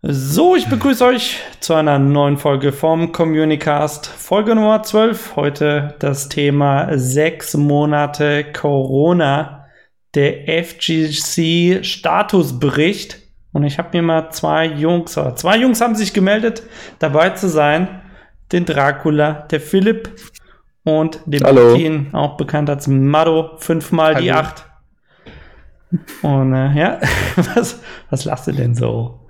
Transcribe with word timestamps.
So, 0.00 0.54
ich 0.54 0.68
begrüße 0.68 1.04
euch 1.04 1.40
zu 1.58 1.74
einer 1.74 1.98
neuen 1.98 2.36
Folge 2.36 2.70
vom 2.70 3.10
Communicast. 3.10 4.06
Folge 4.06 4.54
Nummer 4.54 4.84
12. 4.84 5.34
Heute 5.34 5.96
das 5.98 6.28
Thema 6.28 6.96
sechs 6.96 7.56
Monate 7.56 8.44
Corona. 8.52 9.66
Der 10.14 10.62
FGC 10.64 11.82
Statusbericht. 11.82 13.18
Und 13.52 13.64
ich 13.64 13.78
habe 13.80 13.88
mir 13.92 14.02
mal 14.02 14.30
zwei 14.30 14.66
Jungs, 14.66 15.18
oder 15.18 15.34
zwei 15.34 15.56
Jungs 15.56 15.80
haben 15.80 15.96
sich 15.96 16.14
gemeldet, 16.14 16.62
dabei 17.00 17.30
zu 17.30 17.48
sein. 17.48 18.00
Den 18.52 18.66
Dracula, 18.66 19.48
der 19.50 19.60
Philipp 19.60 20.10
und 20.84 21.18
den 21.26 21.42
Hallo. 21.42 21.70
Martin, 21.70 22.14
auch 22.14 22.36
bekannt 22.36 22.70
als 22.70 22.86
Mado, 22.86 23.56
fünfmal 23.56 24.14
die 24.14 24.32
Hallo. 24.32 24.46
acht. 24.46 24.64
Und 26.22 26.54
äh, 26.54 26.72
ja, 26.78 27.00
was, 27.56 27.80
was 28.10 28.24
lachst 28.24 28.46
du 28.46 28.52
denn 28.52 28.76
so? 28.76 29.27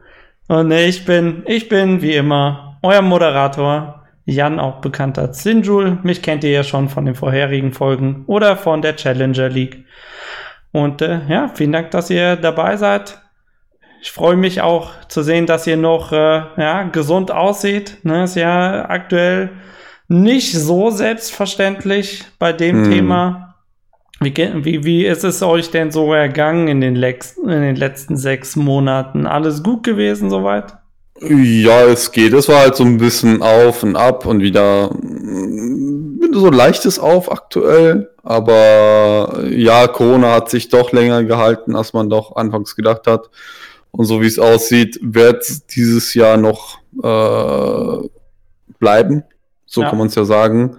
Und 0.49 0.71
ich 0.71 1.05
bin, 1.05 1.43
ich 1.47 1.69
bin 1.69 2.03
wie 2.03 2.15
immer 2.15 2.79
euer 2.83 3.03
Moderator, 3.03 4.03
Jan, 4.25 4.59
auch 4.59 4.81
bekannt 4.81 5.19
als 5.19 5.43
Sinjul. 5.43 5.99
Mich 6.03 6.23
kennt 6.23 6.45
ihr 6.45 6.51
ja 6.51 6.63
schon 6.63 6.89
von 6.89 7.07
den 7.07 7.15
vorherigen 7.15 7.73
Folgen 7.73 8.25
oder 8.27 8.57
von 8.57 8.83
der 8.83 8.97
Challenger 8.97 9.49
League. 9.49 9.85
Und 10.73 11.01
äh, 11.03 11.21
ja, 11.29 11.49
vielen 11.55 11.73
Dank, 11.73 11.91
dass 11.93 12.11
ihr 12.11 12.37
dabei 12.37 12.77
seid. 12.77 13.21
Ich 14.03 14.13
freue 14.13 14.37
mich 14.37 14.61
auch 14.61 14.91
zu 15.09 15.23
sehen, 15.23 15.47
dass 15.47 15.67
ihr 15.67 15.77
noch 15.77 16.13
äh, 16.13 16.43
ja, 16.57 16.83
gesund 16.85 17.31
aussieht. 17.31 17.99
Ne, 18.05 18.25
ist 18.25 18.37
ja 18.37 18.89
aktuell 18.89 19.51
nicht 20.09 20.53
so 20.53 20.91
selbstverständlich 20.91 22.25
bei 22.39 22.53
dem 22.53 22.85
Hm. 22.85 22.91
Thema. 22.91 23.48
Wie, 24.21 24.35
wie, 24.37 24.85
wie 24.85 25.07
ist 25.07 25.23
es 25.25 25.43
euch 25.43 25.71
denn 25.71 25.93
so 25.93 26.13
ergangen 26.13 26.67
in 26.67 26.81
den, 26.81 26.97
lex 26.97 27.37
in 27.37 27.49
den 27.63 27.77
letzten 27.77 28.17
sechs 28.17 28.57
Monaten? 28.57 29.27
Alles 29.27 29.63
gut 29.63 29.85
gewesen 29.85 30.29
soweit? 30.29 30.77
Ja, 31.21 31.83
es 31.85 32.11
geht. 32.11 32.33
Es 32.33 32.49
war 32.49 32.61
halt 32.61 32.77
so 32.77 32.85
ein 32.85 32.99
bisschen 32.99 33.43
auf 33.43 33.83
und 33.83 33.97
ab 33.97 34.27
und 34.27 34.41
wieder 34.41 34.91
mm, 34.93 36.33
so 36.33 36.51
leichtes 36.51 36.99
Auf 36.99 37.31
aktuell. 37.31 38.11
Aber 38.23 39.41
ja, 39.51 39.87
Corona 39.87 40.35
hat 40.35 40.51
sich 40.51 40.69
doch 40.69 40.93
länger 40.93 41.25
gehalten, 41.25 41.77
als 41.77 41.93
man 41.93 42.11
doch 42.11 42.37
anfangs 42.37 42.77
gedacht 42.77 43.07
hat. 43.07 43.31
Und 43.91 44.05
so 44.05 44.21
wie 44.21 44.27
es 44.27 44.39
aussieht, 44.39 44.99
wird 45.03 45.43
es 45.43 45.67
dieses 45.67 46.15
Jahr 46.15 46.37
noch 46.37 46.79
äh, 47.03 48.09
bleiben. 48.79 49.25
So 49.67 49.83
Ja. 49.83 49.89
kann 49.91 49.99
man 49.99 50.09
es 50.09 50.15
ja 50.15 50.25
sagen. 50.25 50.77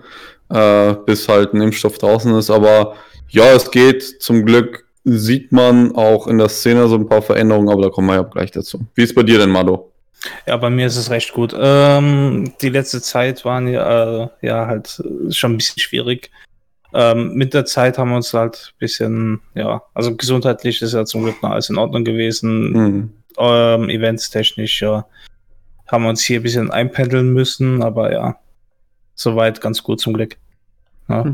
Äh, 0.49 0.93
bis 1.05 1.27
halt 1.27 1.53
ein 1.53 1.61
Impfstoff 1.61 1.97
draußen 1.97 2.33
ist. 2.35 2.49
Aber 2.49 2.95
ja, 3.29 3.51
es 3.53 3.71
geht. 3.71 4.21
Zum 4.21 4.45
Glück 4.45 4.85
sieht 5.03 5.51
man 5.51 5.95
auch 5.95 6.27
in 6.27 6.37
der 6.37 6.49
Szene 6.49 6.87
so 6.87 6.95
ein 6.95 7.07
paar 7.07 7.21
Veränderungen, 7.21 7.69
aber 7.69 7.83
da 7.83 7.89
kommen 7.89 8.07
wir 8.07 8.15
ja 8.15 8.23
gleich 8.23 8.51
dazu. 8.51 8.79
Wie 8.95 9.03
ist 9.03 9.15
bei 9.15 9.23
dir 9.23 9.39
denn, 9.39 9.49
Mado? 9.49 9.91
Ja, 10.45 10.57
bei 10.57 10.69
mir 10.69 10.87
ist 10.87 10.97
es 10.97 11.09
recht 11.09 11.33
gut. 11.33 11.55
Ähm, 11.57 12.53
die 12.61 12.69
letzte 12.69 13.01
Zeit 13.01 13.45
waren 13.45 13.67
ja, 13.67 14.23
äh, 14.23 14.27
ja 14.41 14.67
halt 14.67 15.01
äh, 15.03 15.31
schon 15.31 15.53
ein 15.53 15.57
bisschen 15.57 15.79
schwierig. 15.79 16.29
Ähm, 16.93 17.33
mit 17.35 17.53
der 17.53 17.65
Zeit 17.65 17.97
haben 17.97 18.09
wir 18.09 18.17
uns 18.17 18.33
halt 18.33 18.73
ein 18.73 18.79
bisschen, 18.79 19.41
ja, 19.53 19.83
also 19.93 20.15
gesundheitlich 20.15 20.81
ist 20.81 20.93
ja 20.93 21.05
zum 21.05 21.23
Glück 21.23 21.41
noch 21.41 21.51
alles 21.51 21.69
in 21.69 21.77
Ordnung 21.77 22.03
gewesen. 22.03 22.73
Hm. 22.73 23.13
Ähm, 23.37 23.89
eventstechnisch, 23.89 24.81
ja, 24.81 25.05
haben 25.87 26.03
wir 26.03 26.09
uns 26.09 26.23
hier 26.23 26.39
ein 26.39 26.43
bisschen 26.43 26.71
einpendeln 26.71 27.31
müssen, 27.31 27.83
aber 27.83 28.11
ja, 28.11 28.35
soweit 29.15 29.61
ganz 29.61 29.83
gut 29.83 30.01
zum 30.01 30.13
Glück. 30.13 30.35
Ja. 31.07 31.25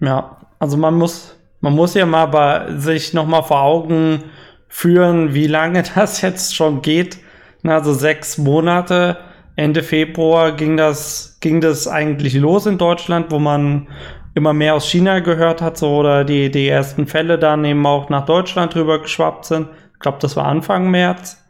Ja, 0.00 0.36
also 0.58 0.76
man 0.76 0.94
muss, 0.94 1.36
man 1.64 1.72
muss 1.72 1.94
ja 1.94 2.04
mal 2.04 2.26
bei 2.26 2.76
sich 2.76 3.14
noch 3.14 3.26
mal 3.26 3.40
vor 3.40 3.62
Augen 3.62 4.24
führen, 4.68 5.32
wie 5.32 5.46
lange 5.46 5.82
das 5.94 6.20
jetzt 6.20 6.54
schon 6.54 6.82
geht. 6.82 7.16
Also 7.66 7.94
sechs 7.94 8.36
Monate. 8.36 9.16
Ende 9.56 9.82
Februar 9.82 10.52
ging 10.52 10.76
das, 10.76 11.38
ging 11.40 11.62
das 11.62 11.88
eigentlich 11.88 12.34
los 12.34 12.66
in 12.66 12.76
Deutschland, 12.76 13.30
wo 13.30 13.38
man 13.38 13.88
immer 14.34 14.52
mehr 14.52 14.74
aus 14.74 14.90
China 14.90 15.20
gehört 15.20 15.62
hat, 15.62 15.78
so 15.78 15.96
oder 15.96 16.24
die, 16.24 16.50
die 16.50 16.68
ersten 16.68 17.06
Fälle 17.06 17.38
dann 17.38 17.64
eben 17.64 17.86
auch 17.86 18.10
nach 18.10 18.26
Deutschland 18.26 18.76
rüber 18.76 19.00
geschwappt 19.00 19.46
sind. 19.46 19.68
Ich 19.94 20.00
glaube, 20.00 20.18
das 20.20 20.36
war 20.36 20.44
Anfang 20.44 20.90
März. 20.90 21.42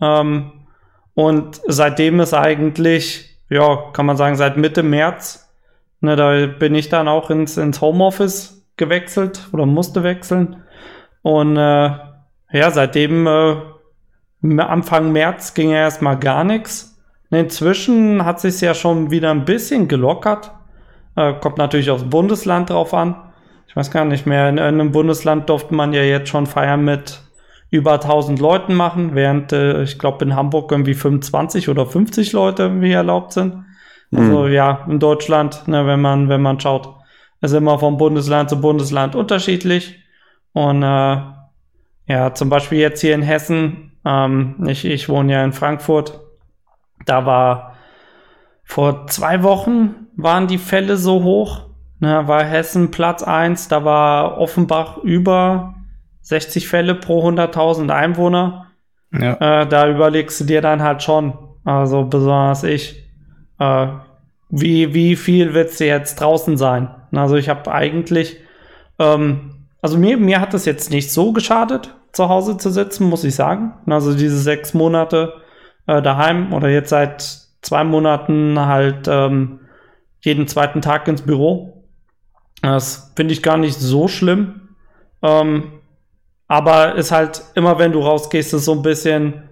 Ähm, 0.00 0.66
und 1.14 1.60
seitdem 1.68 2.18
ist 2.18 2.34
eigentlich, 2.34 3.38
ja, 3.50 3.92
kann 3.92 4.06
man 4.06 4.16
sagen, 4.16 4.34
seit 4.34 4.56
Mitte 4.56 4.82
März 4.82 5.44
Ne, 6.04 6.16
da 6.16 6.46
bin 6.46 6.74
ich 6.74 6.90
dann 6.90 7.08
auch 7.08 7.30
ins, 7.30 7.56
ins 7.56 7.80
Homeoffice 7.80 8.63
gewechselt 8.76 9.48
oder 9.52 9.66
musste 9.66 10.02
wechseln. 10.02 10.62
Und 11.22 11.56
äh, 11.56 11.90
ja, 12.52 12.70
seitdem 12.70 13.26
äh, 13.26 13.56
Anfang 14.60 15.12
März 15.12 15.54
ging 15.54 15.70
ja 15.70 15.78
erstmal 15.78 16.18
gar 16.18 16.44
nichts. 16.44 17.00
Inzwischen 17.30 18.24
hat 18.24 18.40
sich 18.40 18.60
ja 18.60 18.74
schon 18.74 19.10
wieder 19.10 19.30
ein 19.30 19.44
bisschen 19.44 19.88
gelockert. 19.88 20.52
Äh, 21.16 21.34
kommt 21.34 21.58
natürlich 21.58 21.90
aufs 21.90 22.04
Bundesland 22.04 22.70
drauf 22.70 22.94
an. 22.94 23.16
Ich 23.66 23.76
weiß 23.76 23.90
gar 23.90 24.04
nicht 24.04 24.26
mehr, 24.26 24.48
in 24.48 24.58
einem 24.58 24.92
Bundesland 24.92 25.48
durfte 25.48 25.74
man 25.74 25.92
ja 25.92 26.02
jetzt 26.02 26.28
schon 26.28 26.46
feiern 26.46 26.84
mit 26.84 27.20
über 27.70 27.94
1000 27.94 28.38
Leuten 28.38 28.74
machen, 28.74 29.16
während 29.16 29.52
äh, 29.52 29.82
ich 29.82 29.98
glaube 29.98 30.24
in 30.24 30.36
Hamburg 30.36 30.70
irgendwie 30.70 30.94
25 30.94 31.68
oder 31.68 31.86
50 31.86 32.32
Leute 32.32 32.64
irgendwie 32.64 32.92
erlaubt 32.92 33.32
sind. 33.32 33.64
Also 34.14 34.44
Hm. 34.44 34.52
ja, 34.52 34.86
in 34.88 35.00
Deutschland, 35.00 35.66
ne, 35.66 35.86
wenn 35.86 36.00
man, 36.00 36.28
wenn 36.28 36.40
man 36.40 36.60
schaut, 36.60 36.94
ist 37.44 37.52
immer 37.52 37.78
vom 37.78 37.96
Bundesland 37.96 38.50
zu 38.50 38.60
Bundesland 38.60 39.14
unterschiedlich. 39.14 39.98
Und 40.52 40.82
äh, 40.82 41.16
ja, 42.06 42.34
zum 42.34 42.48
Beispiel 42.48 42.78
jetzt 42.78 43.00
hier 43.00 43.14
in 43.14 43.22
Hessen, 43.22 43.92
ähm, 44.04 44.56
ich, 44.66 44.84
ich 44.84 45.08
wohne 45.08 45.32
ja 45.32 45.44
in 45.44 45.52
Frankfurt, 45.52 46.20
da 47.06 47.26
war 47.26 47.74
vor 48.64 49.06
zwei 49.08 49.42
Wochen 49.42 50.06
waren 50.16 50.46
die 50.46 50.58
Fälle 50.58 50.96
so 50.96 51.22
hoch. 51.22 51.66
Ne, 52.00 52.26
war 52.26 52.44
Hessen 52.44 52.90
Platz 52.90 53.22
1, 53.22 53.68
da 53.68 53.84
war 53.84 54.38
Offenbach 54.38 54.98
über 54.98 55.74
60 56.22 56.68
Fälle 56.68 56.94
pro 56.94 57.26
100.000 57.28 57.90
Einwohner 57.90 58.66
Ja. 59.12 59.62
äh, 59.62 59.66
da 59.68 59.88
überlegst 59.88 60.40
du 60.40 60.44
dir 60.44 60.60
dann 60.60 60.82
halt 60.82 61.02
schon, 61.02 61.34
also 61.64 62.04
besonders 62.04 62.64
ich, 62.64 63.08
äh, 63.58 63.86
wie, 64.56 64.94
wie 64.94 65.16
viel 65.16 65.52
willst 65.52 65.80
du 65.80 65.86
jetzt 65.86 66.20
draußen 66.20 66.56
sein? 66.56 66.88
Also 67.12 67.34
ich 67.34 67.48
habe 67.48 67.72
eigentlich, 67.72 68.36
ähm, 69.00 69.66
also 69.82 69.98
mir, 69.98 70.16
mir 70.16 70.40
hat 70.40 70.54
es 70.54 70.64
jetzt 70.64 70.90
nicht 70.90 71.10
so 71.12 71.32
geschadet, 71.32 71.92
zu 72.12 72.28
Hause 72.28 72.56
zu 72.56 72.70
sitzen, 72.70 73.08
muss 73.08 73.24
ich 73.24 73.34
sagen. 73.34 73.74
Also 73.86 74.14
diese 74.14 74.38
sechs 74.38 74.72
Monate 74.72 75.34
äh, 75.88 76.00
daheim 76.00 76.52
oder 76.52 76.68
jetzt 76.68 76.90
seit 76.90 77.22
zwei 77.62 77.82
Monaten 77.82 78.58
halt 78.60 79.08
ähm, 79.08 79.60
jeden 80.20 80.46
zweiten 80.46 80.80
Tag 80.80 81.08
ins 81.08 81.22
Büro. 81.22 81.84
Das 82.62 83.12
finde 83.16 83.34
ich 83.34 83.42
gar 83.42 83.56
nicht 83.56 83.80
so 83.80 84.06
schlimm. 84.06 84.68
Ähm, 85.20 85.80
aber 86.46 86.94
ist 86.94 87.10
halt 87.10 87.42
immer, 87.56 87.80
wenn 87.80 87.90
du 87.90 88.00
rausgehst, 88.00 88.54
ist 88.54 88.66
so 88.66 88.72
ein 88.72 88.82
bisschen, 88.82 89.42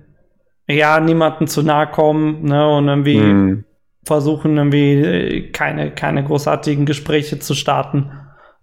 ja, 0.69 1.01
niemanden 1.01 1.49
zu 1.49 1.63
nahe 1.63 1.89
kommen, 1.89 2.45
ne, 2.45 2.69
und 2.69 2.87
irgendwie 2.87 3.19
Hm. 3.19 3.65
Versuchen, 4.05 4.57
irgendwie 4.57 4.93
äh, 4.95 5.51
keine, 5.51 5.91
keine 5.91 6.25
großartigen 6.25 6.87
Gespräche 6.87 7.39
zu 7.39 7.55
starten. 7.55 8.11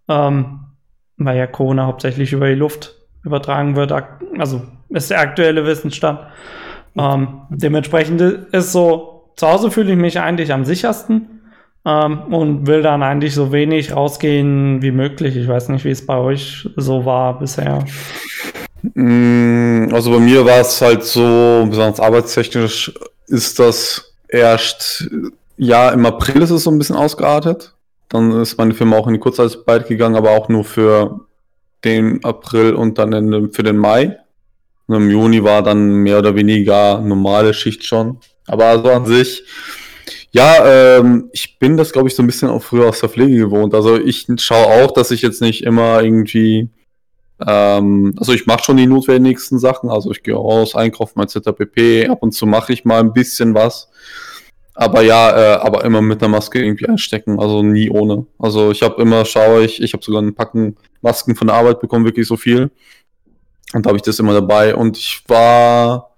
Ähm, 0.08 0.62
weil 1.20 1.38
ja 1.38 1.48
Corona 1.48 1.86
hauptsächlich 1.86 2.34
über 2.34 2.48
die 2.48 2.56
Luft 2.56 2.96
übertragen 3.24 3.76
wird. 3.76 3.92
Also 4.38 4.62
ist 4.90 5.12
der 5.12 5.20
aktuelle 5.20 5.66
Wissensstand. 5.66 6.20
Ähm, 6.98 7.42
dementsprechend 7.50 8.22
ist 8.22 8.72
so, 8.72 9.32
zu 9.36 9.48
Hause 9.48 9.70
fühle 9.70 9.92
ich 9.92 9.98
mich 9.98 10.20
eigentlich 10.20 10.52
am 10.52 10.66
sichersten 10.66 11.42
ähm, 11.86 12.34
und 12.34 12.68
will 12.68 12.82
dann 12.82 13.04
eigentlich 13.04 13.34
so 13.36 13.52
wenig 13.52 13.96
rausgehen 13.96 14.82
wie 14.82 14.92
möglich. 14.92 15.36
Ich 15.36 15.48
weiß 15.48 15.70
nicht, 15.70 15.86
wie 15.86 15.92
es 15.92 16.06
bei 16.06 16.18
euch 16.18 16.68
so 16.76 17.06
war 17.06 17.38
bisher. 17.38 17.84
Mm, 18.96 19.90
Also 19.94 20.12
bei 20.12 20.20
mir 20.20 20.46
war 20.46 20.62
es 20.62 20.82
halt 20.82 21.04
so, 21.04 21.66
besonders 21.70 22.00
arbeitstechnisch 22.00 22.94
ist 23.28 23.60
das 23.60 24.09
erst, 24.30 25.10
ja, 25.58 25.90
im 25.90 26.06
April 26.06 26.42
ist 26.42 26.52
es 26.52 26.64
so 26.64 26.72
ein 26.72 26.78
bisschen 26.78 26.96
ausgeartet. 26.96 27.74
Dann 28.08 28.32
ist 28.42 28.58
meine 28.58 28.74
Firma 28.74 28.98
auch 28.98 29.08
in 29.08 29.14
die 29.14 29.20
Kurzarbeit 29.20 29.88
gegangen, 29.88 30.16
aber 30.16 30.32
auch 30.32 30.50
nur 30.50 30.64
für 30.64 31.22
den 31.84 32.24
April 32.24 32.74
und 32.74 32.98
dann 32.98 33.14
in, 33.14 33.52
für 33.52 33.64
den 33.64 33.78
Mai. 33.78 34.18
Und 34.88 34.96
im 34.96 35.12
Juni 35.12 35.44
war 35.44 35.62
dann 35.62 35.98
mehr 35.98 36.18
oder 36.20 36.36
weniger 36.36 37.00
normale 37.02 37.54
Schicht 37.54 37.86
schon. 37.86 38.18
Aber 38.48 38.66
also 38.66 38.90
an 38.90 39.06
sich, 39.06 39.44
ja, 40.32 40.98
ähm, 40.98 41.30
ich 41.32 41.60
bin 41.60 41.78
das, 41.78 41.92
glaube 41.92 42.08
ich, 42.08 42.16
so 42.16 42.24
ein 42.24 42.28
bisschen 42.28 42.50
auch 42.50 42.64
früher 42.64 42.88
aus 42.90 43.00
der 43.00 43.10
Pflege 43.10 43.38
gewohnt. 43.38 43.74
Also 43.74 43.98
ich 43.98 44.28
schaue 44.38 44.84
auch, 44.84 44.92
dass 44.92 45.12
ich 45.12 45.22
jetzt 45.22 45.42
nicht 45.42 45.64
immer 45.64 46.02
irgendwie 46.02 46.70
ähm, 47.46 48.14
also 48.18 48.34
ich 48.34 48.46
mache 48.46 48.64
schon 48.64 48.78
die 48.78 48.88
notwendigsten 48.88 49.60
Sachen, 49.60 49.90
also 49.90 50.12
ich 50.12 50.24
gehe 50.24 50.36
raus, 50.36 50.76
einkaufen 50.76 51.22
etc. 51.22 51.52
pp. 51.56 52.08
Ab 52.08 52.20
und 52.22 52.34
zu 52.34 52.46
mache 52.46 52.74
ich 52.74 52.86
mal 52.86 53.00
ein 53.00 53.14
bisschen 53.14 53.54
was. 53.54 53.90
Aber 54.74 55.02
ja, 55.02 55.38
äh, 55.38 55.56
aber 55.58 55.84
immer 55.84 56.02
mit 56.02 56.24
einer 56.24 56.30
Maske 56.30 56.64
irgendwie 56.64 56.88
einstecken, 56.88 57.40
also 57.40 57.64
nie 57.64 57.90
ohne. 57.90 58.26
Also 58.38 58.72
ich 58.72 58.82
habe 58.82 59.02
immer, 59.02 59.26
schaue 59.26 59.64
ich, 59.64 59.82
ich 59.82 59.92
habe 59.94 60.04
sogar 60.04 60.22
ein 60.22 60.36
Packen 60.36 60.78
Masken 61.02 61.36
von 61.36 61.48
der 61.48 61.58
Arbeit 61.58 61.82
bekommen, 61.82 62.06
wirklich 62.06 62.28
so 62.28 62.38
viel. 62.38 62.72
Und 63.74 63.86
da 63.86 63.90
habe 63.90 63.98
ich 63.98 64.04
das 64.04 64.20
immer 64.20 64.34
dabei. 64.34 64.76
Und 64.76 64.98
ich 64.98 65.24
war 65.28 66.16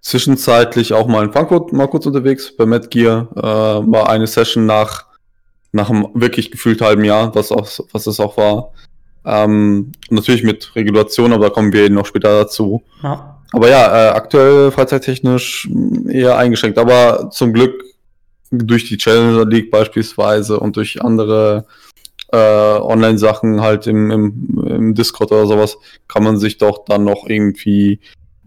zwischenzeitlich 0.00 0.92
auch 0.92 1.06
mal 1.06 1.24
in 1.24 1.32
Frankfurt 1.32 1.72
mal 1.72 1.86
kurz 1.86 2.06
unterwegs 2.06 2.54
bei 2.56 2.66
Met 2.66 2.90
Gear. 2.90 3.28
Äh, 3.36 3.42
war 3.90 4.10
eine 4.10 4.26
Session 4.26 4.66
nach, 4.66 5.06
nach 5.72 5.88
einem 5.88 6.08
wirklich 6.14 6.50
gefühlt 6.50 6.80
halben 6.80 7.04
Jahr, 7.04 7.34
was, 7.34 7.52
auch, 7.52 7.68
was 7.92 8.06
es 8.06 8.20
auch 8.20 8.36
war. 8.36 8.72
Ähm, 9.24 9.92
natürlich 10.10 10.42
mit 10.42 10.74
Regulation, 10.76 11.32
aber 11.32 11.46
da 11.46 11.50
kommen 11.50 11.72
wir 11.72 11.88
noch 11.90 12.06
später 12.06 12.40
dazu. 12.40 12.82
Ja. 13.02 13.40
Aber 13.52 13.68
ja, 13.68 13.86
äh, 13.86 14.10
aktuell 14.10 14.70
freizeittechnisch 14.70 15.68
eher 16.08 16.36
eingeschränkt, 16.36 16.78
aber 16.78 17.30
zum 17.30 17.52
Glück 17.52 17.84
durch 18.50 18.88
die 18.88 18.96
Challenger 18.96 19.46
League 19.46 19.70
beispielsweise 19.70 20.58
und 20.58 20.76
durch 20.76 21.02
andere 21.02 21.64
äh, 22.32 22.36
Online-Sachen 22.36 23.60
halt 23.60 23.86
im, 23.86 24.10
im, 24.10 24.64
im 24.66 24.94
Discord 24.94 25.30
oder 25.30 25.46
sowas 25.46 25.78
kann 26.08 26.24
man 26.24 26.36
sich 26.36 26.58
doch 26.58 26.84
dann 26.84 27.04
noch 27.04 27.26
irgendwie 27.28 28.00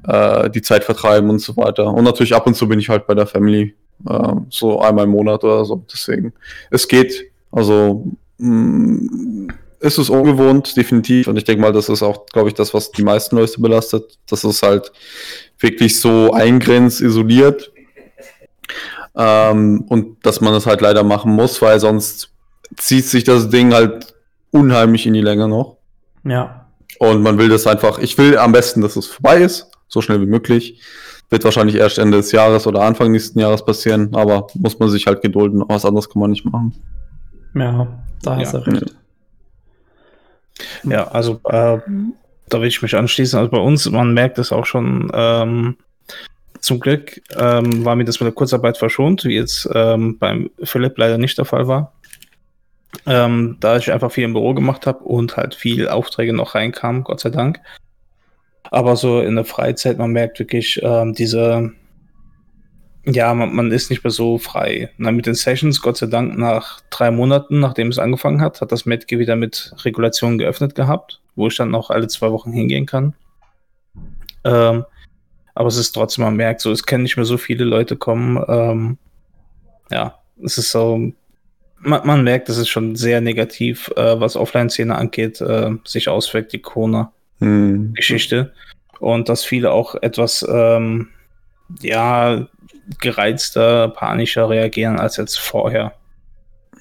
äh, 0.05 0.49
die 0.49 0.61
Zeit 0.61 0.83
vertreiben 0.83 1.29
und 1.29 1.39
so 1.39 1.55
weiter. 1.57 1.93
Und 1.93 2.03
natürlich 2.03 2.35
ab 2.35 2.47
und 2.47 2.55
zu 2.55 2.67
bin 2.67 2.79
ich 2.79 2.89
halt 2.89 3.07
bei 3.07 3.15
der 3.15 3.27
Family, 3.27 3.75
äh, 4.09 4.33
so 4.49 4.79
einmal 4.81 5.05
im 5.05 5.11
Monat 5.11 5.43
oder 5.43 5.63
so. 5.65 5.83
Deswegen, 5.91 6.33
es 6.69 6.87
geht. 6.87 7.31
Also 7.51 8.05
mh, 8.39 8.49
mm, 8.49 9.47
ist 9.79 9.97
es 9.97 10.09
ungewohnt, 10.09 10.75
definitiv. 10.75 11.27
Und 11.27 11.37
ich 11.37 11.43
denke 11.43 11.61
mal, 11.61 11.71
das 11.71 11.89
ist 11.89 12.03
auch, 12.03 12.25
glaube 12.27 12.49
ich, 12.49 12.55
das, 12.55 12.73
was 12.73 12.91
die 12.91 13.03
meisten 13.03 13.37
Leute 13.37 13.59
belastet. 13.61 14.17
dass 14.29 14.43
es 14.43 14.61
halt 14.63 14.91
wirklich 15.59 15.99
so 15.99 16.31
eingrenzt, 16.33 17.01
isoliert. 17.01 17.71
Ähm, 19.15 19.85
und 19.87 20.25
dass 20.25 20.41
man 20.41 20.53
das 20.53 20.65
halt 20.65 20.81
leider 20.81 21.03
machen 21.03 21.31
muss, 21.31 21.61
weil 21.61 21.79
sonst 21.79 22.29
zieht 22.75 23.05
sich 23.05 23.23
das 23.23 23.49
Ding 23.49 23.73
halt 23.73 24.13
unheimlich 24.51 25.05
in 25.05 25.13
die 25.13 25.21
Länge 25.21 25.47
noch. 25.47 25.77
Ja. 26.23 26.67
Und 26.99 27.21
man 27.21 27.37
will 27.37 27.49
das 27.49 27.67
einfach, 27.67 27.99
ich 27.99 28.17
will 28.17 28.37
am 28.37 28.51
besten, 28.51 28.81
dass 28.81 28.95
es 28.95 29.07
vorbei 29.07 29.41
ist 29.41 29.71
so 29.87 30.01
schnell 30.01 30.21
wie 30.21 30.25
möglich. 30.25 30.81
Wird 31.29 31.43
wahrscheinlich 31.43 31.75
erst 31.75 31.97
Ende 31.97 32.17
des 32.17 32.31
Jahres 32.31 32.67
oder 32.67 32.81
Anfang 32.81 33.11
nächsten 33.11 33.39
Jahres 33.39 33.63
passieren, 33.65 34.15
aber 34.15 34.47
muss 34.55 34.79
man 34.79 34.89
sich 34.89 35.07
halt 35.07 35.21
gedulden. 35.21 35.63
Was 35.67 35.85
anderes 35.85 36.09
kann 36.09 36.21
man 36.21 36.31
nicht 36.31 36.45
machen. 36.45 36.73
Ja, 37.53 37.87
da 38.23 38.37
hast 38.37 38.53
ja. 38.53 38.59
du 38.59 38.71
recht. 38.71 38.95
Ja, 40.83 41.07
also 41.07 41.39
äh, 41.45 41.79
da 42.49 42.61
will 42.61 42.67
ich 42.67 42.81
mich 42.81 42.95
anschließen. 42.95 43.37
Also 43.37 43.51
bei 43.51 43.59
uns, 43.59 43.89
man 43.89 44.13
merkt 44.13 44.39
es 44.39 44.51
auch 44.51 44.65
schon, 44.65 45.11
ähm, 45.13 45.77
zum 46.59 46.79
Glück 46.79 47.21
ähm, 47.37 47.85
war 47.85 47.95
mir 47.95 48.05
das 48.05 48.19
mit 48.19 48.25
der 48.25 48.33
Kurzarbeit 48.33 48.77
verschont, 48.77 49.23
wie 49.25 49.35
jetzt 49.35 49.69
ähm, 49.73 50.17
beim 50.17 50.49
Philipp 50.63 50.97
leider 50.97 51.17
nicht 51.17 51.37
der 51.37 51.45
Fall 51.45 51.67
war. 51.67 51.93
Ähm, 53.05 53.57
da 53.59 53.77
ich 53.77 53.91
einfach 53.91 54.11
viel 54.11 54.23
im 54.23 54.33
Büro 54.33 54.53
gemacht 54.53 54.87
habe 54.87 55.03
und 55.03 55.37
halt 55.37 55.55
viel 55.55 55.87
Aufträge 55.87 56.33
noch 56.33 56.55
reinkamen, 56.55 57.03
Gott 57.03 57.19
sei 57.19 57.29
Dank. 57.29 57.59
Aber 58.63 58.95
so 58.95 59.21
in 59.21 59.35
der 59.35 59.45
Freizeit, 59.45 59.97
man 59.97 60.11
merkt 60.11 60.39
wirklich 60.39 60.79
ähm, 60.83 61.13
diese, 61.13 61.71
ja, 63.07 63.33
man, 63.33 63.55
man, 63.55 63.71
ist 63.71 63.89
nicht 63.89 64.03
mehr 64.03 64.11
so 64.11 64.37
frei. 64.37 64.89
Na, 64.97 65.11
mit 65.11 65.25
den 65.25 65.33
Sessions, 65.33 65.81
Gott 65.81 65.97
sei 65.97 66.07
Dank, 66.07 66.37
nach 66.37 66.81
drei 66.89 67.09
Monaten, 67.11 67.59
nachdem 67.59 67.87
es 67.87 67.99
angefangen 67.99 68.41
hat, 68.41 68.61
hat 68.61 68.71
das 68.71 68.85
Medge 68.85 69.17
wieder 69.19 69.35
mit 69.35 69.73
Regulationen 69.85 70.37
geöffnet 70.37 70.75
gehabt, 70.75 71.21
wo 71.35 71.47
ich 71.47 71.55
dann 71.55 71.73
auch 71.73 71.89
alle 71.89 72.07
zwei 72.07 72.31
Wochen 72.31 72.51
hingehen 72.51 72.85
kann. 72.85 73.13
Ähm, 74.43 74.85
aber 75.55 75.67
es 75.67 75.77
ist 75.77 75.93
trotzdem, 75.93 76.25
man 76.25 76.35
merkt 76.35 76.61
so, 76.61 76.71
es 76.71 76.83
können 76.83 77.03
nicht 77.03 77.17
mehr 77.17 77.25
so 77.25 77.37
viele 77.37 77.63
Leute 77.63 77.95
kommen. 77.95 78.43
Ähm, 78.47 78.97
ja, 79.89 80.19
es 80.43 80.57
ist 80.57 80.71
so, 80.71 81.11
man, 81.79 82.05
man 82.05 82.23
merkt, 82.23 82.49
es 82.49 82.57
ist 82.57 82.69
schon 82.69 82.95
sehr 82.95 83.21
negativ, 83.21 83.89
äh, 83.95 84.19
was 84.19 84.35
Offline-Szene 84.35 84.95
angeht, 84.95 85.41
äh, 85.41 85.71
sich 85.85 86.09
auswirkt, 86.09 86.53
die 86.53 86.59
Corona 86.59 87.11
hm. 87.39 87.93
Und 88.99 89.29
dass 89.29 89.43
viele 89.43 89.71
auch 89.71 89.95
etwas, 89.95 90.45
ähm, 90.49 91.09
ja, 91.81 92.47
gereizter, 92.99 93.89
panischer 93.89 94.49
reagieren 94.49 94.99
als 94.99 95.17
jetzt 95.17 95.39
vorher. 95.39 95.93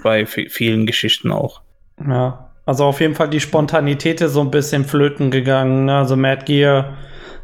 Bei 0.03 0.26
vielen 0.26 0.87
Geschichten 0.87 1.32
auch. 1.32 1.62
Ja, 2.06 2.50
also 2.67 2.85
auf 2.85 3.00
jeden 3.00 3.14
Fall 3.14 3.31
die 3.31 3.41
Spontanität 3.41 4.20
ist 4.20 4.32
so 4.32 4.41
ein 4.41 4.50
bisschen 4.50 4.85
flöten 4.85 5.31
gegangen. 5.31 5.87
Ne? 5.87 5.97
Also 5.97 6.17
Mad 6.17 6.44
Gear 6.44 6.97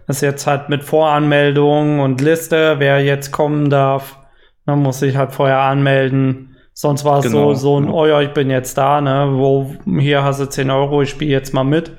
ist 0.08 0.20
jetzt 0.20 0.46
halt 0.46 0.68
mit 0.68 0.82
Voranmeldung 0.84 2.00
und 2.00 2.20
Liste, 2.20 2.76
wer 2.78 3.02
jetzt 3.02 3.32
kommen 3.32 3.70
darf. 3.70 4.18
Man 4.66 4.80
muss 4.80 5.00
sich 5.00 5.16
halt 5.16 5.32
vorher 5.32 5.60
anmelden. 5.60 6.56
Sonst 6.74 7.04
war 7.04 7.18
es 7.18 7.26
genau. 7.26 7.54
so, 7.54 7.60
so 7.60 7.80
ein, 7.80 7.90
oh 7.90 8.06
ja, 8.06 8.20
ich 8.20 8.32
bin 8.32 8.50
jetzt 8.50 8.78
da, 8.78 9.00
ne? 9.00 9.28
Wo, 9.32 9.74
hier 9.98 10.24
hast 10.24 10.40
du 10.40 10.46
10 10.46 10.70
Euro, 10.70 11.02
ich 11.02 11.10
spiele 11.10 11.30
jetzt 11.30 11.52
mal 11.52 11.64
mit. 11.64 11.92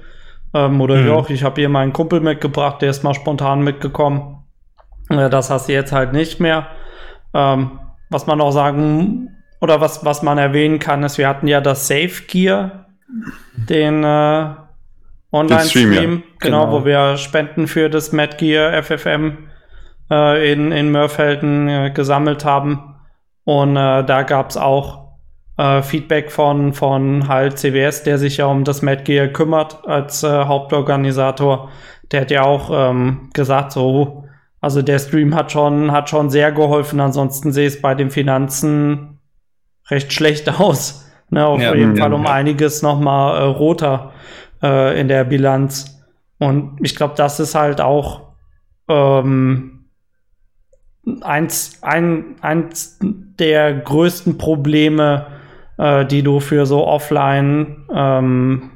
Ähm, 0.53 0.81
oder 0.81 0.95
mhm. 0.95 1.07
ja, 1.07 1.25
ich 1.29 1.43
habe 1.43 1.61
hier 1.61 1.69
meinen 1.69 1.93
Kumpel 1.93 2.19
mitgebracht, 2.19 2.81
der 2.81 2.89
ist 2.89 3.03
mal 3.03 3.13
spontan 3.13 3.63
mitgekommen. 3.63 4.32
Das 5.29 5.49
hast 5.49 5.67
du 5.67 5.73
jetzt 5.73 5.91
halt 5.91 6.13
nicht 6.13 6.39
mehr. 6.39 6.67
Ähm, 7.33 7.79
was 8.09 8.27
man 8.27 8.41
auch 8.41 8.51
sagen, 8.51 9.29
oder 9.59 9.81
was, 9.81 10.03
was 10.05 10.21
man 10.21 10.37
erwähnen 10.37 10.79
kann, 10.79 11.03
ist, 11.03 11.17
wir 11.17 11.27
hatten 11.27 11.47
ja 11.47 11.61
das 11.61 11.87
Safe 11.87 12.23
Gear, 12.27 12.85
den 13.55 14.03
äh, 14.03 14.45
Online-Stream, 15.31 15.91
ja. 15.91 16.21
genau, 16.39 16.65
genau, 16.67 16.71
wo 16.71 16.85
wir 16.85 17.17
Spenden 17.17 17.67
für 17.67 17.89
das 17.89 18.11
Mad 18.11 18.37
Gear 18.37 18.83
FFM 18.83 19.49
äh, 20.11 20.51
in, 20.51 20.71
in 20.71 20.91
Mörfelden 20.91 21.67
äh, 21.67 21.91
gesammelt 21.91 22.45
haben. 22.45 22.95
Und 23.43 23.75
äh, 23.75 24.03
da 24.03 24.23
gab 24.23 24.51
es 24.51 24.57
auch 24.57 25.17
äh, 25.57 25.81
Feedback 25.81 26.31
von, 26.31 26.73
von 26.73 27.27
halt 27.27 27.57
CWS, 27.57 28.03
der 28.03 28.17
sich 28.17 28.37
ja 28.37 28.45
um 28.45 28.63
das 28.63 28.81
Mad 28.81 29.03
Gear 29.03 29.27
kümmert 29.27 29.85
als 29.87 30.23
äh, 30.23 30.27
Hauptorganisator. 30.27 31.69
Der 32.11 32.21
hat 32.21 32.31
ja 32.31 32.43
auch 32.43 32.69
ähm, 32.71 33.29
gesagt, 33.33 33.71
so, 33.71 34.22
also 34.63 34.81
der 34.81 34.97
Stream 34.97 35.35
hat 35.35 35.51
schon, 35.51 35.91
hat 35.91 36.09
schon 36.09 36.29
sehr 36.29 36.53
geholfen. 36.53 37.01
Ansonsten 37.01 37.51
sehe 37.51 37.67
es 37.67 37.81
bei 37.81 37.95
den 37.95 38.09
Finanzen 38.09 39.19
recht 39.89 40.13
schlecht 40.13 40.47
aus. 40.59 41.11
Ne, 41.29 41.45
auf 41.45 41.61
ja, 41.61 41.75
jeden 41.75 41.97
ja, 41.97 42.03
Fall 42.03 42.13
um 42.13 42.23
ja. 42.23 42.31
einiges 42.31 42.81
noch 42.81 42.97
mal 42.97 43.37
äh, 43.39 43.43
roter 43.43 44.13
äh, 44.61 44.97
in 44.97 45.09
der 45.09 45.25
Bilanz. 45.25 46.01
Und 46.39 46.77
ich 46.81 46.95
glaube, 46.95 47.15
das 47.17 47.41
ist 47.41 47.55
halt 47.55 47.81
auch 47.81 48.35
ähm, 48.87 49.89
eins, 51.19 51.79
ein, 51.81 52.37
eins 52.39 52.99
der 53.01 53.73
größten 53.73 54.37
Probleme, 54.37 55.27
äh, 55.77 56.05
die 56.05 56.23
du 56.23 56.39
für 56.39 56.65
so 56.65 56.87
offline, 56.87 57.85
ähm, 57.93 58.71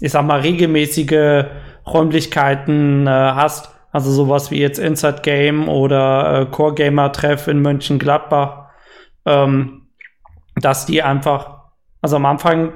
ich 0.00 0.10
sag 0.10 0.26
mal, 0.26 0.40
regelmäßige 0.40 1.44
Räumlichkeiten 1.86 3.06
äh, 3.06 3.10
hast. 3.10 3.77
Also 3.90 4.10
sowas 4.10 4.50
wie 4.50 4.60
jetzt 4.60 4.78
Inside 4.78 5.22
Game 5.22 5.68
oder 5.68 6.40
äh, 6.40 6.46
Core 6.46 6.74
Gamer 6.74 7.10
Treff 7.12 7.48
in 7.48 7.62
Mönchengladbach, 7.62 8.66
ähm, 9.24 9.88
dass 10.56 10.86
die 10.86 11.02
einfach, 11.02 11.62
also 12.02 12.16
am 12.16 12.26
Anfang, 12.26 12.72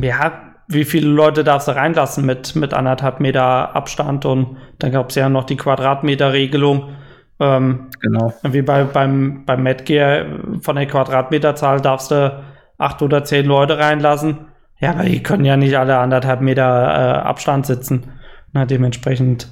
ja, 0.00 0.54
wie 0.68 0.84
viele 0.84 1.08
Leute 1.08 1.44
darfst 1.44 1.68
du 1.68 1.76
reinlassen 1.76 2.26
mit, 2.26 2.56
mit 2.56 2.74
anderthalb 2.74 3.20
Meter 3.20 3.74
Abstand 3.74 4.24
und 4.24 4.56
dann 4.78 4.92
gab 4.92 5.10
es 5.10 5.14
ja 5.14 5.28
noch 5.28 5.44
die 5.44 5.56
Quadratmeter-Regelung. 5.56 6.96
Ähm, 7.38 7.88
genau. 8.00 8.34
Wie 8.42 8.62
bei, 8.62 8.84
beim, 8.84 9.44
beim 9.44 9.62
Medgear 9.62 10.26
von 10.60 10.76
der 10.76 10.86
Quadratmeterzahl 10.86 11.80
darfst 11.80 12.10
du 12.10 12.42
acht 12.78 13.00
oder 13.02 13.24
zehn 13.24 13.46
Leute 13.46 13.78
reinlassen. 13.78 14.46
Ja, 14.80 14.90
aber 14.90 15.04
die 15.04 15.22
können 15.22 15.44
ja 15.44 15.56
nicht 15.56 15.78
alle 15.78 15.98
anderthalb 15.98 16.40
Meter 16.40 16.64
äh, 16.64 17.18
Abstand 17.26 17.66
sitzen. 17.66 18.12
Na, 18.52 18.66
dementsprechend 18.66 19.48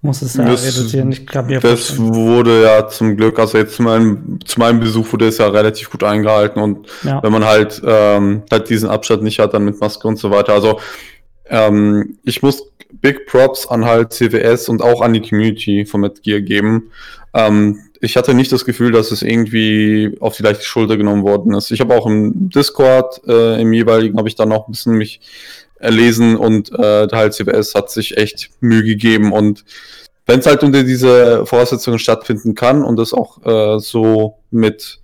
muss 0.00 0.22
es 0.22 0.34
ja 0.34 0.44
das, 0.44 0.64
reduzieren. 0.64 1.10
Ich 1.10 1.26
glaube, 1.26 1.54
das 1.54 1.90
vorstellen. 1.90 2.14
wurde 2.14 2.62
ja 2.62 2.86
zum 2.88 3.16
Glück, 3.16 3.38
also 3.38 3.58
jetzt 3.58 3.74
zu 3.74 3.82
meinem, 3.82 4.38
zu 4.44 4.60
meinem 4.60 4.80
Besuch 4.80 5.12
wurde 5.12 5.28
es 5.28 5.38
ja 5.38 5.48
relativ 5.48 5.90
gut 5.90 6.04
eingehalten 6.04 6.60
und 6.60 6.86
ja. 7.02 7.22
wenn 7.22 7.32
man 7.32 7.44
halt, 7.44 7.82
ähm, 7.84 8.42
halt 8.50 8.70
diesen 8.70 8.88
Abstand 8.88 9.22
nicht 9.22 9.38
hat, 9.40 9.54
dann 9.54 9.64
mit 9.64 9.80
Maske 9.80 10.06
und 10.06 10.16
so 10.18 10.30
weiter. 10.30 10.52
Also 10.52 10.80
ähm, 11.46 12.18
ich 12.24 12.42
muss 12.42 12.62
Big 12.92 13.26
Props 13.26 13.66
an 13.66 13.84
halt 13.84 14.12
CWS 14.12 14.68
und 14.68 14.82
auch 14.82 15.02
an 15.02 15.12
die 15.12 15.20
Community 15.20 15.84
von 15.84 16.00
Metgear 16.00 16.40
geben. 16.40 16.90
Ähm, 17.34 17.80
ich 18.00 18.16
hatte 18.16 18.34
nicht 18.34 18.52
das 18.52 18.64
Gefühl, 18.64 18.92
dass 18.92 19.10
es 19.10 19.22
irgendwie 19.22 20.16
auf 20.20 20.36
die 20.36 20.42
leichte 20.42 20.64
Schulter 20.64 20.96
genommen 20.96 21.24
worden 21.24 21.54
ist. 21.54 21.70
Ich 21.72 21.80
habe 21.80 21.94
auch 21.96 22.06
im 22.06 22.48
Discord, 22.50 23.20
äh, 23.26 23.60
im 23.60 23.72
jeweiligen, 23.72 24.16
habe 24.16 24.28
ich 24.28 24.36
dann 24.36 24.48
noch 24.50 24.68
ein 24.68 24.72
bisschen 24.72 24.94
mich 24.94 25.20
erlesen 25.78 26.36
und 26.36 26.72
äh, 26.72 27.08
halt 27.12 27.34
CWS 27.34 27.74
hat 27.74 27.90
sich 27.90 28.16
echt 28.16 28.50
Mühe 28.60 28.82
gegeben 28.82 29.32
und 29.32 29.64
wenn 30.26 30.40
es 30.40 30.46
halt 30.46 30.62
unter 30.62 30.82
diese 30.84 31.46
Voraussetzungen 31.46 31.98
stattfinden 31.98 32.54
kann 32.54 32.84
und 32.84 32.96
das 32.96 33.14
auch 33.14 33.44
äh, 33.46 33.80
so 33.80 34.36
mit 34.50 35.00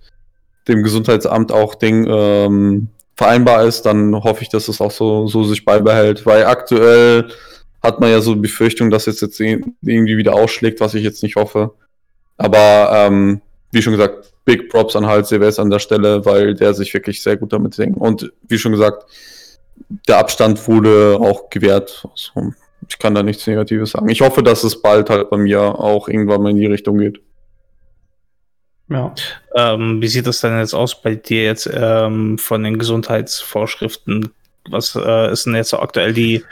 dem 0.67 0.83
Gesundheitsamt 0.83 1.51
auch 1.51 1.73
Ding 1.75 2.05
ähm, 2.07 2.89
vereinbar 3.15 3.65
ist, 3.65 3.83
dann 3.83 4.13
hoffe 4.15 4.43
ich, 4.43 4.49
dass 4.49 4.67
es 4.67 4.81
auch 4.81 4.91
so, 4.91 5.25
so 5.27 5.43
sich 5.43 5.65
beibehält, 5.65 6.25
weil 6.25 6.45
aktuell 6.45 7.29
hat 7.81 7.99
man 7.99 8.11
ja 8.11 8.21
so 8.21 8.35
die 8.35 8.41
Befürchtung, 8.41 8.91
dass 8.91 9.07
es 9.07 9.21
jetzt 9.21 9.39
irgendwie 9.39 10.17
wieder 10.17 10.35
ausschlägt, 10.35 10.79
was 10.79 10.93
ich 10.93 11.03
jetzt 11.03 11.23
nicht 11.23 11.35
hoffe. 11.35 11.71
Aber 12.37 12.91
ähm, 12.93 13.41
wie 13.71 13.81
schon 13.81 13.93
gesagt, 13.93 14.31
Big 14.43 14.69
Props 14.69 14.95
an 14.95 15.07
halt 15.07 15.25
CWS 15.25 15.59
an 15.59 15.69
der 15.69 15.79
Stelle, 15.79 16.25
weil 16.25 16.53
der 16.53 16.73
sich 16.73 16.93
wirklich 16.93 17.21
sehr 17.21 17.37
gut 17.37 17.53
damit 17.53 17.73
singt. 17.73 17.97
Und 17.97 18.31
wie 18.47 18.57
schon 18.57 18.71
gesagt, 18.71 19.05
der 20.07 20.17
Abstand 20.17 20.67
wurde 20.67 21.17
auch 21.19 21.49
gewährt. 21.49 22.07
Also, 22.09 22.53
ich 22.87 22.99
kann 22.99 23.15
da 23.15 23.23
nichts 23.23 23.47
Negatives 23.47 23.91
sagen. 23.91 24.09
Ich 24.09 24.21
hoffe, 24.21 24.43
dass 24.43 24.63
es 24.63 24.81
bald 24.81 25.09
halt 25.09 25.29
bei 25.29 25.37
mir 25.37 25.61
auch 25.61 26.07
irgendwann 26.07 26.41
mal 26.41 26.51
in 26.51 26.57
die 26.57 26.67
Richtung 26.67 26.97
geht. 26.97 27.19
Ja. 28.89 29.13
Ähm, 29.55 30.01
wie 30.01 30.07
sieht 30.07 30.27
das 30.27 30.41
denn 30.41 30.57
jetzt 30.59 30.75
aus 30.75 31.01
bei 31.01 31.15
dir 31.15 31.43
jetzt 31.43 31.69
ähm, 31.73 32.37
von 32.37 32.63
den 32.63 32.77
Gesundheitsvorschriften? 32.77 34.29
Was 34.69 34.95
äh, 34.95 35.31
ist 35.31 35.45
denn 35.45 35.55
jetzt 35.55 35.69
so 35.69 35.79
aktuell 35.79 36.13
die, 36.13 36.43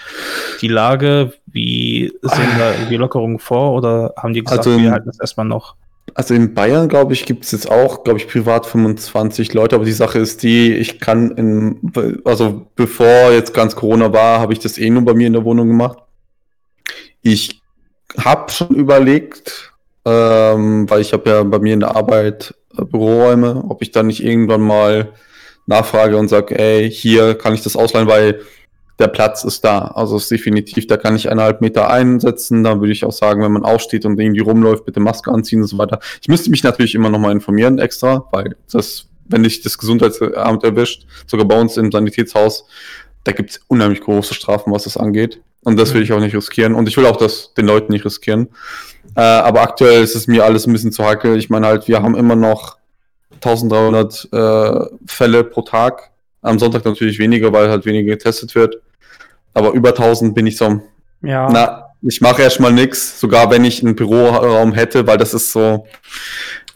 die 0.61 0.67
Lage? 0.67 1.33
Wie 1.45 2.11
sehen 2.21 2.49
da 2.57 2.73
die 2.89 2.97
Lockerungen 2.97 3.39
vor 3.39 3.73
oder 3.73 4.13
haben 4.17 4.33
die 4.33 4.43
gesagt, 4.43 4.65
Also, 4.65 4.79
wir 4.79 4.91
halten 4.91 5.07
das 5.07 5.19
erstmal 5.19 5.45
noch? 5.45 5.75
Also 6.15 6.33
in 6.33 6.53
Bayern, 6.53 6.89
glaube 6.89 7.13
ich, 7.13 7.25
gibt 7.25 7.45
es 7.45 7.51
jetzt 7.51 7.72
auch, 7.72 8.03
glaube 8.03 8.19
ich, 8.19 8.27
privat 8.27 8.65
25 8.65 9.53
Leute, 9.53 9.75
aber 9.75 9.86
die 9.86 9.93
Sache 9.93 10.19
ist 10.19 10.43
die, 10.43 10.74
ich 10.74 11.00
kann 11.00 11.31
in, 11.31 11.91
also 12.25 12.67
bevor 12.75 13.31
jetzt 13.31 13.53
ganz 13.53 13.75
Corona 13.75 14.13
war, 14.13 14.39
habe 14.39 14.53
ich 14.53 14.60
das 14.60 14.77
eh 14.77 14.89
nur 14.89 15.05
bei 15.05 15.13
mir 15.13 15.27
in 15.27 15.33
der 15.33 15.45
Wohnung 15.45 15.67
gemacht. 15.67 16.00
Ich 17.22 17.62
habe 18.17 18.51
schon 18.51 18.75
überlegt, 18.75 19.74
ähm, 20.05 20.89
weil 20.89 21.01
ich 21.01 21.13
habe 21.13 21.29
ja 21.29 21.43
bei 21.43 21.60
mir 21.60 21.74
in 21.74 21.79
der 21.79 21.95
Arbeit 21.95 22.53
äh, 22.77 22.83
Büroräume, 22.83 23.63
ob 23.69 23.81
ich 23.81 23.91
dann 23.91 24.07
nicht 24.07 24.24
irgendwann 24.24 24.62
mal 24.62 25.13
nachfrage 25.65 26.17
und 26.17 26.27
sage, 26.27 26.60
ey, 26.60 26.91
hier 26.91 27.36
kann 27.36 27.53
ich 27.53 27.63
das 27.63 27.75
ausleihen, 27.75 28.07
weil 28.07 28.41
der 29.00 29.07
Platz 29.07 29.43
ist 29.43 29.63
da. 29.63 29.79
Also 29.95 30.17
ist 30.17 30.29
definitiv, 30.29 30.88
da 30.88 30.97
kann 30.97 31.15
ich 31.15 31.29
eineinhalb 31.29 31.62
Meter 31.62 31.89
einsetzen. 31.89 32.63
Da 32.63 32.79
würde 32.79 32.93
ich 32.93 33.05
auch 33.05 33.12
sagen, 33.12 33.41
wenn 33.41 33.51
man 33.51 33.63
aufsteht 33.63 34.05
und 34.05 34.19
irgendwie 34.19 34.41
rumläuft, 34.41 34.85
bitte 34.85 35.00
Maske 35.00 35.31
anziehen 35.31 35.62
und 35.62 35.67
so 35.67 35.77
weiter. 35.77 36.00
Ich 36.21 36.27
müsste 36.27 36.50
mich 36.50 36.63
natürlich 36.63 36.95
immer 36.95 37.09
nochmal 37.09 37.31
informieren 37.31 37.79
extra, 37.79 38.27
weil 38.31 38.55
das, 38.71 39.07
wenn 39.25 39.43
dich 39.43 39.62
das 39.62 39.77
Gesundheitsamt 39.77 40.63
erwischt, 40.63 41.07
sogar 41.27 41.47
bei 41.47 41.59
uns 41.59 41.77
im 41.77 41.91
Sanitätshaus, 41.91 42.65
da 43.23 43.31
gibt 43.31 43.51
es 43.51 43.62
unheimlich 43.67 44.01
große 44.01 44.33
Strafen, 44.33 44.71
was 44.71 44.83
das 44.83 44.97
angeht. 44.97 45.41
Und 45.63 45.79
das 45.79 45.93
will 45.93 46.01
ich 46.01 46.12
auch 46.12 46.19
nicht 46.19 46.35
riskieren. 46.35 46.75
Und 46.75 46.89
ich 46.89 46.97
will 46.97 47.05
auch 47.05 47.15
das 47.15 47.53
den 47.53 47.65
Leuten 47.65 47.93
nicht 47.93 48.05
riskieren. 48.05 48.50
Äh, 49.15 49.21
aber 49.21 49.62
aktuell 49.62 50.03
ist 50.03 50.15
es 50.15 50.27
mir 50.27 50.43
alles 50.43 50.67
ein 50.67 50.73
bisschen 50.73 50.91
zu 50.91 51.05
heikel. 51.05 51.38
Ich 51.38 51.50
meine 51.50 51.67
halt, 51.67 51.88
wir 51.88 52.01
haben 52.01 52.15
immer 52.15 52.35
noch 52.35 52.77
1300 53.35 54.29
äh, 54.31 54.85
Fälle 55.05 55.43
pro 55.43 55.62
Tag. 55.62 56.12
Am 56.43 56.59
Sonntag 56.59 56.85
natürlich 56.85 57.17
weniger, 57.19 57.51
weil 57.51 57.69
halt 57.69 57.85
weniger 57.85 58.12
getestet 58.12 58.53
wird. 58.53 58.77
Aber 59.53 59.71
über 59.71 59.89
1000 59.89 60.35
bin 60.35 60.45
ich 60.45 60.57
so, 60.57 60.81
Ja. 61.21 61.50
na, 61.51 61.85
ich 62.01 62.21
mache 62.21 62.41
erstmal 62.41 62.73
nichts, 62.73 63.19
sogar 63.19 63.50
wenn 63.50 63.63
ich 63.63 63.81
einen 63.81 63.95
Büroraum 63.95 64.73
hätte, 64.73 65.07
weil 65.07 65.17
das 65.17 65.33
ist 65.33 65.51
so, 65.51 65.85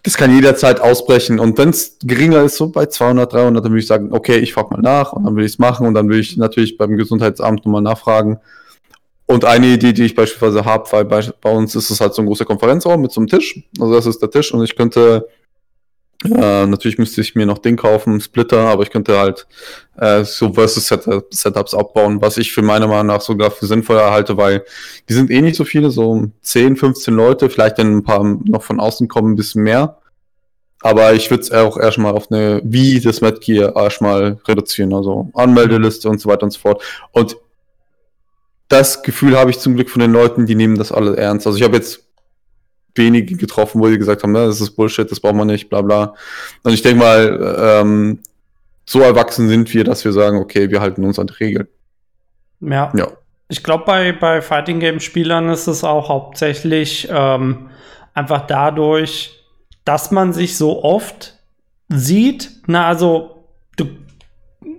das 0.04 0.16
kann 0.16 0.34
jederzeit 0.34 0.80
ausbrechen. 0.80 1.38
Und 1.40 1.58
wenn 1.58 1.70
es 1.70 1.98
geringer 2.02 2.44
ist, 2.44 2.56
so 2.56 2.70
bei 2.70 2.86
200, 2.86 3.34
300, 3.34 3.66
dann 3.66 3.72
würde 3.72 3.80
ich 3.82 3.88
sagen, 3.88 4.14
okay, 4.14 4.38
ich 4.38 4.54
frage 4.54 4.70
mal 4.74 4.82
nach 4.82 5.12
und 5.12 5.26
dann 5.26 5.36
will 5.36 5.44
ich 5.44 5.52
es 5.54 5.60
machen 5.60 5.86
und 5.86 5.94
dann 5.96 6.08
will 6.08 6.20
ich 6.20 6.38
natürlich 6.38 6.78
beim 6.78 6.96
Gesundheitsamt 6.96 7.66
nochmal 7.66 7.82
nachfragen. 7.82 8.40
Und 9.26 9.44
eine 9.44 9.68
Idee, 9.68 9.92
die 9.92 10.06
ich 10.06 10.16
beispielsweise 10.16 10.64
habe, 10.64 10.90
weil 10.92 11.04
bei, 11.04 11.22
bei 11.42 11.52
uns 11.52 11.76
ist 11.76 11.90
es 11.90 12.00
halt 12.00 12.14
so 12.14 12.22
ein 12.22 12.26
großer 12.28 12.46
Konferenzraum 12.46 13.02
mit 13.02 13.12
so 13.12 13.20
einem 13.20 13.28
Tisch. 13.28 13.62
Also 13.82 13.94
das 13.94 14.06
ist 14.06 14.22
der 14.22 14.32
Tisch 14.32 14.54
und 14.54 14.64
ich 14.64 14.78
könnte, 14.78 15.28
äh, 16.26 16.66
natürlich 16.66 16.98
müsste 16.98 17.22
ich 17.22 17.36
mir 17.36 17.46
noch 17.46 17.60
Ding 17.60 17.76
kaufen, 17.76 18.20
Splitter, 18.20 18.60
aber 18.60 18.84
ich 18.84 18.90
könnte 18.90 19.18
halt 19.20 19.48
äh, 19.98 20.24
so 20.24 20.54
Versus 20.54 20.88
Setup, 20.88 21.26
Setups 21.32 21.76
abbauen, 21.76 22.22
was 22.22 22.38
ich 22.38 22.52
für 22.52 22.64
meiner 22.64 22.88
Meinung 22.88 23.08
nach 23.08 23.22
sogar 23.22 23.52
für 23.52 23.68
sinnvoll 23.68 24.00
halte, 24.00 24.36
weil 24.36 24.64
die 25.10 25.14
sind 25.14 25.30
eh 25.30 25.42
nicht 25.42 25.56
so 25.56 25.64
viele, 25.64 25.92
so 25.92 26.26
10, 26.42 26.76
15 26.76 27.14
Leute, 27.14 27.50
vielleicht 27.50 27.78
dann 27.78 27.98
ein 27.98 28.04
paar 28.04 28.24
noch 28.24 28.64
von 28.64 28.80
außen 28.80 29.08
kommen, 29.08 29.34
ein 29.34 29.36
bisschen 29.36 29.64
mehr. 29.64 29.98
Aber 30.82 31.14
ich 31.14 31.30
würde 31.30 31.44
es 31.44 31.52
auch 31.52 31.78
erstmal 31.78 32.14
auf 32.14 32.32
eine, 32.32 32.62
wie 32.64 33.00
das 33.00 33.22
Metgear 33.22 33.76
erstmal 33.76 34.40
reduzieren, 34.48 34.94
also 34.94 35.30
Anmeldeliste 35.34 36.10
und 36.10 36.20
so 36.20 36.30
weiter 36.30 36.44
und 36.44 36.52
so 36.52 36.60
fort. 36.60 36.84
Und 37.12 37.38
das 38.70 39.04
Gefühl 39.04 39.38
habe 39.38 39.52
ich 39.52 39.60
zum 39.60 39.76
Glück 39.76 39.90
von 39.90 40.02
den 40.02 40.14
Leuten, 40.14 40.46
die 40.46 40.56
nehmen 40.56 40.78
das 40.78 40.92
alle 40.92 41.16
ernst. 41.16 41.48
Also 41.48 41.58
ich 41.58 41.64
habe 41.64 41.78
jetzt 41.78 42.07
wenige 42.98 43.36
getroffen, 43.36 43.82
wo 43.82 43.88
die 43.88 43.98
gesagt 43.98 44.24
haben, 44.24 44.34
das 44.34 44.62
ist 44.62 44.72
Bullshit, 44.72 45.10
das 45.10 45.20
braucht 45.20 45.36
man 45.36 45.48
nicht, 45.48 45.70
bla 45.70 45.82
bla. 45.82 46.14
Und 46.64 46.74
ich 46.74 46.82
denke 46.82 47.00
mal, 47.00 47.58
ähm, 47.60 48.20
so 48.86 49.02
erwachsen 49.02 49.50
sind 49.50 49.74
wir, 49.74 49.84
dass 49.84 50.06
wir 50.06 50.14
sagen, 50.14 50.38
okay, 50.40 50.70
wir 50.72 50.82
halten 50.82 51.04
uns 51.04 51.20
an 51.20 51.28
die 51.28 51.34
Regeln. 51.34 51.68
Ja. 52.62 52.92
Ja. 52.96 53.08
Ich 53.50 53.64
glaube, 53.64 53.86
bei, 53.86 54.12
bei 54.12 54.42
Fighting 54.42 54.80
Game 54.80 55.00
Spielern 55.00 55.50
ist 55.50 55.68
es 55.68 55.84
auch 55.84 56.10
hauptsächlich 56.10 57.08
ähm, 57.10 57.70
einfach 58.14 58.48
dadurch, 58.48 59.44
dass 59.86 60.12
man 60.12 60.34
sich 60.34 60.58
so 60.58 60.84
oft 60.84 61.36
sieht. 61.88 62.52
Na, 62.66 62.88
also 62.88 63.46
du, 63.78 63.86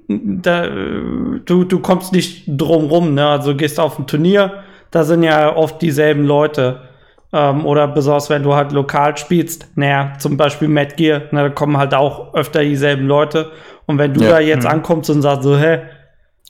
da, 0.08 0.66
du, 0.66 1.64
du 1.64 1.80
kommst 1.80 2.12
nicht 2.12 2.44
drum 2.46 2.86
rum, 2.86 3.14
ne? 3.14 3.26
Also 3.26 3.54
gehst 3.54 3.80
auf 3.80 3.98
ein 3.98 4.06
Turnier, 4.06 4.64
da 4.90 5.04
sind 5.04 5.22
ja 5.22 5.54
oft 5.54 5.80
dieselben 5.80 6.24
Leute. 6.24 6.87
Ähm, 7.32 7.66
oder 7.66 7.86
besonders 7.88 8.30
wenn 8.30 8.42
du 8.42 8.54
halt 8.54 8.72
lokal 8.72 9.16
spielst, 9.18 9.68
naja, 9.76 10.14
zum 10.18 10.36
Beispiel 10.38 10.68
Mad 10.68 10.94
Gear, 10.96 11.22
na, 11.30 11.42
da 11.42 11.48
kommen 11.50 11.76
halt 11.76 11.92
auch 11.94 12.32
öfter 12.34 12.62
dieselben 12.62 13.06
Leute. 13.06 13.50
Und 13.86 13.98
wenn 13.98 14.14
du 14.14 14.22
Ja. 14.22 14.30
da 14.30 14.40
jetzt 14.40 14.64
Mhm. 14.64 14.70
ankommst 14.70 15.10
und 15.10 15.20
sagst 15.22 15.42
so, 15.42 15.56
hä, 15.58 15.80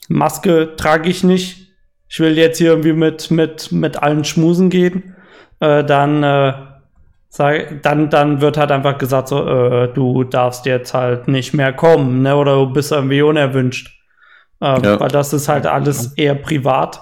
Maske 0.07 0.75
trage 0.77 1.09
ich 1.09 1.23
nicht, 1.23 1.67
ich 2.07 2.19
will 2.19 2.37
jetzt 2.37 2.57
hier 2.57 2.69
irgendwie 2.71 2.93
mit, 2.93 3.29
mit, 3.29 3.71
mit 3.71 4.01
allen 4.01 4.23
schmusen 4.23 4.69
gehen, 4.69 5.15
äh, 5.59 5.83
dann, 5.83 6.23
äh, 6.23 6.53
sag, 7.27 7.81
dann, 7.83 8.09
dann 8.09 8.41
wird 8.41 8.57
halt 8.57 8.71
einfach 8.71 8.97
gesagt, 8.97 9.27
so, 9.27 9.45
äh, 9.47 9.93
du 9.93 10.23
darfst 10.23 10.65
jetzt 10.65 10.93
halt 10.93 11.27
nicht 11.27 11.53
mehr 11.53 11.73
kommen, 11.73 12.21
ne? 12.23 12.35
Oder 12.35 12.55
du 12.55 12.67
bist 12.73 12.91
irgendwie 12.91 13.21
unerwünscht. 13.21 13.99
Äh, 14.61 14.81
Ja. 14.81 14.99
Weil 14.99 15.09
das 15.09 15.33
ist 15.33 15.47
halt 15.49 15.67
alles 15.67 16.13
eher 16.17 16.35
privat. 16.35 17.01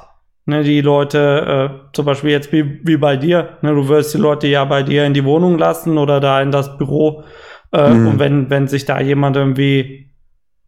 Ne, 0.50 0.64
die 0.64 0.80
Leute, 0.80 1.82
äh, 1.84 1.90
zum 1.94 2.06
Beispiel 2.06 2.30
jetzt 2.32 2.54
wie, 2.54 2.80
wie 2.88 2.96
bei 2.96 3.18
dir, 3.18 3.58
ne, 3.62 3.76
du 3.76 3.90
wirst 3.90 4.14
die 4.14 4.18
Leute 4.18 4.48
ja 4.48 4.64
bei 4.64 4.82
dir 4.82 5.06
in 5.06 5.14
die 5.14 5.26
Wohnung 5.26 5.58
lassen 5.58 5.98
oder 5.98 6.22
da 6.22 6.42
in 6.42 6.52
das 6.52 6.78
Büro. 6.78 7.26
Äh, 7.74 7.90
Mhm. 7.90 8.08
Und 8.08 8.20
wenn, 8.20 8.50
wenn 8.50 8.68
sich 8.70 8.86
da 8.86 9.02
jemand 9.02 9.36
irgendwie 9.36 10.10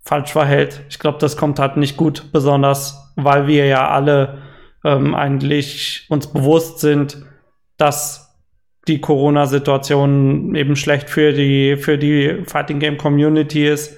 falsch 0.04 0.34
verhält, 0.34 0.82
ich 0.90 1.00
glaube, 1.00 1.18
das 1.20 1.38
kommt 1.38 1.60
halt 1.60 1.78
nicht 1.78 1.96
gut, 1.96 2.32
besonders 2.34 3.14
weil 3.16 3.48
wir 3.48 3.66
ja 3.68 3.90
alle 3.90 4.40
ähm, 4.84 5.16
eigentlich 5.16 6.06
uns 6.10 6.28
bewusst 6.28 6.80
sind, 6.80 7.26
dass 7.78 8.38
die 8.88 9.00
Corona-Situation 9.00 10.56
eben 10.56 10.76
schlecht 10.76 11.10
für 11.10 11.32
die, 11.32 11.78
für 11.78 11.98
die 11.98 12.44
Fighting 12.46 12.80
Game 12.80 12.98
Community 12.98 13.66
ist 13.66 13.98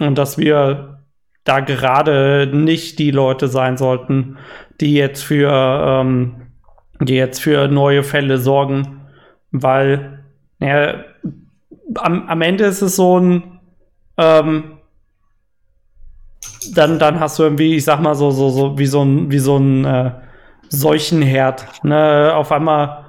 und 0.00 0.16
dass 0.16 0.38
wir 0.38 1.00
da 1.44 1.60
gerade 1.60 2.50
nicht 2.52 2.98
die 2.98 3.10
Leute 3.10 3.48
sein 3.48 3.76
sollten, 3.76 4.38
die 4.80 4.94
jetzt 4.94 5.22
für, 5.22 5.50
ähm, 5.50 6.48
die 7.00 7.14
jetzt 7.14 7.40
für 7.40 7.68
neue 7.68 8.02
Fälle 8.02 8.38
sorgen, 8.38 9.02
weil 9.50 10.24
ja, 10.60 11.04
am, 11.96 12.28
am 12.28 12.42
Ende 12.42 12.64
ist 12.64 12.82
es 12.82 12.96
so 12.96 13.18
ein 13.18 13.60
ähm, 14.16 14.78
dann, 16.74 16.98
dann 16.98 17.20
hast 17.20 17.38
du 17.38 17.44
irgendwie, 17.44 17.76
ich 17.76 17.84
sag 17.84 18.00
mal, 18.00 18.14
so, 18.14 18.30
so, 18.30 18.48
so, 18.50 18.78
wie 18.78 18.86
so 18.86 19.02
ein, 19.02 19.30
wie 19.30 19.38
so 19.38 19.56
ein 19.56 19.84
äh, 19.84 20.10
Seuchenherd. 20.68 21.66
Ne? 21.82 22.32
Auf 22.34 22.52
einmal 22.52 23.06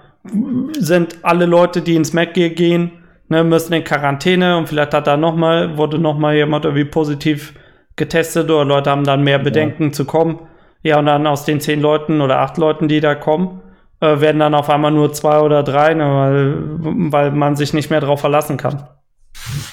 sind 0.77 1.17
alle 1.23 1.45
Leute, 1.45 1.81
die 1.81 1.95
ins 1.95 2.13
Mac 2.13 2.33
gehen, 2.33 2.91
ne, 3.29 3.43
müssen 3.43 3.73
in 3.73 3.83
Quarantäne 3.83 4.57
und 4.57 4.67
vielleicht 4.67 4.93
hat 4.93 5.07
da 5.07 5.17
noch 5.17 5.35
mal, 5.35 5.77
wurde 5.77 5.97
noch 5.97 6.17
mal 6.17 6.35
jemand 6.35 6.65
irgendwie 6.65 6.85
positiv 6.85 7.53
getestet 7.95 8.49
oder 8.49 8.65
Leute 8.65 8.91
haben 8.91 9.03
dann 9.03 9.23
mehr 9.23 9.39
Bedenken 9.39 9.93
zu 9.93 10.05
kommen. 10.05 10.39
Ja, 10.81 10.99
und 10.99 11.05
dann 11.07 11.27
aus 11.27 11.45
den 11.45 11.59
zehn 11.59 11.81
Leuten 11.81 12.21
oder 12.21 12.39
acht 12.39 12.57
Leuten, 12.57 12.87
die 12.87 13.01
da 13.01 13.15
kommen, 13.15 13.61
äh, 13.99 14.19
werden 14.21 14.39
dann 14.39 14.55
auf 14.55 14.69
einmal 14.69 14.91
nur 14.91 15.11
zwei 15.13 15.39
oder 15.39 15.61
drei, 15.63 15.93
ne, 15.93 16.05
weil, 16.05 17.11
weil 17.11 17.31
man 17.31 17.55
sich 17.55 17.73
nicht 17.73 17.89
mehr 17.89 17.99
drauf 17.99 18.21
verlassen 18.21 18.55
kann. 18.57 18.87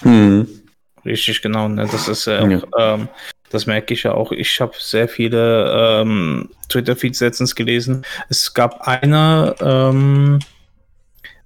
Hm. 0.02 0.48
Richtig, 1.04 1.40
genau. 1.42 1.68
Ne? 1.68 1.86
Das 1.90 2.08
ist 2.08 2.26
äh, 2.26 2.44
Ja. 2.44 2.58
auch, 2.58 2.64
ähm, 2.78 3.08
das 3.50 3.66
merke 3.66 3.94
ich 3.94 4.02
ja 4.02 4.12
auch. 4.12 4.32
Ich 4.32 4.60
habe 4.60 4.72
sehr 4.76 5.06
viele 5.08 6.00
ähm, 6.00 6.48
Twitter-Feeds 6.68 7.20
letztens 7.20 7.54
gelesen. 7.54 8.04
Es 8.28 8.52
gab 8.52 8.80
einer, 8.80 9.54
ähm, 9.60 10.40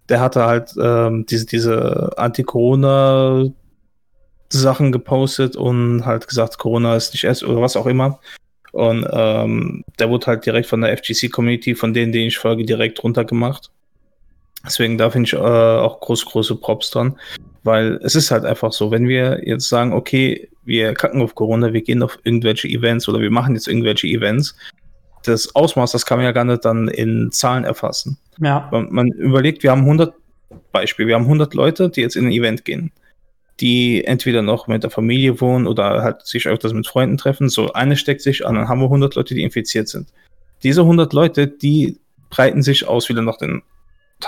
der 0.08 0.20
hatte 0.20 0.46
halt 0.46 0.72
ähm, 0.80 1.26
diese, 1.26 1.44
diese 1.44 2.12
Anti-Corona-Sachen 2.16 3.52
gepostet 4.92 5.56
und 5.56 6.06
halt 6.06 6.26
gesagt, 6.26 6.56
Corona 6.56 6.96
ist 6.96 7.12
nicht 7.12 7.24
es 7.24 7.44
oder 7.44 7.60
was 7.60 7.76
auch 7.76 7.86
immer. 7.86 8.18
Und 8.72 9.06
ähm, 9.10 9.84
der 9.98 10.10
wurde 10.10 10.26
halt 10.26 10.46
direkt 10.46 10.68
von 10.68 10.80
der 10.80 10.96
FGC-Community, 10.96 11.74
von 11.74 11.92
denen, 11.92 12.12
denen 12.12 12.28
ich 12.28 12.38
folge, 12.38 12.64
direkt 12.64 13.02
runtergemacht. 13.02 13.70
Deswegen 14.64 14.98
da 14.98 15.10
finde 15.10 15.26
ich 15.26 15.32
äh, 15.32 15.36
auch 15.36 16.00
groß, 16.00 16.24
große 16.26 16.56
Props 16.56 16.90
dran. 16.90 17.18
Weil 17.62 17.98
es 18.02 18.14
ist 18.14 18.30
halt 18.30 18.44
einfach 18.44 18.72
so, 18.72 18.90
wenn 18.90 19.08
wir 19.08 19.42
jetzt 19.44 19.68
sagen, 19.68 19.92
okay, 19.92 20.48
wir 20.64 20.94
kacken 20.94 21.20
auf 21.22 21.34
Corona, 21.34 21.72
wir 21.72 21.82
gehen 21.82 22.02
auf 22.02 22.18
irgendwelche 22.22 22.68
Events 22.68 23.08
oder 23.08 23.20
wir 23.20 23.30
machen 23.30 23.54
jetzt 23.54 23.68
irgendwelche 23.68 24.06
Events, 24.06 24.56
das 25.24 25.54
Ausmaß, 25.54 25.92
das 25.92 26.06
kann 26.06 26.18
man 26.18 26.24
ja 26.24 26.32
gar 26.32 26.44
nicht 26.44 26.64
dann 26.64 26.88
in 26.88 27.30
Zahlen 27.32 27.64
erfassen. 27.64 28.18
Ja, 28.38 28.68
Man, 28.72 28.88
man 28.90 29.08
überlegt, 29.08 29.62
wir 29.62 29.70
haben 29.70 29.82
100, 29.82 30.14
Beispiel, 30.72 31.06
wir 31.06 31.14
haben 31.14 31.24
100 31.24 31.52
Leute, 31.54 31.90
die 31.90 32.00
jetzt 32.00 32.16
in 32.16 32.26
ein 32.26 32.32
Event 32.32 32.64
gehen, 32.64 32.92
die 33.60 34.04
entweder 34.04 34.42
noch 34.42 34.66
mit 34.66 34.82
der 34.82 34.90
Familie 34.90 35.40
wohnen 35.40 35.66
oder 35.66 36.02
halt 36.02 36.26
sich 36.26 36.46
öfters 36.48 36.72
mit 36.72 36.86
Freunden 36.86 37.16
treffen. 37.16 37.48
So, 37.48 37.72
eine 37.72 37.96
steckt 37.96 38.22
sich 38.22 38.46
an, 38.46 38.54
dann 38.54 38.68
haben 38.68 38.80
wir 38.80 38.86
100 38.86 39.14
Leute, 39.14 39.34
die 39.34 39.42
infiziert 39.42 39.88
sind. 39.88 40.08
diese 40.62 40.82
100 40.82 41.12
Leute, 41.12 41.46
die 41.46 41.98
breiten 42.28 42.62
sich 42.62 42.86
aus 42.86 43.08
wieder 43.08 43.22
nach 43.22 43.38
den 43.38 43.62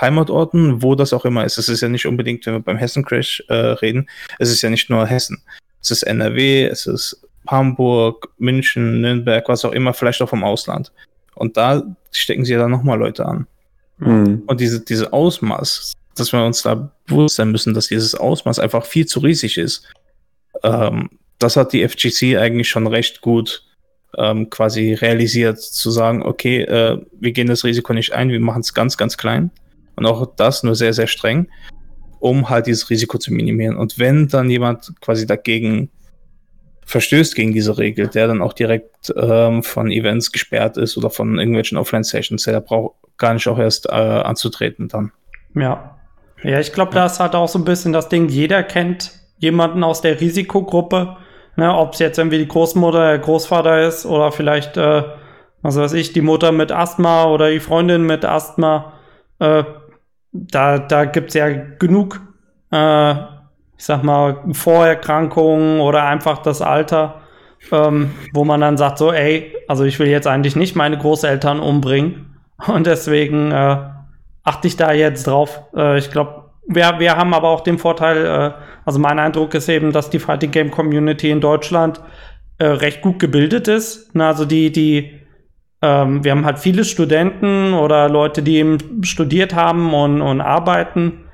Heimatorten, 0.01 0.83
wo 0.83 0.95
das 0.95 1.13
auch 1.13 1.25
immer 1.25 1.45
ist. 1.45 1.59
Es 1.59 1.69
ist 1.69 1.83
ja 1.83 1.89
nicht 1.89 2.07
unbedingt, 2.07 2.47
wenn 2.47 2.55
wir 2.55 2.61
beim 2.61 2.79
Hessen-Crash 2.79 3.45
äh, 3.49 3.55
reden, 3.55 4.09
es 4.39 4.51
ist 4.51 4.63
ja 4.63 4.71
nicht 4.71 4.89
nur 4.89 5.07
Hessen. 5.07 5.43
Es 5.81 5.91
ist 5.91 6.03
NRW, 6.05 6.65
es 6.65 6.87
ist 6.87 7.21
Hamburg, 7.47 8.31
München, 8.39 9.01
Nürnberg, 9.01 9.49
was 9.49 9.65
auch 9.65 9.73
immer, 9.73 9.93
vielleicht 9.93 10.23
auch 10.23 10.29
vom 10.29 10.45
Ausland. 10.45 10.93
Und 11.35 11.57
da 11.57 11.83
stecken 12.11 12.45
sie 12.45 12.53
ja 12.53 12.59
dann 12.59 12.71
nochmal 12.71 12.99
Leute 12.99 13.27
an. 13.27 13.47
Mhm. 13.99 14.43
Und 14.47 14.61
diese, 14.61 14.81
diese 14.81 15.13
Ausmaß, 15.13 15.93
dass 16.15 16.33
wir 16.33 16.45
uns 16.45 16.63
da 16.63 16.93
bewusst 17.07 17.37
sein 17.37 17.51
müssen, 17.51 17.75
dass 17.75 17.89
dieses 17.89 18.15
Ausmaß 18.15 18.59
einfach 18.59 18.85
viel 18.85 19.07
zu 19.07 19.21
riesig 19.21 19.59
ist. 19.59 19.93
Ähm, 20.63 21.11
das 21.39 21.57
hat 21.57 21.73
die 21.73 21.87
FGC 21.87 22.39
eigentlich 22.39 22.69
schon 22.69 22.87
recht 22.87 23.21
gut 23.21 23.65
ähm, 24.17 24.51
quasi 24.51 24.95
realisiert, 24.95 25.61
zu 25.61 25.91
sagen, 25.91 26.23
okay, 26.23 26.63
äh, 26.63 27.01
wir 27.19 27.33
gehen 27.33 27.49
das 27.49 27.65
Risiko 27.65 27.93
nicht 27.93 28.13
ein, 28.13 28.29
wir 28.29 28.41
machen 28.41 28.61
es 28.61 28.75
ganz, 28.75 28.97
ganz 28.97 29.17
klein. 29.17 29.51
Und 29.97 30.07
auch 30.07 30.35
das 30.37 30.63
nur 30.63 30.75
sehr, 30.75 30.93
sehr 30.93 31.07
streng, 31.07 31.49
um 32.21 32.49
halt 32.49 32.67
dieses 32.67 32.91
Risiko 32.91 33.19
zu 33.19 33.33
minimieren. 33.33 33.77
Und 33.77 33.99
wenn 33.99 34.29
dann 34.29 34.51
jemand 34.51 34.93
quasi 35.01 35.27
dagegen 35.27 35.91
verstößt 36.85 37.35
gegen 37.35 37.53
diese 37.53 37.79
Regel, 37.79 38.09
der 38.09 38.27
dann 38.27 38.43
auch 38.43 38.53
direkt 38.53 39.13
ähm, 39.17 39.63
von 39.63 39.91
Events 39.91 40.33
gesperrt 40.33 40.77
ist 40.77 40.97
oder 40.97 41.11
von 41.11 41.39
irgendwelchen 41.39 41.79
Offline-Sessions, 41.79 42.45
der 42.45 42.61
braucht 42.61 42.97
gar 43.17 43.35
nicht 43.35 43.49
auch 43.49 43.59
erst 43.59 43.87
äh, 43.87 43.93
anzutreten 43.93 44.89
dann. 44.89 45.13
Ja. 45.55 45.99
Ja, 46.43 46.59
ich 46.59 46.73
glaube, 46.73 46.93
da 46.93 47.07
ist 47.07 47.21
halt 47.21 47.35
auch 47.35 47.49
so 47.49 47.59
ein 47.59 47.65
bisschen 47.65 47.93
das 47.93 48.09
Ding, 48.09 48.29
jeder 48.29 48.63
kennt 48.63 49.13
jemanden 49.39 49.85
aus 49.85 50.01
der 50.01 50.21
Risikogruppe, 50.21 51.17
ne, 51.57 51.75
ob 51.77 51.95
es 51.95 51.99
jetzt 51.99 52.19
irgendwie 52.19 52.39
die 52.39 52.49
Großmutter, 52.49 53.09
der 53.11 53.19
Großvater 53.19 53.87
ist 53.87 54.07
oder 54.07 54.33
vielleicht, 54.33 54.77
äh, 54.77 55.05
was 55.63 55.77
weiß 55.77 55.93
ich, 55.95 56.13
die 56.13 56.21
Mutter 56.21 56.53
mit 56.53 56.73
Asthma 56.73 57.25
oder 57.25 57.51
die 57.51 57.61
Freundin 57.61 58.03
mit 58.05 58.25
Asthma. 58.25 58.95
Äh, 59.39 59.65
da 60.33 60.79
da 60.79 61.05
gibt 61.05 61.29
es 61.29 61.35
ja 61.35 61.49
genug 61.51 62.21
äh, 62.73 63.15
ich 63.83 63.87
sag 63.87 64.05
mal, 64.05 64.39
Vorerkrankungen 64.53 65.81
oder 65.81 66.05
einfach 66.05 66.39
das 66.39 66.63
Alter, 66.63 67.21
ähm, 67.73 68.13
wo 68.33 68.45
man 68.45 68.61
dann 68.61 68.77
sagt, 68.77 68.99
so, 68.99 69.13
ey, 69.13 69.57
also 69.67 69.83
ich 69.83 69.99
will 69.99 70.07
jetzt 70.07 70.29
eigentlich 70.29 70.55
nicht 70.55 70.77
meine 70.77 70.97
Großeltern 70.99 71.59
umbringen 71.59 72.37
und 72.69 72.87
deswegen 72.87 73.51
äh, 73.51 73.79
achte 74.45 74.69
ich 74.69 74.77
da 74.77 74.93
jetzt 74.93 75.27
drauf. 75.27 75.63
Äh, 75.77 75.99
ich 75.99 76.11
glaube, 76.11 76.51
wir, 76.67 76.99
wir 76.99 77.17
haben 77.17 77.35
aber 77.35 77.49
auch 77.49 77.61
den 77.61 77.79
Vorteil, 77.79 78.25
äh, 78.25 78.53
also 78.85 78.99
mein 78.99 79.19
Eindruck 79.19 79.55
ist 79.55 79.69
eben, 79.69 79.93
dass 79.93 80.11
die 80.11 80.19
Fighting 80.19 80.51
Game 80.51 80.71
Community 80.71 81.31
in 81.31 81.41
Deutschland 81.41 82.01
äh, 82.59 82.67
recht 82.67 83.03
gut 83.03 83.19
gebildet 83.19 83.69
ist. 83.69 84.11
Na, 84.15 84.29
also 84.29 84.45
die, 84.45 84.71
die, 84.71 85.21
ähm, 85.81 86.25
wir 86.25 86.31
haben 86.33 86.45
halt 86.45 86.59
viele 86.59 86.85
Studenten 86.85 87.75
oder 87.75 88.09
Leute, 88.09 88.43
die 88.43 88.57
eben 88.57 89.03
studiert 89.03 89.55
haben 89.55 89.93
und, 89.95 90.21
und 90.21 90.41
arbeiten 90.41 91.25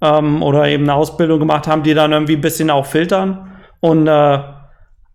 ähm, 0.00 0.42
oder 0.42 0.68
eben 0.68 0.84
eine 0.84 0.94
Ausbildung 0.94 1.40
gemacht 1.40 1.66
haben, 1.66 1.82
die 1.82 1.94
dann 1.94 2.12
irgendwie 2.12 2.36
ein 2.36 2.40
bisschen 2.40 2.70
auch 2.70 2.86
filtern 2.86 3.58
und 3.80 4.06
äh, 4.06 4.38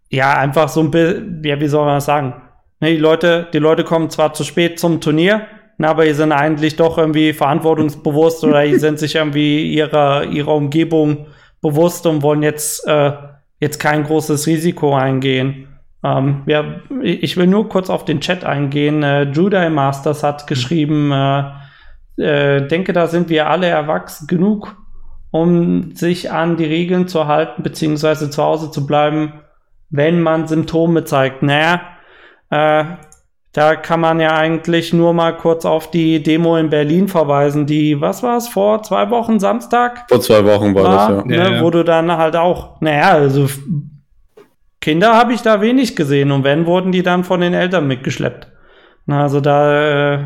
ja, 0.09 0.37
einfach 0.37 0.69
so 0.69 0.81
ein 0.81 0.91
bisschen, 0.91 1.41
ja, 1.43 1.59
wie 1.59 1.67
soll 1.67 1.85
man 1.85 1.95
das 1.95 2.05
sagen? 2.05 2.35
Ne, 2.79 2.91
die 2.91 2.97
Leute, 2.97 3.47
die 3.51 3.59
Leute 3.59 3.83
kommen 3.83 4.09
zwar 4.09 4.33
zu 4.33 4.43
spät 4.43 4.79
zum 4.79 5.01
Turnier, 5.01 5.47
na, 5.77 5.89
aber 5.89 6.05
die 6.05 6.13
sind 6.13 6.31
eigentlich 6.31 6.75
doch 6.75 6.97
irgendwie 6.97 7.33
verantwortungsbewusst 7.33 8.43
oder 8.43 8.63
die 8.63 8.75
sind 8.75 8.99
sich 8.99 9.15
irgendwie 9.15 9.73
ihrer, 9.73 10.25
ihrer 10.25 10.55
Umgebung 10.55 11.27
bewusst 11.61 12.05
und 12.05 12.21
wollen 12.21 12.43
jetzt, 12.43 12.87
äh, 12.87 13.13
jetzt 13.59 13.79
kein 13.79 14.03
großes 14.03 14.45
Risiko 14.47 14.95
eingehen. 14.95 15.67
Ähm, 16.03 16.43
ja, 16.45 16.81
ich 17.01 17.37
will 17.37 17.47
nur 17.47 17.69
kurz 17.69 17.89
auf 17.89 18.05
den 18.05 18.19
Chat 18.19 18.43
eingehen. 18.43 19.03
Äh, 19.03 19.23
Judai 19.23 19.69
Masters 19.69 20.21
hat 20.21 20.47
geschrieben, 20.47 21.11
äh, 21.11 21.43
äh, 22.17 22.67
denke, 22.67 22.93
da 22.93 23.07
sind 23.07 23.29
wir 23.29 23.49
alle 23.49 23.67
erwachsen 23.67 24.27
genug, 24.27 24.75
um 25.31 25.95
sich 25.95 26.31
an 26.31 26.57
die 26.57 26.65
Regeln 26.65 27.07
zu 27.07 27.27
halten, 27.27 27.63
beziehungsweise 27.63 28.29
zu 28.29 28.43
Hause 28.43 28.69
zu 28.69 28.85
bleiben, 28.85 29.33
wenn 29.89 30.21
man 30.21 30.47
Symptome 30.47 31.05
zeigt. 31.05 31.41
Naja, 31.41 31.81
äh, 32.51 32.85
da 33.53 33.75
kann 33.75 33.99
man 33.99 34.19
ja 34.19 34.35
eigentlich 34.35 34.93
nur 34.93 35.13
mal 35.13 35.37
kurz 35.37 35.63
auf 35.63 35.91
die 35.91 36.23
Demo 36.23 36.57
in 36.57 36.69
Berlin 36.69 37.07
verweisen, 37.07 37.65
die, 37.65 38.01
was 38.01 38.23
war 38.23 38.37
es, 38.37 38.47
vor 38.47 38.81
zwei 38.83 39.09
Wochen 39.09 39.39
Samstag? 39.39 40.05
Vor 40.09 40.21
zwei 40.21 40.43
Wochen 40.43 40.73
war, 40.73 40.83
war 40.83 41.09
das, 41.09 41.17
ja. 41.17 41.25
Ne, 41.25 41.37
ja, 41.37 41.49
ja. 41.57 41.63
Wo 41.63 41.69
du 41.69 41.83
dann 41.83 42.11
halt 42.17 42.35
auch, 42.35 42.81
naja, 42.81 43.11
also 43.11 43.47
Kinder 44.81 45.15
habe 45.15 45.33
ich 45.33 45.41
da 45.41 45.61
wenig 45.61 45.95
gesehen 45.95 46.31
und 46.31 46.43
wenn, 46.43 46.65
wurden 46.65 46.91
die 46.91 47.03
dann 47.03 47.23
von 47.23 47.41
den 47.41 47.53
Eltern 47.53 47.87
mitgeschleppt. 47.87 48.47
Na, 49.05 49.21
also 49.21 49.39
da 49.39 50.15
äh, 50.15 50.19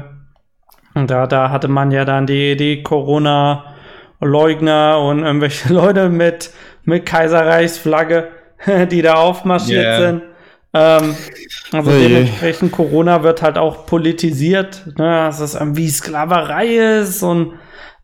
da, 1.05 1.27
da 1.27 1.51
hatte 1.51 1.67
man 1.67 1.91
ja 1.91 2.05
dann 2.05 2.25
die, 2.25 2.55
die 2.55 2.81
Corona-Leugner 2.81 4.99
und 5.01 5.23
irgendwelche 5.23 5.71
Leute 5.73 6.09
mit, 6.09 6.49
mit 6.83 7.05
Kaiserreichsflagge, 7.05 8.29
die 8.89 9.03
da 9.03 9.15
aufmarschiert 9.15 9.83
yeah. 9.83 9.99
sind. 9.99 10.23
Ähm, 10.77 11.15
also 11.71 11.91
oh 11.91 11.93
dementsprechend 11.93 12.71
Corona 12.71 13.23
wird 13.23 13.41
halt 13.41 13.57
auch 13.57 13.85
politisiert, 13.85 14.85
ne, 14.97 15.25
dass 15.27 15.39
es 15.39 15.55
irgendwie 15.55 15.89
Sklaverei 15.89 16.99
ist 16.99 17.23
und 17.23 17.53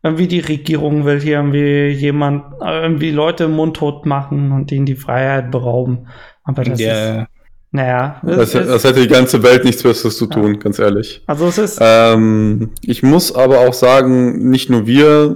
irgendwie 0.02 0.28
die 0.28 0.40
Regierung 0.40 1.06
will 1.06 1.20
hier 1.20 1.36
irgendwie 1.36 1.88
jemand, 1.88 2.44
irgendwie 2.60 3.10
Leute 3.10 3.48
mundtot 3.48 4.04
machen 4.04 4.52
und 4.52 4.70
ihnen 4.70 4.86
die 4.86 4.96
Freiheit 4.96 5.50
berauben. 5.50 6.08
Aber 6.42 6.62
das 6.62 6.78
yeah. 6.78 7.22
ist, 7.22 7.28
naja. 7.70 8.20
Das, 8.22 8.52
das, 8.52 8.84
hätte 8.84 9.00
die 9.00 9.08
ganze 9.08 9.42
Welt 9.42 9.64
nichts 9.64 9.82
Besseres 9.82 10.18
zu 10.18 10.26
tun, 10.26 10.54
ja. 10.54 10.60
ganz 10.60 10.78
ehrlich. 10.78 11.22
Also 11.26 11.46
es 11.46 11.58
ist. 11.58 11.78
Ähm, 11.80 12.70
ich 12.82 13.02
muss 13.02 13.34
aber 13.34 13.60
auch 13.60 13.72
sagen, 13.72 14.50
nicht 14.50 14.68
nur 14.68 14.86
wir 14.86 15.34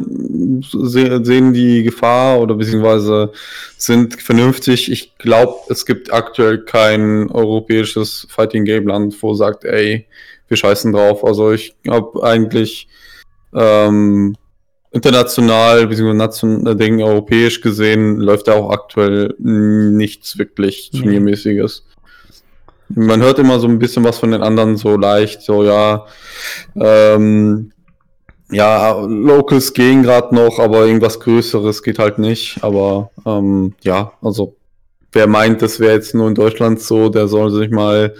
sehen 0.62 1.52
die 1.52 1.82
Gefahr 1.82 2.40
oder 2.40 2.54
beziehungsweise 2.54 3.32
sind 3.76 4.20
vernünftig. 4.20 4.90
Ich 4.90 5.16
glaube, 5.18 5.54
es 5.68 5.86
gibt 5.86 6.12
aktuell 6.12 6.64
kein 6.64 7.30
europäisches 7.30 8.26
Fighting 8.30 8.64
Game 8.64 8.86
Land, 8.86 9.16
wo 9.22 9.34
sagt, 9.34 9.64
ey, 9.64 10.06
wir 10.48 10.56
scheißen 10.56 10.92
drauf. 10.92 11.24
Also 11.24 11.52
ich 11.52 11.74
glaube 11.82 12.22
eigentlich 12.22 12.88
ähm, 13.54 14.36
international 14.90 15.86
beziehungsweise 15.86 16.18
national, 16.18 16.76
Ding, 16.76 17.02
europäisch 17.02 17.60
gesehen 17.60 18.18
läuft 18.18 18.48
da 18.48 18.54
auch 18.54 18.70
aktuell 18.70 19.34
nichts 19.38 20.38
wirklich 20.38 20.90
turniermäßiges. 20.90 21.84
Man 22.90 23.20
hört 23.20 23.38
immer 23.38 23.60
so 23.60 23.68
ein 23.68 23.78
bisschen 23.78 24.02
was 24.04 24.18
von 24.18 24.30
den 24.30 24.42
anderen 24.42 24.78
so 24.78 24.96
leicht, 24.96 25.42
so 25.42 25.62
ja, 25.62 26.06
ähm, 26.74 27.72
ja, 28.50 28.98
Locals 29.00 29.72
gehen 29.74 30.02
gerade 30.02 30.34
noch, 30.34 30.58
aber 30.58 30.86
irgendwas 30.86 31.20
Größeres 31.20 31.82
geht 31.82 31.98
halt 31.98 32.18
nicht. 32.18 32.58
Aber 32.62 33.10
ähm, 33.26 33.74
ja, 33.82 34.12
also 34.22 34.56
wer 35.12 35.26
meint, 35.26 35.62
das 35.62 35.80
wäre 35.80 35.94
jetzt 35.94 36.14
nur 36.14 36.28
in 36.28 36.34
Deutschland 36.34 36.80
so, 36.80 37.08
der 37.08 37.28
soll 37.28 37.50
sich 37.50 37.70
mal 37.70 38.14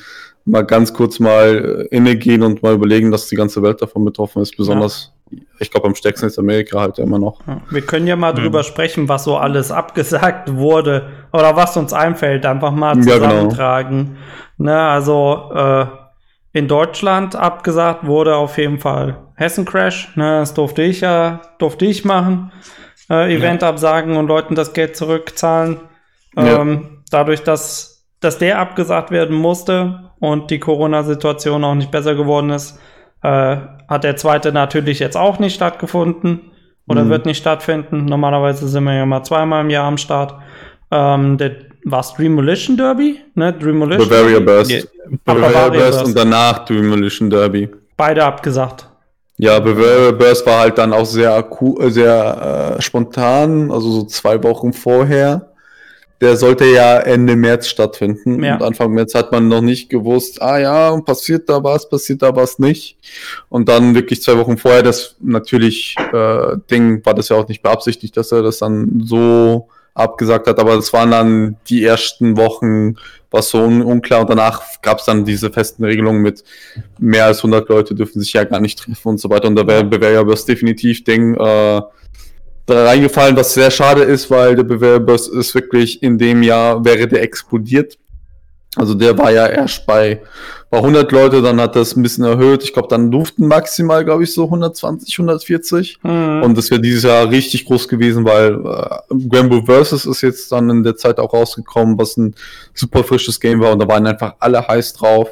mal 0.49 0.64
ganz 0.64 0.93
kurz 0.93 1.21
mal 1.21 1.87
inne 1.91 2.17
gehen 2.17 2.43
und 2.43 2.62
mal 2.62 2.75
überlegen, 2.75 3.11
dass 3.11 3.29
die 3.29 3.37
ganze 3.37 3.62
Welt 3.62 3.81
davon 3.83 4.05
betroffen 4.05 4.43
ist. 4.43 4.57
Besonders, 4.57 5.12
ja. 5.31 5.38
ich 5.61 5.71
glaube, 5.71 5.87
am 5.87 5.95
stärksten 5.95 6.27
ist 6.27 6.38
Amerika 6.38 6.81
halt 6.81 6.99
immer 6.99 7.19
noch. 7.19 7.41
Wir 7.71 7.83
können 7.83 8.07
ja 8.07 8.17
mal 8.17 8.33
mhm. 8.33 8.38
drüber 8.38 8.64
sprechen, 8.64 9.09
was 9.09 9.25
so 9.25 9.37
alles 9.37 9.71
abgesagt 9.71 10.55
wurde 10.55 11.09
oder 11.33 11.55
was 11.55 11.77
uns 11.77 11.93
einfällt, 11.93 12.47
einfach 12.47 12.73
mal 12.73 12.99
zusammentragen. 13.01 13.99
Ja, 13.99 14.05
genau. 14.57 14.73
Ne, 14.73 14.81
also 14.81 15.51
äh, 15.55 15.87
in 16.52 16.68
Deutschland 16.68 17.37
abgesagt 17.37 18.06
wurde 18.06 18.37
auf 18.37 18.58
jeden 18.58 18.78
Fall 18.78 19.18
Hessen 19.37 19.64
Crash. 19.64 20.16
Ne, 20.16 20.40
das 20.40 20.54
durfte 20.54 20.82
ich 20.82 21.00
ja, 21.00 21.40
durfte 21.58 21.87
ich 21.87 22.04
machen. 22.04 22.52
Äh, 23.11 23.34
Event 23.34 23.62
ja. 23.62 23.68
absagen 23.68 24.16
und 24.16 24.26
Leuten 24.26 24.54
das 24.54 24.72
Geld 24.72 24.96
zurückzahlen. 24.96 25.80
Ähm, 26.37 26.82
ja. 26.82 26.98
Dadurch, 27.11 27.42
dass, 27.42 28.06
dass 28.20 28.38
der 28.38 28.58
abgesagt 28.58 29.11
werden 29.11 29.37
musste 29.37 30.11
und 30.18 30.50
die 30.50 30.58
Corona-Situation 30.58 31.64
auch 31.64 31.74
nicht 31.74 31.90
besser 31.90 32.14
geworden 32.14 32.50
ist, 32.50 32.78
äh, 33.22 33.56
hat 33.88 34.04
der 34.04 34.16
zweite 34.16 34.52
natürlich 34.52 34.98
jetzt 34.98 35.16
auch 35.16 35.38
nicht 35.38 35.54
stattgefunden 35.54 36.52
oder 36.87 37.04
mhm. 37.04 37.11
wird 37.11 37.26
nicht 37.26 37.38
stattfinden. 37.38 38.04
Normalerweise 38.04 38.68
sind 38.68 38.84
wir 38.84 38.94
ja 38.94 39.06
mal 39.06 39.22
zweimal 39.22 39.62
im 39.62 39.70
Jahr 39.70 39.87
am 39.87 39.98
Start. 39.98 40.34
Ähm, 40.90 41.38
der 41.38 41.67
war 41.90 42.01
es 42.01 42.12
Dreamolition 42.14 42.77
Derby? 42.77 43.20
Ne, 43.35 43.53
Dreamolition 43.53 44.09
Bavaria 44.09 44.40
Burst. 44.40 44.70
Yeah. 44.70 44.85
Bavaria, 45.24 45.48
Bavaria 45.48 45.90
Burst, 45.90 46.05
und 46.05 46.16
danach 46.16 46.64
Dreamolition 46.64 47.31
Derby. 47.31 47.68
Beide 47.96 48.24
abgesagt. 48.24 48.87
Ja, 49.37 49.59
Bavaria 49.61 50.11
Burst 50.12 50.44
war 50.46 50.61
halt 50.61 50.79
dann 50.79 50.92
auch 50.92 51.07
sehr, 51.07 51.48
sehr 51.88 52.77
äh, 52.77 52.83
spontan, 52.83 53.70
also 53.70 53.90
so 53.90 54.05
zwei 54.05 54.42
Wochen 54.42 54.72
vorher. 54.72 55.53
Der 56.20 56.37
sollte 56.37 56.64
ja 56.64 56.98
Ende 56.98 57.37
März 57.37 57.68
stattfinden. 57.68 58.42
Ja. 58.42 58.55
Und 58.57 58.62
Anfang 58.64 58.90
März 58.90 59.14
hat 59.14 59.31
man 59.31 59.46
noch 59.46 59.61
nicht 59.61 59.88
gewusst, 59.88 60.42
ah 60.42 60.59
ja, 60.59 61.01
passiert 61.01 61.48
da 61.48 61.62
was, 61.62 61.88
passiert 61.88 62.22
da 62.22 62.35
was 62.35 62.59
nicht. 62.59 62.98
Und 63.48 63.68
dann 63.68 63.94
wirklich 63.94 64.20
zwei 64.20 64.37
Wochen 64.37 64.59
vorher, 64.59 64.83
das 64.83 65.14
natürlich 65.20 65.94
äh, 66.12 66.57
Ding 66.68 67.07
war 67.07 67.14
das 67.14 67.29
ja 67.29 67.37
auch 67.37 67.46
nicht 67.46 67.62
beabsichtigt, 67.62 68.16
dass 68.16 68.33
er 68.33 68.42
das 68.42 68.59
dann 68.59 69.05
so 69.05 69.68
abgesagt 69.94 70.46
hat, 70.46 70.59
aber 70.59 70.77
das 70.77 70.92
waren 70.92 71.11
dann 71.11 71.57
die 71.68 71.85
ersten 71.85 72.37
Wochen 72.37 72.96
war 73.31 73.42
so 73.42 73.62
un 73.62 73.83
unklar. 73.83 74.22
Und 74.22 74.31
danach 74.31 74.62
gab 74.83 74.98
es 74.98 75.05
dann 75.05 75.24
diese 75.24 75.51
festen 75.51 75.85
Regelungen 75.85 76.22
mit 76.22 76.44
mehr 76.98 77.27
als 77.27 77.38
100 77.38 77.68
Leute 77.68 77.94
dürfen 77.94 78.20
sich 78.20 78.33
ja 78.33 78.44
gar 78.44 78.61
nicht 78.61 78.79
treffen 78.79 79.09
und 79.09 79.20
so 79.20 79.29
weiter. 79.31 79.48
Und 79.48 79.57
da 79.57 79.66
wäre 79.66 79.85
Bewerbers 79.85 80.44
definitiv 80.44 81.05
Ding 81.05 81.35
äh, 81.35 81.83
da 82.66 82.85
reingefallen, 82.85 83.37
was 83.37 83.55
sehr 83.55 83.70
schade 83.70 84.03
ist, 84.03 84.31
weil 84.31 84.55
der 84.55 84.64
Bewerbers 84.64 85.29
ist 85.29 85.55
wirklich 85.55 86.03
in 86.03 86.18
dem 86.18 86.42
Jahr 86.42 86.85
wäre 86.85 87.09
der 87.09 87.22
explodiert. 87.22 87.98
Also 88.77 88.94
der 88.94 89.16
war 89.16 89.31
ja 89.31 89.46
erst 89.46 89.87
bei, 89.87 90.20
bei 90.70 90.78
100 90.78 91.11
Leute, 91.12 91.40
dann 91.40 91.61
hat 91.61 91.76
das 91.76 91.96
ein 91.96 92.02
bisschen 92.02 92.24
erhöht. 92.24 92.62
Ich 92.62 92.74
glaube, 92.74 92.88
dann 92.88 93.11
durften 93.11 93.46
maximal, 93.46 94.04
glaube 94.04 94.24
ich, 94.24 94.35
so 94.35 94.44
120, 94.44 95.18
140. 95.18 95.98
Mhm. 96.02 96.42
Und 96.42 96.59
das 96.59 96.70
wäre 96.70 96.81
dieses 96.81 97.04
Jahr 97.04 97.31
richtig 97.31 97.64
groß 97.64 97.88
gewesen, 97.88 98.24
weil 98.24 98.54
äh, 98.54 99.28
Grambo 99.28 99.62
Versus 99.64 100.04
ist 100.04 100.20
jetzt 100.20 100.52
dann 100.52 100.68
in 100.68 100.83
der 100.83 100.96
Zeit 100.96 101.18
auch 101.18 101.33
rausgekommen, 101.33 101.98
was 101.98 102.18
ein 102.18 102.35
super 102.74 103.02
frisches 103.02 103.40
Game 103.40 103.61
war 103.61 103.72
und 103.72 103.78
da 103.78 103.88
waren 103.88 104.07
einfach 104.07 104.35
alle 104.40 104.66
heiß 104.66 104.92
drauf. 104.94 105.28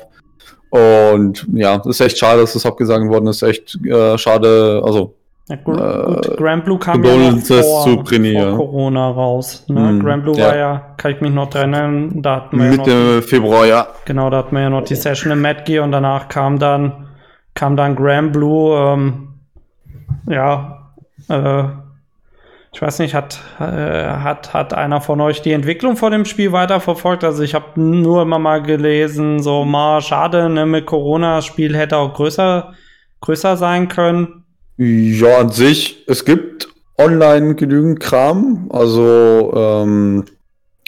Und 0.71 1.47
ja, 1.53 1.79
das 1.79 1.87
ist 1.87 2.01
echt 2.01 2.19
schade, 2.19 2.41
dass 2.41 2.55
das 2.55 2.67
abgesagt 2.67 3.07
worden 3.09 3.27
ist. 3.29 3.43
Echt 3.43 3.79
äh, 3.85 4.17
schade, 4.19 4.83
also 4.85 5.15
ja, 5.49 5.57
gut, 5.57 5.79
äh, 5.79 6.37
Grand 6.37 6.65
Blue 6.65 6.79
kam 6.79 7.05
ja 7.05 7.17
noch 7.17 7.39
vor, 7.39 7.85
vor 7.85 8.05
Corona 8.05 9.11
raus. 9.11 9.65
Ne? 9.69 9.93
Mm, 9.93 10.01
Grand 10.01 10.25
Blue 10.25 10.37
ja. 10.37 10.47
war 10.49 10.57
ja, 10.57 10.95
kann 10.97 11.13
ich 11.13 11.21
mich 11.21 11.33
noch 11.33 11.55
erinnern, 11.55 12.21
da 12.21 12.37
hatten 12.37 12.59
wir 12.59 12.71
Mitte 12.71 12.91
ja 12.91 13.17
noch, 13.17 13.23
Februar, 13.23 13.65
ja. 13.65 13.87
Genau, 14.07 14.29
da 14.29 14.39
hatten 14.39 14.57
wir 14.57 14.63
ja 14.63 14.71
noch 14.71 14.83
die 14.83 14.97
Session 14.97 15.31
im 15.31 15.41
Mad 15.41 15.63
Gear 15.65 15.85
und 15.85 15.93
danach 15.93 16.29
kam 16.29 16.59
dann, 16.59 17.11
kam 17.55 17.77
dann 17.77 17.95
Grand 17.95 18.33
Blue, 18.33 18.77
ähm, 18.77 19.29
ja, 20.29 20.91
äh, 21.29 21.65
ich 22.73 22.83
weiß 22.83 22.99
nicht, 22.99 23.15
hat, 23.15 23.41
äh, 23.61 23.63
hat, 23.63 24.53
hat 24.53 24.75
einer 24.75 25.01
von 25.01 25.21
euch 25.21 25.43
die 25.43 25.53
Entwicklung 25.53 25.97
vor 25.97 26.11
dem 26.11 26.25
Spiel 26.25 26.51
weiterverfolgt? 26.51 27.23
Also 27.23 27.45
ich 27.45 27.55
habe 27.55 27.81
nur 27.81 28.23
immer 28.23 28.41
mal 28.41 28.63
gelesen, 28.63 29.43
so 29.43 29.65
mal 29.65 30.03
schade, 30.03 30.49
ne, 30.51 30.67
mit 30.67 30.87
Corona, 30.87 31.37
das 31.37 31.47
Spiel 31.47 31.77
hätte 31.77 31.97
auch 31.99 32.15
größer, 32.15 32.75
größer 33.21 33.57
sein 33.57 33.87
können. 33.87 34.43
Ja, 34.79 35.39
an 35.39 35.51
sich, 35.51 36.05
es 36.07 36.25
gibt 36.25 36.69
online 36.99 37.55
genügend 37.55 38.01
Kram. 38.01 38.69
Also, 38.71 39.53
ähm, 39.57 40.25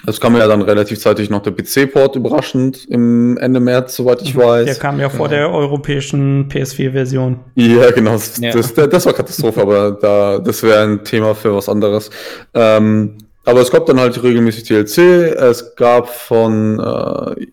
es 0.06 0.20
kam 0.20 0.36
ja 0.36 0.46
dann 0.46 0.62
relativ 0.62 1.00
zeitig 1.00 1.28
noch 1.28 1.42
der 1.42 1.50
PC-Port 1.50 2.14
überraschend 2.16 2.86
im 2.88 3.36
Ende 3.38 3.58
März, 3.58 3.96
soweit 3.96 4.22
ich 4.22 4.36
weiß. 4.36 4.66
Der 4.66 4.74
kam 4.76 5.00
ja 5.00 5.08
vor 5.08 5.26
ja. 5.26 5.38
der 5.38 5.52
europäischen 5.52 6.48
PS4-Version. 6.48 7.40
Ja, 7.56 7.90
genau. 7.90 8.12
Das, 8.12 8.38
ja. 8.38 8.52
Das, 8.52 8.72
das, 8.74 9.06
war 9.06 9.12
Katastrophe, 9.12 9.60
aber 9.60 9.92
da, 9.92 10.38
das 10.38 10.62
wäre 10.62 10.84
ein 10.84 11.04
Thema 11.04 11.34
für 11.34 11.54
was 11.54 11.68
anderes. 11.68 12.10
Ähm, 12.54 13.18
aber 13.44 13.60
es 13.60 13.70
gab 13.70 13.86
dann 13.86 13.98
halt 13.98 14.22
regelmäßig 14.22 14.64
DLC. 14.64 14.98
Es 15.34 15.74
gab 15.74 16.08
von 16.08 16.78
äh, 16.78 17.46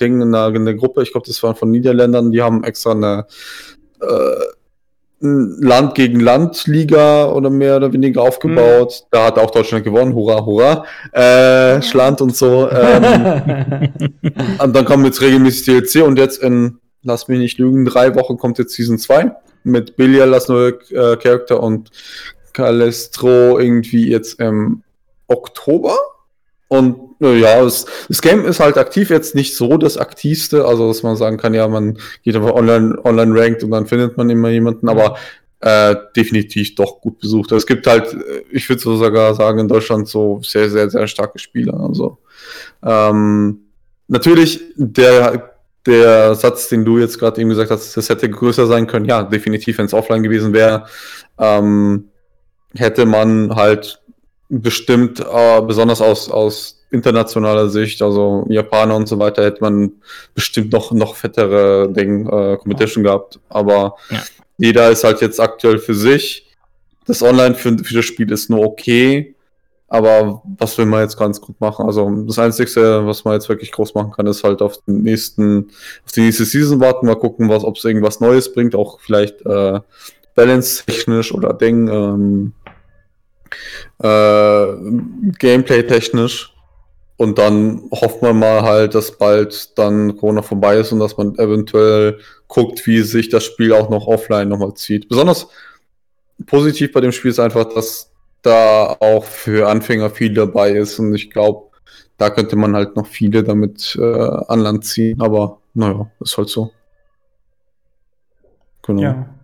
Dingen 0.00 0.22
in 0.22 0.32
der, 0.32 0.48
in 0.54 0.64
der 0.64 0.74
Gruppe, 0.74 1.02
ich 1.02 1.12
glaube, 1.12 1.26
das 1.26 1.42
waren 1.42 1.56
von 1.56 1.70
Niederländern, 1.70 2.30
die 2.30 2.40
haben 2.40 2.64
extra 2.64 2.92
eine 2.92 3.26
äh, 4.00 4.06
Land 5.22 5.94
gegen 5.94 6.18
Land 6.18 6.66
Liga 6.66 7.30
oder 7.30 7.48
mehr 7.48 7.76
oder 7.76 7.92
weniger 7.92 8.22
aufgebaut. 8.22 9.02
Mhm. 9.02 9.06
Da 9.10 9.26
hat 9.26 9.38
auch 9.38 9.50
Deutschland 9.50 9.84
gewonnen. 9.84 10.14
Hurra, 10.14 10.44
hurra. 10.44 10.84
Äh, 11.12 11.80
Schland 11.82 12.20
und 12.20 12.36
so. 12.36 12.68
Ähm, 12.68 13.92
und 14.58 14.74
dann 14.74 14.84
kommen 14.84 15.04
jetzt 15.04 15.20
regelmäßig 15.20 15.64
DLC 15.64 16.04
und 16.04 16.18
jetzt 16.18 16.42
in, 16.42 16.78
lass 17.02 17.28
mich 17.28 17.38
nicht 17.38 17.58
lügen, 17.58 17.84
drei 17.84 18.14
Wochen 18.16 18.36
kommt 18.36 18.58
jetzt 18.58 18.74
Season 18.74 18.98
2 18.98 19.32
mit 19.64 19.96
Billiard 19.96 20.32
als 20.32 20.48
neue 20.48 20.70
äh, 20.90 21.16
Charakter 21.16 21.62
und 21.62 21.90
Calestro 22.52 23.58
irgendwie 23.58 24.10
jetzt 24.10 24.40
im 24.40 24.82
Oktober. 25.28 25.96
Und 26.72 26.96
ja, 27.20 27.62
das, 27.62 27.84
das, 28.08 28.22
Game 28.22 28.46
ist 28.46 28.58
halt 28.58 28.78
aktiv 28.78 29.10
jetzt 29.10 29.34
nicht 29.34 29.54
so 29.54 29.76
das 29.76 29.98
aktivste, 29.98 30.64
also 30.64 30.88
dass 30.88 31.02
man 31.02 31.16
sagen 31.16 31.36
kann, 31.36 31.52
ja, 31.52 31.68
man 31.68 31.98
geht 32.22 32.34
einfach 32.34 32.54
online, 32.54 32.98
online 33.04 33.38
ranked 33.38 33.62
und 33.62 33.72
dann 33.72 33.86
findet 33.86 34.16
man 34.16 34.30
immer 34.30 34.48
jemanden, 34.48 34.88
aber 34.88 35.18
äh, 35.60 35.94
definitiv 36.16 36.74
doch 36.74 37.02
gut 37.02 37.18
besucht. 37.18 37.52
Es 37.52 37.66
gibt 37.66 37.86
halt, 37.86 38.14
äh, 38.14 38.44
ich 38.50 38.66
würde 38.70 38.80
sogar 38.80 39.34
sagen, 39.34 39.58
in 39.58 39.68
Deutschland 39.68 40.08
so 40.08 40.40
sehr, 40.42 40.70
sehr, 40.70 40.88
sehr 40.88 41.06
starke 41.08 41.38
Spieler. 41.38 41.78
Also 41.78 42.16
ähm, 42.82 43.66
natürlich 44.08 44.60
der 44.76 45.50
der 45.84 46.34
Satz, 46.36 46.68
den 46.68 46.86
du 46.86 46.98
jetzt 46.98 47.18
gerade 47.18 47.38
eben 47.40 47.50
gesagt 47.50 47.70
hast, 47.70 47.96
das 47.96 48.08
hätte 48.08 48.30
größer 48.30 48.66
sein 48.66 48.86
können. 48.86 49.04
Ja, 49.04 49.24
definitiv, 49.24 49.76
wenn 49.76 49.86
es 49.86 49.94
offline 49.94 50.22
gewesen 50.22 50.54
wäre, 50.54 50.86
ähm, 51.38 52.08
hätte 52.74 53.04
man 53.04 53.54
halt 53.56 54.01
bestimmt, 54.60 55.20
äh, 55.20 55.62
besonders 55.62 56.02
aus, 56.02 56.30
aus 56.30 56.84
internationaler 56.90 57.70
Sicht, 57.70 58.02
also 58.02 58.44
Japaner 58.50 58.96
und 58.96 59.08
so 59.08 59.18
weiter, 59.18 59.44
hätte 59.44 59.62
man 59.62 59.92
bestimmt 60.34 60.72
noch, 60.72 60.92
noch 60.92 61.16
fettere 61.16 61.90
Ding, 61.90 62.26
äh, 62.26 62.58
Competition 62.58 63.02
gehabt. 63.02 63.40
Aber 63.48 63.96
ja. 64.10 64.22
jeder 64.58 64.90
ist 64.90 65.04
halt 65.04 65.22
jetzt 65.22 65.40
aktuell 65.40 65.78
für 65.78 65.94
sich. 65.94 66.54
Das 67.06 67.22
Online 67.22 67.54
für, 67.54 67.76
für 67.78 67.94
das 67.94 68.04
Spiel 68.04 68.30
ist 68.30 68.50
nur 68.50 68.60
okay. 68.60 69.34
Aber 69.88 70.42
was 70.58 70.76
will 70.78 70.86
man 70.86 71.00
jetzt 71.00 71.18
ganz 71.18 71.40
gut 71.40 71.60
machen? 71.60 71.86
Also 71.86 72.10
das 72.26 72.38
Einzige, 72.38 73.06
was 73.06 73.24
man 73.24 73.34
jetzt 73.34 73.48
wirklich 73.48 73.72
groß 73.72 73.94
machen 73.94 74.12
kann, 74.12 74.26
ist 74.26 74.44
halt 74.44 74.62
auf 74.62 74.78
den 74.86 75.02
nächsten, 75.02 75.70
auf 76.04 76.12
die 76.12 76.22
nächste 76.22 76.44
Season 76.44 76.80
warten, 76.80 77.06
mal 77.06 77.16
gucken, 77.16 77.48
was, 77.48 77.64
ob 77.64 77.76
es 77.76 77.84
irgendwas 77.84 78.20
Neues 78.20 78.52
bringt, 78.52 78.74
auch 78.74 79.00
vielleicht 79.00 79.44
äh, 79.44 79.80
balance-technisch 80.34 81.34
oder 81.34 81.52
Ding. 81.52 81.88
Ähm, 81.88 82.52
äh, 84.02 84.66
Gameplay-technisch. 85.38 86.54
Und 87.16 87.38
dann 87.38 87.82
hofft 87.92 88.22
man 88.22 88.38
mal 88.38 88.62
halt, 88.62 88.94
dass 88.94 89.16
bald 89.16 89.78
dann 89.78 90.16
Corona 90.16 90.42
vorbei 90.42 90.78
ist 90.78 90.92
und 90.92 90.98
dass 90.98 91.16
man 91.16 91.36
eventuell 91.36 92.18
guckt, 92.48 92.86
wie 92.86 93.02
sich 93.02 93.28
das 93.28 93.44
Spiel 93.44 93.72
auch 93.72 93.90
noch 93.90 94.06
offline 94.06 94.48
nochmal 94.48 94.74
zieht. 94.74 95.08
Besonders 95.08 95.46
positiv 96.46 96.92
bei 96.92 97.00
dem 97.00 97.12
Spiel 97.12 97.30
ist 97.30 97.38
einfach, 97.38 97.64
dass 97.72 98.10
da 98.42 98.96
auch 98.98 99.24
für 99.24 99.68
Anfänger 99.68 100.10
viel 100.10 100.34
dabei 100.34 100.72
ist 100.72 100.98
und 100.98 101.14
ich 101.14 101.30
glaube, 101.30 101.68
da 102.18 102.30
könnte 102.30 102.56
man 102.56 102.74
halt 102.74 102.96
noch 102.96 103.06
viele 103.06 103.44
damit 103.44 103.96
äh, 104.00 104.02
an 104.02 104.60
Land 104.60 104.84
ziehen, 104.84 105.20
aber 105.20 105.60
naja, 105.74 106.10
ist 106.20 106.36
halt 106.36 106.48
so. 106.48 106.72
Genau. 108.82 109.02
Ja. 109.02 109.34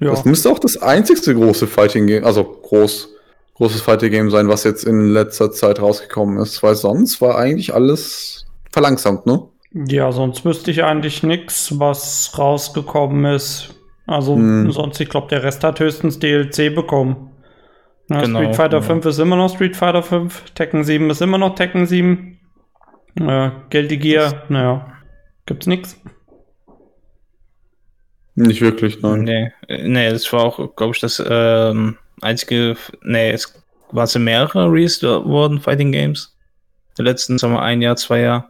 Ja. 0.00 0.10
Das 0.10 0.24
müsste 0.24 0.50
auch 0.50 0.58
das 0.58 0.76
einzigste 0.76 1.34
große 1.34 1.66
Fighting 1.66 2.06
Game, 2.06 2.24
also 2.24 2.44
groß, 2.44 3.13
großes 3.54 3.82
Fighting 3.82 4.10
Game 4.10 4.30
sein, 4.30 4.48
was 4.48 4.64
jetzt 4.64 4.84
in 4.84 5.10
letzter 5.10 5.52
Zeit 5.52 5.80
rausgekommen 5.80 6.38
ist, 6.38 6.62
weil 6.62 6.74
sonst 6.74 7.20
war 7.20 7.38
eigentlich 7.38 7.74
alles 7.74 8.46
verlangsamt, 8.70 9.26
ne? 9.26 9.48
Ja, 9.72 10.12
sonst 10.12 10.44
wüsste 10.44 10.70
ich 10.70 10.84
eigentlich 10.84 11.22
nichts, 11.22 11.78
was 11.78 12.32
rausgekommen 12.38 13.24
ist. 13.24 13.74
Also 14.06 14.36
hm. 14.36 14.70
sonst, 14.70 15.00
ich 15.00 15.08
glaube, 15.08 15.28
der 15.28 15.42
Rest 15.42 15.64
hat 15.64 15.80
höchstens 15.80 16.18
DLC 16.18 16.74
bekommen. 16.74 17.30
Ja, 18.10 18.20
genau, 18.20 18.40
Street 18.40 18.56
Fighter 18.56 18.80
genau. 18.80 18.92
5 18.92 19.06
ist 19.06 19.18
immer 19.18 19.36
noch 19.36 19.54
Street 19.54 19.76
Fighter 19.76 20.02
5, 20.02 20.50
Tekken 20.50 20.84
7 20.84 21.10
ist 21.10 21.22
immer 21.22 21.38
noch 21.38 21.54
Tekken 21.54 21.86
7. 21.86 22.38
Äh, 23.20 23.50
Guilty 23.70 23.96
Gear, 23.96 24.42
naja, 24.48 24.92
gibt's 25.46 25.66
nichts. 25.66 26.00
Nicht 28.34 28.60
wirklich, 28.60 29.00
nein. 29.00 29.22
Nee, 29.22 29.52
nee 29.68 30.10
das 30.10 30.30
war 30.32 30.44
auch, 30.44 30.76
glaube 30.76 30.94
ich, 30.94 31.00
das 31.00 31.22
ähm, 31.26 31.96
einzige, 32.24 32.76
nee, 33.02 33.30
es 33.30 33.52
waren 33.92 34.04
es 34.04 34.18
mehrere 34.18 34.70
released 34.70 35.02
worden, 35.02 35.60
Fighting 35.60 35.92
Games. 35.92 36.34
Die 36.98 37.02
letzten, 37.02 37.38
sagen 37.38 37.54
wir, 37.54 37.62
ein 37.62 37.82
Jahr, 37.82 37.96
zwei 37.96 38.20
Jahre. 38.20 38.44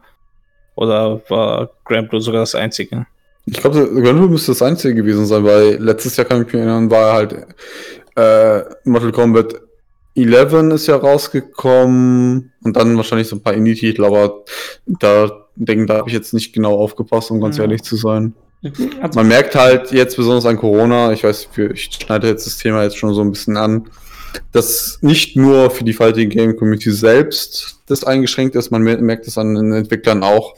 Oder 0.77 1.21
war 1.29 1.71
Grand 1.85 2.11
Blue 2.11 2.21
sogar 2.21 2.41
das 2.41 2.55
einzige? 2.55 3.07
Ich 3.47 3.55
glaube, 3.55 3.89
Grand 4.03 4.19
Blue 4.19 4.29
müsste 4.29 4.53
das 4.53 4.63
einzige 4.63 4.95
gewesen 4.95 5.27
sein, 5.27 5.45
weil 5.45 5.77
letztes 5.77 6.17
Jahr 6.17 6.27
kann 6.27 6.43
ich 6.43 6.47
mich 6.47 6.55
erinnern, 6.55 6.91
war 6.91 7.13
halt 7.13 7.47
äh, 8.17 8.63
Mortal 8.85 9.13
Kombat 9.13 9.55
11 10.17 10.73
ist 10.73 10.87
ja 10.87 10.97
rausgekommen 10.97 12.53
und 12.63 12.77
dann 12.77 12.97
wahrscheinlich 12.97 13.29
so 13.29 13.37
ein 13.37 13.43
paar 13.43 13.55
Indie-Titel, 13.55 14.05
aber 14.05 14.45
da 14.87 15.31
denke 15.57 15.87
da 15.87 15.99
habe 15.99 16.09
ich 16.09 16.15
jetzt 16.15 16.33
nicht 16.35 16.53
genau 16.53 16.79
aufgepasst, 16.79 17.31
um 17.31 17.41
ganz 17.41 17.57
ja. 17.57 17.65
ehrlich 17.65 17.83
zu 17.83 17.97
sein. 17.97 18.35
Also 19.01 19.19
Man 19.19 19.29
merkt 19.29 19.55
halt 19.55 19.93
jetzt 19.93 20.17
besonders 20.17 20.47
an 20.47 20.57
Corona, 20.57 21.13
ich 21.13 21.23
weiß, 21.23 21.49
ich 21.75 21.91
schneide 21.93 22.29
jetzt 22.29 22.47
das 22.47 22.57
Thema 22.57 22.83
jetzt 22.83 22.97
schon 22.97 23.15
so 23.15 23.21
ein 23.21 23.31
bisschen 23.31 23.57
an, 23.57 23.89
dass 24.53 24.99
nicht 25.03 25.37
nur 25.37 25.71
für 25.71 25.85
die 25.85 25.93
Fighting 25.93 26.31
Game 26.31 26.57
Community 26.57 26.91
selbst 26.91 27.81
das 27.87 28.05
eingeschränkt 28.05 28.57
ist, 28.57 28.71
man 28.71 28.83
merkt 28.83 29.27
es 29.27 29.37
an 29.37 29.55
den 29.55 29.73
Entwicklern 29.73 30.23
auch. 30.23 30.55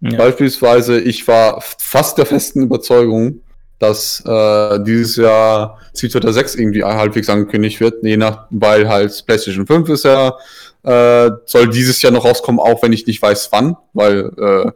Ja. 0.00 0.18
Beispielsweise, 0.18 1.00
ich 1.00 1.26
war 1.26 1.62
fast 1.62 2.18
der 2.18 2.26
festen 2.26 2.62
Überzeugung, 2.62 3.40
dass 3.78 4.22
äh, 4.26 4.80
dieses 4.82 5.16
Jahr 5.16 5.78
Street 5.94 6.12
Fighter 6.12 6.32
6 6.32 6.54
irgendwie 6.56 6.84
halbwegs 6.84 7.28
angekündigt 7.28 7.80
wird, 7.80 8.02
je 8.02 8.16
nach, 8.16 8.46
weil 8.50 8.88
halt 8.88 9.24
PlayStation 9.26 9.66
5 9.66 9.88
ist 9.88 10.04
ja, 10.04 10.36
äh, 10.82 11.30
soll 11.46 11.68
dieses 11.68 12.00
Jahr 12.02 12.12
noch 12.12 12.24
rauskommen, 12.24 12.60
auch 12.60 12.82
wenn 12.82 12.92
ich 12.92 13.06
nicht 13.06 13.20
weiß 13.20 13.48
wann, 13.52 13.76
weil 13.92 14.30
äh, 14.38 14.70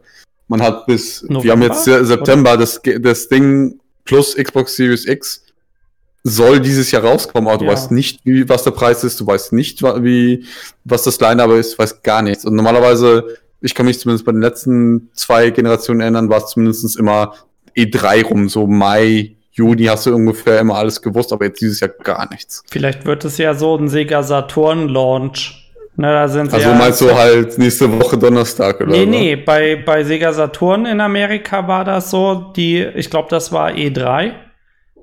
man 0.51 0.61
hat 0.61 0.85
bis, 0.85 1.23
November, 1.23 1.43
wir 1.43 1.51
haben 1.51 1.61
jetzt 1.61 1.85
September, 1.85 2.57
das, 2.57 2.81
das 2.99 3.29
Ding 3.29 3.79
plus 4.05 4.35
Xbox 4.35 4.75
Series 4.75 5.07
X 5.07 5.43
soll 6.23 6.59
dieses 6.59 6.91
Jahr 6.91 7.03
rauskommen, 7.03 7.49
aber 7.49 7.57
du 7.57 7.65
ja. 7.65 7.71
weißt 7.71 7.91
nicht, 7.91 8.21
wie, 8.25 8.47
was 8.47 8.63
der 8.63 8.71
Preis 8.71 9.03
ist, 9.03 9.19
du 9.19 9.25
weißt 9.25 9.53
nicht, 9.53 9.81
wie, 9.81 10.45
was 10.83 11.03
das 11.03 11.19
Line-Up 11.19 11.51
ist, 11.51 11.73
du 11.73 11.77
weißt 11.79 12.03
gar 12.03 12.21
nichts. 12.21 12.45
Und 12.45 12.55
normalerweise 12.55 13.37
ich 13.61 13.75
kann 13.75 13.85
mich 13.85 13.99
zumindest 13.99 14.25
bei 14.25 14.31
den 14.31 14.41
letzten 14.41 15.09
zwei 15.13 15.51
Generationen 15.51 16.01
erinnern, 16.01 16.29
war 16.29 16.39
es 16.39 16.47
zumindest 16.47 16.97
immer 16.97 17.35
E3 17.77 18.25
rum, 18.25 18.49
so 18.49 18.67
Mai, 18.67 19.35
Juni 19.51 19.85
hast 19.85 20.05
du 20.05 20.15
ungefähr 20.15 20.59
immer 20.59 20.75
alles 20.75 21.01
gewusst, 21.01 21.31
aber 21.31 21.45
jetzt 21.45 21.61
dieses 21.61 21.79
Jahr 21.79 21.89
gar 21.89 22.29
nichts. 22.31 22.63
Vielleicht 22.69 23.05
wird 23.05 23.23
es 23.23 23.37
ja 23.37 23.53
so 23.53 23.75
ein 23.77 23.87
Sega 23.87 24.23
Saturn 24.23 24.89
Launch. 24.89 25.60
Ne, 25.97 26.07
da 26.11 26.27
sind 26.27 26.53
Also 26.53 26.69
ja, 26.69 26.75
meinst 26.75 27.01
du 27.01 27.13
halt 27.13 27.57
nächste 27.57 27.91
Woche 27.99 28.17
Donnerstag 28.17 28.79
oder 28.79 28.91
Nee, 28.91 29.05
nee, 29.05 29.35
bei, 29.35 29.75
bei 29.75 30.03
Sega 30.03 30.31
Saturn 30.31 30.85
in 30.85 31.01
Amerika 31.01 31.67
war 31.67 31.83
das 31.83 32.09
so, 32.09 32.53
die, 32.55 32.81
ich 32.81 33.09
glaube, 33.09 33.27
das 33.29 33.51
war 33.51 33.71
E3. 33.71 34.31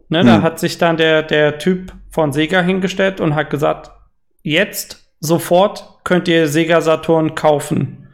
Ne, 0.09 0.24
Da 0.24 0.37
Hm. 0.37 0.42
hat 0.42 0.59
sich 0.59 0.79
dann 0.79 0.96
der, 0.96 1.22
der 1.22 1.59
Typ 1.59 1.92
von 2.11 2.33
Sega 2.33 2.62
hingestellt 2.62 3.20
und 3.20 3.35
hat 3.35 3.51
gesagt, 3.51 3.90
jetzt 4.42 5.11
sofort 5.20 6.01
könnt 6.05 6.27
ihr 6.27 6.48
Sega 6.48 6.81
Saturn 6.81 7.35
kaufen. 7.35 8.09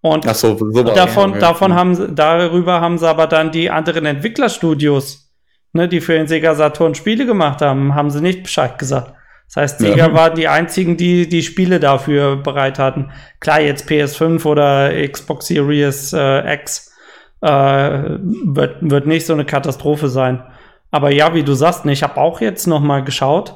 Und 0.00 0.24
so, 0.36 0.56
so 0.56 0.82
davon, 0.84 1.32
ja. 1.32 1.38
davon 1.40 1.74
haben 1.74 1.96
sie, 1.96 2.14
darüber 2.14 2.80
haben 2.80 2.98
sie 2.98 3.08
aber 3.08 3.26
dann 3.26 3.50
die 3.50 3.68
anderen 3.70 4.06
Entwicklerstudios, 4.06 5.32
ne, 5.72 5.88
die 5.88 6.00
für 6.00 6.12
den 6.12 6.28
Sega 6.28 6.54
Saturn 6.54 6.94
Spiele 6.94 7.26
gemacht 7.26 7.60
haben, 7.60 7.96
haben 7.96 8.10
sie 8.10 8.20
nicht 8.20 8.44
Bescheid 8.44 8.78
gesagt. 8.78 9.12
Das 9.48 9.56
heißt, 9.56 9.80
Ja. 9.80 9.88
Sega 9.90 10.14
waren 10.14 10.34
die 10.34 10.48
einzigen, 10.48 10.96
die 10.96 11.28
die 11.28 11.42
Spiele 11.42 11.80
dafür 11.80 12.36
bereit 12.36 12.78
hatten. 12.78 13.10
Klar, 13.40 13.60
jetzt 13.60 13.88
PS5 13.88 14.44
oder 14.44 14.90
Xbox 15.08 15.46
Series 15.46 16.12
äh, 16.12 16.54
X 16.54 16.92
äh, 17.40 17.48
wird, 17.48 18.76
wird 18.80 19.06
nicht 19.06 19.26
so 19.26 19.32
eine 19.32 19.44
Katastrophe 19.44 20.08
sein. 20.08 20.42
Aber 20.90 21.10
ja, 21.12 21.34
wie 21.34 21.42
du 21.42 21.54
sagst, 21.54 21.84
ne, 21.84 21.92
ich 21.92 22.02
habe 22.02 22.18
auch 22.18 22.40
jetzt 22.40 22.66
noch 22.66 22.80
mal 22.80 23.02
geschaut, 23.02 23.54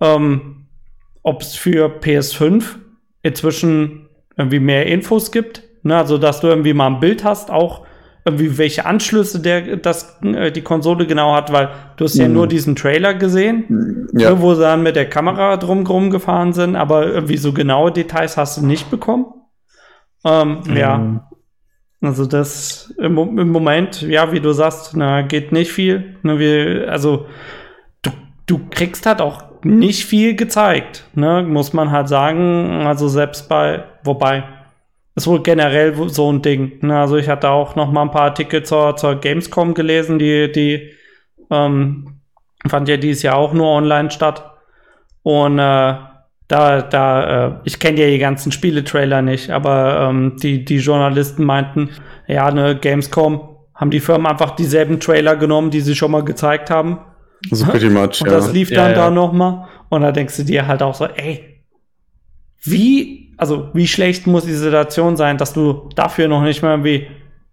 ähm, 0.00 0.66
ob 1.22 1.42
es 1.42 1.54
für 1.54 1.88
PS5 2.00 2.64
inzwischen 3.22 4.08
irgendwie 4.36 4.60
mehr 4.60 4.86
Infos 4.86 5.32
gibt. 5.32 5.62
Ne? 5.82 5.96
Also, 5.96 6.18
dass 6.18 6.40
du 6.40 6.48
irgendwie 6.48 6.74
mal 6.74 6.88
ein 6.88 7.00
Bild 7.00 7.24
hast, 7.24 7.50
auch 7.50 7.86
irgendwie 8.26 8.56
welche 8.56 8.86
Anschlüsse 8.86 9.40
der, 9.40 9.76
das, 9.76 10.18
äh, 10.22 10.50
die 10.50 10.62
Konsole 10.62 11.06
genau 11.06 11.34
hat, 11.34 11.52
weil 11.52 11.68
du 11.96 12.04
hast 12.04 12.14
ja 12.16 12.26
Mhm. 12.26 12.32
nur 12.34 12.46
diesen 12.46 12.74
Trailer 12.74 13.12
gesehen, 13.14 14.08
Ja. 14.14 14.30
ne, 14.30 14.40
wo 14.40 14.54
sie 14.54 14.62
dann 14.62 14.82
mit 14.82 14.96
der 14.96 15.08
Kamera 15.10 15.56
drumherum 15.58 16.10
gefahren 16.10 16.52
sind, 16.54 16.74
aber 16.76 17.06
irgendwie 17.06 17.36
so 17.36 17.52
genaue 17.52 17.92
Details 17.92 18.36
hast 18.36 18.56
du 18.58 18.66
nicht 18.66 18.90
bekommen. 18.90 19.26
Ähm, 20.24 20.60
Ja, 20.74 20.96
Mhm. 20.96 21.20
also 22.00 22.24
das 22.24 22.94
im, 22.98 23.18
im 23.38 23.50
Moment, 23.50 24.00
ja, 24.00 24.32
wie 24.32 24.40
du 24.40 24.52
sagst, 24.52 24.96
na, 24.96 25.20
geht 25.22 25.52
nicht 25.52 25.70
viel. 25.72 26.16
Ne, 26.22 26.38
wir, 26.38 26.90
also 26.90 27.26
du, 28.02 28.10
du 28.46 28.58
kriegst 28.70 29.04
halt 29.04 29.20
auch 29.20 29.42
nicht 29.62 30.06
viel 30.06 30.34
gezeigt, 30.34 31.04
ne, 31.14 31.42
muss 31.42 31.74
man 31.74 31.90
halt 31.90 32.08
sagen. 32.08 32.86
Also 32.86 33.08
selbst 33.08 33.48
bei, 33.50 33.84
wobei, 34.02 34.44
ist 35.14 35.26
wohl 35.26 35.42
generell 35.42 35.94
so 36.08 36.32
ein 36.32 36.42
Ding. 36.42 36.78
Ne? 36.80 36.98
Also 36.98 37.16
ich 37.16 37.28
hatte 37.28 37.50
auch 37.50 37.76
noch 37.76 37.90
mal 37.92 38.02
ein 38.02 38.10
paar 38.10 38.22
Artikel 38.22 38.62
zur, 38.64 38.96
zur 38.96 39.16
Gamescom 39.16 39.74
gelesen, 39.74 40.18
die, 40.18 40.50
die 40.50 40.90
ähm, 41.50 42.20
fand 42.66 42.88
ja 42.88 42.96
dieses 42.96 43.22
Jahr 43.22 43.36
auch 43.36 43.52
nur 43.52 43.68
online 43.68 44.10
statt. 44.10 44.44
Und 45.22 45.58
äh, 45.58 45.94
da, 46.48 46.82
da, 46.82 47.46
äh, 47.46 47.52
ich 47.64 47.78
kenne 47.78 48.00
ja 48.00 48.06
die 48.06 48.18
ganzen 48.18 48.52
Spieletrailer 48.52 49.22
nicht, 49.22 49.50
aber 49.50 50.08
ähm, 50.08 50.36
die, 50.42 50.64
die 50.64 50.78
Journalisten 50.78 51.44
meinten, 51.44 51.90
ja, 52.26 52.50
ne, 52.50 52.76
Gamescom 52.76 53.56
haben 53.74 53.90
die 53.90 54.00
Firmen 54.00 54.26
einfach 54.26 54.52
dieselben 54.52 55.00
Trailer 55.00 55.36
genommen, 55.36 55.70
die 55.70 55.80
sie 55.80 55.94
schon 55.94 56.10
mal 56.10 56.24
gezeigt 56.24 56.70
haben. 56.70 56.98
So 57.50 57.66
pretty 57.66 57.88
much, 57.88 58.20
Und 58.20 58.26
ja. 58.26 58.32
das 58.32 58.52
lief 58.52 58.70
Ja, 58.70 58.82
dann 58.82 58.90
ja. 58.90 58.96
da 58.96 59.10
noch 59.10 59.32
mal. 59.32 59.68
Und 59.88 60.02
da 60.02 60.12
denkst 60.12 60.36
du 60.36 60.44
dir 60.44 60.66
halt 60.66 60.82
auch 60.82 60.94
so, 60.94 61.06
ey, 61.06 61.62
wie, 62.62 63.23
also 63.36 63.68
wie 63.74 63.86
schlecht 63.86 64.26
muss 64.26 64.44
die 64.44 64.52
Situation 64.54 65.16
sein, 65.16 65.38
dass 65.38 65.52
du 65.52 65.88
dafür 65.96 66.28
noch 66.28 66.42
nicht 66.42 66.62
mal 66.62 66.70
irgendwie 66.72 67.06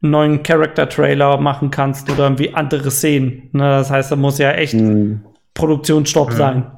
einen 0.03 0.11
neuen 0.11 0.43
Character-Trailer 0.43 1.37
machen 1.37 1.69
kannst 1.71 2.09
oder 2.09 2.23
irgendwie 2.23 2.53
andere 2.53 2.89
Szenen. 2.91 3.49
Ne, 3.51 3.63
das 3.63 3.91
heißt, 3.91 4.11
da 4.11 4.15
muss 4.15 4.37
ja 4.37 4.51
echt 4.51 4.73
Hm. 4.73 5.21
Produktionsstopp 5.53 6.31
Ja. 6.31 6.35
sein. 6.37 6.71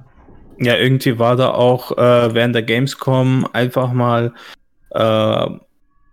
Ja, 0.59 0.75
irgendwie 0.75 1.17
war 1.19 1.35
da 1.35 1.49
auch 1.51 1.97
äh, 1.97 2.33
während 2.33 2.55
der 2.55 2.63
Gamescom 2.63 3.47
einfach 3.53 3.91
mal 3.93 4.33
äh, 4.91 5.47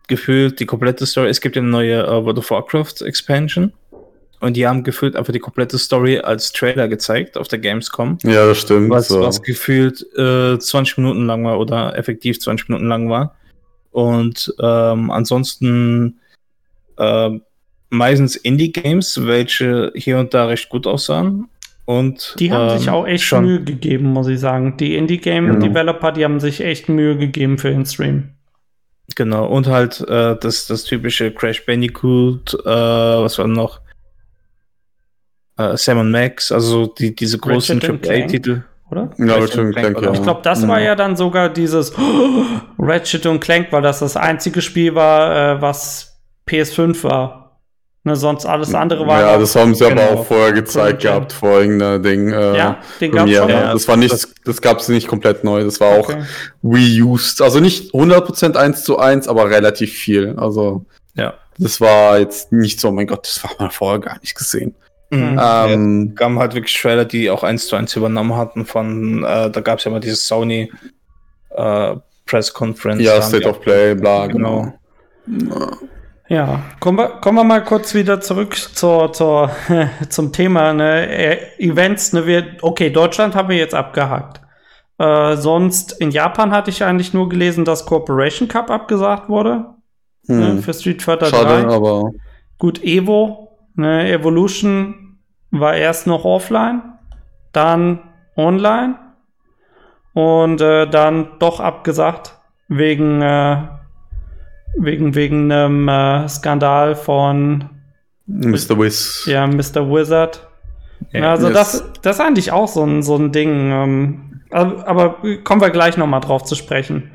gefühlt 0.09 0.59
die 0.61 0.67
komplette 0.67 1.07
Story. 1.07 1.29
Es 1.29 1.41
gibt 1.41 1.57
ja 1.57 1.63
eine 1.63 1.71
neue 1.71 2.03
äh, 2.03 2.25
World 2.25 2.39
of 2.39 2.51
Warcraft 2.51 3.03
Expansion 3.05 3.73
und 4.41 4.57
die 4.57 4.67
haben 4.67 4.83
gefühlt 4.83 5.17
einfach 5.17 5.33
die 5.33 5.39
komplette 5.39 5.79
Story 5.79 6.19
als 6.19 6.53
Trailer 6.53 6.89
gezeigt 6.89 7.37
auf 7.37 7.49
der 7.49 7.59
Gamescom. 7.59 8.19
Ja, 8.25 8.47
das 8.47 8.59
stimmt. 8.59 8.91
Was, 8.91 9.09
so. 9.09 9.21
was 9.21 9.43
gefühlt 9.43 10.05
äh, 10.17 10.59
20 10.59 10.99
Minuten 10.99 11.27
lang 11.27 11.45
war 11.45 11.59
oder 11.59 11.97
effektiv 11.97 12.41
20 12.41 12.69
Minuten 12.69 12.89
lang 12.89 13.09
war. 13.11 13.37
Und 13.91 14.53
ähm, 14.61 15.11
ansonsten 15.11 16.21
äh, 16.97 17.31
meistens 17.91 18.37
Indie-Games, 18.37 19.27
welche 19.27 19.93
hier 19.95 20.19
und 20.19 20.33
da 20.33 20.47
recht 20.47 20.69
gut 20.69 20.87
aussahen. 20.87 21.49
Und, 21.87 22.37
Die 22.39 22.53
haben 22.53 22.71
ähm, 22.71 22.79
sich 22.79 22.89
auch 22.89 23.05
echt 23.07 23.25
schon- 23.25 23.45
Mühe 23.45 23.65
gegeben, 23.65 24.07
muss 24.13 24.29
ich 24.29 24.39
sagen. 24.39 24.77
Die 24.77 24.91
Genau. 24.91 25.01
Indie-Game-Developer, 25.01 26.13
die 26.13 26.25
haben 26.25 26.39
sich 26.39 26.61
echt 26.61 26.89
Mühe 26.89 27.17
gegeben 27.19 27.59
für 27.59 27.71
den 27.71 27.85
Stream. 27.85 28.31
Genau, 29.17 29.47
und 29.47 29.67
halt 29.67 30.01
äh, 30.03 30.37
das, 30.41 30.69
das 30.69 30.85
typische 30.85 31.33
Crash 31.33 31.67
Bandicoot, 31.67 32.55
äh, 32.55 32.65
was 32.65 33.39
war 33.39 33.49
noch? 33.49 33.81
Äh, 35.73 35.77
Sam 35.77 36.11
Max, 36.11 36.51
also 36.53 36.87
die, 36.87 37.15
diese 37.15 37.39
großen 37.39 37.81
AAA-Titel. 37.83 38.63
Oder? 38.91 39.11
ja, 39.19 39.35
Ratchet 39.37 39.59
and 39.61 39.73
Clank, 39.73 39.75
Clank, 39.75 39.99
oder? 39.99 40.07
ja. 40.09 40.13
Ich 40.15 40.23
glaube, 40.23 40.41
das 40.43 40.63
Mhm. 40.63 40.69
war 40.69 40.81
ja 40.81 40.95
dann 40.97 41.17
sogar 41.17 41.49
dieses 41.49 41.93
Ratchet 42.79 43.27
und 43.27 43.41
Clank, 43.41 43.69
weil 43.71 43.83
das 43.83 44.01
das 44.01 44.17
einzige 44.17 44.61
Spiel 44.63 44.95
war, 44.95 45.57
äh, 45.59 45.63
was 45.63 46.19
PS5 46.49 47.05
war. 47.05 47.37
Ne, 48.03 48.17
sonst 48.17 48.47
alles 48.47 48.75
andere 48.75 49.07
war. 49.07 49.21
Ja, 49.21 49.37
das 49.39 49.55
haben 49.55 49.75
sie 49.75 49.85
aber 49.85 49.97
Genau. 49.97 50.21
auch 50.21 50.27
vorher 50.27 50.53
gezeigt 50.55 51.03
Current 51.03 51.03
gehabt, 51.03 51.33
vor 51.35 51.61
irgendeiner 51.61 51.99
Ding. 51.99 52.31
Äh, 52.33 52.57
ja, 52.57 52.79
den 52.99 53.13
gab's 53.13 53.25
Premiere. 53.31 53.43
schon. 53.43 53.51
Ja, 53.51 53.73
das 53.75 53.89
war 53.89 53.97
nicht, 53.99 54.29
das 54.47 54.61
gab 54.63 54.79
es 54.79 54.89
nicht 54.89 55.07
komplett 55.07 55.45
neu. 55.45 55.63
Das 55.65 55.81
war 55.81 55.99
auch 55.99 56.09
Okay. 56.09 56.23
reused. 56.65 57.43
Also 57.43 57.61
nicht 57.61 57.93
100% 57.93 58.57
1 58.57 58.85
zu 58.85 58.99
1, 58.99 59.29
aber 59.29 59.51
relativ 59.51 59.93
viel. 59.93 60.35
Also 60.39 60.87
Ja. 61.15 61.35
das 61.59 61.79
war 61.83 62.19
jetzt 62.19 62.53
nicht 62.53 62.81
so, 62.81 62.89
oh 62.89 62.93
mein 62.93 63.07
Gott, 63.07 63.27
das 63.27 63.45
war 63.45 63.51
man 63.59 63.71
vorher 63.71 64.01
gar 64.01 64.19
nicht 64.21 64.35
gesehen. 64.35 64.75
Mhm. 65.11 65.41
Ähm, 65.43 66.09
Es 66.11 66.17
gab 66.17 66.33
halt 66.37 66.55
wirklich 66.55 66.81
Trailer, 66.81 67.05
die 67.05 67.31
auch 67.31 67.43
eins 67.43 67.67
zu 67.67 67.77
eins 67.77 67.95
übernommen 67.97 68.37
hatten 68.37 68.65
von, 68.65 69.25
äh, 69.25 69.51
da 69.51 69.61
gab 69.61 69.79
es 69.79 69.85
ja 69.85 69.91
mal 69.91 70.01
dieses 70.01 70.27
Sony 70.27 70.71
äh, 71.51 71.97
Press 72.27 72.53
Conference. 72.55 73.03
ja, 73.03 73.21
State 73.21 73.49
of 73.49 73.61
Play, 73.61 73.95
bla, 73.97 74.27
Genau. 74.29 74.73
genau. 75.27 75.71
Ja, 76.29 76.63
kommen 76.79 76.99
wir, 76.99 77.09
kommen 77.21 77.39
wir 77.39 77.45
mal 77.45 77.65
kurz 77.65 77.93
wieder 77.93 78.21
zurück 78.21 78.55
zur, 78.55 79.13
zur, 79.13 79.51
zum 80.09 80.33
Thema 80.33 80.73
ne, 80.73 81.09
äh, 81.09 81.39
Events. 81.59 82.13
Ne, 82.13 82.25
wir, 82.27 82.47
okay, 82.63 82.91
Deutschland 82.91 83.35
haben 83.35 83.49
wir 83.49 83.57
jetzt 83.57 83.75
abgehakt. 83.75 84.41
Äh, 84.99 85.37
sonst 85.37 86.01
in 86.01 86.13
Japan 86.13 86.53
hatte 86.53 86.71
ich 86.71 86.85
eigentlich 86.85 87.13
nur 87.13 87.29
gelesen, 87.29 87.65
dass 87.65 87.85
Corporation 87.85 88.47
Cup 88.47 88.71
abgesagt 88.71 89.29
wurde 89.29 89.65
ne, 90.29 90.49
Hm. 90.53 90.63
für 90.63 90.73
Street 90.73 91.03
Fighter 91.03 91.27
Schade, 91.27 91.67
3. 91.67 91.75
aber 91.75 92.11
Gut, 92.59 92.81
Evo, 92.85 93.49
ne, 93.75 94.13
Evolution 94.13 95.00
war 95.51 95.75
erst 95.75 96.07
noch 96.07 96.25
offline, 96.25 96.83
dann 97.53 98.01
online 98.37 98.97
und 100.15 100.61
äh, 100.61 100.89
dann 100.89 101.39
doch 101.39 101.61
abgesagt 101.61 102.37
wegen 102.69 103.23
äh, 103.23 103.57
wegen 104.77 105.15
wegen 105.15 105.51
einem 105.51 105.89
äh, 105.89 106.29
Skandal 106.29 106.95
von 106.95 107.69
Mr. 108.27 108.79
Wiz. 108.79 109.25
ja 109.27 109.47
Mr. 109.47 109.91
Wizard. 109.91 110.47
Ja, 111.13 111.31
also 111.31 111.49
yes. 111.49 111.55
das, 111.55 111.93
das 112.03 112.17
ist 112.17 112.23
eigentlich 112.25 112.53
auch 112.53 112.69
so 112.69 112.85
ein, 112.85 113.03
so 113.03 113.17
ein 113.17 113.33
Ding. 113.33 113.73
Ähm, 113.73 114.43
aber, 114.51 114.87
aber 114.87 115.17
kommen 115.43 115.61
wir 115.61 115.71
gleich 115.71 115.97
noch 115.97 116.07
mal 116.07 116.21
drauf 116.21 116.45
zu 116.45 116.55
sprechen. 116.55 117.11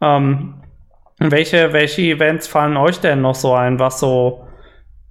Ähm, 0.00 0.54
welche, 1.18 1.72
welche 1.72 2.02
Events 2.02 2.46
fallen 2.46 2.76
euch 2.76 3.00
denn 3.00 3.22
noch 3.22 3.34
so 3.34 3.54
ein, 3.54 3.78
was 3.78 4.00
so 4.00 4.46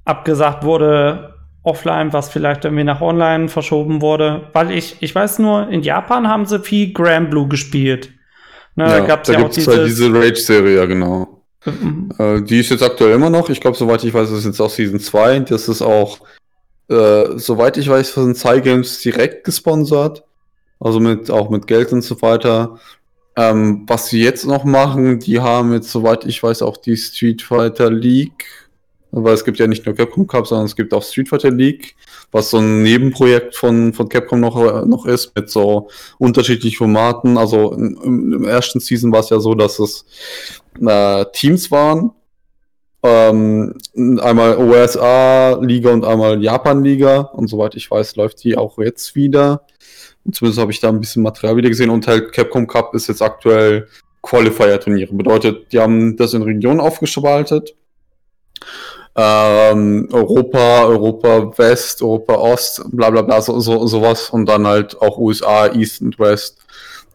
abgesagt 0.05 0.63
wurde 0.63 1.34
offline, 1.65 2.13
was 2.13 2.29
vielleicht 2.29 2.65
irgendwie 2.65 2.83
nach 2.83 3.01
online 3.01 3.49
verschoben 3.49 4.01
wurde? 4.01 4.49
Weil 4.53 4.71
ich, 4.71 4.97
ich 5.01 5.13
weiß 5.13 5.39
nur, 5.39 5.69
in 5.69 5.81
Japan 5.81 6.27
haben 6.27 6.45
sie 6.45 6.59
viel 6.59 6.93
Grand 6.93 7.31
Blue 7.31 7.47
gespielt. 7.47 8.11
Ne, 8.75 8.85
da 8.85 8.99
gab 9.01 9.23
es 9.23 9.29
ja 9.29 9.37
auch 9.37 9.43
gibt's 9.43 9.67
halt 9.67 9.85
dieses, 9.85 9.97
diese 9.99 10.13
Rage-Serie, 10.13 10.77
ja, 10.77 10.85
genau. 10.85 11.41
ähm, 11.65 12.09
Äh, 12.17 12.41
die 12.41 12.59
ist 12.59 12.69
jetzt 12.69 12.83
aktuell 12.83 13.13
immer 13.13 13.29
noch. 13.29 13.49
Ich 13.49 13.61
glaube, 13.61 13.77
soweit 13.77 14.03
ich 14.03 14.13
weiß, 14.13 14.29
ist 14.31 14.45
jetzt 14.45 14.59
auch 14.59 14.69
Season 14.69 14.99
2. 14.99 15.39
Das 15.39 15.67
ist 15.67 15.81
auch, 15.81 16.19
äh, 16.89 17.37
soweit 17.37 17.77
ich 17.77 17.89
weiß, 17.89 18.09
von 18.09 18.35
Cygames 18.35 18.99
direkt 18.99 19.43
gesponsert. 19.43 20.23
Also 20.79 20.99
mit, 20.99 21.31
auch 21.31 21.49
mit 21.49 21.67
Geld 21.67 21.93
und 21.93 22.01
so 22.01 22.21
weiter. 22.21 22.79
Ähm, 23.37 23.83
was 23.87 24.07
sie 24.07 24.21
jetzt 24.21 24.45
noch 24.45 24.63
machen, 24.63 25.19
die 25.19 25.39
haben 25.39 25.73
jetzt, 25.73 25.91
soweit 25.91 26.25
ich 26.25 26.41
weiß, 26.41 26.61
auch 26.61 26.77
die 26.77 26.95
Street 26.95 27.41
Fighter 27.41 27.91
League, 27.91 28.45
weil 29.23 29.33
es 29.33 29.45
gibt 29.45 29.59
ja 29.59 29.67
nicht 29.67 29.85
nur 29.85 29.95
Capcom 29.95 30.27
Cup, 30.27 30.47
sondern 30.47 30.65
es 30.65 30.75
gibt 30.75 30.93
auch 30.93 31.03
Street 31.03 31.29
Fighter 31.29 31.51
League, 31.51 31.95
was 32.31 32.49
so 32.49 32.57
ein 32.57 32.83
Nebenprojekt 32.83 33.55
von, 33.55 33.93
von 33.93 34.09
Capcom 34.09 34.39
noch, 34.39 34.85
noch 34.85 35.05
ist, 35.05 35.35
mit 35.35 35.49
so 35.49 35.89
unterschiedlichen 36.17 36.77
Formaten. 36.77 37.37
Also 37.37 37.73
im, 37.73 38.33
im 38.33 38.43
ersten 38.43 38.79
Season 38.79 39.11
war 39.11 39.21
es 39.21 39.29
ja 39.29 39.39
so, 39.39 39.55
dass 39.55 39.79
es 39.79 40.05
äh, 40.85 41.25
Teams 41.33 41.71
waren, 41.71 42.11
ähm, 43.03 43.75
einmal 44.19 44.57
USA-Liga 44.57 45.91
und 45.91 46.05
einmal 46.05 46.41
Japan-Liga. 46.41 47.19
Und 47.19 47.47
soweit 47.47 47.75
ich 47.75 47.89
weiß, 47.89 48.15
läuft 48.15 48.43
die 48.43 48.57
auch 48.57 48.77
jetzt 48.79 49.15
wieder. 49.15 49.65
Zumindest 50.31 50.59
habe 50.59 50.71
ich 50.71 50.79
da 50.79 50.89
ein 50.89 50.99
bisschen 50.99 51.21
Material 51.21 51.55
wieder 51.55 51.69
gesehen. 51.69 51.91
Und 51.91 52.07
halt 52.07 52.33
Capcom 52.33 52.67
Cup 52.67 52.95
ist 52.95 53.07
jetzt 53.07 53.21
aktuell 53.21 53.87
Qualifier-Turniere. 54.23 55.13
Bedeutet, 55.13 55.71
die 55.71 55.79
haben 55.79 56.17
das 56.17 56.33
in 56.33 56.41
Regionen 56.41 56.79
aufgespaltet. 56.79 57.75
Ähm, 59.17 60.09
Europa, 60.11 60.85
Europa 60.85 61.57
West, 61.57 62.01
Europa 62.01 62.33
Ost, 62.33 62.83
bla 62.91 63.09
bla 63.09 63.21
bla, 63.21 63.41
so, 63.41 63.59
so, 63.59 63.87
sowas. 63.87 64.29
Und 64.29 64.47
dann 64.47 64.67
halt 64.67 65.01
auch 65.01 65.17
USA, 65.17 65.67
East 65.67 66.01
und 66.01 66.19
West. 66.19 66.59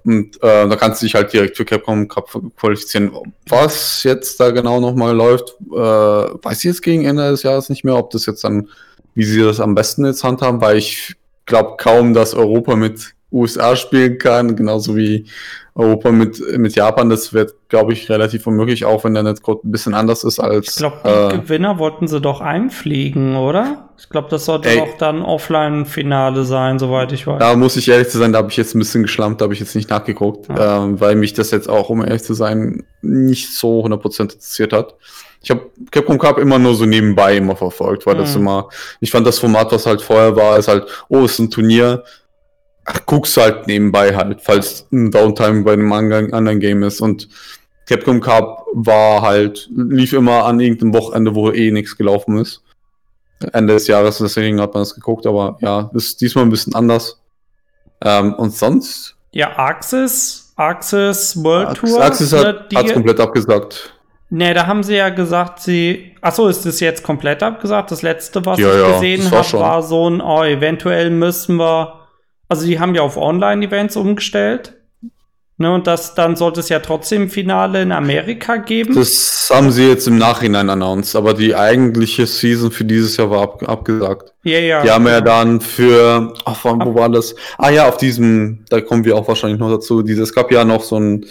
Und 0.05 0.37
äh, 0.43 0.67
da 0.69 0.77
kannst 0.77 1.03
du 1.03 1.07
dich 1.07 1.15
halt 1.15 1.33
direkt 1.33 1.57
für 1.57 1.65
Capcom 1.65 2.09
Cup 2.09 2.31
qualifizieren. 2.57 3.11
Was 3.47 4.03
jetzt 4.03 4.41
da 4.41 4.51
genau 4.51 4.81
nochmal 4.81 5.15
läuft, 5.15 5.57
äh, 5.73 5.77
weiß 5.77 6.59
ich 6.59 6.65
jetzt 6.65 6.83
gegen 6.83 7.05
Ende 7.05 7.31
des 7.31 7.43
Jahres 7.43 7.69
nicht 7.69 7.85
mehr, 7.85 7.97
ob 7.97 8.11
das 8.11 8.25
jetzt 8.25 8.43
dann, 8.45 8.69
wie 9.15 9.25
sie 9.25 9.43
das 9.43 9.61
am 9.61 9.75
besten 9.75 10.07
jetzt 10.07 10.25
handhaben, 10.25 10.61
weil 10.63 10.79
ich 10.79 11.17
glaube 11.45 11.75
kaum, 11.77 12.15
dass 12.15 12.33
Europa 12.33 12.77
mit 12.77 13.15
USA 13.33 13.77
spielen 13.77 14.19
kann, 14.19 14.57
genauso 14.57 14.97
wie 14.97 15.27
Europa 15.75 16.11
mit, 16.11 16.41
mit 16.59 16.75
Japan. 16.75 17.09
Das 17.09 17.33
wird, 17.33 17.55
glaube 17.69 17.93
ich, 17.93 18.09
relativ 18.11 18.47
unmöglich, 18.47 18.85
auch 18.85 19.05
wenn 19.05 19.15
der 19.15 19.23
Netzcode 19.23 19.65
ein 19.65 19.71
bisschen 19.71 19.95
anders 19.95 20.25
ist 20.25 20.39
als. 20.39 20.69
Ich 20.69 20.77
glaube, 20.77 20.97
die 21.05 21.35
äh, 21.35 21.39
Gewinner 21.39 21.79
wollten 21.79 22.09
sie 22.09 22.21
doch 22.21 22.41
einfliegen, 22.41 23.37
oder? 23.37 23.91
Ich 23.99 24.09
glaube, 24.09 24.29
das 24.31 24.47
sollte 24.47 24.69
ey, 24.69 24.81
auch 24.81 24.97
dann 24.99 25.23
Offline-Finale 25.23 26.45
sein, 26.45 26.79
soweit 26.79 27.13
ich 27.13 27.27
weiß. 27.27 27.39
Da 27.39 27.55
muss 27.55 27.77
ich 27.77 27.89
ehrlich 27.89 28.09
zu 28.09 28.19
sein, 28.19 28.33
da 28.33 28.39
habe 28.39 28.51
ich 28.51 28.57
jetzt 28.57 28.75
ein 28.75 28.79
bisschen 28.79 29.03
geschlampt, 29.03 29.41
da 29.41 29.45
habe 29.45 29.55
ich 29.55 29.61
jetzt 29.61 29.77
nicht 29.77 29.91
nachgeguckt, 29.91 30.49
ja. 30.49 30.85
ähm, 30.85 31.01
weil 31.01 31.15
mich 31.17 31.35
das 31.35 31.51
jetzt 31.51 31.69
auch, 31.69 31.91
um 31.91 32.05
ehrlich 32.05 32.23
zu 32.23 32.35
sein, 32.35 32.85
nicht 33.03 33.55
so 33.55 33.85
100% 33.85 34.23
interessiert 34.23 34.73
hat. 34.73 34.95
Ich 35.43 35.51
habe 35.51 35.71
Capcom 35.91 36.19
Cup 36.19 36.39
immer 36.39 36.59
nur 36.59 36.75
so 36.75 36.85
nebenbei 36.85 37.37
immer 37.37 37.57
verfolgt, 37.57 38.07
weil 38.07 38.15
mhm. 38.15 38.21
das 38.21 38.37
immer, 38.37 38.69
ich 39.01 39.11
fand 39.11 39.27
das 39.27 39.39
Format, 39.39 39.73
was 39.73 39.87
halt 39.87 40.03
vorher 40.03 40.37
war, 40.37 40.59
ist 40.59 40.69
halt, 40.69 40.87
oh, 41.09 41.25
ist 41.25 41.39
ein 41.39 41.51
Turnier, 41.51 42.05
ach, 42.85 43.07
guckst 43.07 43.37
halt 43.37 43.67
nebenbei 43.67 44.17
halt, 44.17 44.41
falls 44.43 44.87
ein 44.93 45.11
Downtime 45.11 45.63
bei 45.63 45.75
einem 45.75 45.93
anderen 45.93 46.61
Game 46.61 46.83
ist. 46.83 47.01
Und 47.01 47.29
Capcom 47.87 48.21
Cup 48.21 48.67
war 48.73 49.23
halt, 49.23 49.69
lief 49.75 50.13
immer 50.13 50.45
an 50.45 50.61
irgendeinem 50.61 50.95
Wochenende, 50.95 51.35
wo 51.35 51.51
eh 51.51 51.71
nichts 51.71 51.97
gelaufen 51.97 52.39
ist. 52.39 52.63
Ende 53.53 53.75
des 53.75 53.87
Jahres, 53.87 54.19
deswegen 54.19 54.61
hat 54.61 54.75
man 54.75 54.83
das 54.83 54.95
geguckt, 54.95 55.27
aber 55.27 55.57
ja, 55.61 55.91
ist 55.95 56.21
diesmal 56.21 56.45
ein 56.45 56.51
bisschen 56.51 56.75
anders. 56.75 57.21
Ähm, 58.03 58.35
und 58.35 58.55
sonst? 58.55 59.17
Ja, 59.33 59.59
Axis, 59.59 60.53
Axis 60.57 61.43
World 61.43 61.79
Tour. 61.79 62.03
Axis 62.03 62.33
hat 62.33 62.73
es 62.73 62.93
komplett 62.93 63.21
abgesagt. 63.21 63.95
Nee, 64.29 64.55
da 64.55 64.67
haben 64.67 64.83
sie 64.83 64.95
ja 64.95 65.09
gesagt, 65.09 65.61
sie. 65.61 66.15
Achso, 66.21 66.47
ist 66.47 66.65
das 66.65 66.79
jetzt 66.81 67.03
komplett 67.03 67.43
abgesagt? 67.43 67.91
Das 67.91 68.03
letzte, 68.03 68.45
was 68.47 68.59
ja, 68.59 68.69
ich 68.69 68.81
ja, 68.81 68.93
gesehen 68.93 69.31
habe, 69.31 69.53
war 69.55 69.83
so 69.83 70.09
ein, 70.09 70.21
oh, 70.21 70.45
eventuell 70.45 71.11
müssen 71.11 71.57
wir 71.57 72.00
also 72.51 72.67
die 72.67 72.79
haben 72.81 72.95
ja 72.95 73.03
auf 73.03 73.17
Online-Events 73.17 73.97
umgestellt. 73.97 74.75
Ne, 75.57 75.75
und 75.75 75.87
das, 75.87 76.15
dann 76.15 76.37
sollte 76.37 76.61
es 76.61 76.71
ja 76.71 76.79
trotzdem 76.79 77.29
Finale 77.29 77.83
in 77.83 77.93
Amerika 77.93 78.57
geben. 78.57 78.95
Das 78.95 79.51
haben 79.53 79.71
sie 79.71 79.89
jetzt 79.89 80.09
im 80.09 80.17
Nachhinein 80.17 80.71
announced, 80.71 81.15
aber 81.15 81.35
die 81.35 81.55
eigentliche 81.55 82.27
Season 82.27 82.71
für 82.71 82.87
dieses 82.87 83.19
Jahr 83.19 83.31
war 83.31 83.43
ab, 83.43 83.63
abgesagt. 83.69 84.33
Ja, 84.43 84.59
ja. 84.59 84.83
Die 84.83 84.91
haben 84.91 85.07
ja 85.07 85.21
dann 85.21 85.61
für, 85.61 86.33
ach, 86.47 86.65
wo 86.65 86.95
war 86.95 87.11
das? 87.11 87.35
Ah 87.59 87.69
ja, 87.69 87.87
auf 87.87 87.99
diesem, 87.99 88.65
da 88.71 88.81
kommen 88.81 89.05
wir 89.05 89.15
auch 89.15 89.29
wahrscheinlich 89.29 89.61
noch 89.61 89.71
dazu. 89.71 90.01
Dieses, 90.01 90.31
es 90.31 90.35
gab 90.35 90.51
ja 90.51 90.65
noch 90.65 90.83
so 90.83 90.99
ein 90.99 91.27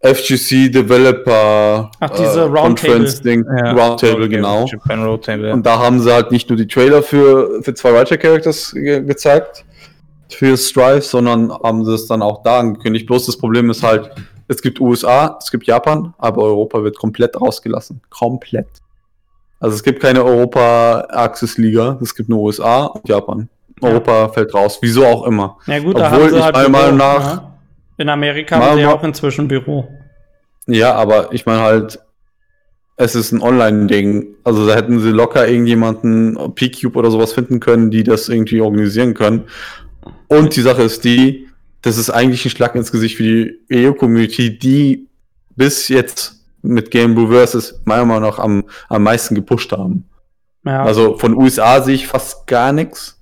FGC 0.00 0.70
Developer 0.70 1.90
Ach, 2.00 2.10
diese 2.10 2.44
äh, 2.44 2.50
Conference 2.50 3.22
Ding, 3.22 3.44
ja. 3.44 3.72
Roundtable, 3.72 4.28
genau. 4.28 4.66
Japan 4.66 5.02
Roundtable. 5.02 5.52
Und 5.54 5.64
da 5.64 5.78
haben 5.78 6.00
sie 6.00 6.12
halt 6.12 6.30
nicht 6.30 6.50
nur 6.50 6.58
die 6.58 6.68
Trailer 6.68 7.02
für, 7.02 7.62
für 7.62 7.72
zwei 7.72 7.94
Writer 7.94 8.18
Characters 8.18 8.72
ge 8.74 9.00
gezeigt, 9.00 9.64
für 10.28 10.56
Strive, 10.56 11.02
sondern 11.02 11.50
haben 11.50 11.84
sie 11.84 11.94
es 11.94 12.06
dann 12.06 12.22
auch 12.22 12.42
da 12.42 12.60
angekündigt. 12.60 13.06
Bloß 13.06 13.26
das 13.26 13.36
Problem 13.36 13.70
ist 13.70 13.82
halt, 13.82 14.10
es 14.48 14.62
gibt 14.62 14.80
USA, 14.80 15.38
es 15.40 15.50
gibt 15.50 15.66
Japan, 15.66 16.14
aber 16.18 16.42
Europa 16.42 16.82
wird 16.82 16.96
komplett 16.96 17.40
rausgelassen. 17.40 18.00
Komplett. 18.10 18.68
Also 19.60 19.76
es 19.76 19.82
gibt 19.82 20.00
keine 20.00 20.24
Europa-Axis-Liga, 20.24 21.98
es 22.00 22.14
gibt 22.14 22.28
nur 22.28 22.40
USA 22.40 22.86
und 22.86 23.08
Japan. 23.08 23.48
Ja. 23.82 23.88
Europa 23.88 24.28
fällt 24.28 24.54
raus, 24.54 24.78
wieso 24.80 25.04
auch 25.04 25.26
immer. 25.26 25.58
Ja 25.66 25.78
gut, 25.80 25.98
da 25.98 26.06
Obwohl 26.06 26.22
haben 26.22 26.30
sie 26.30 26.42
halt 26.42 26.54
meiner 26.54 26.68
Meinung 26.68 26.96
nach. 26.96 27.24
Ja. 27.24 27.58
In 27.96 28.08
Amerika 28.08 28.56
haben 28.56 28.76
sie 28.76 28.82
ja 28.82 28.92
auch 28.92 29.02
inzwischen 29.02 29.48
Büro. 29.48 29.88
Ja, 30.66 30.94
aber 30.94 31.32
ich 31.32 31.46
meine 31.46 31.60
halt, 31.60 32.00
es 32.96 33.14
ist 33.14 33.32
ein 33.32 33.40
Online-Ding. 33.40 34.26
Also 34.44 34.66
da 34.66 34.74
hätten 34.74 35.00
sie 35.00 35.10
locker 35.10 35.48
irgendjemanden, 35.48 36.54
P-Cube 36.54 36.98
oder 36.98 37.10
sowas 37.10 37.32
finden 37.32 37.60
können, 37.60 37.90
die 37.90 38.04
das 38.04 38.28
irgendwie 38.28 38.60
organisieren 38.60 39.14
können. 39.14 39.44
Und 40.28 40.56
die 40.56 40.62
Sache 40.62 40.82
ist 40.82 41.04
die, 41.04 41.48
das 41.82 41.96
ist 41.96 42.10
eigentlich 42.10 42.44
ein 42.44 42.50
Schlag 42.50 42.74
ins 42.74 42.92
Gesicht 42.92 43.16
für 43.16 43.22
die 43.22 43.58
EU-Community, 43.72 44.58
die 44.58 45.08
bis 45.56 45.88
jetzt 45.88 46.44
mit 46.62 46.90
Game 46.90 47.14
Blue 47.14 47.28
Versus 47.28 47.80
meiner 47.84 48.04
Meinung 48.04 48.28
nach 48.28 48.38
am, 48.38 48.64
am 48.88 49.02
meisten 49.02 49.34
gepusht 49.34 49.72
haben. 49.72 50.08
Ja. 50.64 50.84
Also 50.84 51.16
von 51.16 51.34
USA 51.34 51.80
sehe 51.80 51.94
ich 51.94 52.06
fast 52.06 52.46
gar 52.46 52.72
nichts. 52.72 53.14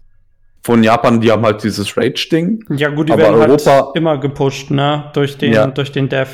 Von 0.62 0.82
Japan, 0.82 1.20
die 1.20 1.30
haben 1.30 1.44
halt 1.44 1.62
dieses 1.62 1.96
Rage-Ding. 1.96 2.64
Ja, 2.70 2.88
gut, 2.88 3.08
die 3.08 3.12
aber 3.12 3.22
werden 3.22 3.40
halt 3.40 3.50
Europa, 3.50 3.86
halt 3.86 3.96
immer 3.96 4.18
gepusht, 4.18 4.70
ne? 4.72 5.10
Durch 5.12 5.38
den, 5.38 5.52
ja. 5.52 5.68
durch 5.68 5.92
den 5.92 6.08
Dev. 6.08 6.28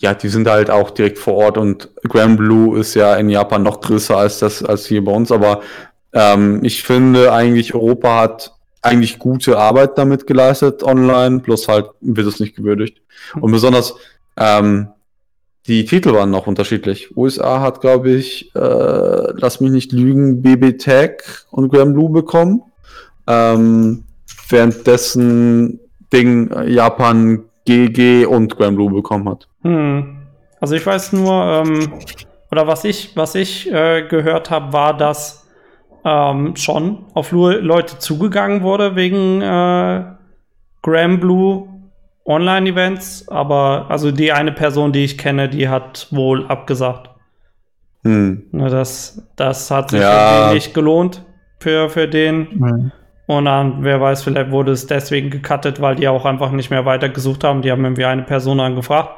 Ja, 0.00 0.12
die 0.12 0.28
sind 0.28 0.48
halt 0.48 0.68
auch 0.68 0.90
direkt 0.90 1.18
vor 1.18 1.34
Ort 1.34 1.56
und 1.56 1.88
Grand 2.08 2.36
Blue 2.36 2.78
ist 2.78 2.94
ja 2.94 3.14
in 3.16 3.30
Japan 3.30 3.62
noch 3.62 3.80
größer 3.80 4.16
als 4.16 4.40
das, 4.40 4.62
als 4.62 4.84
hier 4.84 5.02
bei 5.02 5.12
uns. 5.12 5.32
Aber 5.32 5.62
ähm, 6.12 6.60
ich 6.62 6.82
finde 6.82 7.32
eigentlich, 7.32 7.74
Europa 7.74 8.20
hat 8.20 8.52
eigentlich 8.82 9.18
gute 9.18 9.58
Arbeit 9.58 9.96
damit 9.96 10.26
geleistet 10.26 10.82
online, 10.82 11.40
bloß 11.40 11.68
halt 11.68 11.86
wird 12.00 12.26
es 12.26 12.40
nicht 12.40 12.56
gewürdigt. 12.56 13.00
Und 13.40 13.52
besonders 13.52 13.94
ähm, 14.36 14.88
die 15.68 15.84
Titel 15.84 16.12
waren 16.12 16.30
noch 16.30 16.48
unterschiedlich. 16.48 17.16
USA 17.16 17.60
hat, 17.60 17.80
glaube 17.80 18.10
ich, 18.10 18.52
äh, 18.56 18.58
lass 18.58 19.60
mich 19.60 19.70
nicht 19.70 19.92
lügen, 19.92 20.42
BB 20.42 20.78
Tag 20.78 21.46
und 21.50 21.70
Graham 21.70 21.92
Blue 21.92 22.10
bekommen. 22.10 22.62
Ähm, 23.28 24.04
währenddessen 24.48 25.78
Ding 26.12 26.50
Japan 26.66 27.44
GG 27.64 28.26
und 28.26 28.56
Graham 28.56 28.74
Blue 28.74 28.90
bekommen 28.90 29.28
hat. 29.28 29.46
Hm. 29.62 30.16
Also 30.60 30.74
ich 30.74 30.84
weiß 30.84 31.12
nur, 31.12 31.32
ähm, 31.44 31.92
oder 32.50 32.66
was 32.66 32.84
ich, 32.84 33.16
was 33.16 33.36
ich 33.36 33.70
äh, 33.72 34.06
gehört 34.08 34.50
habe, 34.50 34.72
war, 34.72 34.96
dass 34.96 35.41
ähm, 36.04 36.56
schon 36.56 37.06
auf 37.14 37.32
Leute 37.32 37.98
zugegangen 37.98 38.62
wurde 38.62 38.96
wegen 38.96 39.40
äh, 39.40 40.04
Graham 40.82 41.20
Blue 41.20 41.68
Online-Events, 42.24 43.28
aber 43.28 43.86
also 43.88 44.12
die 44.12 44.32
eine 44.32 44.52
Person, 44.52 44.92
die 44.92 45.04
ich 45.04 45.18
kenne, 45.18 45.48
die 45.48 45.68
hat 45.68 46.08
wohl 46.10 46.46
abgesagt. 46.46 47.10
Hm. 48.04 48.48
Das, 48.52 49.28
das 49.36 49.70
hat 49.70 49.90
sich 49.90 50.00
ja. 50.00 50.52
nicht 50.52 50.74
gelohnt 50.74 51.24
für, 51.60 51.88
für 51.88 52.08
den. 52.08 52.50
Hm. 52.50 52.92
Und 53.26 53.44
dann, 53.44 53.84
wer 53.84 54.00
weiß, 54.00 54.24
vielleicht 54.24 54.50
wurde 54.50 54.72
es 54.72 54.86
deswegen 54.86 55.30
gecuttet, 55.30 55.80
weil 55.80 55.94
die 55.94 56.08
auch 56.08 56.24
einfach 56.24 56.50
nicht 56.50 56.70
mehr 56.70 56.84
weitergesucht 56.84 57.44
haben. 57.44 57.62
Die 57.62 57.70
haben 57.70 57.84
irgendwie 57.84 58.04
eine 58.04 58.22
Person 58.22 58.60
angefragt, 58.60 59.10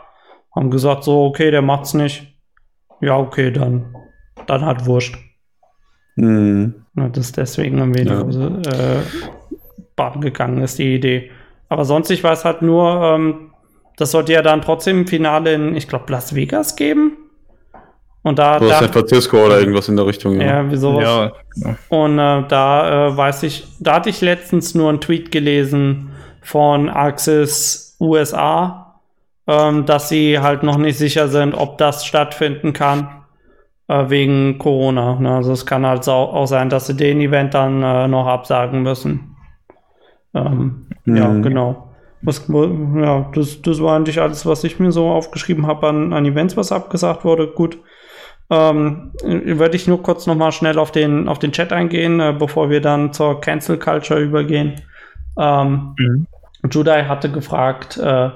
haben 0.55 0.71
gesagt, 0.71 1.05
so, 1.05 1.25
okay, 1.25 1.51
der 1.51 1.63
macht's 1.63 1.95
nicht. 1.95 2.39
Ja, 3.01 3.19
okay, 3.19 3.51
dann, 3.51 3.97
dann 4.47 4.65
halt 4.65 4.87
wurscht. 4.87 5.17
Mhm. 6.17 6.75
Das 6.95 7.27
ist 7.27 7.37
deswegen 7.37 7.79
irgendwie 7.79 8.05
ja. 8.05 8.21
äh, 8.21 9.03
Bahn 9.97 10.21
gegangen 10.21 10.63
ist, 10.63 10.79
die 10.79 10.95
Idee. 10.95 11.31
Aber 11.69 11.85
sonst, 11.85 12.11
ich 12.11 12.23
weiß 12.23 12.45
halt 12.45 12.63
nur, 12.63 13.03
ähm, 13.03 13.51
das 13.97 14.11
sollte 14.11 14.33
ja 14.33 14.43
dann 14.43 14.63
trotzdem 14.63 15.01
im 15.01 15.07
Finale 15.07 15.55
in, 15.55 15.77
ich 15.77 15.89
glaube, 15.89 16.11
Las 16.13 16.35
Vegas 16.35 16.77
geben. 16.77 17.17
Und 18.23 18.39
da. 18.39 18.59
Oder 18.59 18.79
San 18.79 18.93
Francisco 18.93 19.45
oder 19.45 19.59
irgendwas 19.59 19.89
in 19.89 19.97
der 19.97 20.07
Richtung. 20.07 20.41
Ja, 20.41 20.47
ja 20.47 20.71
wie 20.71 20.77
sowas. 20.77 21.05
Ja, 21.05 21.33
ja. 21.57 21.77
Und 21.89 22.19
äh, 22.19 22.49
da 22.49 23.09
äh, 23.09 23.17
weiß 23.17 23.43
ich, 23.43 23.67
da 23.81 23.97
hatte 23.97 24.11
ich 24.11 24.21
letztens 24.21 24.75
nur 24.75 24.89
einen 24.89 25.01
Tweet 25.01 25.31
gelesen 25.31 26.13
von 26.41 26.89
Axis 26.89 27.97
USA, 28.01 29.01
ähm, 29.47 29.85
dass 29.85 30.09
sie 30.09 30.39
halt 30.39 30.63
noch 30.63 30.79
nicht 30.79 30.97
sicher 30.97 31.29
sind, 31.29 31.55
ob 31.55 31.79
das 31.79 32.07
stattfinden 32.07 32.73
kann 32.73 33.24
äh, 33.89 34.09
wegen 34.09 34.59
Corona. 34.59 35.19
Ne? 35.21 35.35
Also 35.37 35.53
es 35.53 35.67
kann 35.67 35.87
halt 35.87 36.09
auch, 36.09 36.47
sein, 36.47 36.71
dass 36.71 36.87
sie 36.87 36.97
den 36.97 37.21
Event 37.21 37.55
dann 37.55 37.83
äh, 37.83 38.09
noch 38.09 38.27
absagen 38.27 38.83
müssen. 38.83 39.37
Ähm, 40.35 40.87
mhm. 41.05 41.17
Ja, 41.17 41.33
genau. 41.33 41.91
Was, 42.23 42.49
ja, 42.49 43.31
das, 43.35 43.61
das 43.61 43.83
war 43.83 43.97
eigentlich 43.97 44.21
alles, 44.21 44.47
was 44.47 44.65
ich 44.65 44.81
mir 44.81 44.93
so 44.93 45.11
aufgeschrieben 45.11 45.67
habe 45.67 45.89
an, 45.89 46.13
an 46.15 46.25
Events, 46.25 46.57
was 46.57 46.73
abgesagt 46.73 47.25
wurde. 47.25 47.49
Gut. 47.49 47.79
Ähm, 48.51 49.13
würde 49.23 49.77
ich 49.77 49.89
nur 49.89 50.03
kurz 50.03 50.27
noch 50.27 50.35
mal 50.35 50.53
schnell 50.53 50.79
auf 50.79 50.91
den, 50.93 51.29
auf 51.29 51.39
den 51.39 51.53
Chat 51.53 51.73
eingehen, 51.73 52.21
äh, 52.21 52.35
bevor 52.39 52.71
wir 52.71 52.81
dann 52.81 53.13
zur 53.13 53.41
Cancel 53.41 53.79
Culture 53.79 54.21
übergehen. 54.21 54.83
Ähm, 55.39 55.95
mhm. 55.99 56.27
Judai 56.71 57.05
hatte 57.05 57.31
gefragt, 57.31 57.99
äh, 57.99 58.31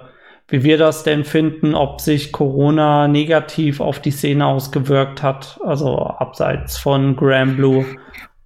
wie 0.49 0.63
wir 0.65 0.79
das 0.79 1.05
denn 1.05 1.25
finden, 1.25 1.75
ob 1.75 2.01
sich 2.01 2.33
Corona 2.33 3.07
negativ 3.07 3.81
auf 3.81 4.01
die 4.01 4.11
Szene 4.11 4.47
ausgewirkt 4.47 5.23
hat, 5.23 5.61
also 5.65 5.99
abseits 5.99 6.79
von 6.79 7.17
Grand 7.17 7.57
Blue. 7.57 7.85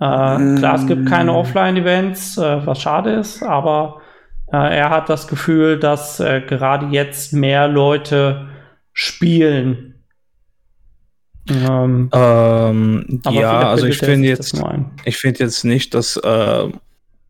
Äh, 0.01 0.39
mm. 0.39 0.57
Klar, 0.59 0.75
es 0.75 0.87
gibt 0.87 1.09
keine 1.09 1.33
Offline-Events, 1.33 2.39
äh, 2.39 2.67
was 2.67 2.83
schade 2.83 3.13
ist, 3.13 3.45
aber 3.45 4.01
äh, 4.53 4.79
er 4.79 4.91
hat 4.91 5.09
das 5.09 5.29
Gefühl, 5.29 5.79
dass 5.79 6.19
äh, 6.19 6.41
gerade 6.41 6.87
jetzt 6.87 7.33
mehr 7.33 7.69
Leute 7.69 8.49
spielen. 8.93 9.95
Ähm, 11.49 12.11
ähm, 12.13 13.21
ja, 13.31 13.69
also 13.69 13.87
ich 13.87 13.99
finde 13.99 14.29
jetzt, 14.29 14.61
ich 15.05 15.17
finde 15.17 15.41
jetzt 15.41 15.65
nicht, 15.65 15.95
dass 15.95 16.17
äh, 16.17 16.69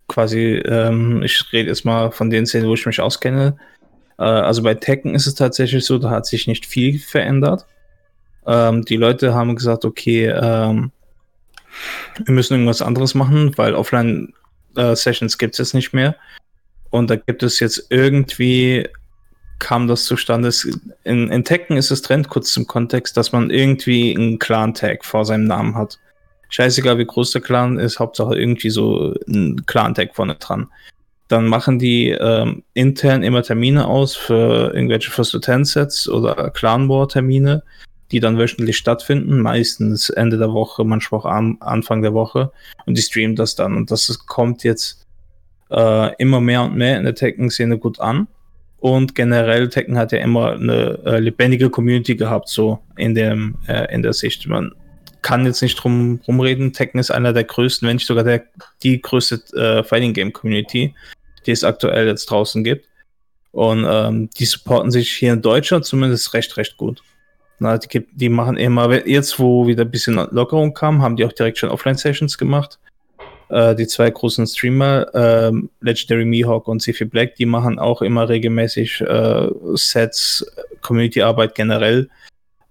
quasi, 0.09 0.63
ähm, 0.65 1.23
ich 1.23 1.53
rede 1.53 1.69
jetzt 1.69 1.85
mal 1.85 2.11
von 2.11 2.31
den 2.31 2.47
Szenen, 2.47 2.69
wo 2.69 2.75
ich 2.75 2.85
mich 2.87 3.01
auskenne, 3.01 3.57
äh, 4.19 4.23
also 4.23 4.63
bei 4.63 4.75
Tekken 4.75 5.15
ist 5.15 5.27
es 5.27 5.35
tatsächlich 5.35 5.85
so, 5.85 5.99
da 5.99 6.11
hat 6.11 6.27
sich 6.27 6.47
nicht 6.47 6.67
viel 6.67 6.99
verändert. 6.99 7.67
Ähm, 8.47 8.85
die 8.85 8.97
Leute 8.97 9.35
haben 9.35 9.57
gesagt, 9.57 9.85
okay, 9.85 10.27
ähm, 10.27 10.91
wir 12.25 12.35
müssen 12.35 12.55
irgendwas 12.55 12.83
anderes 12.83 13.15
machen, 13.15 13.57
weil 13.57 13.75
Offline-Sessions 13.75 15.35
äh, 15.35 15.39
gibt 15.39 15.55
es 15.55 15.59
jetzt 15.59 15.75
nicht 15.75 15.93
mehr. 15.93 16.17
Und 16.91 17.09
da 17.09 17.17
gibt 17.17 17.43
es 17.43 17.61
jetzt 17.61 17.87
irgendwie, 17.89 18.87
kam 19.59 19.89
das 19.89 20.05
zustande. 20.05 20.51
In, 21.05 21.31
in 21.31 21.45
Tekken 21.45 21.77
ist 21.77 21.91
es 21.91 22.03
Trend, 22.03 22.29
kurz 22.29 22.53
zum 22.53 22.67
Kontext, 22.67 23.17
dass 23.17 23.33
man 23.33 23.51
irgendwie 23.51 24.15
einen 24.15 24.39
Clan-Tag 24.39 25.05
vor 25.05 25.25
seinem 25.25 25.45
Namen 25.45 25.75
hat. 25.75 25.99
Scheißegal, 26.51 26.99
wie 26.99 27.07
groß 27.07 27.31
der 27.31 27.41
Clan 27.41 27.79
ist, 27.79 27.99
Hauptsache 27.99 28.39
irgendwie 28.39 28.69
so 28.69 29.15
ein 29.27 29.65
Clan-Tag 29.65 30.15
vorne 30.15 30.35
dran. 30.35 30.69
Dann 31.33 31.47
machen 31.47 31.79
die 31.79 32.11
ähm, 32.11 32.63
intern 32.75 33.23
immer 33.23 33.43
Termine 33.43 33.89
aus 33.89 34.15
für 34.15 34.75
irgendwelche 34.75 35.11
First-to-Ten-Sets 35.11 36.07
oder 36.11 36.51
Clan 36.51 36.91
War-Termine, 36.91 37.63
die 38.11 38.21
dann 38.21 38.37
wöchentlich 38.37 38.77
stattfinden, 38.77 39.41
meistens 39.41 40.11
Ende 40.11 40.37
der 40.37 40.53
Woche, 40.53 40.85
manchmal 40.85 41.23
auch 41.23 41.25
an, 41.25 41.57
Anfang 41.61 42.03
der 42.03 42.13
Woche. 42.13 42.53
Und 42.85 42.99
die 42.99 43.01
streamen 43.01 43.35
das 43.35 43.55
dann. 43.55 43.77
Und 43.77 43.91
das 43.91 44.15
kommt 44.27 44.63
jetzt 44.63 45.07
äh, 45.71 46.15
immer 46.17 46.43
mehr 46.43 46.65
und 46.65 46.77
mehr 46.77 46.99
in 46.99 47.05
der 47.05 47.15
Tekken-Szene 47.15 47.79
gut 47.79 47.99
an. 47.99 48.29
Und 48.79 49.15
generell, 49.15 49.71
Tekken 49.71 49.97
hat 49.97 50.13
ja 50.13 50.19
immer 50.19 50.53
eine 50.53 50.99
äh, 51.07 51.19
lebendige 51.19 51.71
Community 51.71 52.15
gehabt, 52.15 52.51
so 52.51 52.81
in, 52.99 53.15
dem, 53.15 53.55
äh, 53.69 53.91
in 53.95 54.03
der 54.03 54.13
Sicht. 54.13 54.47
Man 54.47 54.73
kann 55.23 55.47
jetzt 55.47 55.63
nicht 55.63 55.77
drum 55.77 56.21
rumreden. 56.29 56.75
Tekken 56.75 57.01
ist 57.01 57.11
einer 57.11 57.33
der 57.33 57.45
größten, 57.45 57.89
wenn 57.89 57.97
nicht 57.97 58.07
sogar 58.07 58.25
der, 58.25 58.43
die 58.83 59.01
größte 59.01 59.41
äh, 59.57 59.83
Fighting 59.83 60.13
Game 60.13 60.35
Community 60.35 60.95
die 61.47 61.53
es 61.53 61.65
aktuell 61.65 62.07
jetzt 62.07 62.27
draußen 62.27 62.65
gibt. 62.65 62.87
Und 63.53 63.87
ähm, 63.87 64.31
die 64.39 64.47
supporten 64.47 64.91
sich 64.91 65.11
hier 65.13 65.35
in 65.35 65.43
Deutschland 65.43 65.85
zumindest 65.85 66.33
recht, 66.35 66.57
recht 66.57 66.77
gut. 66.77 67.03
Na, 67.59 67.79
die, 67.79 68.07
die 68.13 68.29
machen 68.29 68.57
immer, 68.57 69.07
jetzt 69.07 69.39
wo 69.39 69.67
wieder 69.67 69.85
ein 69.85 69.91
bisschen 69.91 70.15
Lockerung 70.31 70.75
kam, 70.75 71.03
haben 71.03 71.17
die 71.17 71.25
auch 71.25 71.33
direkt 71.33 71.59
schon 71.59 71.71
Offline-Sessions 71.71 72.39
gemacht. 72.39 72.79
Äh, 73.51 73.75
die 73.77 73.87
zwei 73.87 74.11
großen 74.11 74.47
Streamer, 74.47 75.15
äh, 75.15 75.53
Legendary 75.83 76.25
Mihawk 76.25 76.67
und 76.67 76.81
Sifi 76.81 77.05
Black, 77.05 77.37
die 77.37 77.47
machen 77.47 77.79
auch 77.79 78.01
immer 78.01 78.29
regelmäßig 78.29 79.03
äh, 79.03 79.49
Sets, 79.75 80.47
Community-Arbeit 80.81 81.55
generell. 81.55 82.09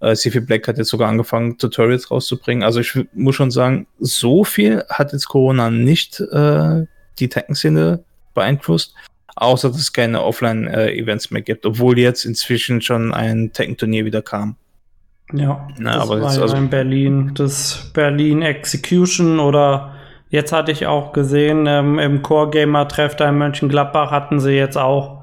Äh, 0.00 0.16
Sifi 0.16 0.40
Black 0.40 0.66
hat 0.66 0.78
jetzt 0.78 0.88
sogar 0.88 1.08
angefangen, 1.08 1.56
Tutorials 1.56 2.10
rauszubringen. 2.10 2.64
Also 2.64 2.80
ich 2.80 2.98
muss 3.12 3.36
schon 3.36 3.52
sagen, 3.52 3.86
so 4.00 4.42
viel 4.42 4.84
hat 4.88 5.12
jetzt 5.12 5.28
Corona 5.28 5.70
nicht 5.70 6.18
äh, 6.18 6.84
die 7.20 7.28
Tekken-Szene 7.28 8.02
beeinflusst, 8.34 8.94
außer 9.36 9.68
dass 9.68 9.78
es 9.78 9.92
keine 9.92 10.22
Offline-Events 10.22 11.30
mehr 11.30 11.42
gibt, 11.42 11.66
obwohl 11.66 11.98
jetzt 11.98 12.24
inzwischen 12.24 12.80
schon 12.80 13.14
ein 13.14 13.52
Tekken-Turnier 13.52 14.04
wieder 14.04 14.22
kam. 14.22 14.56
Ja, 15.32 15.68
Na, 15.78 15.94
das 15.94 16.02
aber 16.02 16.20
war 16.20 16.34
ja 16.34 16.42
also 16.42 16.56
in 16.56 16.68
Berlin, 16.68 17.32
das 17.34 17.90
Berlin 17.94 18.42
Execution 18.42 19.40
oder 19.40 19.94
jetzt 20.28 20.52
hatte 20.52 20.72
ich 20.72 20.86
auch 20.86 21.12
gesehen, 21.12 21.66
ähm, 21.66 21.98
im 21.98 22.22
Core 22.22 22.50
Gamer 22.50 22.86
Treff 22.88 23.16
da 23.16 23.28
in 23.28 23.38
Mönchengladbach 23.38 24.10
hatten 24.10 24.40
sie 24.40 24.52
jetzt 24.52 24.76
auch 24.76 25.22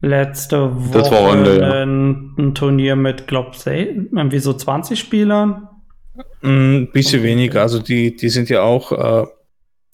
letzte 0.00 0.70
Woche 0.92 1.16
Ende, 1.16 1.60
ja. 1.60 1.82
ein, 1.82 2.34
ein, 2.38 2.54
Turnier 2.54 2.96
mit, 2.96 3.26
glaub 3.26 3.54
ich, 3.54 3.66
irgendwie 3.66 4.38
so 4.38 4.52
20 4.52 4.98
Spielern. 4.98 5.68
Ein 6.42 6.82
mm, 6.82 6.92
bisschen 6.92 7.20
okay. 7.20 7.28
weniger, 7.28 7.62
also 7.62 7.78
die, 7.78 8.16
die 8.16 8.28
sind 8.28 8.48
ja 8.48 8.62
auch 8.62 8.92
äh, 8.92 9.26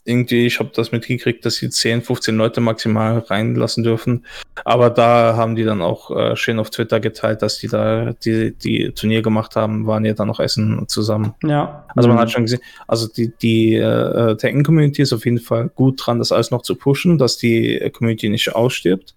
irgendwie, 0.04 0.46
ich 0.46 0.58
habe 0.58 0.70
das 0.74 0.90
mitgekriegt, 0.90 1.44
dass 1.44 1.56
sie 1.56 1.70
10, 1.70 2.02
15 2.02 2.36
Leute 2.36 2.60
maximal 2.60 3.18
reinlassen 3.18 3.84
dürfen. 3.84 4.26
Aber 4.64 4.90
da 4.90 5.36
haben 5.36 5.54
die 5.54 5.64
dann 5.64 5.80
auch 5.80 6.10
äh, 6.10 6.36
schön 6.36 6.58
auf 6.58 6.70
Twitter 6.70 6.98
geteilt, 6.98 7.42
dass 7.42 7.58
die 7.58 7.68
da 7.68 8.12
die, 8.24 8.52
die 8.52 8.90
Turnier 8.90 9.22
gemacht 9.22 9.54
haben, 9.54 9.86
waren 9.86 10.04
ja 10.04 10.14
dann 10.14 10.28
noch 10.28 10.40
essen 10.40 10.88
zusammen. 10.88 11.34
Ja. 11.44 11.86
Also 11.94 12.08
man 12.08 12.16
mhm. 12.16 12.20
hat 12.20 12.30
schon 12.32 12.42
gesehen, 12.42 12.60
also 12.88 13.06
die, 13.06 13.32
die 13.40 13.74
äh, 13.74 14.36
Tekken-Community 14.36 15.02
ist 15.02 15.12
auf 15.12 15.24
jeden 15.24 15.38
Fall 15.38 15.68
gut 15.68 16.04
dran, 16.04 16.18
das 16.18 16.32
alles 16.32 16.50
noch 16.50 16.62
zu 16.62 16.74
pushen, 16.74 17.18
dass 17.18 17.36
die 17.36 17.90
Community 17.92 18.28
nicht 18.28 18.54
ausstirbt. 18.54 19.14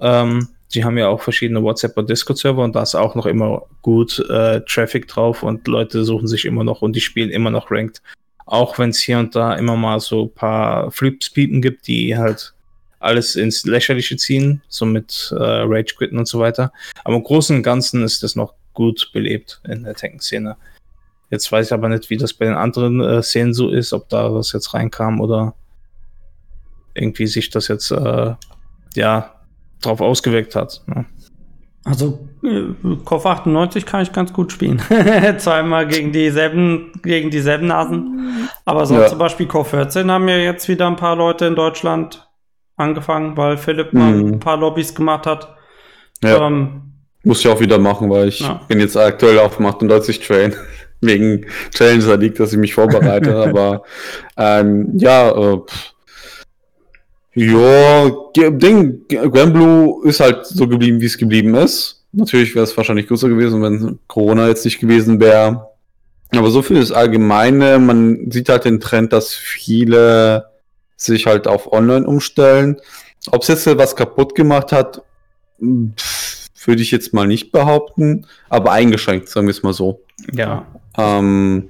Ähm, 0.00 0.48
die 0.74 0.84
haben 0.84 0.98
ja 0.98 1.08
auch 1.08 1.22
verschiedene 1.22 1.62
WhatsApp- 1.62 1.96
und 1.96 2.08
Discord-Server 2.08 2.62
und 2.62 2.76
da 2.76 2.82
ist 2.82 2.94
auch 2.94 3.14
noch 3.14 3.26
immer 3.26 3.62
gut 3.82 4.24
äh, 4.30 4.60
Traffic 4.60 5.08
drauf 5.08 5.42
und 5.42 5.66
Leute 5.66 6.04
suchen 6.04 6.28
sich 6.28 6.44
immer 6.44 6.62
noch 6.62 6.82
und 6.82 6.94
die 6.94 7.00
spielen 7.00 7.30
immer 7.30 7.50
noch 7.50 7.70
Ranked. 7.70 8.02
Auch 8.50 8.80
wenn 8.80 8.90
es 8.90 8.98
hier 8.98 9.20
und 9.20 9.36
da 9.36 9.54
immer 9.54 9.76
mal 9.76 10.00
so 10.00 10.24
ein 10.24 10.34
paar 10.34 10.90
Flips-Piepen 10.90 11.62
gibt, 11.62 11.86
die 11.86 12.18
halt 12.18 12.52
alles 12.98 13.36
ins 13.36 13.64
Lächerliche 13.64 14.16
ziehen, 14.16 14.60
so 14.66 14.84
mit 14.84 15.32
äh, 15.36 15.36
Rage 15.40 15.94
Quitten 15.96 16.18
und 16.18 16.26
so 16.26 16.40
weiter. 16.40 16.72
Aber 17.04 17.14
im 17.14 17.22
Großen 17.22 17.54
und 17.54 17.62
Ganzen 17.62 18.02
ist 18.02 18.24
das 18.24 18.34
noch 18.34 18.54
gut 18.74 19.10
belebt 19.12 19.60
in 19.68 19.84
der 19.84 19.94
Tekken-Szene. 19.94 20.56
Jetzt 21.30 21.52
weiß 21.52 21.66
ich 21.66 21.72
aber 21.72 21.88
nicht, 21.88 22.10
wie 22.10 22.16
das 22.16 22.34
bei 22.34 22.46
den 22.46 22.56
anderen 22.56 23.00
äh, 23.00 23.22
Szenen 23.22 23.54
so 23.54 23.70
ist, 23.70 23.92
ob 23.92 24.08
da 24.08 24.34
was 24.34 24.50
jetzt 24.50 24.74
reinkam 24.74 25.20
oder 25.20 25.54
irgendwie 26.94 27.28
sich 27.28 27.50
das 27.50 27.68
jetzt 27.68 27.92
äh, 27.92 28.34
ja 28.96 29.40
drauf 29.80 30.00
ausgewirkt 30.00 30.56
hat. 30.56 30.82
Ne? 30.86 31.06
Also 31.84 32.28
Kopf 33.04 33.26
98 33.26 33.84
kann 33.84 34.02
ich 34.02 34.12
ganz 34.12 34.32
gut 34.32 34.50
spielen. 34.50 34.80
Zweimal 35.38 35.86
gegen 35.86 36.10
dieselben, 36.10 36.92
gegen 37.02 37.30
dieselben 37.30 37.66
Nasen. 37.66 38.48
Aber 38.64 38.86
sonst 38.86 39.02
ja. 39.02 39.08
zum 39.08 39.18
Beispiel 39.18 39.46
Kopf 39.46 39.70
14 39.70 40.10
haben 40.10 40.26
ja 40.28 40.38
jetzt 40.38 40.68
wieder 40.68 40.86
ein 40.86 40.96
paar 40.96 41.16
Leute 41.16 41.46
in 41.46 41.54
Deutschland 41.54 42.26
angefangen, 42.76 43.36
weil 43.36 43.58
Philipp 43.58 43.92
mhm. 43.92 44.00
mal 44.00 44.14
ein 44.14 44.40
paar 44.40 44.56
Lobbys 44.56 44.94
gemacht 44.94 45.26
hat. 45.26 45.54
Ja. 46.22 46.46
Ähm, 46.46 46.94
Muss 47.24 47.40
ich 47.40 47.48
auch 47.48 47.60
wieder 47.60 47.78
machen, 47.78 48.08
weil 48.08 48.28
ich 48.28 48.40
ja. 48.40 48.60
bin 48.68 48.80
jetzt 48.80 48.96
aktuell 48.96 49.38
auf 49.38 49.60
98 49.60 50.20
Train. 50.20 50.54
Wegen 51.02 51.46
Challenger 51.70 52.18
League, 52.18 52.34
dass 52.34 52.52
ich 52.52 52.58
mich 52.58 52.74
vorbereite. 52.74 53.34
aber 53.48 53.84
ähm, 54.36 54.92
ja, 54.98 55.30
äh, 55.30 55.58
ja, 57.34 58.10
Ding, 58.34 59.06
Granblue 59.08 60.06
ist 60.06 60.20
halt 60.20 60.44
so 60.44 60.66
geblieben, 60.68 61.00
wie 61.00 61.06
es 61.06 61.16
geblieben 61.16 61.54
ist. 61.54 61.99
Natürlich 62.12 62.54
wäre 62.54 62.64
es 62.64 62.76
wahrscheinlich 62.76 63.06
größer 63.06 63.28
gewesen, 63.28 63.62
wenn 63.62 63.98
Corona 64.08 64.48
jetzt 64.48 64.64
nicht 64.64 64.80
gewesen 64.80 65.20
wäre. 65.20 65.68
Aber 66.32 66.50
so 66.50 66.62
viel 66.62 66.76
ist 66.76 66.92
Allgemeine. 66.92 67.78
Man 67.78 68.30
sieht 68.30 68.48
halt 68.48 68.64
den 68.64 68.80
Trend, 68.80 69.12
dass 69.12 69.34
viele 69.34 70.46
sich 70.96 71.26
halt 71.26 71.46
auf 71.46 71.72
Online 71.72 72.06
umstellen. 72.06 72.80
Ob 73.30 73.42
es 73.42 73.48
jetzt 73.48 73.66
was 73.66 73.96
kaputt 73.96 74.34
gemacht 74.34 74.72
hat, 74.72 75.02
würde 75.58 76.82
ich 76.82 76.90
jetzt 76.90 77.14
mal 77.14 77.26
nicht 77.26 77.52
behaupten. 77.52 78.26
Aber 78.48 78.72
eingeschränkt, 78.72 79.28
sagen 79.28 79.46
wir 79.46 79.52
es 79.52 79.62
mal 79.62 79.72
so. 79.72 80.00
Ja. 80.32 80.66
Ähm, 80.98 81.68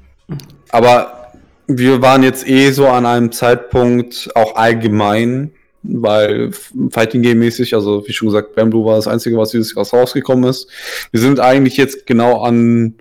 aber 0.71 1.33
wir 1.67 2.03
waren 2.03 2.23
jetzt 2.23 2.47
eh 2.49 2.71
so 2.71 2.89
an 2.89 3.07
einem 3.07 3.33
Zeitpunkt 3.33 4.31
auch 4.35 4.57
allgemein, 4.57 5.53
weil 5.83 6.51
Fighting 6.91 7.23
Game 7.23 7.39
mäßig, 7.39 7.75
also 7.75 8.07
wie 8.07 8.13
schon 8.13 8.29
gesagt, 8.29 8.55
Bamboo 8.55 8.85
war 8.85 8.97
das 8.97 9.09
einzige, 9.09 9.37
was 9.37 9.51
dieses 9.51 9.75
Jahr 9.75 9.87
rausgekommen 9.87 10.49
ist. 10.49 10.69
Wir 11.11 11.21
sind 11.21 11.41
eigentlich 11.41 11.77
jetzt 11.77 12.07
genau 12.07 12.43
an 12.43 12.95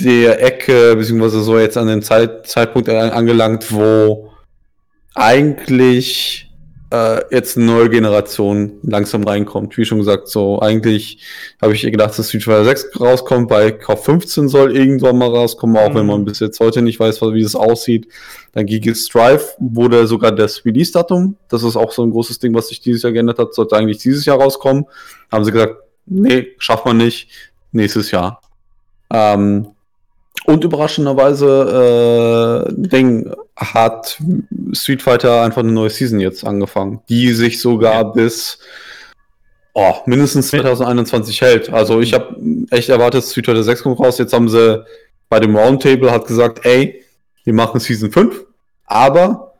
der 0.00 0.42
Ecke, 0.42 0.96
beziehungsweise 0.96 1.42
so 1.42 1.58
jetzt 1.58 1.76
an 1.76 1.88
dem 1.88 2.02
Zeit, 2.02 2.46
Zeitpunkt 2.46 2.88
angelangt, 2.88 3.72
wo 3.72 4.32
eigentlich 5.14 6.49
äh, 6.90 7.22
jetzt 7.30 7.56
eine 7.56 7.66
neue 7.66 7.88
Generation 7.88 8.72
langsam 8.82 9.24
reinkommt. 9.24 9.78
Wie 9.78 9.84
schon 9.84 9.98
gesagt, 9.98 10.28
so 10.28 10.60
eigentlich 10.60 11.24
habe 11.62 11.72
ich 11.72 11.82
gedacht, 11.82 12.18
dass 12.18 12.28
Street 12.28 12.44
Fighter 12.44 12.64
6 12.64 13.00
rauskommt, 13.00 13.48
bei 13.48 13.70
Kauf 13.70 14.04
15 14.04 14.48
soll 14.48 14.76
irgendwann 14.76 15.18
mal 15.18 15.28
rauskommen, 15.28 15.76
auch 15.76 15.90
mhm. 15.90 15.94
wenn 15.94 16.06
man 16.06 16.24
bis 16.24 16.40
jetzt 16.40 16.58
heute 16.60 16.82
nicht 16.82 16.98
weiß, 16.98 17.22
wie 17.22 17.42
es 17.42 17.54
aussieht. 17.54 18.08
Dann 18.52 18.66
Gigas 18.66 19.06
Drive 19.06 19.54
wurde 19.58 20.06
sogar 20.06 20.32
das 20.32 20.64
Release-Datum, 20.64 21.36
das 21.48 21.62
ist 21.62 21.76
auch 21.76 21.92
so 21.92 22.02
ein 22.02 22.10
großes 22.10 22.40
Ding, 22.40 22.54
was 22.54 22.68
sich 22.68 22.80
dieses 22.80 23.02
Jahr 23.02 23.12
geändert 23.12 23.38
hat, 23.38 23.54
sollte 23.54 23.76
eigentlich 23.76 23.98
dieses 23.98 24.24
Jahr 24.24 24.40
rauskommen. 24.40 24.86
Haben 25.30 25.44
sie 25.44 25.52
gesagt, 25.52 25.76
nee, 26.06 26.48
schafft 26.58 26.86
man 26.86 26.96
nicht, 26.96 27.28
nächstes 27.70 28.10
Jahr. 28.10 28.42
Ähm, 29.12 29.68
und 30.46 30.64
überraschenderweise 30.64 32.66
äh, 32.66 32.72
Ding 32.72 33.30
hat 33.60 34.18
Street 34.72 35.02
Fighter 35.02 35.42
einfach 35.42 35.62
eine 35.62 35.72
neue 35.72 35.90
Season 35.90 36.18
jetzt 36.18 36.44
angefangen, 36.46 37.00
die 37.08 37.32
sich 37.34 37.60
sogar 37.60 37.94
ja. 37.94 38.02
bis 38.04 38.58
oh, 39.74 39.94
mindestens 40.06 40.48
2021 40.48 41.40
hält. 41.40 41.70
Also 41.70 42.00
ich 42.00 42.14
habe 42.14 42.36
echt 42.70 42.88
erwartet, 42.88 43.24
Street 43.24 43.46
Fighter 43.46 43.62
6 43.62 43.82
kommt 43.82 44.00
raus. 44.00 44.18
Jetzt 44.18 44.32
haben 44.32 44.48
sie 44.48 44.84
bei 45.28 45.40
dem 45.40 45.54
Roundtable 45.56 46.10
hat 46.10 46.26
gesagt, 46.26 46.64
ey, 46.64 47.04
wir 47.44 47.54
machen 47.54 47.80
Season 47.80 48.10
5, 48.10 48.44
aber 48.86 49.54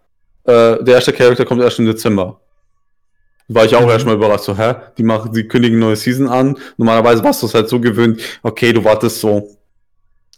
äh, 0.44 0.82
der 0.82 0.94
erste 0.94 1.12
Charakter 1.12 1.44
kommt 1.44 1.62
erst 1.62 1.78
im 1.78 1.86
Dezember. 1.86 2.40
War 3.48 3.64
ich 3.64 3.74
auch 3.74 3.82
mhm. 3.82 3.90
erstmal 3.90 4.14
überrascht, 4.14 4.44
so, 4.44 4.56
hä? 4.56 4.74
Die 4.96 5.02
machen, 5.02 5.32
die 5.32 5.46
kündigen 5.46 5.78
neue 5.78 5.96
Season 5.96 6.28
an. 6.28 6.56
Normalerweise 6.76 7.22
warst 7.22 7.42
du 7.42 7.46
es 7.46 7.54
halt 7.54 7.68
so 7.68 7.80
gewöhnt, 7.80 8.20
okay, 8.42 8.72
du 8.72 8.82
wartest 8.84 9.20
so 9.20 9.56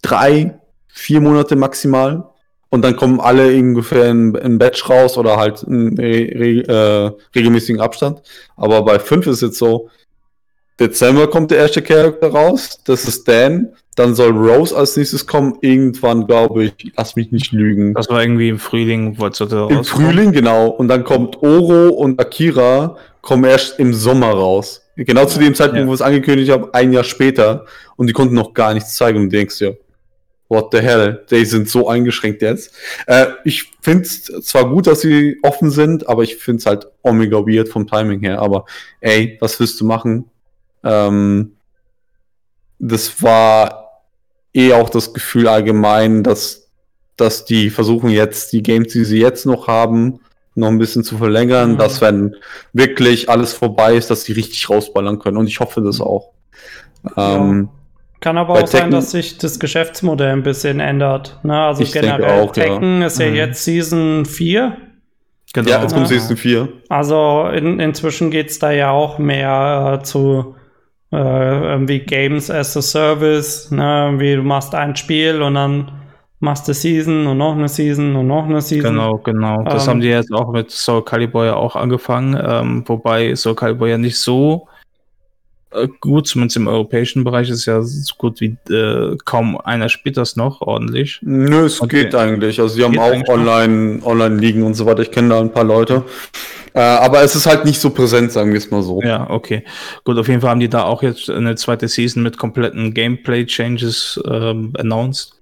drei, 0.02 0.58
vier 0.88 1.20
Monate 1.20 1.54
maximal 1.56 2.31
und 2.72 2.80
dann 2.80 2.96
kommen 2.96 3.20
alle 3.20 3.54
ungefähr 3.54 4.06
in, 4.06 4.34
in 4.34 4.58
Batch 4.58 4.88
raus 4.88 5.18
oder 5.18 5.36
halt 5.36 5.62
in 5.62 5.94
re, 5.98 6.32
re, 6.34 6.60
äh, 6.66 7.38
regelmäßigen 7.38 7.82
Abstand. 7.82 8.22
Aber 8.56 8.82
bei 8.82 8.98
fünf 8.98 9.26
ist 9.26 9.42
jetzt 9.42 9.58
so, 9.58 9.90
Dezember 10.80 11.28
kommt 11.28 11.50
der 11.50 11.58
erste 11.58 11.82
Charakter 11.82 12.28
raus, 12.28 12.80
das 12.86 13.04
ist 13.04 13.28
Dan. 13.28 13.74
Dann 13.94 14.14
soll 14.14 14.30
Rose 14.30 14.74
als 14.74 14.96
nächstes 14.96 15.26
kommen, 15.26 15.58
irgendwann, 15.60 16.26
glaube 16.26 16.64
ich, 16.64 16.92
lass 16.96 17.14
mich 17.14 17.30
nicht 17.30 17.52
lügen. 17.52 17.92
Das 17.92 18.08
war 18.08 18.22
irgendwie 18.22 18.48
im 18.48 18.58
Frühling, 18.58 19.18
wollte 19.18 19.44
Im 19.44 19.50
rauskommen. 19.50 19.84
Frühling, 19.84 20.32
genau. 20.32 20.68
Und 20.68 20.88
dann 20.88 21.04
kommt 21.04 21.42
Oro 21.42 21.88
und 21.88 22.18
Akira 22.18 22.96
kommen 23.20 23.44
erst 23.44 23.78
im 23.80 23.92
Sommer 23.92 24.30
raus. 24.30 24.80
Genau 24.96 25.26
zu 25.26 25.38
dem 25.38 25.54
Zeitpunkt, 25.54 25.80
ja. 25.80 25.86
wo 25.86 25.90
wir 25.90 25.94
es 25.94 26.00
angekündigt 26.00 26.50
haben, 26.50 26.72
ein 26.72 26.90
Jahr 26.90 27.04
später. 27.04 27.66
Und 27.96 28.06
die 28.06 28.14
konnten 28.14 28.34
noch 28.34 28.54
gar 28.54 28.72
nichts 28.72 28.94
zeigen. 28.94 29.18
Und 29.18 29.24
du 29.30 29.36
denkst 29.36 29.58
dir, 29.58 29.76
what 30.52 30.68
the 30.70 30.80
hell, 30.80 31.24
die 31.30 31.46
sind 31.46 31.68
so 31.68 31.88
eingeschränkt 31.88 32.42
jetzt. 32.42 32.74
Äh, 33.06 33.28
ich 33.44 33.70
finde 33.80 34.02
es 34.02 34.24
zwar 34.42 34.68
gut, 34.68 34.86
dass 34.86 35.00
sie 35.00 35.38
offen 35.42 35.70
sind, 35.70 36.08
aber 36.08 36.22
ich 36.22 36.36
finde 36.36 36.58
es 36.58 36.66
halt 36.66 36.86
omega 37.02 37.38
weird 37.38 37.70
vom 37.70 37.86
Timing 37.86 38.20
her. 38.20 38.38
Aber 38.38 38.66
ey, 39.00 39.38
was 39.40 39.58
willst 39.58 39.80
du 39.80 39.86
machen? 39.86 40.26
Ähm, 40.84 41.52
das 42.78 43.22
war 43.22 44.02
eh 44.52 44.74
auch 44.74 44.90
das 44.90 45.14
Gefühl 45.14 45.48
allgemein, 45.48 46.22
dass, 46.22 46.68
dass 47.16 47.46
die 47.46 47.70
versuchen 47.70 48.10
jetzt 48.10 48.52
die 48.52 48.62
Games, 48.62 48.92
die 48.92 49.04
sie 49.04 49.20
jetzt 49.20 49.46
noch 49.46 49.68
haben, 49.68 50.20
noch 50.54 50.68
ein 50.68 50.78
bisschen 50.78 51.02
zu 51.02 51.16
verlängern, 51.16 51.72
mhm. 51.72 51.78
dass 51.78 52.02
wenn 52.02 52.36
wirklich 52.74 53.30
alles 53.30 53.54
vorbei 53.54 53.96
ist, 53.96 54.10
dass 54.10 54.24
die 54.24 54.32
richtig 54.32 54.68
rausballern 54.68 55.18
können. 55.18 55.38
Und 55.38 55.46
ich 55.46 55.60
hoffe 55.60 55.80
das 55.80 55.98
mhm. 55.98 56.04
auch. 56.04 56.32
Ähm, 57.16 57.68
ja. 57.72 57.81
Kann 58.22 58.38
aber 58.38 58.54
auch 58.54 58.66
sein, 58.68 58.92
dass 58.92 59.10
sich 59.10 59.38
das 59.38 59.58
Geschäftsmodell 59.58 60.30
ein 60.30 60.44
bisschen 60.44 60.78
ändert. 60.78 61.40
Ne? 61.42 61.60
Also 61.60 61.82
ich 61.82 61.92
generell, 61.92 62.40
auch, 62.40 62.52
Tekken 62.52 63.00
ja. 63.00 63.08
ist 63.08 63.18
ja 63.18 63.26
mhm. 63.26 63.34
jetzt 63.34 63.64
Season 63.64 64.24
4. 64.24 64.76
Genau. 65.52 65.68
Ja, 65.68 65.82
jetzt 65.82 65.92
kommt 65.92 66.08
ne? 66.08 66.20
Season 66.20 66.36
4. 66.36 66.68
Also 66.88 67.48
in, 67.52 67.80
inzwischen 67.80 68.30
geht 68.30 68.50
es 68.50 68.60
da 68.60 68.70
ja 68.70 68.92
auch 68.92 69.18
mehr 69.18 69.98
äh, 69.98 70.04
zu 70.04 70.54
äh, 71.10 71.16
irgendwie 71.16 71.98
Games 71.98 72.48
as 72.48 72.76
a 72.76 72.80
Service. 72.80 73.72
Ne? 73.72 74.14
Wie 74.18 74.36
du 74.36 74.42
machst 74.42 74.72
ein 74.76 74.94
Spiel 74.94 75.42
und 75.42 75.54
dann 75.54 75.90
machst 76.38 76.68
du 76.68 76.74
Season 76.74 77.26
und 77.26 77.38
noch 77.38 77.56
eine 77.56 77.68
Season 77.68 78.14
und 78.14 78.28
noch 78.28 78.44
eine 78.44 78.60
Season. 78.60 78.92
Genau, 78.92 79.18
genau. 79.18 79.64
Das 79.64 79.86
ähm, 79.86 79.90
haben 79.90 80.00
die 80.00 80.08
jetzt 80.08 80.32
auch 80.32 80.52
mit 80.52 80.70
Soul 80.70 81.04
Calibur 81.04 81.44
ja 81.44 81.56
auch 81.56 81.74
angefangen, 81.74 82.40
ähm, 82.40 82.84
wobei 82.86 83.34
Soul 83.34 83.56
Calibur 83.56 83.88
ja 83.88 83.98
nicht 83.98 84.16
so 84.16 84.68
gut, 86.00 86.26
zumindest 86.26 86.56
im 86.56 86.68
europäischen 86.68 87.24
Bereich 87.24 87.48
ist 87.48 87.66
ja 87.66 87.82
so 87.82 88.14
gut 88.16 88.40
wie 88.40 88.56
äh, 88.72 89.16
kaum 89.24 89.58
einer 89.58 89.88
spielt 89.88 90.16
das 90.16 90.36
noch 90.36 90.60
ordentlich. 90.60 91.18
Nö, 91.22 91.64
es 91.64 91.80
okay. 91.80 92.04
geht 92.04 92.14
eigentlich. 92.14 92.60
Also 92.60 92.74
sie 92.74 92.84
haben 92.84 92.98
auch 92.98 93.28
online, 93.28 94.00
online 94.04 94.36
liegen 94.36 94.62
und 94.62 94.74
so 94.74 94.86
weiter. 94.86 95.02
Ich 95.02 95.10
kenne 95.10 95.30
da 95.30 95.40
ein 95.40 95.52
paar 95.52 95.64
Leute. 95.64 96.04
Äh, 96.74 96.80
aber 96.80 97.22
es 97.22 97.34
ist 97.34 97.46
halt 97.46 97.64
nicht 97.64 97.80
so 97.80 97.90
präsent, 97.90 98.32
sagen 98.32 98.50
wir 98.50 98.58
es 98.58 98.70
mal 98.70 98.82
so. 98.82 99.02
Ja, 99.02 99.28
okay. 99.28 99.64
Gut, 100.04 100.18
auf 100.18 100.28
jeden 100.28 100.40
Fall 100.40 100.50
haben 100.50 100.60
die 100.60 100.68
da 100.68 100.84
auch 100.84 101.02
jetzt 101.02 101.28
eine 101.28 101.54
zweite 101.56 101.88
Season 101.88 102.22
mit 102.22 102.38
kompletten 102.38 102.94
Gameplay-Changes 102.94 104.20
ähm, 104.26 104.72
announced. 104.78 105.34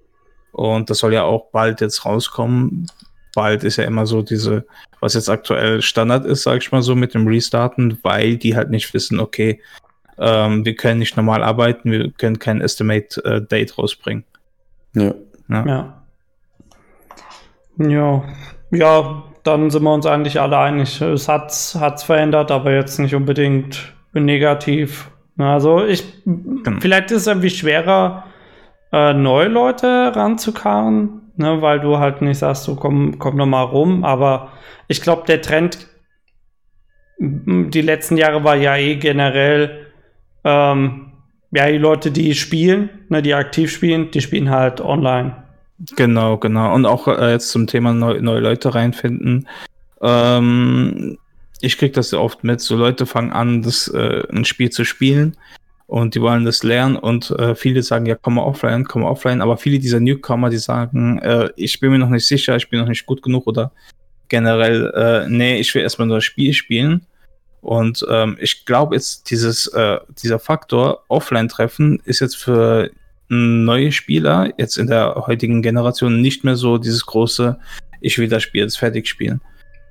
Und 0.53 0.91
das 0.91 0.99
soll 0.99 1.13
ja 1.13 1.23
auch 1.23 1.51
bald 1.53 1.81
jetzt 1.81 2.05
rauskommen. 2.05 2.87
Bald 3.35 3.63
ist 3.63 3.77
ja 3.77 3.85
immer 3.85 4.07
so 4.07 4.23
diese, 4.23 4.65
was 5.01 5.15
jetzt 5.15 5.31
aktuell 5.31 5.83
Standard 5.83 6.27
ist, 6.27 6.43
sag 6.43 6.59
ich 6.63 6.73
mal 6.73 6.83
so, 6.83 6.97
mit 6.97 7.15
dem 7.15 7.29
Restarten, 7.29 7.99
weil 8.03 8.37
die 8.37 8.57
halt 8.57 8.71
nicht 8.71 8.93
wissen, 8.93 9.21
okay, 9.21 9.61
ähm, 10.21 10.65
wir 10.65 10.75
können 10.75 10.99
nicht 10.99 11.17
normal 11.17 11.43
arbeiten, 11.43 11.91
wir 11.91 12.11
können 12.13 12.39
kein 12.39 12.61
Estimate 12.61 13.25
äh, 13.25 13.41
Date 13.43 13.79
rausbringen. 13.79 14.25
Ja. 14.95 15.15
ja. 15.49 15.67
Ja. 15.67 16.03
Ja. 17.79 18.25
Ja, 18.73 19.25
dann 19.43 19.71
sind 19.71 19.83
wir 19.83 19.93
uns 19.93 20.07
eigentlich 20.07 20.41
alle 20.41 20.59
einig. 20.59 21.01
Es 21.01 21.29
hat 21.29 21.51
es 21.51 22.03
verändert, 22.03 22.51
aber 22.51 22.73
jetzt 22.73 22.99
nicht 22.99 23.15
unbedingt 23.15 23.93
negativ. 24.13 25.11
Also 25.39 25.85
ich, 25.85 26.05
genau. 26.25 26.79
vielleicht 26.81 27.11
ist 27.11 27.23
es 27.23 27.27
irgendwie 27.27 27.51
schwerer, 27.51 28.25
äh, 28.93 29.13
neue 29.15 29.49
Leute 29.49 30.13
ranzukarren, 30.15 31.33
ne, 31.37 31.63
weil 31.63 31.81
du 31.81 31.99
halt 31.99 32.23
nicht 32.23 32.39
sagst, 32.39 32.69
du 32.69 32.77
komm, 32.77 33.19
komm 33.19 33.37
noch 33.37 33.47
mal 33.47 33.63
rum. 33.63 34.05
Aber 34.05 34.53
ich 34.87 35.01
glaube, 35.01 35.25
der 35.27 35.41
Trend 35.41 35.89
die 37.21 37.83
letzten 37.83 38.17
Jahre 38.17 38.45
war 38.45 38.57
ja 38.57 38.77
eh 38.77 38.97
generell 38.97 39.90
ähm, 40.45 41.13
ja, 41.53 41.67
die 41.67 41.79
Leute, 41.79 42.11
die 42.11 42.35
spielen, 42.35 42.91
ne, 43.09 43.23
die 43.23 43.35
aktiv 43.35 43.73
spielen, 43.73 44.11
die 44.11 44.21
spielen 44.21 44.51
halt 44.51 44.81
online. 44.81 45.35
Genau, 45.97 46.37
genau. 46.37 46.75
Und 46.75 46.87
auch 46.87 47.09
äh, 47.09 47.33
jetzt 47.33 47.51
zum 47.51 47.67
Thema 47.67 47.93
neu, 47.93 48.21
neue 48.21 48.41
Leute 48.41 48.75
reinfinden. 48.75 49.49
Ähm, 50.03 51.19
ich 51.61 51.79
kriege 51.79 51.93
das 51.93 52.11
ja 52.11 52.19
oft 52.19 52.45
mit. 52.45 52.61
So 52.61 52.77
Leute 52.77 53.07
fangen 53.07 53.33
an, 53.33 53.63
das, 53.63 53.89
äh, 53.89 54.23
ein 54.31 54.45
Spiel 54.45 54.71
zu 54.71 54.85
spielen 54.85 55.37
und 55.87 56.15
die 56.15 56.21
wollen 56.21 56.45
das 56.45 56.63
lernen 56.63 56.97
und 56.97 57.31
äh, 57.33 57.55
viele 57.57 57.83
sagen, 57.83 58.07
ja, 58.07 58.15
komm 58.15 58.35
mal 58.35 58.43
offline, 58.43 58.85
komm 58.85 59.03
mal 59.03 59.09
offline. 59.09 59.41
Aber 59.43 59.57
viele 59.57 59.79
dieser 59.79 60.01
Newcomer, 60.01 60.49
die 60.49 60.59
sagen, 60.59 61.19
äh, 61.19 61.51
ich 61.57 61.81
bin 61.81 61.91
mir 61.91 61.99
noch 61.99 62.11
nicht 62.11 62.27
sicher, 62.27 62.57
ich 62.57 62.69
bin 62.69 62.79
noch 62.79 62.89
nicht 62.89 63.07
gut 63.07 63.23
genug 63.23 63.47
oder 63.47 63.73
generell, 64.29 64.93
äh, 64.95 65.29
nee, 65.29 65.59
ich 65.59 65.75
will 65.75 65.83
erstmal 65.83 66.07
nur 66.07 66.19
das 66.19 66.25
Spiel 66.25 66.53
spielen. 66.53 67.07
Und 67.61 68.05
ähm, 68.11 68.37
ich 68.41 68.65
glaube 68.65 68.95
jetzt, 68.95 69.31
dieses, 69.31 69.67
äh, 69.69 69.99
dieser 70.23 70.39
Faktor 70.39 71.05
Offline-Treffen 71.09 72.01
ist 72.05 72.21
jetzt 72.21 72.37
für 72.37 72.91
neue 73.29 73.93
Spieler 73.93 74.53
jetzt 74.59 74.77
in 74.77 74.89
der 74.89 75.15
heutigen 75.27 75.63
Generation 75.63 76.21
nicht 76.21 76.43
mehr 76.43 76.57
so 76.57 76.79
dieses 76.79 77.07
große, 77.07 77.59
ich 78.01 78.19
will 78.19 78.29
das 78.29 78.43
Spiel 78.43 78.63
jetzt 78.63 78.79
fertig 78.79 79.07
spielen. 79.07 79.41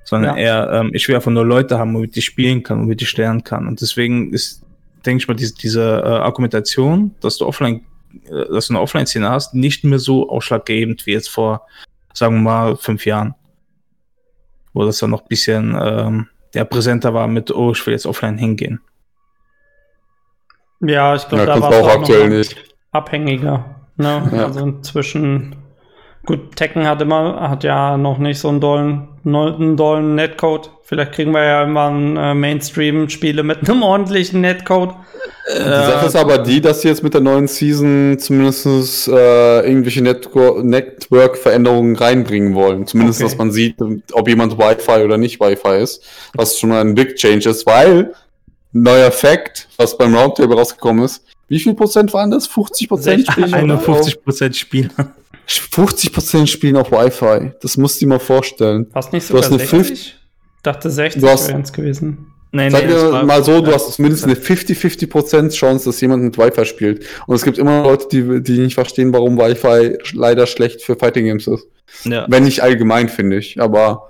Sondern 0.04 0.36
ja. 0.36 0.42
eher, 0.42 0.72
ähm, 0.72 0.90
ich 0.92 1.06
will 1.08 1.14
einfach 1.14 1.30
nur 1.30 1.46
Leute 1.46 1.78
haben, 1.78 1.94
womit 1.94 2.16
ich 2.16 2.24
spielen 2.24 2.62
kann, 2.62 2.82
womit 2.82 3.00
ich 3.00 3.16
lernen 3.16 3.44
kann. 3.44 3.66
Und 3.66 3.80
deswegen 3.80 4.32
ist, 4.32 4.62
denke 5.06 5.22
ich 5.22 5.28
mal, 5.28 5.34
diese, 5.34 5.54
diese 5.54 6.02
äh, 6.04 6.08
Argumentation, 6.08 7.14
dass 7.20 7.38
du 7.38 7.46
offline, 7.46 7.82
äh, 8.24 8.52
dass 8.52 8.66
du 8.66 8.74
eine 8.74 8.80
Offline-Szene 8.80 9.28
hast, 9.30 9.54
nicht 9.54 9.84
mehr 9.84 9.98
so 9.98 10.28
ausschlaggebend 10.28 11.06
wie 11.06 11.12
jetzt 11.12 11.28
vor, 11.28 11.66
sagen 12.12 12.36
wir 12.36 12.42
mal, 12.42 12.76
fünf 12.76 13.06
Jahren. 13.06 13.34
Wo 14.72 14.84
das 14.84 14.98
dann 14.98 15.10
noch 15.10 15.22
ein 15.22 15.28
bisschen 15.28 15.78
ähm, 15.80 16.26
der 16.54 16.64
präsenter 16.64 17.14
war 17.14 17.28
mit, 17.28 17.50
oh, 17.50 17.72
ich 17.72 17.86
will 17.86 17.92
jetzt 17.92 18.06
offline 18.06 18.38
hingehen. 18.38 18.80
Ja, 20.80 21.14
ich 21.14 21.28
glaube, 21.28 21.44
ja, 21.44 21.54
da 21.54 21.60
war 21.60 21.72
es 21.72 21.78
auch 21.78 21.88
aktuell 21.88 22.28
nicht. 22.30 22.56
abhängiger. 22.90 23.76
Ne? 23.96 24.30
Ja. 24.32 24.44
Also 24.44 24.60
inzwischen, 24.60 25.56
gut, 26.30 26.56
Tekken 26.56 26.86
hat 26.86 27.02
immer, 27.02 27.48
hat 27.48 27.64
ja 27.64 27.96
noch 27.96 28.18
nicht 28.18 28.38
so 28.38 28.48
einen 28.48 28.60
dollen, 28.60 29.08
einen 29.24 29.76
dollen 29.76 30.14
Netcode. 30.14 30.70
Vielleicht 30.84 31.12
kriegen 31.12 31.32
wir 31.32 31.42
ja 31.44 31.60
irgendwann 31.60 32.16
äh, 32.16 32.34
Mainstream-Spiele 32.34 33.42
mit 33.42 33.68
einem 33.68 33.82
ordentlichen 33.82 34.40
Netcode. 34.40 34.94
Die 35.52 35.62
Sache 35.62 36.06
ist 36.06 36.16
aber 36.16 36.38
die, 36.38 36.60
dass 36.60 36.82
sie 36.82 36.88
jetzt 36.88 37.02
mit 37.02 37.14
der 37.14 37.20
neuen 37.20 37.48
Season 37.48 38.16
zumindest 38.18 39.08
äh, 39.08 39.60
irgendwelche 39.66 40.02
Network-Veränderungen 40.02 41.96
reinbringen 41.96 42.54
wollen. 42.54 42.86
Zumindest, 42.86 43.20
okay. 43.20 43.28
dass 43.28 43.38
man 43.38 43.50
sieht, 43.50 43.76
ob 44.12 44.28
jemand 44.28 44.56
Wi-Fi 44.58 45.02
oder 45.04 45.18
nicht 45.18 45.40
Wi-Fi 45.40 45.82
ist. 45.82 46.04
Was 46.34 46.58
schon 46.58 46.70
mal 46.70 46.80
ein 46.80 46.94
Big 46.94 47.16
Change 47.16 47.50
ist, 47.50 47.66
weil 47.66 48.12
neuer 48.72 49.10
Fact, 49.10 49.68
was 49.76 49.98
beim 49.98 50.14
Roundtable 50.14 50.56
rausgekommen 50.56 51.04
ist, 51.04 51.24
wie 51.48 51.58
viel 51.58 51.74
Prozent 51.74 52.12
waren 52.14 52.30
das? 52.30 52.46
50 52.46 52.88
Prozent 52.88 53.26
spielen? 53.26 53.52
51 53.52 54.22
Prozent 54.22 54.56
spielen. 54.56 54.92
50 55.58 56.12
Prozent 56.12 56.48
spielen 56.48 56.76
auf 56.76 56.92
Wi-Fi. 56.92 57.52
Das 57.60 57.76
musst 57.76 58.00
du 58.00 58.06
dir 58.06 58.10
mal 58.10 58.20
vorstellen. 58.20 58.86
Fast 58.92 59.12
nicht 59.12 59.26
sogar 59.26 59.42
du 59.42 59.54
hast 59.54 59.70
60? 59.70 59.90
Ich 59.92 60.62
dachte 60.62 60.90
60 60.90 61.22
wären 61.22 61.62
es 61.62 61.72
gewesen. 61.72 62.26
Nein, 62.52 62.72
Sag 62.72 62.82
nee, 62.82 62.88
dir 62.88 63.22
mal 63.24 63.44
so, 63.44 63.60
du 63.60 63.72
hast 63.72 63.92
zumindest 63.92 64.24
eine 64.24 64.34
50-50% 64.34 65.50
Chance, 65.50 65.84
dass 65.84 66.00
jemand 66.00 66.24
mit 66.24 66.36
Wi-Fi 66.36 66.64
spielt. 66.64 67.06
Und 67.26 67.36
es 67.36 67.44
gibt 67.44 67.58
immer 67.58 67.84
Leute, 67.84 68.08
die, 68.10 68.42
die 68.42 68.58
nicht 68.58 68.74
verstehen, 68.74 69.12
warum 69.12 69.38
Wi-Fi 69.38 69.98
leider 70.14 70.46
schlecht 70.46 70.82
für 70.82 70.96
Fighting 70.96 71.26
Games 71.26 71.46
ist. 71.46 71.66
Ja. 72.04 72.26
Wenn 72.28 72.44
nicht 72.44 72.62
allgemein, 72.62 73.08
finde 73.08 73.38
ich. 73.38 73.60
Aber 73.60 74.08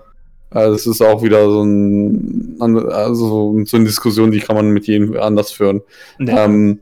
äh, 0.50 0.68
das 0.68 0.86
ist 0.86 1.02
auch 1.02 1.22
wieder 1.22 1.50
so, 1.50 1.62
ein, 1.62 2.56
also 2.60 3.54
so 3.64 3.76
eine 3.76 3.84
Diskussion, 3.84 4.30
die 4.30 4.40
kann 4.40 4.56
man 4.56 4.70
mit 4.70 4.86
jedem 4.86 5.16
anders 5.18 5.52
führen. 5.52 5.82
Ja. 6.18 6.46
Ähm, 6.46 6.80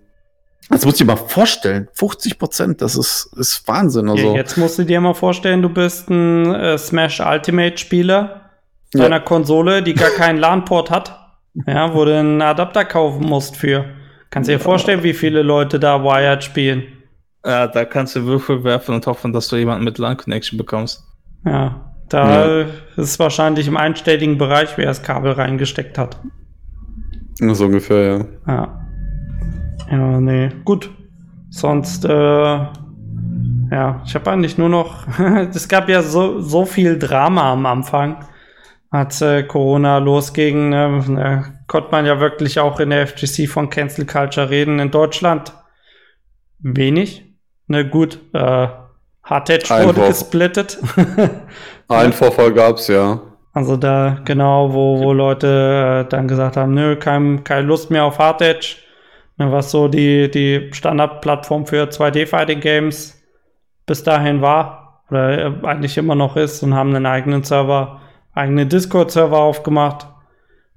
Das 0.71 0.85
muss 0.85 0.95
ich 0.95 0.99
dir 0.99 1.07
mal 1.07 1.16
vorstellen. 1.16 1.89
50 1.95 2.39
Prozent, 2.39 2.83
das 2.83 2.95
ist, 2.97 3.31
ist 3.37 3.66
Wahnsinn. 3.66 4.09
Also. 4.09 4.29
Ja, 4.29 4.35
jetzt 4.35 4.57
musst 4.59 4.79
du 4.79 4.85
dir 4.85 5.01
mal 5.01 5.14
vorstellen, 5.14 5.62
du 5.62 5.69
bist 5.69 6.11
ein 6.11 6.55
äh, 6.55 6.77
Smash 6.77 7.21
Ultimate 7.21 7.79
Spieler 7.79 8.51
Ja. 8.93 9.03
deiner 9.03 9.21
Konsole, 9.21 9.83
die 9.83 9.95
gar 9.95 10.11
keinen 10.11 10.39
LAN-Port 10.39 10.91
hat. 10.91 11.14
Ja, 11.66 11.93
wo 11.95 12.05
du 12.05 12.16
einen 12.16 12.41
Adapter 12.43 12.85
kaufen 12.85 13.25
musst 13.27 13.57
für. 13.57 13.85
Kannst 14.31 14.49
dir 14.51 14.61
vorstellen, 14.61 15.03
wie 15.03 15.14
viele 15.14 15.43
Leute 15.43 15.81
da 15.81 16.05
Wired 16.05 16.45
spielen. 16.45 16.85
Ja, 17.45 17.66
da 17.66 17.85
kannst 17.85 18.14
du 18.14 18.25
Würfel 18.27 18.62
werfen 18.62 18.95
und 18.95 19.07
hoffen, 19.07 19.33
dass 19.33 19.49
du 19.49 19.57
jemanden 19.57 19.85
mit 19.85 19.97
LAN-Connection 19.99 20.59
bekommst. 20.59 21.03
Ja, 21.47 21.93
da 22.11 22.66
ist 22.97 23.19
wahrscheinlich 23.19 23.66
im 23.66 23.77
einstelligen 23.77 24.39
Bereich, 24.39 24.77
wer 24.77 24.87
das 24.87 25.03
Kabel 25.03 25.33
reingesteckt 25.33 25.97
hat. 25.99 26.19
So 27.41 27.64
ungefähr, 27.64 28.19
ja. 28.19 28.27
Ja. 28.47 28.88
Ja, 29.91 30.20
nee. 30.20 30.51
Gut. 30.64 30.91
Sonst, 31.51 32.05
äh, 32.05 32.09
ja, 33.70 34.03
ich 34.05 34.14
habe 34.14 34.30
eigentlich 34.30 34.59
nur 34.59 34.68
noch. 34.68 35.07
es 35.55 35.68
gab 35.68 35.89
ja 35.89 36.03
so, 36.03 36.41
so 36.41 36.64
viel 36.64 36.99
Drama 36.99 37.53
am 37.53 37.66
Anfang, 37.66 38.24
als 38.91 39.22
äh, 39.22 39.43
Corona 39.45 39.99
losging. 39.99 40.70
Da 40.70 41.45
konnte 41.66 41.91
man 41.91 42.07
ja 42.07 42.20
wirklich 42.20 42.61
auch 42.61 42.80
in 42.80 42.91
der 42.91 43.07
FGC 43.07 43.49
von 43.49 43.70
Cancel 43.70 44.07
Culture 44.07 44.51
reden. 44.51 44.78
In 44.78 44.91
Deutschland 44.91 45.53
wenig. 46.59 47.24
Ne, 47.66 47.89
gut. 47.89 48.18
Äh, 48.32 48.68
Hardtech 49.22 49.68
wurde 49.70 50.07
gesplittet. 50.07 50.78
Einen 51.89 52.12
Vorfall 52.12 52.53
gab's, 52.53 52.89
ja. 52.89 53.20
Also 53.53 53.76
da 53.76 54.20
genau, 54.24 54.72
wo, 54.72 55.01
wo 55.01 55.12
Leute 55.12 56.05
äh, 56.07 56.09
dann 56.09 56.28
gesagt 56.28 56.57
haben, 56.57 56.74
nö, 56.74 56.97
kein, 56.97 57.45
keine 57.45 57.66
Lust 57.66 57.91
mehr 57.91 58.05
auf 58.05 58.18
Hard 58.18 58.41
Edge, 58.41 58.76
was 59.39 59.70
so 59.70 59.89
die, 59.89 60.30
die 60.30 60.70
Standardplattform 60.72 61.66
für 61.66 61.84
2D-Fighting-Games 61.89 63.22
bis 63.86 64.03
dahin 64.03 64.43
war 64.43 65.03
oder 65.11 65.39
äh, 65.39 65.66
eigentlich 65.66 65.97
immer 65.97 66.14
noch 66.14 66.36
ist 66.36 66.62
und 66.62 66.74
haben 66.74 66.95
einen 66.95 67.07
eigenen 67.07 67.43
Server, 67.45 68.01
eigene 68.34 68.66
Discord-Server 68.66 69.39
aufgemacht. 69.39 70.07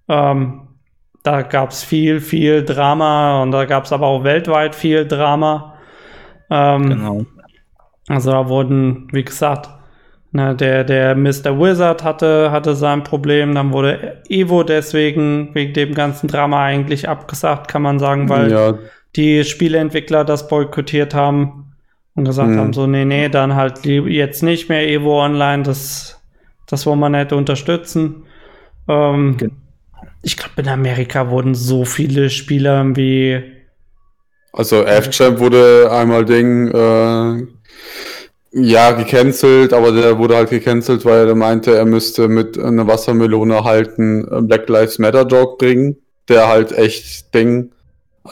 Ähm, 0.08 0.68
da 1.24 1.42
gab 1.42 1.72
es 1.72 1.84
viel, 1.84 2.20
viel 2.20 2.64
Drama 2.64 3.42
und 3.44 3.52
da 3.52 3.66
gab 3.66 3.86
es 3.86 3.92
aber 3.94 4.08
auch 4.08 4.24
weltweit 4.24 4.76
viel 4.76 5.08
Drama. 5.08 5.76
Ähm, 6.50 6.90
Genau. 6.90 7.26
also 8.08 8.32
da 8.32 8.48
wurden, 8.48 9.08
wie 9.12 9.24
gesagt, 9.24 9.70
ne, 10.32 10.56
der, 10.56 10.84
der 10.84 11.16
Mr. 11.16 11.60
Wizard 11.60 12.04
hatte, 12.04 12.52
hatte 12.52 12.76
sein 12.76 13.04
Problem, 13.04 13.56
dann 13.56 13.74
wurde 13.74 14.22
Evo 14.30 14.64
deswegen, 14.64 15.50
wegen 15.54 15.74
dem 15.74 15.94
ganzen 15.94 16.28
Drama 16.28 16.64
eigentlich 16.64 17.08
abgesagt, 17.10 17.68
kann 17.70 17.82
man 17.82 18.00
sagen, 18.00 18.30
weil 18.30 18.52
ja, 18.52 18.80
die 19.16 19.44
Spieleentwickler 19.44 20.24
das 20.26 20.48
boykottiert 20.48 21.14
haben 21.14 21.74
und 22.16 22.26
gesagt 22.26 22.52
Mhm. 22.52 22.58
haben, 22.58 22.74
so, 22.74 22.88
nee, 22.88 23.06
nee, 23.06 23.30
dann 23.30 23.56
halt 23.56 23.86
jetzt 23.86 24.44
nicht 24.44 24.70
mehr 24.70 24.88
Evo 24.88 25.24
Online, 25.24 25.64
das, 25.64 26.22
das 26.68 26.86
wollen 26.86 27.00
wir 27.00 27.10
nicht 27.10 27.34
unterstützen. 27.34 28.26
Ähm, 28.88 29.38
Gen- 29.38 29.52
ich 30.24 30.38
glaube, 30.38 30.62
in 30.62 30.70
Amerika 30.70 31.30
wurden 31.30 31.56
so 31.56 31.86
viele 31.86 32.30
Spieler 32.30 32.96
wie 32.96 33.42
also 34.54 34.84
F-Champ 34.84 35.40
wurde 35.40 35.90
einmal 35.92 36.26
Ding, 36.26 36.68
äh, 36.68 37.48
ja, 38.54 38.92
gecancelt, 38.92 39.74
aber 39.74 39.92
der 39.92 40.18
wurde 40.18 40.36
halt 40.36 40.50
gecancelt, 40.50 41.06
weil 41.06 41.28
er 41.28 41.36
meinte, 41.36 41.76
er 41.76 41.86
müsste 41.86 42.28
mit 42.28 42.58
einer 42.60 42.86
Wassermelone 42.86 43.64
halt 43.64 43.98
einen 43.98 44.28
äh, 44.28 44.42
Black 44.42 44.68
Lives 44.68 45.00
Matter 45.00 45.24
Dog 45.24 45.58
bringen, 45.58 45.98
der 46.28 46.48
halt 46.48 46.72
echt 46.74 47.34
Ding 47.34 47.72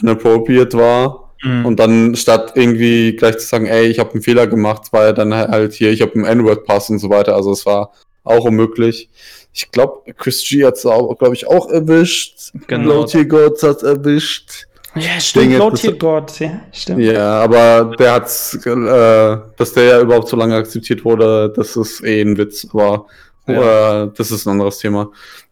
inappropriate 0.02 0.78
war. 0.78 1.34
Mhm. 1.42 1.66
Und 1.66 1.80
dann 1.80 2.16
statt 2.16 2.52
irgendwie 2.56 3.16
gleich 3.16 3.38
zu 3.38 3.48
sagen, 3.48 3.66
ey, 3.66 3.88
ich 3.88 4.00
habe 4.00 4.12
einen 4.12 4.22
Fehler 4.22 4.48
gemacht, 4.48 4.92
war 4.92 5.06
er 5.06 5.14
dann 5.14 5.34
halt 5.34 5.74
hier, 5.74 5.92
ich 5.92 6.02
habe 6.02 6.16
einen 6.16 6.26
N-Word-Pass 6.26 6.90
und 6.90 7.00
so 7.00 7.10
weiter. 7.10 7.36
Also 7.36 7.54
es 7.54 7.66
war 7.66 7.94
auch 8.26 8.44
unmöglich. 8.44 9.10
Ich 9.54 9.72
glaube, 9.72 10.14
Chris 10.14 10.48
G 10.48 10.66
hat 10.66 10.76
es 10.76 10.86
auch, 10.86 11.18
glaube 11.18 11.34
ich, 11.34 11.48
auch 11.48 11.70
erwischt. 11.70 12.52
Genau. 12.68 12.90
Low 12.90 13.06
Tier 13.06 13.26
Gods 13.26 13.64
hat 13.64 13.84
erwischt. 13.84 14.68
Ja, 15.00 15.20
stimmt, 15.20 16.00
God, 16.00 16.40
ja, 16.40 16.62
stimmt. 16.72 17.02
Ja, 17.02 17.42
aber 17.42 17.96
der 17.98 18.14
hat's, 18.14 18.54
äh, 18.66 19.38
dass 19.58 19.74
der 19.74 19.84
ja 19.84 20.02
überhaupt 20.02 20.28
so 20.28 20.36
lange 20.38 20.56
akzeptiert 20.56 21.04
wurde, 21.06 21.52
das 21.56 21.76
ist 21.76 22.04
eh 22.04 22.22
ein 22.22 22.38
Witz, 22.38 22.68
aber 22.72 23.06
Ja. 23.48 24.04
äh, 24.04 24.10
das 24.16 24.32
ist 24.32 24.46
ein 24.46 24.52
anderes 24.52 24.78
Thema. 24.78 25.12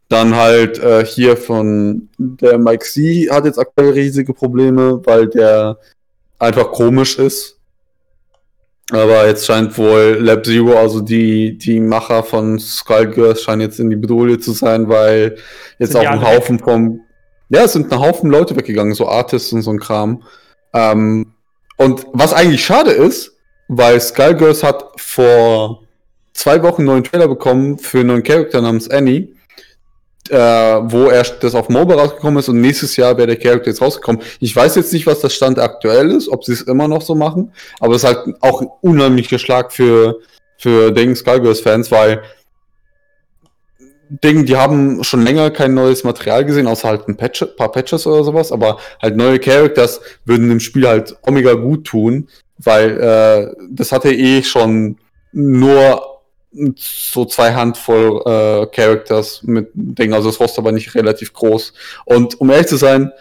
Dann 0.10 0.36
halt 0.36 0.80
äh, 0.80 1.06
hier 1.06 1.36
von 1.36 2.08
der 2.18 2.58
Mike 2.58 2.86
C 2.86 3.28
hat 3.30 3.46
jetzt 3.46 3.60
aktuell 3.60 3.92
riesige 3.92 4.34
Probleme, 4.34 5.02
weil 5.06 5.28
der 5.28 5.78
einfach 6.40 6.72
komisch 6.72 7.18
ist. 7.20 7.58
Aber 8.92 9.28
jetzt 9.28 9.46
scheint 9.46 9.78
wohl 9.78 10.18
Lab 10.22 10.46
Zero, 10.46 10.78
also 10.78 11.02
die, 11.02 11.58
die 11.58 11.82
Macher 11.82 12.24
von 12.24 12.58
Skullgirls, 12.58 13.42
scheinen 13.44 13.62
jetzt 13.62 13.82
in 13.82 13.90
die 13.90 13.98
Bedrohung 13.98 14.40
zu 14.40 14.54
sein, 14.54 14.88
weil 14.88 15.36
jetzt 15.78 15.92
Sind 15.92 16.08
auch 16.08 16.12
ein 16.12 16.22
Haufen 16.22 16.58
vom. 16.60 17.02
Ja, 17.50 17.64
es 17.64 17.74
sind 17.74 17.92
ein 17.92 18.00
Haufen 18.00 18.30
Leute 18.30 18.56
weggegangen, 18.56 18.94
so 18.94 19.08
Artists 19.08 19.54
und 19.54 19.62
so 19.62 19.72
ein 19.72 19.80
Kram. 19.80 20.24
Ähm, 20.74 21.34
und 21.78 22.08
was 22.12 22.34
eigentlich 22.34 22.66
schade 22.66 22.92
ist, 22.92 23.38
weil 23.68 24.00
Skullgirls 24.00 24.64
hat 24.64 24.84
vor 24.98 25.84
zwei 26.34 26.62
Wochen 26.64 26.82
einen 26.82 26.88
neuen 26.88 27.04
Trailer 27.04 27.28
bekommen 27.28 27.78
für 27.78 28.00
einen 28.00 28.08
neuen 28.08 28.24
Charakter 28.24 28.62
namens 28.62 28.90
Annie, 28.90 29.30
äh, 30.30 30.38
wo 30.38 31.10
erst 31.10 31.44
das 31.44 31.56
auf 31.56 31.70
Mobile 31.70 31.98
rausgekommen 32.00 32.40
ist 32.40 32.50
und 32.50 32.60
nächstes 32.60 32.96
Jahr 32.98 33.18
wäre 33.18 33.28
der 33.28 33.38
Charakter 33.38 33.70
jetzt 33.70 33.82
rausgekommen. 33.82 34.22
Ich 34.40 34.56
weiß 34.56 34.76
jetzt 34.76 34.92
nicht, 34.92 35.08
was 35.08 35.22
der 35.22 35.30
Stand 35.30 35.58
aktuell 35.60 36.12
ist, 36.12 36.28
ob 36.28 36.44
sie 36.44 36.54
es 36.54 36.62
immer 36.62 36.88
noch 36.88 37.02
so 37.02 37.16
machen, 37.16 37.54
aber 37.80 37.96
es 37.96 38.04
ist 38.04 38.08
halt 38.08 38.36
auch 38.42 38.62
ein 38.62 38.70
unheimlicher 38.82 39.40
Schlag 39.40 39.72
für, 39.72 40.20
für 40.58 40.92
Ding 40.92 41.16
Skullgirls-Fans, 41.16 41.92
weil 41.92 42.24
Ding, 44.10 44.46
die 44.46 44.56
haben 44.56 45.04
schon 45.04 45.24
länger 45.24 45.52
kein 45.52 45.74
neues 45.74 46.04
Material 46.04 46.46
gesehen, 46.46 46.68
außer 46.68 46.88
halt 46.88 47.08
ein 47.08 47.18
Patch, 47.18 47.46
paar 47.58 47.72
Patches 47.72 48.08
oder 48.08 48.24
sowas, 48.24 48.52
aber 48.52 48.78
halt 49.02 49.16
neue 49.16 49.40
Characters 49.40 50.02
würden 50.26 50.50
dem 50.50 50.60
Spiel 50.60 50.88
halt 50.88 51.16
Omega 51.22 51.54
gut 51.54 51.86
tun, 51.86 52.30
weil 52.58 53.00
äh, 53.00 53.56
das 53.70 53.92
hatte 53.92 54.14
eh 54.14 54.44
schon 54.44 54.98
nur 55.32 56.18
so 56.76 57.26
zwei 57.26 57.54
Handvoll 57.54 58.22
äh, 58.26 58.68
Characters 58.68 59.44
mit 59.44 59.70
Ding, 59.74 60.14
also 60.14 60.30
das 60.30 60.40
Roster 60.40 60.64
war 60.64 60.72
nicht 60.72 60.96
relativ 60.96 61.34
groß. 61.34 61.74
Und 62.06 62.40
um 62.40 62.50
ehrlich 62.50 62.68
zu 62.68 62.78
sein, 62.78 63.12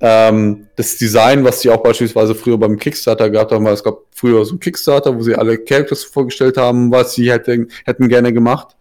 ähm, 0.00 0.66
das 0.76 0.96
Design, 0.96 1.44
was 1.44 1.60
sie 1.60 1.70
auch 1.70 1.82
beispielsweise 1.82 2.34
früher 2.34 2.58
beim 2.58 2.78
Kickstarter 2.78 3.30
gehabt 3.30 3.52
haben, 3.52 3.64
weil 3.64 3.74
es 3.74 3.84
gab 3.84 3.98
früher 4.10 4.44
so 4.44 4.52
einen 4.52 4.60
Kickstarter, 4.60 5.16
wo 5.16 5.22
sie 5.22 5.34
alle 5.34 5.58
Characters 5.58 6.04
vorgestellt 6.04 6.56
haben, 6.56 6.90
was 6.90 7.14
sie 7.14 7.30
hätten, 7.30 7.70
hätten 7.84 8.08
gerne 8.08 8.32
gemacht. 8.32 8.76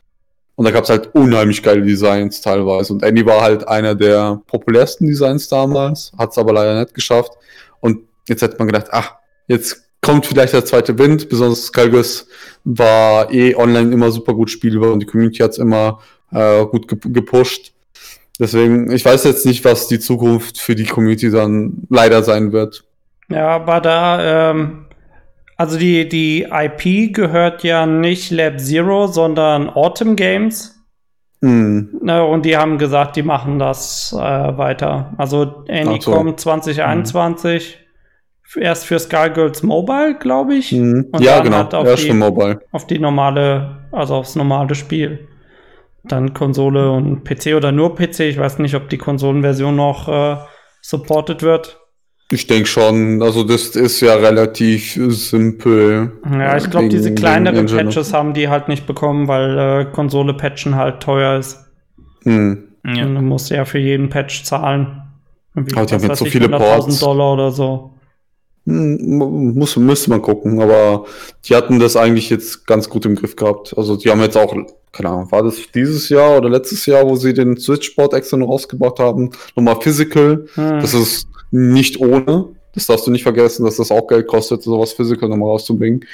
Und 0.56 0.66
da 0.66 0.72
gab 0.72 0.84
es 0.84 0.89
halt 0.89 1.14
unheimlich 1.14 1.64
geile 1.64 1.82
Designs 1.82 2.41
teilweise. 2.41 2.93
Und 2.93 3.04
Andy 3.04 3.26
war 3.26 3.41
halt 3.41 3.68
einer 3.68 3.95
der 3.95 4.41
populärsten 4.47 5.08
Designs 5.08 5.47
damals, 5.47 6.12
hat 6.18 6.32
es 6.32 6.38
aber 6.38 6.54
leider 6.54 6.80
nicht 6.80 6.93
geschafft. 6.93 7.32
Und 7.80 8.01
jetzt 8.28 8.43
hat 8.43 8.60
man 8.60 8.68
gedacht, 8.68 8.88
ach, 8.91 9.16
jetzt 9.47 9.84
kommt 10.01 10.28
vielleicht 10.28 10.54
der 10.54 10.66
zweite 10.66 10.97
Wind. 10.99 11.30
Besonders 11.30 11.66
Skalgus 11.66 12.28
war 12.66 13.32
eh 13.32 13.56
online 13.56 13.91
immer 13.91 14.12
super 14.12 14.34
gut 14.34 14.51
spielbar 14.51 14.91
und 14.91 14.99
die 14.99 15.08
Community 15.08 15.39
hat 15.39 15.51
es 15.51 15.58
immer 15.58 15.99
äh, 16.32 16.66
gut 16.66 16.88
ge 16.88 16.99
gepusht. 17.06 17.74
Deswegen, 18.39 18.91
ich 18.91 19.06
weiß 19.06 19.24
jetzt 19.24 19.45
nicht, 19.45 19.64
was 19.64 19.88
die 19.88 19.99
Zukunft 19.99 20.60
für 20.60 20.76
die 20.76 20.86
Community 20.86 21.32
dann 21.32 21.88
leider 21.89 22.24
sein 22.24 22.51
wird. 22.51 22.84
Ja, 23.30 23.49
aber 23.49 23.80
da, 23.80 24.51
ähm, 24.51 24.83
also 25.64 25.80
die, 25.80 26.09
die 26.09 26.43
IP 26.51 27.14
gehört 27.14 27.64
ja 27.64 27.86
nicht 27.86 28.32
Lab 28.32 28.59
Zero, 28.59 29.07
sondern 29.07 29.70
Autumn 29.70 30.18
Games. 30.18 30.78
Hm. 31.41 31.99
Ne, 32.01 32.24
und 32.26 32.43
die 32.45 32.57
haben 32.57 32.78
gesagt, 32.78 33.16
die 33.16 33.24
machen 33.24 33.59
das 33.59 34.14
äh, 34.14 34.18
weiter. 34.57 35.14
Also 35.18 35.64
Ach 35.70 36.01
so. 36.01 36.11
kommt 36.11 36.39
2021 36.39 37.80
erst 38.59 38.86
für 38.86 38.99
Skullgirls 38.99 39.64
Mobile, 39.64 40.18
glaube 40.20 40.55
ich, 40.55 40.72
Hm. 40.72 41.07
Und 41.11 41.22
Ja, 41.24 41.36
dann 41.38 41.43
genau. 41.45 41.57
halt 41.57 41.74
auf 41.74 41.88
Ja, 41.88 41.95
die- 41.95 42.14
mobile. 42.14 42.59
auf 42.74 42.86
die 42.88 42.99
normale, 42.99 43.78
also 43.91 44.16
aufs 44.16 44.36
normale 44.36 44.76
Spiel. 44.76 45.28
Dann 46.03 46.34
Konsole 46.34 46.91
und 46.91 47.24
PC 47.24 47.55
oder 47.55 47.72
nur 47.72 47.95
PC. 47.95 48.20
Ich 48.22 48.38
weiß 48.38 48.59
nicht, 48.59 48.76
ob 48.76 48.89
die 48.89 48.97
Konsolenversion 48.97 49.76
noch 49.78 50.09
äh, 50.09 50.36
supported 50.82 51.41
wird. 51.41 51.80
Ich 52.32 52.48
denke 52.48 52.68
schon, 52.68 53.22
also 53.22 53.44
das 53.44 53.68
ist 53.76 54.02
ja 54.02 54.16
relativ 54.16 54.98
simpel. 55.10 56.12
Ja, 56.32 56.58
ich 56.58 56.70
glaube, 56.70 56.90
diese 56.90 57.14
kleineren. 57.14 57.68
Patches 57.68 58.12
haben 58.14 58.34
die 58.34 58.48
halt 58.50 58.70
nicht 58.70 58.88
bekommen, 58.88 59.28
weil 59.28 59.58
äh, 59.58 59.86
Konsole 59.92 60.34
patchen 60.34 60.76
halt 60.76 61.02
teuer 61.02 61.38
ist. 61.38 61.60
Hm. 62.24 62.70
Ja. 62.86 63.06
Und 63.06 63.16
du 63.16 63.22
musst 63.22 63.50
ja 63.52 63.66
für 63.66 63.78
jeden 63.80 64.10
Patch 64.10 64.44
zahlen. 64.44 65.04
Irgendwie, 65.56 65.76
Aber 65.76 65.86
die 65.86 65.94
haben 65.94 66.04
jetzt 66.04 66.18
so 66.20 66.26
viele 66.26 66.48
100.000 66.48 66.58
Ports. 66.58 67.00
Dollar 67.00 67.34
oder 67.34 67.52
so. 67.52 67.92
Hm, 68.66 69.18
mu- 69.18 69.30
Muss, 69.30 69.76
müsste 69.78 70.10
man 70.10 70.22
gucken, 70.22 70.60
aber 70.62 71.06
die 71.46 71.56
hatten 71.56 71.80
das 71.80 71.96
eigentlich 71.96 72.30
jetzt 72.30 72.66
ganz 72.66 72.90
gut 72.90 73.06
im 73.06 73.16
Griff 73.16 73.36
gehabt. 73.36 73.78
Also 73.78 73.96
die 73.96 74.10
haben 74.10 74.22
jetzt 74.22 74.38
auch, 74.38 74.56
keine 74.92 75.10
Ahnung, 75.10 75.32
war 75.32 75.44
das 75.44 75.58
dieses 75.76 76.10
Jahr 76.10 76.38
oder 76.38 76.50
letztes 76.50 76.86
Jahr, 76.86 77.08
wo 77.08 77.16
sie 77.16 77.34
den 77.34 77.58
Switch-Sport 77.58 78.14
extra 78.16 78.38
noch 78.38 78.48
rausgebracht 78.48 79.00
haben, 79.00 79.30
nochmal 79.56 79.80
Physical. 79.82 80.46
Hm. 80.56 80.80
Das 80.80 80.94
ist 80.94 81.28
nicht 81.54 81.99
ohne. 81.99 82.49
Das 82.74 82.88
darfst 82.88 83.06
du 83.06 83.12
nicht 83.12 83.24
vergessen, 83.24 83.64
dass 83.64 83.78
das 83.78 83.91
auch 83.91 84.08
Geld 84.08 84.28
kostet, 84.28 84.64
sowas 84.64 84.93
Physical 84.93 85.30
nochmal 85.30 85.49
rauszubringen. 85.49 86.06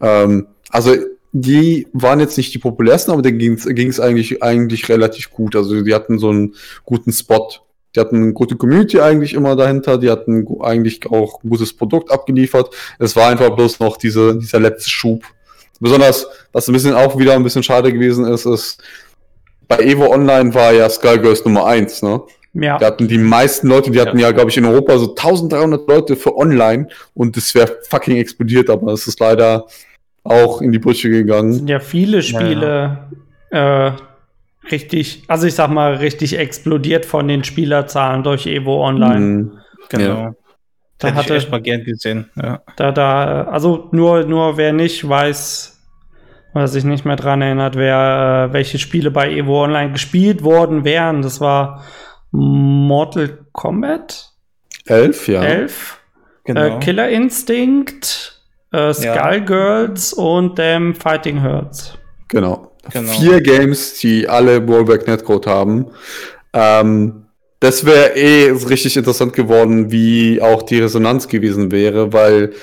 Ähm, 0.00 0.46
also 0.68 0.94
die 1.32 1.88
waren 1.94 2.20
jetzt 2.20 2.36
nicht 2.36 2.52
die 2.52 2.58
populärsten, 2.58 3.12
aber 3.12 3.22
denen 3.22 3.38
ging 3.38 3.88
es 3.88 3.98
eigentlich, 3.98 4.42
eigentlich 4.42 4.88
relativ 4.90 5.30
gut. 5.30 5.56
Also 5.56 5.82
die 5.82 5.94
hatten 5.94 6.18
so 6.18 6.28
einen 6.28 6.54
guten 6.84 7.12
Spot. 7.12 7.48
Die 7.94 8.00
hatten 8.00 8.16
eine 8.16 8.32
gute 8.32 8.56
Community 8.56 9.00
eigentlich 9.00 9.34
immer 9.34 9.56
dahinter, 9.56 9.98
die 9.98 10.10
hatten 10.10 10.46
eigentlich 10.60 11.06
auch 11.10 11.42
ein 11.42 11.50
gutes 11.50 11.74
Produkt 11.74 12.10
abgeliefert. 12.10 12.74
Es 12.98 13.16
war 13.16 13.28
einfach 13.28 13.54
bloß 13.54 13.80
noch 13.80 13.96
diese, 13.98 14.38
dieser 14.38 14.60
letzte 14.60 14.88
Schub. 14.88 15.24
Besonders, 15.80 16.26
was 16.52 16.68
ein 16.68 16.72
bisschen 16.72 16.94
auch 16.94 17.18
wieder 17.18 17.34
ein 17.34 17.42
bisschen 17.42 17.62
schade 17.62 17.92
gewesen 17.92 18.24
ist, 18.24 18.46
ist, 18.46 18.82
bei 19.68 19.78
Evo 19.78 20.06
Online 20.10 20.54
war 20.54 20.72
ja 20.72 20.88
Skullgirls 20.88 21.44
Nummer 21.44 21.66
eins, 21.66 22.02
ne? 22.02 22.22
Ja. 22.54 22.78
Die 22.78 22.84
hatten 22.84 23.08
die 23.08 23.18
meisten 23.18 23.66
Leute, 23.68 23.90
die 23.90 24.00
hatten 24.00 24.18
ja, 24.18 24.28
ja 24.28 24.32
glaube 24.32 24.50
ich, 24.50 24.56
in 24.56 24.64
Europa 24.64 24.98
so 24.98 25.10
1300 25.10 25.88
Leute 25.88 26.16
für 26.16 26.36
online 26.36 26.88
und 27.14 27.36
es 27.36 27.54
wäre 27.54 27.78
fucking 27.88 28.16
explodiert, 28.16 28.68
aber 28.68 28.92
es 28.92 29.06
ist 29.06 29.20
leider 29.20 29.66
auch 30.22 30.60
in 30.60 30.70
die 30.70 30.78
Brüche 30.78 31.08
gegangen. 31.08 31.50
Es 31.50 31.56
sind 31.56 31.68
ja 31.68 31.80
viele 31.80 32.22
Spiele 32.22 33.08
ja. 33.50 33.88
Äh, 33.88 33.92
richtig, 34.70 35.24
also 35.28 35.46
ich 35.46 35.54
sag 35.54 35.70
mal, 35.70 35.94
richtig 35.94 36.38
explodiert 36.38 37.06
von 37.06 37.28
den 37.28 37.44
Spielerzahlen 37.44 38.22
durch 38.22 38.46
Evo 38.46 38.86
Online. 38.86 39.20
Mhm. 39.20 39.58
Genau. 39.88 40.04
Ja. 40.04 40.34
Da 40.98 41.08
Hätte 41.08 41.16
hatte 41.16 41.34
ich 41.34 41.42
echt 41.42 41.50
mal 41.50 41.60
gern 41.60 41.84
gesehen. 41.84 42.30
Ja. 42.36 42.62
Da, 42.76 42.92
da, 42.92 43.44
also 43.44 43.88
nur, 43.92 44.24
nur 44.24 44.56
wer 44.56 44.72
nicht 44.72 45.06
weiß, 45.06 45.72
oder 46.54 46.68
sich 46.68 46.84
nicht 46.84 47.04
mehr 47.04 47.16
dran 47.16 47.42
erinnert, 47.42 47.76
wer, 47.76 48.48
äh, 48.50 48.52
welche 48.52 48.78
Spiele 48.78 49.10
bei 49.10 49.30
Evo 49.30 49.64
Online 49.64 49.92
gespielt 49.92 50.44
worden 50.44 50.84
wären. 50.84 51.22
Das 51.22 51.40
war 51.40 51.82
Mortal 52.32 53.38
Kombat. 53.52 54.32
Elf, 54.86 55.28
ja. 55.28 55.42
Elf. 55.42 56.00
Genau. 56.44 56.78
Äh, 56.78 56.80
Killer 56.80 57.08
Instinct, 57.08 58.42
äh, 58.72 58.92
Skullgirls 58.92 60.14
ja. 60.16 60.22
und 60.22 60.58
ähm, 60.58 60.94
Fighting 60.94 61.42
Hurts. 61.42 61.96
Genau. 62.28 62.72
genau. 62.90 63.12
Vier 63.12 63.40
Games, 63.40 63.98
die 64.00 64.28
alle 64.28 64.66
Wallback 64.66 65.06
Netcode 65.06 65.46
haben. 65.46 65.86
Ähm, 66.52 67.26
das 67.60 67.84
wäre 67.84 68.16
eh 68.16 68.50
richtig 68.50 68.96
interessant 68.96 69.34
geworden, 69.34 69.92
wie 69.92 70.42
auch 70.42 70.62
die 70.62 70.80
Resonanz 70.80 71.28
gewesen 71.28 71.70
wäre, 71.70 72.12
weil 72.12 72.54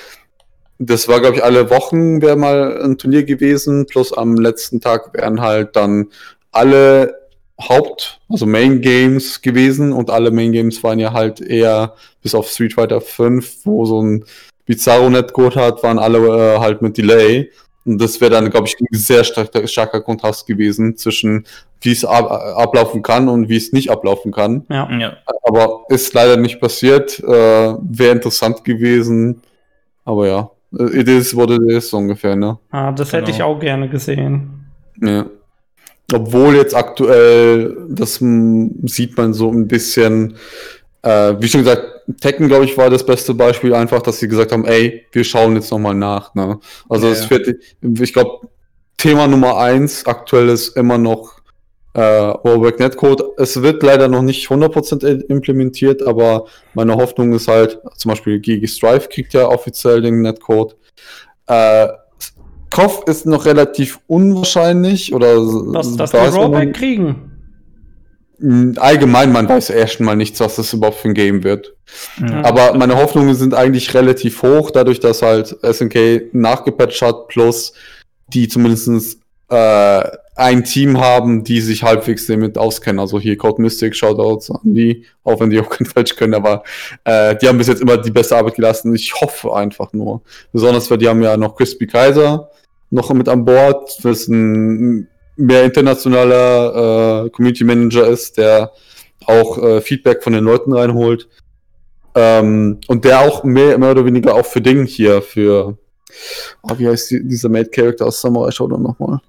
das 0.78 1.08
war, 1.08 1.20
glaube 1.20 1.38
ich, 1.38 1.44
alle 1.44 1.70
Wochen 1.70 2.22
wäre 2.22 2.36
mal 2.36 2.82
ein 2.82 2.98
Turnier 2.98 3.24
gewesen, 3.24 3.86
plus 3.86 4.12
am 4.12 4.36
letzten 4.36 4.82
Tag 4.82 5.14
wären 5.14 5.42
halt 5.42 5.76
dann 5.76 6.08
alle 6.52 7.19
Haupt, 7.60 8.20
also 8.30 8.46
Main 8.46 8.82
Games 8.82 9.42
gewesen 9.42 9.92
und 9.92 10.10
alle 10.10 10.32
Main 10.32 10.52
Games 10.52 10.84
waren 10.84 11.00
ja 11.00 11.14
halt 11.14 11.42
eher 11.42 11.94
bis 12.22 12.34
auf 12.34 12.50
Street 12.50 12.74
Fighter 12.74 13.02
5, 13.02 13.66
wo 13.66 13.86
so 13.86 14.02
ein 14.02 14.26
Bizarro 14.66 15.10
Netcode 15.10 15.56
hat, 15.56 15.84
waren 15.84 16.00
alle 16.00 16.20
äh, 16.20 16.60
halt 16.60 16.82
mit 16.82 16.98
Delay. 16.98 17.52
Und 17.86 18.00
das 18.00 18.22
wäre 18.22 18.32
dann, 18.32 18.50
glaube 18.50 18.68
ich, 18.68 18.76
ein 18.80 18.88
sehr 18.92 19.24
starker, 19.24 19.66
starker 19.68 20.02
Kontrast 20.02 20.46
gewesen 20.46 20.96
zwischen, 20.96 21.46
wie 21.82 21.92
es 21.92 22.06
ab, 22.06 22.30
ablaufen 22.30 23.02
kann 23.02 23.30
und 23.30 23.50
wie 23.50 23.58
es 23.58 23.74
nicht 23.74 23.90
ablaufen 23.90 24.32
kann. 24.32 24.66
Ja. 24.70 24.90
ja. 24.92 25.18
Aber 25.44 25.86
ist 25.90 26.14
leider 26.14 26.38
nicht 26.38 26.60
passiert. 26.60 27.20
Äh, 27.20 27.26
wäre 27.28 28.12
interessant 28.12 28.64
gewesen. 28.64 29.42
Aber 30.06 30.28
ja, 30.28 30.52
It 30.72 31.08
is 31.08 31.36
what 31.36 31.50
it 31.50 31.62
is, 31.68 31.92
ungefähr, 31.94 32.36
ne? 32.36 32.60
Ah, 32.70 32.92
das 32.92 33.10
genau. 33.10 33.22
hätte 33.22 33.32
ich 33.32 33.38
genau. 33.38 33.56
auch 33.56 33.60
gerne 33.60 33.90
gesehen. 33.90 34.68
Ja. 35.02 35.26
Obwohl 36.14 36.56
jetzt 36.56 36.76
aktuell, 36.76 37.78
das 37.90 38.16
sieht 38.16 39.18
man 39.18 39.34
so 39.34 39.52
ein 39.52 39.68
bisschen, 39.68 40.36
äh, 41.02 41.36
wie 41.40 41.48
schon 41.48 41.62
gesagt, 41.62 41.86
Tekken, 42.22 42.48
glaube 42.48 42.66
ich, 42.66 42.78
war 42.78 42.90
das 42.90 43.06
beste 43.06 43.34
Beispiel 43.34 43.74
einfach, 43.74 44.02
dass 44.02 44.20
sie 44.20 44.28
gesagt 44.28 44.52
haben, 44.52 44.66
ey, 44.66 45.06
wir 45.12 45.24
schauen 45.24 45.56
jetzt 45.56 45.72
nochmal 45.72 45.94
nach, 45.94 46.34
ne? 46.34 46.60
Also 46.88 47.08
ja, 47.08 47.14
es 47.14 47.30
wird, 47.30 47.56
ich 47.82 48.14
glaube, 48.14 48.48
Thema 48.98 49.28
Nummer 49.28 49.58
eins 49.58 50.06
aktuell 50.06 50.50
ist 50.50 50.76
immer 50.76 50.98
noch 50.98 51.40
äh, 51.94 52.02
Warburg 52.02 52.80
Netcode. 52.80 53.24
Es 53.38 53.62
wird 53.62 53.84
leider 53.84 54.08
noch 54.08 54.22
nicht 54.22 54.48
100% 54.48 55.26
implementiert, 55.28 56.02
aber 56.04 56.46
meine 56.74 56.96
Hoffnung 56.96 57.34
ist 57.34 57.48
halt, 57.48 57.80
zum 57.96 58.10
Beispiel 58.10 58.40
Gigi 58.40 58.68
Strive 58.68 59.08
kriegt 59.08 59.34
ja 59.34 59.48
offiziell 59.48 60.02
den 60.02 60.22
Netcode. 60.22 60.76
Äh, 61.48 61.88
Koff 62.70 63.04
ist 63.08 63.26
noch 63.26 63.46
relativ 63.46 64.00
unwahrscheinlich 64.08 65.14
oder 65.14 65.38
was, 65.38 65.96
dass 65.96 66.12
die 66.12 66.18
Rollback 66.18 66.76
kriegen. 66.76 67.32
Hm, 68.40 68.76
allgemein, 68.80 69.32
man 69.32 69.50
weiß 69.50 69.70
erst 69.70 70.00
mal 70.00 70.16
nichts, 70.16 70.40
was 70.40 70.56
das 70.56 70.74
überhaupt 70.74 70.98
für 70.98 71.10
ein 71.10 71.14
Game 71.14 71.44
wird. 71.44 71.76
Ja. 72.20 72.44
Aber 72.44 72.74
meine 72.78 72.96
Hoffnungen 72.96 73.36
sind 73.36 73.54
eigentlich 73.54 73.94
relativ 73.94 74.42
hoch, 74.44 74.72
dadurch, 74.72 75.00
dass 75.00 75.22
halt 75.22 75.58
SNK 75.62 76.34
nachgepatcht 76.34 77.02
hat, 77.02 77.28
plus 77.28 77.74
die 78.28 78.48
zumindest 78.48 79.20
äh, 79.50 80.04
ein 80.40 80.64
Team 80.64 80.98
haben, 81.00 81.44
die 81.44 81.60
sich 81.60 81.84
halbwegs 81.84 82.26
damit 82.28 82.58
auskennen. 82.58 83.00
Also 83.00 83.20
hier 83.20 83.38
Code 83.38 83.62
Mystic, 83.62 83.94
Shoutouts 83.94 84.50
an 84.50 84.74
die, 84.74 85.06
auch 85.26 85.42
wenn 85.42 85.50
die 85.50 85.60
auch 85.60 85.70
kein 85.70 85.86
Falsch 85.86 86.16
können, 86.16 86.34
aber 86.34 86.64
äh, 87.04 87.36
die 87.36 87.48
haben 87.48 87.58
bis 87.58 87.68
jetzt 87.68 87.82
immer 87.82 87.98
die 87.98 88.10
beste 88.10 88.38
Arbeit 88.38 88.56
gelassen. 88.56 88.96
Ich 88.96 89.14
hoffe 89.20 89.54
einfach 89.54 89.92
nur. 89.92 90.22
Besonders, 90.54 90.90
weil 90.90 90.98
die 90.98 91.10
haben 91.10 91.22
ja 91.22 91.36
noch 91.36 91.58
Crispy 91.58 91.88
Kaiser 91.88 92.50
noch 92.90 93.12
mit 93.14 93.28
an 93.28 93.44
Bord, 93.44 93.98
was 94.04 94.30
ein 94.30 95.10
mehr 95.36 95.66
internationaler 95.66 97.26
äh, 97.26 97.30
Community 97.32 97.66
Manager 97.66 98.08
ist, 98.08 98.38
der 98.38 98.72
auch 99.26 99.62
äh, 99.62 99.82
Feedback 99.82 100.24
von 100.24 100.32
den 100.32 100.46
Leuten 100.46 100.72
reinholt. 100.72 101.28
Ähm, 102.16 102.80
und 102.88 103.04
der 103.04 103.20
auch 103.20 103.44
mehr, 103.44 103.78
mehr 103.78 103.92
oder 103.92 104.06
weniger 104.06 104.36
auch 104.36 104.46
für 104.46 104.62
Ding 104.62 104.86
hier, 104.86 105.22
für, 105.22 105.78
oh, 106.64 106.74
wie 106.78 106.88
heißt 106.88 107.12
die, 107.12 107.28
dieser 107.28 107.50
Made 107.50 107.70
Character 107.70 108.06
aus 108.06 108.22
Samurai 108.22 108.52
Shodown 108.52 108.82
nochmal? 108.82 109.20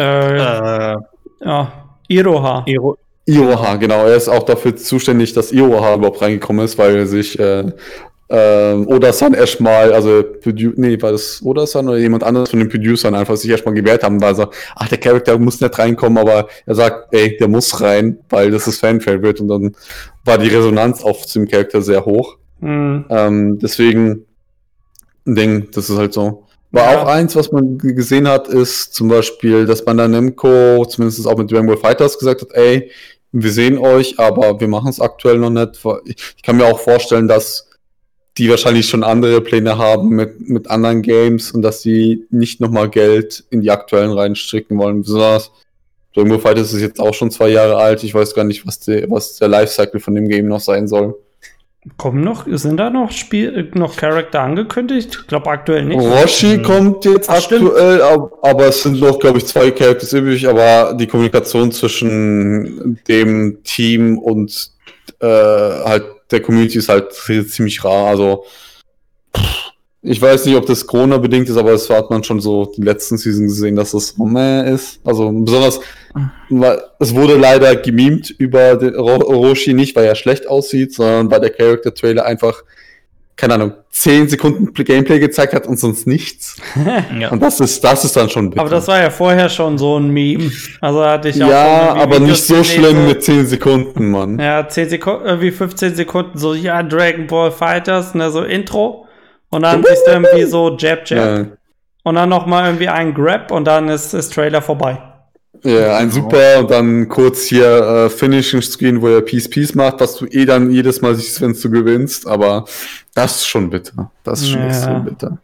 Äh, 0.00 0.36
äh, 0.36 0.96
ja, 1.44 1.72
Iroha. 2.08 2.64
Iro 2.66 2.96
Iroha, 3.26 3.76
genau. 3.76 4.06
Er 4.06 4.16
ist 4.16 4.28
auch 4.28 4.42
dafür 4.42 4.74
zuständig, 4.74 5.34
dass 5.34 5.52
Iroha 5.52 5.94
überhaupt 5.94 6.22
reingekommen 6.22 6.64
ist, 6.64 6.78
weil 6.78 6.96
er 6.96 7.06
sich 7.06 7.38
äh, 7.38 7.64
äh, 8.28 8.74
Oda-san 8.74 9.34
erstmal, 9.34 9.92
also, 9.92 10.24
nee, 10.44 11.02
war 11.02 11.12
das 11.12 11.42
Oda-san 11.42 11.88
oder 11.88 11.98
jemand 11.98 12.24
anderes 12.24 12.50
von 12.50 12.60
den 12.60 12.68
Producern 12.68 13.14
einfach 13.14 13.36
sich 13.36 13.50
erstmal 13.50 13.74
gewehrt 13.74 14.02
haben, 14.02 14.20
weil 14.20 14.32
er 14.32 14.36
sagt, 14.36 14.54
ach, 14.76 14.88
der 14.88 14.98
Charakter 14.98 15.38
muss 15.38 15.60
nicht 15.60 15.78
reinkommen, 15.78 16.18
aber 16.18 16.48
er 16.64 16.74
sagt, 16.74 17.12
ey, 17.12 17.36
der 17.36 17.48
muss 17.48 17.80
rein, 17.80 18.18
weil 18.30 18.50
das 18.50 18.66
ist 18.68 18.80
Fan-Favorite 18.80 19.42
und 19.42 19.48
dann 19.48 19.76
war 20.24 20.38
die 20.38 20.48
Resonanz 20.48 21.02
auf 21.02 21.26
dem 21.26 21.46
Charakter 21.48 21.82
sehr 21.82 22.04
hoch. 22.04 22.36
Mhm. 22.60 23.04
Ähm, 23.10 23.58
deswegen, 23.58 24.26
ein 25.26 25.34
Ding, 25.34 25.68
das 25.72 25.90
ist 25.90 25.98
halt 25.98 26.12
so. 26.12 26.46
War 26.72 26.92
ja. 26.92 27.02
auch 27.02 27.06
eins, 27.06 27.34
was 27.34 27.50
man 27.50 27.78
gesehen 27.78 28.28
hat, 28.28 28.48
ist 28.48 28.94
zum 28.94 29.08
Beispiel, 29.08 29.66
dass 29.66 29.84
Bandai 29.84 30.08
Namco 30.08 30.84
zumindest 30.86 31.26
auch 31.26 31.36
mit 31.36 31.50
Dragon 31.50 31.66
Ball 31.66 31.76
Fighters 31.76 32.18
gesagt 32.18 32.42
hat, 32.42 32.52
ey, 32.52 32.90
wir 33.32 33.50
sehen 33.52 33.78
euch, 33.78 34.18
aber 34.18 34.60
wir 34.60 34.68
machen 34.68 34.88
es 34.88 35.00
aktuell 35.00 35.38
noch 35.38 35.50
nicht. 35.50 35.80
Ich 36.36 36.42
kann 36.42 36.56
mir 36.56 36.66
auch 36.66 36.80
vorstellen, 36.80 37.28
dass 37.28 37.68
die 38.38 38.48
wahrscheinlich 38.48 38.88
schon 38.88 39.04
andere 39.04 39.40
Pläne 39.40 39.78
haben 39.78 40.10
mit, 40.10 40.48
mit 40.48 40.70
anderen 40.70 41.02
Games 41.02 41.50
und 41.50 41.62
dass 41.62 41.82
sie 41.82 42.26
nicht 42.30 42.60
nochmal 42.60 42.88
Geld 42.88 43.44
in 43.50 43.60
die 43.60 43.70
aktuellen 43.70 44.12
reinstricken 44.12 44.78
wollen. 44.78 45.02
Besonders 45.02 45.50
Dragon 46.14 46.30
Ball 46.30 46.38
Fighters 46.38 46.72
ist 46.72 46.80
jetzt 46.80 47.00
auch 47.00 47.14
schon 47.14 47.30
zwei 47.30 47.48
Jahre 47.48 47.76
alt. 47.76 48.02
Ich 48.04 48.14
weiß 48.14 48.34
gar 48.34 48.44
nicht, 48.44 48.66
was, 48.66 48.78
die, 48.80 49.04
was 49.08 49.36
der 49.36 49.48
Lifecycle 49.48 50.00
von 50.00 50.14
dem 50.14 50.28
Game 50.28 50.46
noch 50.46 50.60
sein 50.60 50.88
soll. 50.88 51.16
Kommen 51.96 52.22
noch, 52.22 52.44
sind 52.46 52.76
da 52.76 52.90
noch 52.90 53.10
Spiel, 53.10 53.70
noch 53.72 53.96
Charakter 53.96 54.42
angekündigt? 54.42 55.16
Ich 55.22 55.26
glaube 55.26 55.48
aktuell 55.50 55.86
nicht. 55.86 55.98
Roshi 55.98 56.58
mhm. 56.58 56.62
kommt 56.62 57.04
jetzt 57.06 57.30
Ach, 57.30 57.36
aktuell, 57.36 58.02
aber, 58.02 58.30
aber, 58.42 58.66
es 58.66 58.82
sind 58.82 59.00
noch, 59.00 59.18
glaube 59.18 59.38
ich, 59.38 59.46
zwei 59.46 59.70
Charakter 59.70 60.18
übrig, 60.18 60.46
aber 60.46 60.94
die 60.94 61.06
Kommunikation 61.06 61.72
zwischen 61.72 63.00
dem 63.08 63.62
Team 63.64 64.18
und 64.18 64.72
äh, 65.20 65.26
halt 65.26 66.04
der 66.30 66.42
Community 66.42 66.78
ist 66.78 66.90
halt 66.90 67.14
ziemlich 67.14 67.82
rar. 67.82 68.08
Also 68.08 68.44
ich 70.02 70.20
weiß 70.20 70.46
nicht, 70.46 70.56
ob 70.56 70.64
das 70.64 70.86
Corona-bedingt 70.86 71.48
ist, 71.48 71.58
aber 71.58 71.72
es 71.72 71.90
hat 71.90 72.10
man 72.10 72.24
schon 72.24 72.40
so 72.40 72.72
die 72.74 72.80
letzten 72.80 73.18
Season 73.18 73.44
gesehen, 73.46 73.76
dass 73.76 73.90
das 73.90 74.16
meh 74.16 74.70
ist. 74.72 74.98
Also 75.04 75.30
besonders, 75.30 75.80
weil 76.48 76.82
es 76.98 77.14
wurde 77.14 77.36
leider 77.36 77.76
gemimt 77.76 78.30
über 78.30 78.76
den 78.76 78.94
Roshi, 78.94 79.74
nicht 79.74 79.94
weil 79.96 80.06
er 80.06 80.14
schlecht 80.14 80.48
aussieht, 80.48 80.94
sondern 80.94 81.30
weil 81.30 81.40
der 81.40 81.50
Character-Trailer 81.50 82.24
einfach, 82.24 82.62
keine 83.36 83.54
Ahnung, 83.54 83.72
10 83.90 84.30
Sekunden 84.30 84.72
Gameplay 84.72 85.18
gezeigt 85.18 85.52
hat 85.52 85.66
und 85.66 85.78
sonst 85.78 86.06
nichts. 86.06 86.56
ja. 87.20 87.30
Und 87.30 87.42
das 87.42 87.60
ist, 87.60 87.84
das 87.84 88.02
ist 88.02 88.16
dann 88.16 88.30
schon 88.30 88.48
bitter. 88.48 88.62
Aber 88.62 88.70
das 88.70 88.88
war 88.88 89.02
ja 89.02 89.10
vorher 89.10 89.50
schon 89.50 89.76
so 89.76 89.98
ein 89.98 90.08
Meme. 90.08 90.50
Also 90.80 91.04
hatte 91.04 91.28
ich 91.28 91.44
auch 91.44 91.48
Ja, 91.48 91.92
aber 91.92 92.16
Videos 92.16 92.30
nicht 92.30 92.44
so 92.46 92.64
schlimm 92.64 93.06
mit 93.06 93.22
10 93.22 93.46
Sekunden, 93.46 94.10
Mann. 94.10 94.38
Ja, 94.38 94.66
10 94.66 94.88
Sekunden, 94.88 95.26
irgendwie 95.26 95.50
15 95.50 95.94
Sekunden, 95.94 96.38
so, 96.38 96.54
ja, 96.54 96.82
Dragon 96.82 97.26
Ball 97.26 97.50
Fighters, 97.50 98.14
ne, 98.14 98.30
so 98.30 98.42
Intro. 98.42 99.06
Und 99.50 99.62
dann 99.62 99.84
siehst 99.84 100.06
du 100.06 100.12
irgendwie 100.12 100.44
so 100.44 100.76
Jab, 100.76 101.06
Jab. 101.08 101.18
Ja. 101.38 101.46
Und 102.02 102.14
dann 102.14 102.28
nochmal 102.28 102.66
irgendwie 102.66 102.88
ein 102.88 103.12
Grab 103.12 103.50
und 103.50 103.66
dann 103.66 103.88
ist 103.88 104.14
das 104.14 104.30
Trailer 104.30 104.62
vorbei. 104.62 104.98
Ja, 105.62 105.96
ein 105.98 106.10
super 106.10 106.60
und 106.60 106.70
dann 106.70 107.08
kurz 107.08 107.44
hier 107.44 107.66
äh, 108.06 108.08
Finishing 108.08 108.62
Screen, 108.62 109.02
wo 109.02 109.08
er 109.08 109.20
Peace 109.20 109.50
Peace 109.50 109.74
macht, 109.74 110.00
was 110.00 110.16
du 110.16 110.24
eh 110.26 110.46
dann 110.46 110.70
jedes 110.70 111.02
Mal 111.02 111.14
siehst, 111.14 111.42
wenn 111.42 111.52
du 111.52 111.70
gewinnst, 111.70 112.26
aber 112.26 112.64
das 113.14 113.36
ist 113.36 113.46
schon 113.48 113.68
bitter. 113.68 114.10
Das 114.24 114.40
ist 114.40 114.48
schon 114.50 114.60
Ja. 114.62 114.68
extrem 114.68 115.04
bitter. 115.04 115.38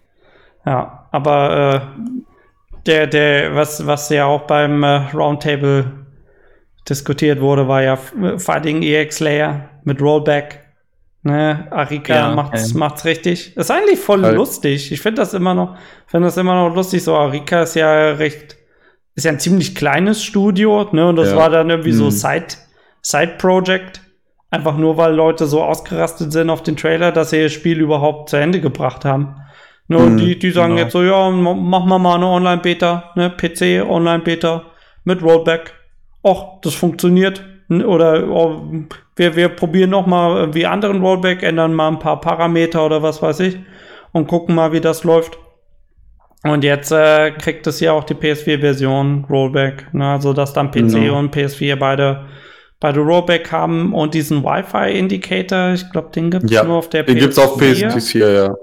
Ja, 0.64 1.07
aber 1.12 1.74
äh, 1.74 2.02
der, 2.86 3.07
der, 3.09 3.54
was, 3.54 3.86
was 3.86 4.09
ja 4.09 4.24
auch 4.24 4.42
beim 4.42 4.82
äh, 4.82 5.11
Roundtable 5.12 5.92
diskutiert 6.88 7.40
wurde, 7.40 7.68
war 7.68 7.82
ja 7.82 7.96
Fighting 8.38 8.82
EX 8.82 9.20
Layer 9.20 9.68
mit 9.84 10.00
Rollback. 10.00 10.61
Ne, 11.27 11.66
Arika 11.72 12.14
Ja, 12.14 12.35
macht's, 12.37 12.70
ähm. 12.72 12.79
macht's 12.79 13.05
richtig. 13.05 13.57
Ist 13.57 13.70
eigentlich 13.70 13.99
voll 13.99 14.22
Halt. 14.22 14.37
lustig. 14.37 14.93
Ich 14.93 15.01
finde 15.01 15.22
das 15.22 15.35
immer 15.35 15.55
noch, 15.55 15.77
finde 16.07 16.27
das 16.29 16.37
immer 16.37 16.55
noch 16.68 16.72
lustig. 16.74 17.03
So, 17.03 17.16
Arika 17.16 17.62
ist 17.62 17.74
ja 17.74 18.12
recht, 18.12 18.57
ist 19.16 19.24
ja 19.24 19.33
ein 19.33 19.41
ziemlich 19.41 19.74
kleines 19.74 20.22
Studio, 20.22 20.87
ne? 20.93 21.09
Und 21.09 21.16
das 21.16 21.31
Ja. 21.31 21.37
war 21.37 21.51
dann 21.51 21.68
irgendwie 21.68 21.91
so 21.91 22.05
Mhm. 22.05 22.11
Side, 22.12 22.47
Side 23.03 23.33
Project. 23.39 24.03
Einfach 24.53 24.77
nur, 24.77 24.97
weil 24.99 25.14
Leute 25.14 25.47
so 25.47 25.64
ausgerastet 25.64 26.31
sind 26.33 26.49
auf 26.49 26.62
den 26.62 26.77
Trailer, 26.77 27.11
dass 27.11 27.31
sie 27.31 27.41
ihr 27.41 27.49
Spiel 27.49 27.81
überhaupt 27.81 28.31
zu 28.31 28.37
Ende 28.37 28.61
gebracht 28.61 29.05
haben. 29.05 29.35
Ne, 29.89 29.99
und 29.99 30.12
Mhm, 30.14 30.18
die, 30.18 30.39
die 30.39 30.51
sagen 30.53 30.74
genau. 30.74 30.85
jetzt 30.85 30.93
so, 30.93 31.03
ja, 31.03 31.29
ma- 31.31 31.55
machen 31.55 31.89
wir 31.89 31.99
mal 31.99 32.14
eine 32.16 32.27
Online-Beta, 32.27 33.11
ne, 33.16 33.31
PC, 33.31 33.83
Online-Beta 33.89 34.62
mit 35.05 35.22
Rollback. 35.22 35.72
Och, 36.24 36.61
das 36.62 36.74
funktioniert. 36.74 37.45
Oder 37.68 38.28
oh, 38.28 38.62
wir, 39.16 39.34
wir 39.36 39.48
probieren 39.48 39.90
noch 39.90 40.06
mal 40.06 40.36
irgendwie 40.38 40.66
anderen 40.66 41.00
Rollback, 41.02 41.42
ändern 41.42 41.74
mal 41.74 41.88
ein 41.88 41.98
paar 41.98 42.20
Parameter 42.20 42.84
oder 42.86 43.02
was 43.02 43.20
weiß 43.22 43.40
ich 43.40 43.58
und 44.12 44.26
gucken 44.28 44.54
mal, 44.54 44.72
wie 44.72 44.80
das 44.80 45.02
läuft. 45.04 45.38
Und 46.44 46.62
jetzt 46.62 46.92
äh, 46.92 47.32
kriegt 47.32 47.66
es 47.66 47.80
ja 47.80 47.92
auch 47.92 48.04
die 48.04 48.14
PS4-Version 48.14 49.26
Rollback, 49.28 49.92
ne, 49.92 50.12
also 50.12 50.32
dass 50.32 50.52
dann 50.52 50.70
PC 50.70 50.92
Genau. 50.92 51.18
und 51.18 51.34
PS4 51.34 51.76
beide 51.76 52.26
beide 52.78 53.00
Rollback 53.00 53.50
haben 53.50 53.94
und 53.94 54.12
diesen 54.14 54.44
Wi-Fi-Indicator, 54.44 55.72
ich 55.72 55.90
glaube, 55.90 56.10
den 56.14 56.30
gibt 56.30 56.44
es 56.44 56.50
Ja, 56.50 56.62
nur 56.62 56.76
auf 56.76 56.90
der 56.90 57.04
Den 57.04 57.16
gibt's 57.18 57.38
auf 57.38 57.58
PS4, 57.60 58.32
ja. 58.32 58.54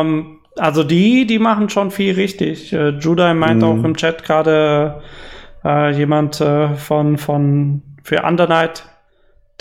ähm, 0.00 0.38
also 0.56 0.82
die, 0.82 1.26
die 1.26 1.38
machen 1.38 1.68
schon 1.68 1.90
viel 1.90 2.14
richtig. 2.14 2.72
Äh, 2.72 2.88
Judai 2.98 3.34
meint 3.34 3.62
Mhm. 3.62 3.68
auch 3.68 3.84
im 3.84 3.94
Chat 3.96 4.24
gerade 4.24 5.02
äh, 5.64 5.90
jemand 5.92 6.40
äh, 6.40 6.74
von, 6.74 7.18
von 7.18 7.82
für 8.02 8.22
Undernight, 8.22 8.84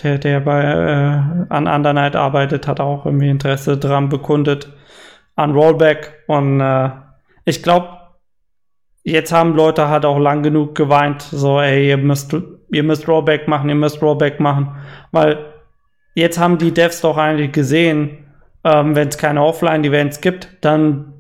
der, 0.03 0.17
der 0.17 0.39
bei 0.39 0.61
äh, 0.61 1.45
an 1.49 1.67
Undernight 1.67 2.15
arbeitet, 2.15 2.67
hat 2.67 2.79
auch 2.79 3.05
irgendwie 3.05 3.29
Interesse 3.29 3.77
dran 3.77 4.09
bekundet 4.09 4.71
an 5.35 5.51
Rollback. 5.51 6.23
Und 6.27 6.59
äh, 6.61 6.89
ich 7.45 7.63
glaube, 7.63 7.89
jetzt 9.03 9.31
haben 9.31 9.55
Leute 9.55 9.89
halt 9.89 10.05
auch 10.05 10.19
lang 10.19 10.43
genug 10.43 10.75
geweint, 10.75 11.21
so, 11.21 11.59
ey, 11.59 11.89
ihr 11.89 11.97
müsst, 11.97 12.35
ihr 12.71 12.83
müsst 12.83 13.07
Rollback 13.07 13.47
machen, 13.47 13.69
ihr 13.69 13.75
müsst 13.75 14.01
Rollback 14.01 14.39
machen. 14.39 14.75
Weil 15.11 15.37
jetzt 16.15 16.39
haben 16.39 16.57
die 16.57 16.73
Devs 16.73 17.01
doch 17.01 17.17
eigentlich 17.17 17.51
gesehen, 17.51 18.25
ähm, 18.63 18.95
wenn 18.95 19.07
es 19.07 19.17
keine 19.17 19.43
Offline-Events 19.43 20.21
gibt, 20.21 20.49
dann 20.61 21.13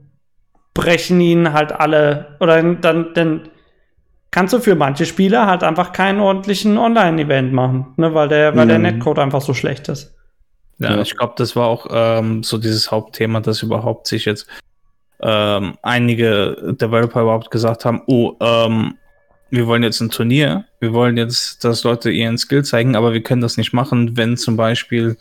brechen 0.73 1.19
ihnen 1.19 1.53
halt 1.53 1.71
alle, 1.71 2.37
oder 2.39 2.61
dann, 2.61 3.13
dann 3.13 3.49
kannst 4.31 4.53
du 4.53 4.59
für 4.59 4.75
manche 4.75 5.05
Spieler 5.05 5.47
halt 5.47 5.63
einfach 5.63 5.91
keinen 5.91 6.19
ordentlichen 6.19 6.77
Online-Event 6.77 7.51
machen, 7.53 7.87
ne, 7.97 8.13
weil 8.13 8.27
der, 8.27 8.55
weil 8.55 8.67
der 8.67 8.77
Mhm. 8.77 8.83
Netcode 8.83 9.19
einfach 9.19 9.41
so 9.41 9.53
schlecht 9.53 9.87
ist. 9.89 10.15
Ja, 10.77 10.91
Ja. 10.95 11.01
ich 11.01 11.17
glaube, 11.17 11.33
das 11.37 11.55
war 11.55 11.67
auch 11.67 11.87
ähm, 11.91 12.43
so 12.43 12.57
dieses 12.57 12.91
Hauptthema, 12.91 13.39
dass 13.41 13.63
überhaupt 13.63 14.07
sich 14.07 14.25
jetzt 14.25 14.47
ähm, 15.21 15.73
einige 15.81 16.75
Developer 16.79 17.21
überhaupt 17.21 17.51
gesagt 17.51 17.83
haben, 17.85 18.01
oh, 18.07 18.35
ähm, 18.39 18.95
wir 19.49 19.67
wollen 19.67 19.83
jetzt 19.83 19.99
ein 19.99 20.11
Turnier, 20.11 20.65
wir 20.79 20.93
wollen 20.93 21.17
jetzt, 21.17 21.63
dass 21.65 21.83
Leute 21.83 22.11
ihren 22.11 22.37
Skill 22.37 22.63
zeigen, 22.63 22.95
aber 22.95 23.11
wir 23.13 23.21
können 23.23 23.41
das 23.41 23.57
nicht 23.57 23.73
machen, 23.73 24.15
wenn 24.15 24.37
zum 24.37 24.55
Beispiel 24.55 25.17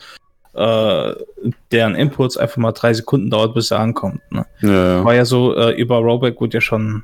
äh, 0.54 1.14
deren 1.72 1.94
Inputs 1.94 2.36
einfach 2.36 2.59
mal 2.59 2.72
drei 2.72 2.92
Sekunden 2.94 3.30
dauert, 3.30 3.54
bis 3.54 3.70
er 3.70 3.80
ankommt. 3.80 4.20
Ne? 4.30 4.46
Ja, 4.61 4.70
ja. 4.98 5.04
War 5.04 5.14
ja 5.14 5.24
so, 5.24 5.56
äh, 5.56 5.70
über 5.80 5.96
Rollback 5.98 6.40
wurde 6.40 6.59
ja 6.59 6.61
schon 6.61 7.02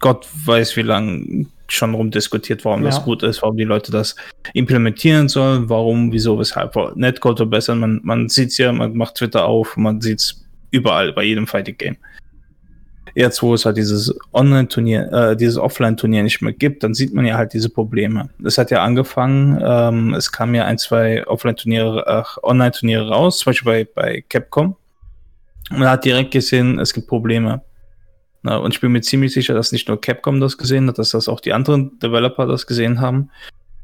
Gott 0.00 0.28
weiß 0.44 0.76
wie 0.76 0.82
lang 0.82 1.46
schon 1.68 1.94
rumdiskutiert, 1.94 2.64
warum 2.64 2.82
das 2.82 2.96
Ja. 2.98 3.02
gut 3.04 3.22
ist, 3.22 3.42
warum 3.42 3.56
die 3.56 3.64
Leute 3.64 3.92
das 3.92 4.16
implementieren 4.54 5.28
sollen, 5.28 5.68
warum, 5.68 6.12
wieso, 6.12 6.38
weshalb. 6.38 6.74
Netcode 6.96 7.38
verbessern, 7.38 7.78
man, 7.78 8.00
man 8.02 8.28
sieht 8.28 8.48
es 8.48 8.58
ja, 8.58 8.72
man 8.72 8.96
macht 8.96 9.16
Twitter 9.16 9.44
auf, 9.44 9.76
man 9.76 10.00
sieht 10.00 10.20
es 10.20 10.44
überall, 10.70 11.12
bei 11.12 11.24
jedem 11.24 11.46
Fighting 11.46 11.76
Game. 11.76 11.96
Jetzt, 13.14 13.42
wo 13.42 13.52
es 13.54 13.64
halt 13.66 13.76
dieses 13.76 14.14
Online-Turnier, 14.32 15.12
äh, 15.12 15.36
dieses 15.36 15.58
Offline-Turnier 15.58 16.22
nicht 16.22 16.40
mehr 16.40 16.52
gibt, 16.52 16.84
dann 16.84 16.94
sieht 16.94 17.12
man 17.12 17.26
ja 17.26 17.36
halt 17.36 17.52
diese 17.52 17.68
Probleme. 17.68 18.28
Es 18.44 18.58
hat 18.58 18.70
ja 18.70 18.82
angefangen, 18.84 19.58
ähm, 19.62 20.14
es 20.14 20.30
kam 20.30 20.54
ja 20.54 20.64
ein, 20.66 20.78
zwei 20.78 21.26
Offline-Turniere, 21.26 22.06
ach, 22.06 22.38
Online-Turniere 22.42 23.08
raus, 23.08 23.38
zum 23.38 23.50
Beispiel 23.50 23.72
bei, 23.72 23.88
bei 23.94 24.24
Capcom. 24.28 24.76
Man 25.70 25.88
hat 25.88 26.04
direkt 26.04 26.30
gesehen, 26.30 26.78
es 26.78 26.94
gibt 26.94 27.08
Probleme. 27.08 27.62
Na, 28.42 28.56
und 28.56 28.74
ich 28.74 28.80
bin 28.80 28.92
mir 28.92 29.00
ziemlich 29.00 29.32
sicher, 29.32 29.54
dass 29.54 29.72
nicht 29.72 29.88
nur 29.88 30.00
Capcom 30.00 30.40
das 30.40 30.58
gesehen 30.58 30.88
hat, 30.88 30.98
dass 30.98 31.10
das 31.10 31.28
auch 31.28 31.40
die 31.40 31.52
anderen 31.52 31.98
Developer 31.98 32.46
das 32.46 32.66
gesehen 32.66 33.00
haben. 33.00 33.30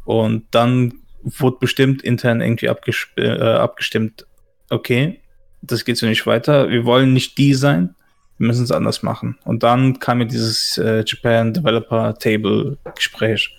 Und 0.04 0.44
dann 0.52 0.94
wurde 1.22 1.56
bestimmt 1.60 2.02
intern 2.02 2.40
irgendwie 2.40 2.66
äh, 2.66 3.40
abgestimmt, 3.40 4.26
okay, 4.70 5.20
das 5.62 5.84
geht 5.84 5.96
so 5.96 6.06
nicht 6.06 6.26
weiter, 6.26 6.68
wir 6.68 6.84
wollen 6.84 7.12
nicht 7.12 7.38
die 7.38 7.54
sein, 7.54 7.94
wir 8.38 8.48
müssen 8.48 8.64
es 8.64 8.72
anders 8.72 9.02
machen. 9.02 9.38
Und 9.44 9.62
dann 9.62 9.98
kam 9.98 10.18
mir 10.18 10.26
dieses 10.26 10.78
äh, 10.78 11.04
Japan 11.06 11.52
Developer 11.52 12.14
Table 12.14 12.76
Gespräch. 12.94 13.56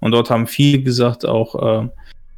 Und 0.00 0.12
dort 0.12 0.30
haben 0.30 0.46
viele 0.46 0.82
gesagt, 0.82 1.26
auch 1.26 1.54
äh, 1.84 1.88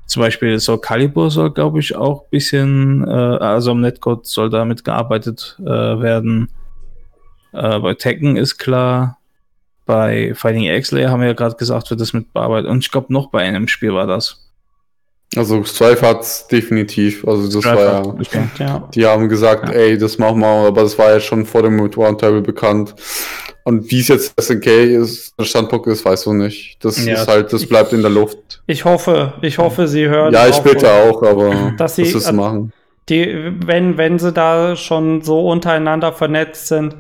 zum 0.07 0.23
Beispiel 0.23 0.59
Soul 0.59 0.81
Calibur 0.81 1.31
soll, 1.31 1.53
glaube 1.53 1.81
ich, 1.81 1.95
auch 1.95 2.23
ein 2.23 2.31
bisschen, 2.31 3.07
äh, 3.07 3.11
also 3.11 3.73
am 3.73 3.81
Netcode 3.81 4.27
soll 4.27 4.51
damit 4.51 4.85
gearbeitet 4.85 5.57
äh, 5.61 5.65
werden. 5.65 6.49
Äh, 7.53 7.79
bei 7.81 7.95
Tekken 7.95 8.37
ist 8.37 8.59
klar. 8.59 9.19
Bei 9.87 10.35
Fighting 10.35 10.65
X-Layer 10.65 11.11
haben 11.11 11.21
wir 11.21 11.29
ja 11.29 11.35
gerade 11.35 11.57
gesagt, 11.57 11.91
wird 11.91 12.01
das 12.01 12.13
mit 12.13 12.33
bearbeitet. 12.33 12.71
Und 12.71 12.79
ich 12.85 12.91
glaube, 12.91 13.13
noch 13.13 13.31
bei 13.31 13.41
einem 13.43 13.67
Spiel 13.67 13.93
war 13.93 14.07
das. 14.07 14.47
Also 15.37 15.63
Strife 15.65 16.07
hat's 16.07 16.47
definitiv. 16.49 17.27
Also 17.27 17.61
das 17.61 17.65
war 17.65 17.79
ja. 17.81 18.01
Okay. 18.05 18.45
Ja. 18.59 18.89
Die 18.95 19.07
haben 19.07 19.29
gesagt, 19.29 19.69
Ja. 19.69 19.75
ey, 19.75 19.97
das 19.99 20.19
machen 20.19 20.41
wir, 20.41 20.47
aber 20.47 20.83
das 20.83 20.99
war 20.99 21.11
ja 21.11 21.21
schon 21.21 21.47
vor 21.47 21.63
dem 21.63 21.79
Roundtable 21.81 22.41
bekannt. 22.41 22.95
Und 23.65 23.91
wie 23.91 24.01
es 24.01 24.09
jetzt 24.09 24.41
SNK 24.41 24.67
ist, 24.97 25.39
der 25.39 25.45
Standpunkt 25.45 25.87
ist, 25.87 26.05
weißt 26.05 26.27
du 26.27 26.33
nicht. 26.35 26.79
Das 26.85 27.05
Ja. 27.05 27.15
ist 27.15 27.29
halt, 27.29 27.53
das 27.53 27.67
bleibt 27.67 27.93
in 27.93 28.01
der 28.03 28.11
Luft. 28.11 28.63
Ich 28.67 28.85
hoffe, 28.85 29.35
ich 29.43 29.59
hoffe, 29.59 29.87
sie 29.87 30.09
hören. 30.09 30.33
Ja, 30.33 30.49
ich 30.49 30.55
später 30.57 31.05
und- 31.05 31.11
auch, 31.17 31.23
aber 31.23 31.73
Dass 31.79 31.97
sie- 31.97 32.11
das 32.13 32.31
machen. 32.33 32.73
Die, 33.09 33.53
wenn, 33.67 33.97
wenn 33.99 34.19
sie 34.19 34.33
da 34.33 34.77
schon 34.77 35.23
so 35.23 35.49
untereinander 35.49 36.13
vernetzt 36.13 36.69
sind, 36.69 36.97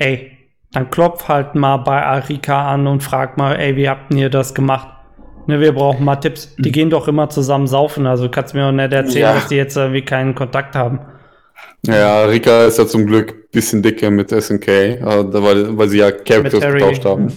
ey, 0.00 0.32
dann 0.72 0.90
klopf 0.90 1.28
halt 1.28 1.54
mal 1.54 1.78
bei 1.78 2.02
Arika 2.04 2.72
an 2.72 2.86
und 2.86 3.02
frag 3.02 3.36
mal, 3.36 3.54
ey, 3.56 3.76
wie 3.76 3.88
habt 3.88 4.12
ihr 4.14 4.30
das 4.30 4.54
gemacht? 4.54 4.88
Ne, 5.46 5.58
wir 5.60 5.72
brauchen 5.72 6.04
mal 6.04 6.16
Tipps. 6.16 6.54
Die 6.58 6.70
gehen 6.70 6.90
doch 6.90 7.08
immer 7.08 7.28
zusammen 7.28 7.66
saufen, 7.66 8.06
also 8.06 8.24
du 8.24 8.30
kannst 8.30 8.54
mir 8.54 8.66
auch 8.66 8.72
nicht 8.72 8.92
erzählen, 8.92 9.22
Ja. 9.22 9.34
dass 9.34 9.48
die 9.48 9.56
jetzt 9.56 9.76
irgendwie 9.76 10.02
keinen 10.02 10.34
Kontakt 10.34 10.74
haben. 10.76 11.00
Ja, 11.86 12.24
Rika 12.24 12.64
ist 12.64 12.78
ja 12.78 12.86
zum 12.86 13.06
Glück 13.06 13.30
ein 13.32 13.42
bisschen 13.52 13.82
dicker 13.82 14.10
mit 14.10 14.30
SNK, 14.30 14.68
äh, 14.68 14.98
weil, 15.02 15.76
weil 15.78 15.88
sie 15.88 15.98
ja 15.98 16.10
Characters 16.10 16.60
getauscht 16.60 17.04
haben. 17.04 17.32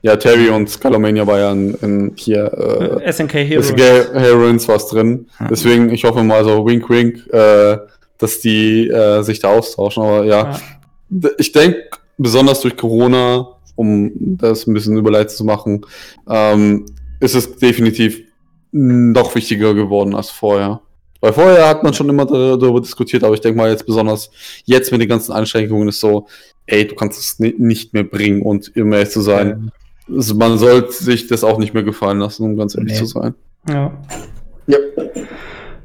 Ja, 0.00 0.16
Terry 0.16 0.48
und 0.48 0.68
Scalomania 0.68 1.26
war 1.26 1.38
ja 1.38 1.52
in, 1.52 1.74
in 1.74 2.12
hier 2.16 3.00
äh, 3.04 3.12
SNK 3.12 3.34
Heroes. 3.34 3.68
SNK 3.68 3.80
Heroines 4.14 4.66
was 4.68 4.88
drin. 4.88 5.26
Deswegen, 5.48 5.90
ich 5.90 6.04
hoffe 6.04 6.22
mal 6.24 6.42
so 6.44 6.66
wink 6.66 6.88
wink, 6.90 7.32
äh, 7.32 7.76
dass 8.18 8.40
die 8.40 8.88
äh, 8.88 9.22
sich 9.22 9.38
da 9.38 9.48
austauschen. 9.48 10.02
Aber 10.02 10.24
ja, 10.24 10.50
Ja. 11.14 11.30
Ich 11.38 11.52
denke, 11.52 11.78
besonders 12.22 12.60
durch 12.60 12.76
Corona, 12.76 13.48
um 13.76 14.10
das 14.36 14.66
ein 14.66 14.74
bisschen 14.74 14.96
überleitet 14.96 15.32
zu 15.36 15.44
machen, 15.44 15.84
ähm, 16.28 16.86
ist 17.20 17.34
es 17.34 17.56
definitiv 17.56 18.20
noch 18.72 19.34
wichtiger 19.34 19.74
geworden 19.74 20.14
als 20.14 20.30
vorher. 20.30 20.80
Weil 21.20 21.32
vorher 21.34 21.68
hat 21.68 21.82
man 21.84 21.94
schon 21.94 22.08
immer 22.08 22.24
dar- 22.26 22.58
darüber 22.58 22.80
diskutiert, 22.80 23.22
aber 23.22 23.34
ich 23.34 23.40
denke 23.40 23.58
mal 23.58 23.70
jetzt 23.70 23.86
besonders 23.86 24.30
jetzt 24.64 24.90
mit 24.90 25.00
den 25.00 25.08
ganzen 25.08 25.32
Einschränkungen 25.32 25.88
ist 25.88 26.00
so, 26.00 26.26
ey, 26.66 26.86
du 26.86 26.94
kannst 26.96 27.20
es 27.20 27.38
ni 27.38 27.54
nicht 27.58 27.92
mehr 27.92 28.02
bringen 28.04 28.42
und 28.42 28.72
um 28.76 28.92
ehrlich 28.92 29.10
zu 29.10 29.20
sein, 29.20 29.70
also 30.10 30.34
man 30.34 30.58
sollte 30.58 30.92
sich 30.92 31.28
das 31.28 31.44
auch 31.44 31.58
nicht 31.58 31.74
mehr 31.74 31.84
gefallen 31.84 32.18
lassen, 32.18 32.44
um 32.44 32.56
ganz 32.56 32.74
ehrlich 32.76 32.94
Nee. 32.94 32.98
zu 32.98 33.06
sein. 33.06 33.34
Ja. 33.68 33.92
Ja. 34.66 34.78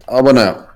Aber 0.07 0.33
naja. 0.33 0.66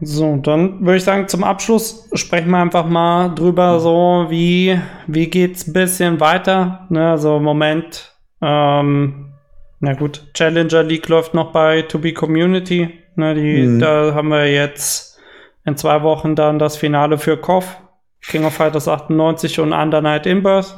So, 0.00 0.36
dann 0.36 0.84
würde 0.84 0.98
ich 0.98 1.04
sagen, 1.04 1.26
zum 1.26 1.42
Abschluss 1.42 2.08
sprechen 2.12 2.50
wir 2.50 2.58
einfach 2.58 2.86
mal 2.86 3.30
drüber, 3.34 3.80
so 3.80 4.26
wie, 4.28 4.78
wie 5.08 5.26
geht's 5.28 5.66
ein 5.66 5.72
bisschen 5.72 6.20
weiter. 6.20 6.86
Ne, 6.88 7.10
also 7.10 7.38
im 7.38 7.42
Moment, 7.42 8.14
ähm, 8.40 9.32
na 9.80 9.94
gut, 9.94 10.32
Challenger 10.34 10.84
League 10.84 11.08
läuft 11.08 11.34
noch 11.34 11.50
bei 11.52 11.82
To 11.82 11.98
Be 11.98 12.12
Community. 12.12 12.90
Ne, 13.16 13.34
die, 13.34 13.62
Mhm. 13.62 13.78
Da 13.80 14.14
haben 14.14 14.28
wir 14.28 14.46
jetzt 14.46 15.18
in 15.64 15.76
zwei 15.76 16.02
Wochen 16.02 16.36
dann 16.36 16.60
das 16.60 16.76
Finale 16.76 17.18
für 17.18 17.36
KOF, 17.36 17.76
King 18.22 18.44
of 18.44 18.54
Fighters 18.54 18.86
98 18.86 19.58
und 19.58 19.72
Under 19.72 20.00
Night 20.00 20.26
Inverse. 20.26 20.74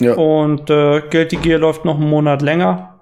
Ja. 0.00 0.14
Und 0.14 0.70
äh, 0.70 1.02
Guilty 1.10 1.36
Gear 1.36 1.58
läuft 1.58 1.84
noch 1.84 1.96
einen 1.96 2.08
Monat 2.08 2.42
länger. 2.42 3.00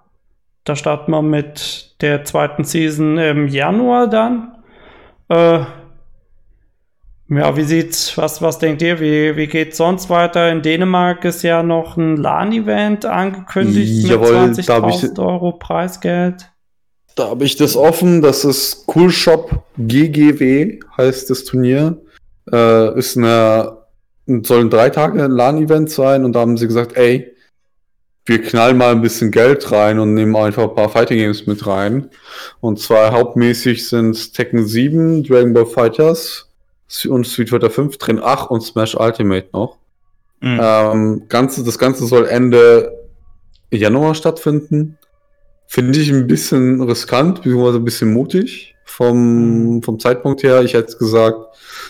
Da 0.65 0.75
starten 0.77 1.11
wir 1.11 1.21
mit 1.21 1.97
der 2.01 2.25
zweiten 2.25 2.65
Season 2.65 3.19
im 3.19 3.49
Januar 3.49 4.07
dann. 4.09 4.54
Äh, 5.29 5.65
ja, 7.31 7.57
wie 7.57 7.65
sieht's, 7.65 8.17
was, 8.19 8.43
was 8.43 8.59
denkt 8.59 8.83
ihr, 8.83 9.01
wie, 9.01 9.37
wie 9.37 9.47
geht's 9.47 9.79
sonst 9.79 10.11
weiter? 10.11 10.51
In 10.53 10.63
Dänemark 10.63 11.25
ist 11.25 11.43
ja 11.43 11.63
noch 11.63 11.97
ein 11.97 12.17
LAN-Event 12.17 13.07
angekündigt 13.07 14.07
Jawohl, 14.07 14.49
mit 14.49 14.59
20.000 14.59 15.19
Euro 15.25 15.53
Preisgeld. 15.53 16.51
Da 17.17 17.31
habe 17.31 17.45
ich 17.45 17.57
das 17.57 17.77
offen, 17.77 18.21
das 18.21 18.45
ist 18.45 18.85
Cool 18.95 19.11
Shop 19.11 19.65
GGW, 19.79 20.81
heißt 20.99 21.31
das 21.31 21.45
Turnier. 21.45 21.97
Äh, 22.53 22.99
ist 22.99 23.17
eine, 23.17 23.79
soll 24.27 24.61
ein 24.61 24.71
drei 24.71 24.91
Tage 24.91 25.27
LAN-Event 25.27 25.91
sein 25.91 26.25
und 26.25 26.35
da 26.35 26.41
haben 26.41 26.59
sie 26.59 26.67
gesagt, 26.67 26.97
ey, 26.97 27.34
wir 28.27 28.43
knallen 28.43 28.79
mal 28.79 28.93
ein 28.93 29.03
bisschen 29.03 29.31
Geld 29.31 29.71
rein 29.71 29.99
und 29.99 30.15
nehmen 30.15 30.35
einfach 30.35 30.63
ein 30.63 30.75
paar 30.75 30.89
Fighting 30.89 31.19
Games 31.19 31.47
mit 31.47 31.67
rein. 31.67 32.09
Und 32.61 32.81
zwar 32.81 33.13
hauptmäßig 33.13 33.87
sind 33.87 34.33
Tekken 34.33 34.67
7, 34.67 35.25
Dragon 35.25 35.53
Ball 35.53 35.67
Fighters 35.67 36.49
und 37.07 37.27
Street 37.27 37.51
Fighter 37.51 37.71
5 37.71 37.99
drin, 37.99 38.21
ach 38.23 38.51
und 38.51 38.63
Smash 38.63 38.95
Ultimate 38.95 39.49
noch. 39.53 39.77
Mhm. 40.41 40.61
Ähm, 40.63 41.23
Ganze, 41.29 41.65
das 41.65 41.79
Ganze 41.79 42.07
soll 42.07 42.27
Ende 42.27 42.93
Januar 43.71 44.15
stattfinden. 44.15 44.99
Finde 45.67 45.99
ich 45.99 46.11
ein 46.11 46.27
bisschen 46.27 46.81
riskant, 46.83 47.43
beziehungsweise 47.43 47.79
ein 47.79 47.85
bisschen 47.85 48.13
mutig 48.13 48.75
vom, 48.85 49.77
mhm. 49.77 49.83
vom 49.83 49.99
Zeitpunkt 49.99 50.43
her. 50.43 50.63
Ich 50.63 50.75
hätte 50.75 50.97
gesagt, 50.97 51.39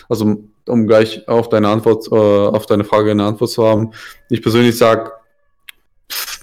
also 0.09 0.37
um 0.67 0.87
gleich 0.87 1.27
auf 1.27 1.49
deine 1.49 1.69
Antwort, 1.69 2.07
äh, 2.11 2.15
auf 2.15 2.65
deine 2.65 2.83
Frage 2.83 3.11
eine 3.11 3.23
Antwort 3.23 3.51
zu 3.51 3.65
haben. 3.65 3.91
Ich 4.29 4.41
persönlich 4.41 4.77
sage, 4.77 5.11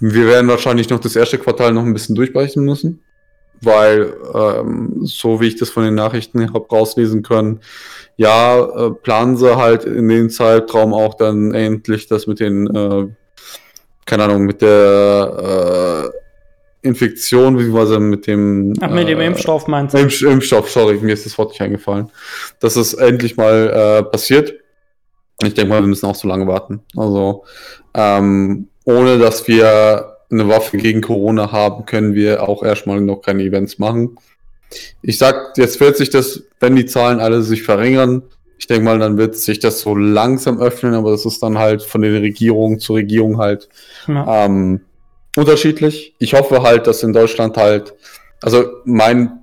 wir 0.03 0.27
werden 0.27 0.49
wahrscheinlich 0.49 0.91
noch 0.91 0.99
das 0.99 1.15
erste 1.15 1.39
Quartal 1.39 1.73
noch 1.73 1.85
ein 1.85 1.93
bisschen 1.93 2.17
durchbrechen 2.17 2.65
müssen, 2.65 3.05
weil 3.61 4.15
ähm, 4.35 4.97
so 5.03 5.41
wie 5.41 5.47
ich 5.47 5.57
das 5.57 5.71
von 5.71 5.85
den 5.85 5.95
Nachrichten 5.95 6.53
habe 6.53 6.67
rauslesen 6.69 7.23
können, 7.23 7.61
ja, 8.17 8.59
äh, 8.59 8.91
planen 8.91 9.37
sie 9.37 9.57
halt 9.57 9.85
in 9.85 10.09
dem 10.09 10.29
Zeitraum 10.29 10.93
auch 10.93 11.15
dann 11.15 11.55
endlich 11.55 12.09
das 12.09 12.27
mit 12.27 12.41
den, 12.41 12.67
äh, 12.75 13.07
keine 14.05 14.25
Ahnung, 14.25 14.43
mit 14.43 14.61
der 14.61 16.11
äh, 16.83 16.87
Infektion, 16.89 17.55
beziehungsweise 17.55 18.01
mit 18.01 18.27
dem. 18.27 18.73
Ach, 18.81 18.91
mit 18.91 19.07
dem 19.07 19.21
äh, 19.21 19.27
Impfstoff 19.27 19.69
meinst 19.69 19.95
du? 19.95 19.99
Impf 19.99 20.21
Impfstoff, 20.21 20.69
sorry, 20.69 20.99
mir 21.01 21.13
ist 21.13 21.27
das 21.27 21.39
Wort 21.39 21.51
nicht 21.51 21.61
eingefallen. 21.61 22.11
Dass 22.59 22.75
es 22.75 22.93
endlich 22.95 23.37
mal 23.37 23.71
äh, 23.71 24.03
passiert. 24.03 24.53
Ich 25.45 25.55
denke 25.55 25.71
mal, 25.71 25.81
wir 25.81 25.87
müssen 25.87 26.07
auch 26.07 26.17
so 26.17 26.27
lange 26.27 26.49
warten. 26.49 26.81
Also, 26.97 27.45
ähm, 27.95 28.69
ohne 28.85 29.19
dass 29.19 29.47
wir 29.49 30.17
eine 30.31 30.49
Waffe 30.49 30.79
gegen 30.79 31.01
Corona 31.01 31.53
haben, 31.53 31.87
können 31.87 32.15
wir 32.15 32.49
auch 32.49 32.63
erstmal 32.63 33.01
noch 33.01 33.23
keine 33.23 33.43
Events 33.43 33.79
machen. 33.79 34.17
Ich 35.03 35.19
sag, 35.19 35.57
jetzt 35.57 35.81
wird 35.81 35.97
sich 35.97 36.11
das, 36.11 36.43
wenn 36.61 36.77
die 36.77 36.87
Zahlen 36.87 37.21
alle 37.21 37.43
sich 37.43 37.63
verringern, 37.63 38.23
ich 38.63 38.69
denke 38.69 38.85
mal, 38.85 38.99
dann 39.01 39.19
wird 39.19 39.37
sich 39.37 39.59
das 39.59 39.81
so 39.81 39.97
langsam 39.97 40.61
öffnen, 40.61 40.95
aber 40.95 41.11
das 41.11 41.27
ist 41.27 41.43
dann 41.43 41.59
halt 41.59 41.83
von 41.83 42.01
der 42.01 42.23
Regierung 42.23 42.79
zu 42.79 42.95
Regierung 42.95 43.39
halt 43.39 43.69
ja. 44.07 44.45
ähm, 44.45 44.83
unterschiedlich. 45.37 46.15
Ich 46.21 46.35
hoffe 46.35 46.63
halt, 46.63 46.87
dass 46.87 47.03
in 47.03 47.13
Deutschland 47.13 47.57
halt, 47.57 47.93
also 48.41 48.65
mein, 48.85 49.41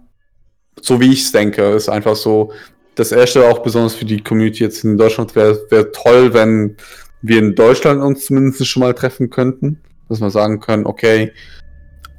so 0.82 1.02
wie 1.02 1.12
ich 1.12 1.24
es 1.24 1.34
denke, 1.34 1.64
ist 1.72 1.90
einfach 1.90 2.16
so, 2.16 2.54
das 2.96 3.12
erste 3.12 3.46
auch 3.50 3.60
besonders 3.60 3.94
für 3.94 4.06
die 4.06 4.24
Community 4.24 4.64
jetzt 4.64 4.86
in 4.86 4.98
Deutschland 4.98 5.36
wäre 5.36 5.60
wär 5.70 5.92
toll, 5.92 6.34
wenn 6.34 6.78
wir 7.22 7.40
in 7.40 7.56
Deutschland 7.56 8.02
uns 8.02 8.26
zumindest 8.26 8.66
schon 8.68 8.82
mal 8.82 8.94
treffen 8.94 9.30
könnten, 9.30 9.82
dass 10.08 10.22
wir 10.22 10.30
sagen 10.30 10.60
können, 10.60 10.86
okay, 10.86 11.32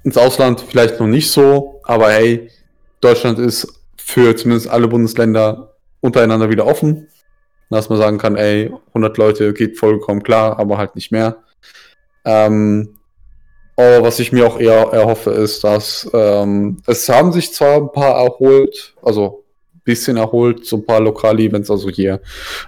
ins 0.05 0.16
Ausland 0.16 0.61
vielleicht 0.61 1.01
noch 1.01 1.07
nicht 1.07 1.30
so, 1.30 1.80
aber 1.84 2.11
hey, 2.11 2.51
Deutschland 3.01 3.38
ist 3.38 3.80
für 3.96 4.34
zumindest 4.36 4.68
alle 4.68 4.88
Bundesländer 4.88 5.74
untereinander 6.01 6.51
wieder 6.51 6.66
offen. 6.66 7.09
Dass 7.70 7.88
man 7.88 7.98
sagen 7.98 8.18
kann, 8.18 8.36
ey, 8.36 8.72
100 8.88 9.16
Leute 9.16 9.53
geht 9.53 9.78
vollkommen 9.78 10.24
klar, 10.24 10.59
aber 10.59 10.76
halt 10.76 10.96
nicht 10.96 11.12
mehr. 11.12 11.36
Ähm, 12.24 12.96
aber 13.76 14.03
was 14.03 14.18
ich 14.18 14.32
mir 14.32 14.46
auch 14.46 14.59
eher 14.59 14.88
erhoffe, 14.92 15.30
ist, 15.30 15.62
dass 15.62 16.11
ähm, 16.12 16.82
es 16.86 17.09
haben 17.09 17.32
sich 17.32 17.55
zwar 17.55 17.76
ein 17.76 17.92
paar 17.92 18.16
erholt, 18.16 18.94
also 19.03 19.44
bisschen 19.85 20.16
erholt, 20.16 20.66
so 20.66 20.76
ein 20.76 20.87
paar 20.87 21.01
lokale 21.01 21.43
Events, 21.43 21.70
also 21.70 21.89
hier 21.89 22.20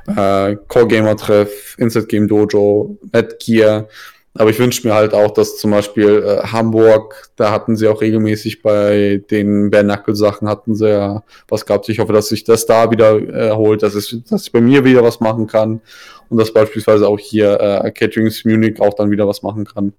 äh, 0.08 0.56
Core 0.68 0.86
Gamer 0.86 1.16
Treff, 1.16 1.76
Insert 1.78 2.08
Game 2.08 2.28
Dojo, 2.28 2.98
Netgear, 3.12 3.88
aber 4.34 4.48
ich 4.48 4.58
wünsche 4.58 4.86
mir 4.86 4.94
halt 4.94 5.12
auch, 5.12 5.30
dass 5.30 5.58
zum 5.58 5.72
Beispiel 5.72 6.22
äh, 6.24 6.46
Hamburg, 6.46 7.30
da 7.36 7.50
hatten 7.50 7.76
sie 7.76 7.86
auch 7.88 8.00
regelmäßig 8.00 8.62
bei 8.62 9.22
den 9.30 9.70
Bärnackel-Sachen 9.70 10.48
hatten 10.48 10.74
sie 10.74 10.88
ja 10.88 11.22
was 11.48 11.66
gehabt. 11.66 11.88
Ich 11.90 11.98
hoffe, 11.98 12.14
dass 12.14 12.28
sich 12.28 12.42
das 12.44 12.64
da 12.64 12.90
wieder 12.90 13.22
erholt, 13.28 13.82
dass, 13.82 13.94
es, 13.94 14.16
dass 14.28 14.46
ich 14.46 14.52
bei 14.52 14.62
mir 14.62 14.84
wieder 14.84 15.02
was 15.02 15.20
machen 15.20 15.46
kann 15.46 15.82
und 16.30 16.38
dass 16.38 16.52
beispielsweise 16.52 17.06
auch 17.08 17.18
hier 17.18 17.60
äh, 17.60 17.90
Caterings 17.90 18.44
Munich 18.46 18.80
auch 18.80 18.94
dann 18.94 19.10
wieder 19.10 19.28
was 19.28 19.42
machen 19.42 19.66
kann. 19.66 19.92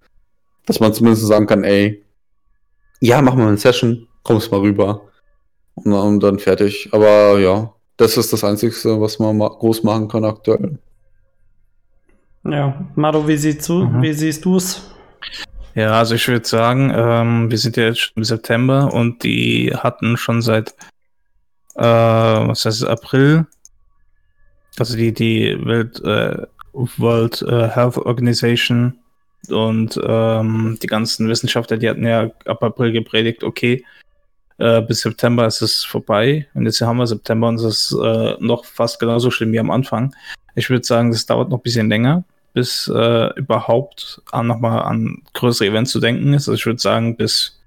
Dass 0.65 0.79
man 0.79 0.93
zumindest 0.93 1.27
sagen 1.27 1.45
kann, 1.45 1.63
ey, 1.63 2.03
ja, 3.01 3.21
machen 3.21 3.37
wir 3.37 3.47
eine 3.47 3.57
Session, 3.57 4.07
kommst 4.23 4.51
mal 4.51 4.61
rüber 4.61 5.09
und, 5.75 5.93
und 5.93 6.19
dann 6.21 6.39
fertig. 6.39 6.89
Aber 6.91 7.39
ja, 7.39 7.73
das 7.97 8.17
ist 8.17 8.33
das 8.33 8.43
Einzige, 8.43 8.73
was 8.99 9.19
man 9.19 9.37
ma 9.37 9.47
groß 9.47 9.83
machen 9.83 10.07
kann 10.07 10.25
aktuell. 10.25 10.77
Ja, 12.45 12.85
Mado, 12.95 13.25
wie 13.27 13.37
siehst 13.37 13.67
du, 13.69 13.85
mhm. 13.85 14.01
wie 14.01 14.13
siehst 14.13 14.43
du 14.43 14.57
es? 14.57 14.89
Ja, 15.75 15.97
also 15.97 16.15
ich 16.15 16.27
würde 16.27 16.45
sagen, 16.45 16.91
ähm, 16.93 17.49
wir 17.49 17.57
sind 17.57 17.77
ja 17.77 17.85
jetzt 17.85 17.99
schon 17.99 18.13
im 18.17 18.23
September 18.23 18.93
und 18.93 19.23
die 19.23 19.73
hatten 19.75 20.17
schon 20.17 20.41
seit, 20.41 20.75
äh, 21.75 21.83
was 21.83 22.65
heißt 22.65 22.81
es, 22.81 22.87
April, 22.87 23.47
also 24.77 24.95
die, 24.97 25.13
die 25.13 25.57
Welt, 25.65 25.99
äh, 26.03 26.45
World 26.73 27.41
äh, 27.43 27.69
Health 27.69 27.97
Organization 27.97 28.99
und 29.49 29.99
ähm, 30.03 30.77
die 30.81 30.87
ganzen 30.87 31.29
Wissenschaftler, 31.29 31.77
die 31.77 31.89
hatten 31.89 32.05
ja 32.05 32.31
ab 32.45 32.63
April 32.63 32.91
gepredigt, 32.91 33.43
okay, 33.43 33.85
äh, 34.57 34.81
bis 34.81 35.01
September 35.01 35.45
ist 35.45 35.61
es 35.61 35.83
vorbei 35.83 36.47
und 36.53 36.65
jetzt 36.65 36.81
haben 36.81 36.97
wir 36.97 37.07
September 37.07 37.47
und 37.47 37.55
es 37.55 37.63
ist 37.63 37.97
äh, 38.01 38.35
noch 38.39 38.65
fast 38.65 38.99
genauso 38.99 39.31
schlimm 39.31 39.51
wie 39.51 39.59
am 39.59 39.71
Anfang. 39.71 40.15
Ich 40.55 40.69
würde 40.69 40.85
sagen, 40.85 41.11
das 41.11 41.25
dauert 41.25 41.49
noch 41.49 41.59
ein 41.59 41.63
bisschen 41.63 41.89
länger 41.89 42.23
bis 42.53 42.87
äh, 42.87 43.33
überhaupt 43.35 44.21
an, 44.31 44.47
nochmal 44.47 44.83
an 44.83 45.23
größere 45.33 45.67
Events 45.67 45.91
zu 45.91 45.99
denken 45.99 46.33
ist. 46.33 46.47
Also 46.47 46.53
ich 46.53 46.65
würde 46.65 46.79
sagen, 46.79 47.17
bis 47.17 47.59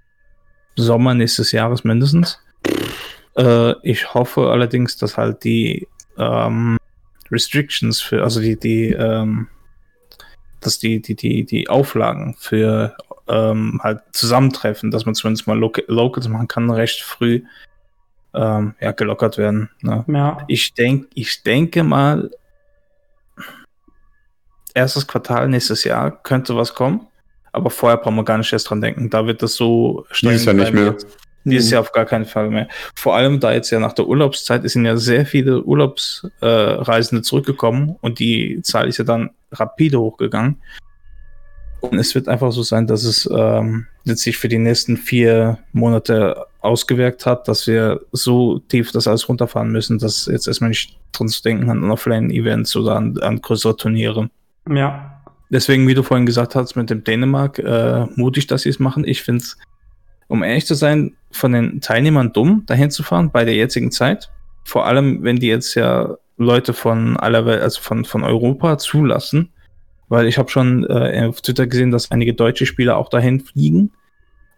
Sommer 0.76 1.14
nächstes 1.14 1.52
Jahres 1.52 1.84
mindestens. 1.84 2.38
Äh, 3.36 3.74
ich 3.82 4.14
hoffe 4.14 4.50
allerdings, 4.50 4.96
dass 4.96 5.16
halt 5.16 5.42
die 5.44 5.88
ähm, 6.16 6.78
Restrictions 7.30 8.00
für, 8.00 8.22
also 8.22 8.40
die, 8.40 8.58
die, 8.58 8.92
ähm, 8.92 9.48
dass 10.60 10.78
die, 10.78 11.02
die, 11.02 11.16
die, 11.16 11.44
die 11.44 11.68
Auflagen 11.68 12.36
für 12.38 12.96
ähm, 13.28 13.80
halt 13.82 14.00
zusammentreffen, 14.12 14.90
dass 14.90 15.06
man 15.06 15.14
zumindest 15.14 15.46
mal 15.46 15.58
Loc 15.58 15.82
Locals 15.88 16.28
machen 16.28 16.48
kann, 16.48 16.70
recht 16.70 17.02
früh 17.02 17.42
ähm, 18.34 18.74
ja, 18.80 18.92
gelockert 18.92 19.38
werden. 19.38 19.70
Ne? 19.80 20.04
Ja. 20.08 20.44
Ich, 20.46 20.74
denk, 20.74 21.08
ich 21.14 21.42
denke 21.42 21.82
mal, 21.82 22.30
erstes 24.74 25.06
Quartal 25.06 25.48
nächstes 25.48 25.84
Jahr 25.84 26.10
könnte 26.10 26.56
was 26.56 26.74
kommen. 26.74 27.06
Aber 27.52 27.70
vorher 27.70 27.96
brauchen 27.96 28.16
wir 28.16 28.24
gar 28.24 28.36
nicht 28.36 28.52
erst 28.52 28.68
dran 28.68 28.82
denken. 28.82 29.08
Da 29.08 29.26
wird 29.26 29.42
das 29.42 29.54
so 29.54 30.04
streng 30.10 30.32
Dieses 30.32 30.44
Jahr 30.44 30.54
nicht 30.54 30.74
mehr. 30.74 30.94
Dieses 31.44 31.68
mhm. 31.68 31.72
Jahr 31.72 31.80
auf 31.80 31.92
gar 31.92 32.04
keinen 32.04 32.26
Fall 32.26 32.50
mehr. 32.50 32.68
Vor 32.94 33.16
allem, 33.16 33.40
da 33.40 33.52
jetzt 33.52 33.70
ja 33.70 33.80
nach 33.80 33.94
der 33.94 34.06
Urlaubszeit 34.06 34.68
sind 34.68 34.84
ja 34.84 34.96
sehr 34.96 35.24
viele 35.24 35.62
Urlaubsreisende 35.62 37.20
äh, 37.20 37.22
zurückgekommen 37.22 37.96
und 38.02 38.18
die 38.18 38.60
Zahl 38.62 38.88
ist 38.88 38.98
ja 38.98 39.04
dann 39.04 39.30
rapide 39.52 39.98
hochgegangen. 39.98 40.60
Und 41.90 41.98
es 41.98 42.14
wird 42.14 42.28
einfach 42.28 42.52
so 42.52 42.62
sein, 42.62 42.86
dass 42.86 43.04
es 43.04 43.28
ähm, 43.32 43.86
jetzt 44.04 44.22
sich 44.22 44.38
für 44.38 44.48
die 44.48 44.58
nächsten 44.58 44.96
vier 44.96 45.58
Monate 45.72 46.46
ausgewirkt 46.60 47.26
hat, 47.26 47.48
dass 47.48 47.66
wir 47.66 48.00
so 48.12 48.58
tief 48.58 48.92
das 48.92 49.06
alles 49.06 49.28
runterfahren 49.28 49.70
müssen, 49.70 49.98
dass 49.98 50.26
jetzt 50.26 50.48
erstmal 50.48 50.70
nicht 50.70 50.98
dran 51.12 51.28
zu 51.28 51.42
denken 51.42 51.70
an 51.70 51.90
Offline-Events 51.90 52.76
oder 52.76 52.96
an, 52.96 53.18
an 53.18 53.40
größere 53.40 53.76
Turniere. 53.76 54.28
Ja. 54.68 55.22
Deswegen, 55.48 55.86
wie 55.86 55.94
du 55.94 56.02
vorhin 56.02 56.26
gesagt 56.26 56.56
hast, 56.56 56.74
mit 56.74 56.90
dem 56.90 57.04
Dänemark, 57.04 57.58
äh, 57.60 58.06
mutig, 58.16 58.48
dass 58.48 58.62
sie 58.62 58.68
es 58.68 58.80
machen. 58.80 59.04
Ich 59.06 59.22
finde 59.22 59.42
es, 59.42 59.56
um 60.26 60.42
ehrlich 60.42 60.66
zu 60.66 60.74
sein, 60.74 61.14
von 61.30 61.52
den 61.52 61.80
Teilnehmern 61.80 62.32
dumm, 62.32 62.64
dahin 62.66 62.90
zu 62.90 63.04
fahren 63.04 63.30
bei 63.30 63.44
der 63.44 63.54
jetzigen 63.54 63.92
Zeit. 63.92 64.30
Vor 64.64 64.86
allem, 64.86 65.22
wenn 65.22 65.36
die 65.36 65.46
jetzt 65.46 65.76
ja 65.76 66.16
Leute 66.36 66.72
von 66.72 67.16
aller 67.16 67.46
Welt, 67.46 67.62
also 67.62 67.80
von, 67.80 68.04
von 68.04 68.24
Europa 68.24 68.76
zulassen. 68.78 69.52
Weil 70.08 70.26
ich 70.26 70.38
habe 70.38 70.50
schon 70.50 70.84
äh, 70.84 71.26
auf 71.28 71.40
Twitter 71.40 71.66
gesehen, 71.66 71.90
dass 71.90 72.10
einige 72.10 72.34
deutsche 72.34 72.66
Spieler 72.66 72.96
auch 72.96 73.08
dahin 73.08 73.40
fliegen. 73.40 73.90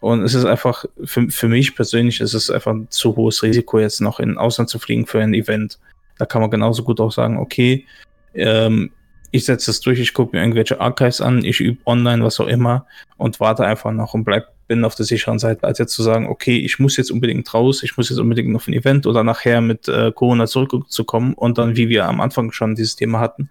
Und 0.00 0.22
es 0.22 0.34
ist 0.34 0.44
einfach, 0.44 0.84
für, 1.04 1.28
für 1.30 1.48
mich 1.48 1.74
persönlich 1.74 2.20
ist 2.20 2.34
es 2.34 2.50
einfach 2.50 2.72
ein 2.72 2.86
zu 2.90 3.16
hohes 3.16 3.42
Risiko, 3.42 3.80
jetzt 3.80 4.00
noch 4.00 4.20
in 4.20 4.38
Ausland 4.38 4.70
zu 4.70 4.78
fliegen 4.78 5.06
für 5.06 5.20
ein 5.20 5.34
Event. 5.34 5.78
Da 6.18 6.26
kann 6.26 6.40
man 6.40 6.50
genauso 6.50 6.84
gut 6.84 7.00
auch 7.00 7.12
sagen, 7.12 7.38
okay, 7.38 7.86
ähm, 8.34 8.90
ich 9.30 9.44
setze 9.44 9.70
es 9.70 9.80
durch, 9.80 9.98
ich 10.00 10.14
gucke 10.14 10.36
mir 10.36 10.42
irgendwelche 10.42 10.80
Archives 10.80 11.20
an, 11.20 11.44
ich 11.44 11.60
übe 11.60 11.80
online, 11.84 12.24
was 12.24 12.40
auch 12.40 12.46
immer 12.46 12.86
und 13.16 13.40
warte 13.40 13.66
einfach 13.66 13.92
noch 13.92 14.14
und 14.14 14.24
bleib, 14.24 14.48
bin 14.68 14.84
auf 14.84 14.94
der 14.94 15.06
sicheren 15.06 15.38
Seite, 15.38 15.64
als 15.64 15.78
jetzt 15.78 15.94
zu 15.94 16.02
sagen, 16.02 16.28
okay, 16.28 16.58
ich 16.58 16.78
muss 16.78 16.96
jetzt 16.96 17.10
unbedingt 17.10 17.52
raus, 17.52 17.82
ich 17.82 17.96
muss 17.96 18.08
jetzt 18.08 18.18
unbedingt 18.18 18.54
auf 18.54 18.68
ein 18.68 18.74
Event 18.74 19.06
oder 19.06 19.24
nachher 19.24 19.60
mit 19.60 19.88
äh, 19.88 20.12
Corona 20.12 20.46
zurückzukommen 20.46 21.34
und 21.34 21.58
dann, 21.58 21.76
wie 21.76 21.88
wir 21.88 22.06
am 22.06 22.20
Anfang 22.20 22.52
schon 22.52 22.74
dieses 22.74 22.96
Thema 22.96 23.20
hatten, 23.20 23.50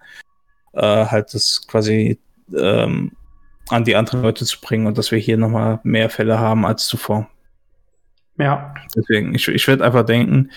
äh, 0.72 1.06
halt 1.06 1.34
das 1.34 1.66
quasi 1.66 2.18
ähm, 2.56 3.12
an 3.68 3.84
die 3.84 3.96
anderen 3.96 4.22
Leute 4.22 4.44
zu 4.44 4.60
bringen 4.60 4.86
und 4.86 4.98
dass 4.98 5.10
wir 5.10 5.18
hier 5.18 5.36
nochmal 5.36 5.80
mehr 5.82 6.10
Fälle 6.10 6.38
haben 6.38 6.64
als 6.64 6.86
zuvor. 6.86 7.28
Ja. 8.38 8.74
Deswegen, 8.94 9.34
ich, 9.34 9.48
ich 9.48 9.66
würde 9.68 9.84
einfach 9.84 10.06
denken, 10.06 10.50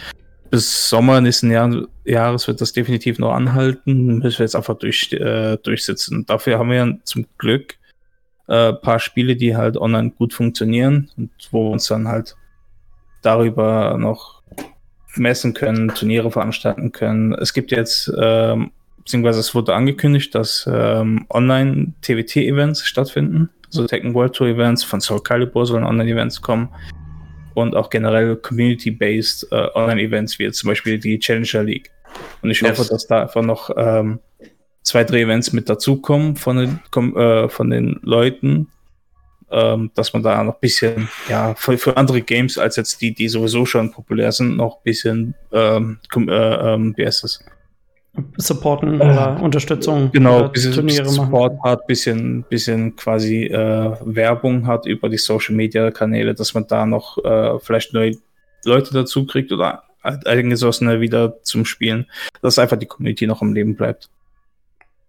bis 0.50 0.90
Sommer 0.90 1.22
nächsten 1.22 1.50
Jahr, 1.50 1.88
Jahres 2.06 2.48
wird 2.48 2.62
das 2.62 2.74
definitiv 2.74 3.20
noch 3.20 3.34
anhalten. 3.34 4.20
Müssen 4.20 4.40
wir 4.40 4.46
jetzt 4.46 4.56
einfach 4.56 4.78
durch, 4.78 5.12
äh, 5.14 5.58
durchsetzen. 5.58 6.26
Dafür 6.26 6.60
haben 6.60 6.70
wir 6.70 6.78
ja 6.78 6.94
zum 7.06 7.26
Glück 7.38 7.78
ein 8.48 8.56
äh, 8.56 8.74
paar 8.74 9.00
Spiele, 9.00 9.36
die 9.36 9.56
halt 9.56 9.78
online 9.78 10.12
gut 10.12 10.34
funktionieren 10.34 11.10
und 11.18 11.32
wo 11.52 11.66
wir 11.66 11.72
uns 11.72 11.88
dann 11.88 12.08
halt 12.08 12.36
darüber 13.22 13.98
noch 13.98 14.44
messen 15.16 15.54
können, 15.54 15.90
Turniere 15.90 16.32
veranstalten 16.32 16.92
können. 16.92 17.34
Es 17.34 17.54
gibt 17.54 17.72
jetzt, 17.72 18.12
ähm, 18.20 18.72
beziehungsweise 19.04 19.40
es 19.40 19.56
wurde 19.56 19.74
angekündigt, 19.74 20.34
dass 20.36 20.70
ähm, 20.72 21.26
online 21.30 21.94
TWT-Events 22.02 22.86
stattfinden. 22.86 23.50
Also 23.68 23.88
Tekken 23.88 24.14
World 24.14 24.34
Tour 24.34 24.48
Events 24.48 24.84
von 24.84 25.02
Soul 25.02 25.22
Calibur 25.22 25.66
sollen 25.66 25.84
Online-Events 25.84 26.42
kommen 26.42 26.70
und 27.54 27.76
auch 27.76 27.90
generell 27.90 28.36
community-based 28.36 29.48
äh, 29.52 29.68
Online-Events, 29.76 30.40
wie 30.40 30.44
jetzt 30.44 30.60
zum 30.60 30.70
Beispiel 30.70 31.00
die 31.00 31.20
Challenger 31.20 31.64
League. 31.64 31.90
Und 32.42 32.52
ich 32.52 32.62
yes. 32.62 32.78
hoffe, 32.78 32.90
dass 32.90 33.08
da 33.08 33.24
einfach 33.24 33.42
noch 33.42 33.70
ähm, 33.76 34.20
zwei, 34.84 35.04
drei 35.04 35.22
Events 35.22 35.54
mit 35.54 35.70
dazukommen 35.70 36.36
von 36.36 36.58
den, 36.58 37.16
äh, 37.16 37.50
von 37.50 37.70
den 37.70 38.00
Leuten, 38.04 38.68
ähm, 39.50 39.92
dass 39.96 40.14
man 40.14 40.24
da 40.24 40.44
noch 40.44 40.56
ein 40.56 40.60
bisschen, 40.60 41.10
ja, 41.30 41.56
für, 41.56 41.78
für, 41.78 41.98
andere 41.98 42.22
Games 42.22 42.58
als 42.58 42.76
jetzt 42.76 43.02
die, 43.02 43.14
die 43.14 43.30
sowieso 43.30 43.66
schon 43.66 43.92
populär 43.92 44.32
sind, 44.32 44.58
noch 44.58 44.78
ein 44.78 44.84
bisschen, 44.84 45.36
ähm, 45.52 46.00
äh, 46.16 46.20
ähm, 46.20 46.94
wie 46.96 47.06
heißt 47.06 47.24
das? 47.24 47.44
Supporten 48.38 48.96
oder 48.96 49.38
äh, 49.40 49.42
Unterstützung 49.42 50.12
genau, 50.12 50.50
bisschen 50.50 50.74
Turniere 50.74 51.08
Support 51.08 51.58
machen. 51.58 51.72
hat, 51.72 51.88
bisschen, 51.88 52.44
bisschen 52.44 52.96
quasi 52.96 53.46
äh, 53.46 53.96
Werbung 54.02 54.68
hat 54.68 54.86
über 54.86 55.08
die 55.08 55.18
Social 55.18 55.56
Media 55.56 55.92
Kanäle, 55.92 56.34
dass 56.34 56.54
man 56.54 56.68
da 56.68 56.86
noch 56.86 57.18
äh, 57.24 57.58
vielleicht 57.60 57.94
neue 57.94 58.18
Leute 58.66 58.94
dazu 58.94 59.26
kriegt 59.26 59.52
oder 59.52 59.84
eingesossene 60.04 61.00
wieder 61.00 61.42
zum 61.44 61.64
Spielen, 61.64 62.08
dass 62.42 62.60
einfach 62.60 62.78
die 62.78 62.86
Community 62.86 63.28
noch 63.28 63.42
am 63.42 63.54
Leben 63.54 63.76
bleibt. 63.76 64.10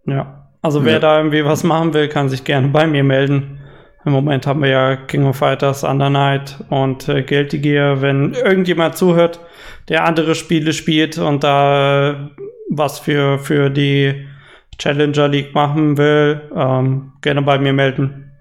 Ja, 0.06 0.48
also 0.60 0.84
wer 0.84 0.94
ja. 0.94 0.98
da 0.98 1.18
irgendwie 1.18 1.44
was 1.44 1.64
machen 1.64 1.94
will, 1.94 2.08
kann 2.08 2.28
sich 2.28 2.44
gerne 2.44 2.68
bei 2.68 2.86
mir 2.86 3.02
melden. 3.02 3.58
Im 4.04 4.12
Moment 4.12 4.46
haben 4.46 4.62
wir 4.62 4.68
ja 4.68 4.96
King 4.96 5.26
of 5.26 5.36
Fighters, 5.36 5.84
Under 5.84 6.10
Night 6.10 6.56
und 6.70 7.08
äh, 7.08 7.22
Guilty 7.22 7.58
Gear. 7.58 8.02
Wenn 8.02 8.34
irgendjemand 8.34 8.96
zuhört, 8.96 9.40
der 9.88 10.04
andere 10.04 10.34
Spiele 10.34 10.72
spielt 10.72 11.18
und 11.18 11.44
da 11.44 12.30
was 12.76 12.98
für, 12.98 13.38
für 13.38 13.70
die 13.70 14.26
Challenger 14.78 15.28
League 15.28 15.54
machen 15.54 15.96
will, 15.98 16.40
ähm, 16.56 17.12
gerne 17.20 17.42
bei 17.42 17.58
mir 17.58 17.72
melden. 17.72 18.32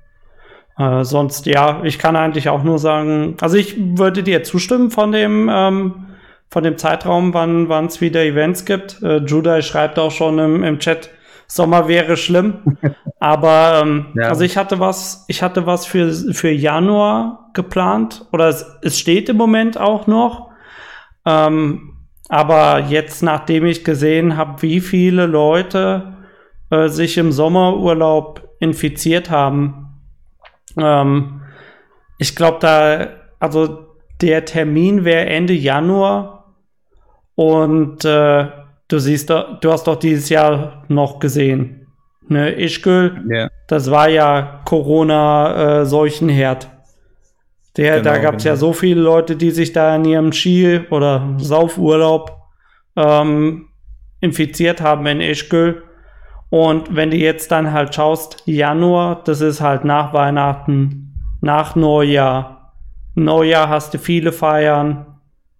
Äh, 0.77 1.03
sonst, 1.03 1.45
ja, 1.45 1.81
ich 1.83 1.99
kann 1.99 2.15
eigentlich 2.15 2.49
auch 2.49 2.63
nur 2.63 2.79
sagen, 2.79 3.35
also 3.41 3.57
ich 3.57 3.75
würde 3.77 4.23
dir 4.23 4.43
zustimmen 4.43 4.89
von 4.89 5.11
dem, 5.11 5.49
ähm, 5.51 6.07
von 6.49 6.63
dem 6.63 6.77
Zeitraum, 6.77 7.33
wann 7.33 7.85
es 7.85 8.01
wieder 8.01 8.23
Events 8.23 8.65
gibt. 8.65 9.01
Äh, 9.03 9.17
Judah 9.17 9.61
schreibt 9.61 9.99
auch 9.99 10.11
schon 10.11 10.39
im, 10.39 10.63
im 10.63 10.79
Chat, 10.79 11.09
Sommer 11.47 11.89
wäre 11.89 12.15
schlimm. 12.15 12.77
Aber 13.19 13.81
ähm, 13.83 14.05
ja. 14.15 14.29
also 14.29 14.43
ich 14.43 14.55
hatte 14.55 14.79
was, 14.79 15.25
ich 15.27 15.43
hatte 15.43 15.65
was 15.65 15.85
für, 15.85 16.11
für 16.11 16.49
Januar 16.49 17.49
geplant 17.53 18.25
oder 18.31 18.47
es, 18.47 18.65
es 18.81 18.97
steht 18.97 19.27
im 19.27 19.37
Moment 19.37 19.77
auch 19.77 20.07
noch. 20.07 20.49
Ähm, 21.25 21.90
aber 22.31 22.79
jetzt, 22.87 23.21
nachdem 23.23 23.65
ich 23.65 23.83
gesehen 23.83 24.37
habe, 24.37 24.61
wie 24.61 24.79
viele 24.79 25.25
Leute 25.25 26.13
äh, 26.69 26.87
sich 26.87 27.17
im 27.17 27.33
Sommerurlaub 27.33 28.47
infiziert 28.61 29.29
haben, 29.29 29.99
ähm, 30.77 31.41
ich 32.17 32.37
glaube, 32.37 32.59
da, 32.61 33.07
also 33.37 33.85
der 34.21 34.45
Termin 34.45 35.03
wäre 35.03 35.25
Ende 35.25 35.51
Januar 35.51 36.55
und 37.35 38.05
äh, 38.05 38.47
du 38.87 38.97
siehst, 38.97 39.29
du 39.29 39.69
hast 39.69 39.87
doch 39.87 39.97
dieses 39.97 40.29
Jahr 40.29 40.85
noch 40.87 41.19
gesehen. 41.19 41.87
Ne, 42.29 42.53
Ischgl, 42.53 43.25
yeah. 43.29 43.49
das 43.67 43.91
war 43.91 44.07
ja 44.07 44.61
Corona-Seuchenherd. 44.63 46.69
Der, 47.77 47.99
genau, 47.99 48.03
da 48.03 48.17
gab 48.19 48.35
es 48.35 48.43
genau. 48.43 48.53
ja 48.53 48.57
so 48.57 48.73
viele 48.73 49.01
Leute, 49.01 49.35
die 49.35 49.51
sich 49.51 49.71
da 49.71 49.95
in 49.95 50.05
ihrem 50.05 50.33
Ski- 50.33 50.81
oder 50.89 51.35
Saufurlaub 51.37 52.37
ähm, 52.95 53.69
infiziert 54.19 54.81
haben 54.81 55.05
in 55.05 55.21
Ischgl. 55.21 55.83
Und 56.49 56.95
wenn 56.95 57.11
du 57.11 57.17
jetzt 57.17 57.51
dann 57.51 57.71
halt 57.71 57.95
schaust, 57.95 58.43
Januar, 58.45 59.23
das 59.23 59.39
ist 59.39 59.61
halt 59.61 59.85
nach 59.85 60.13
Weihnachten, 60.13 61.13
nach 61.39 61.75
Neujahr. 61.75 62.73
Neujahr 63.15 63.69
hast 63.69 63.93
du 63.93 63.97
viele 63.97 64.33
Feiern. 64.33 65.05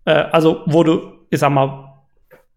Äh, 0.04 0.12
also, 0.12 0.64
wo 0.66 0.84
du, 0.84 1.14
ich 1.30 1.40
sag 1.40 1.52
mal, 1.52 1.94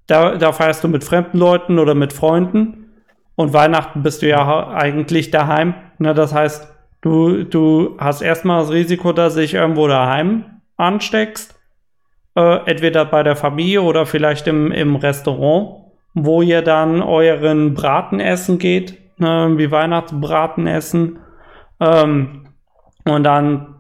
da, 0.09 0.37
da 0.37 0.53
feierst 0.53 0.83
du 0.83 0.89
mit 0.89 1.05
fremden 1.05 1.39
Leuten 1.39 1.79
oder 1.79 1.95
mit 1.95 2.13
Freunden. 2.13 2.91
Und 3.37 3.53
Weihnachten 3.53 4.03
bist 4.03 4.23
du 4.23 4.29
ja 4.29 4.69
eigentlich 4.69 5.31
daheim. 5.31 5.75
Ne, 5.99 6.13
das 6.13 6.35
heißt, 6.35 6.74
Du, 7.05 7.45
du 7.45 7.97
hast 7.99 8.23
erstmal 8.23 8.63
das 8.63 8.73
Risiko, 8.73 9.13
dass 9.13 9.35
sich 9.35 9.53
irgendwo 9.53 9.87
daheim 9.87 10.47
ansteckst. 10.79 11.55
Äh, 12.35 12.61
entweder 12.65 13.05
bei 13.05 13.23
der 13.23 13.37
Familie 13.37 13.83
oder 13.83 14.07
vielleicht 14.07 14.47
im, 14.47 14.73
im 14.73 14.97
Restaurant, 14.97 15.93
wo 16.15 16.41
ihr 16.41 16.63
dann 16.63 17.03
euren 17.03 17.75
Braten 17.75 18.21
essen 18.21 18.59
geht, 18.59 18.99
ne, 19.19 19.53
wie 19.59 19.71
Weihnachtsbraten 19.71 20.67
essen. 20.67 21.19
Ähm, 21.79 22.47
und 23.05 23.23
dann 23.23 23.75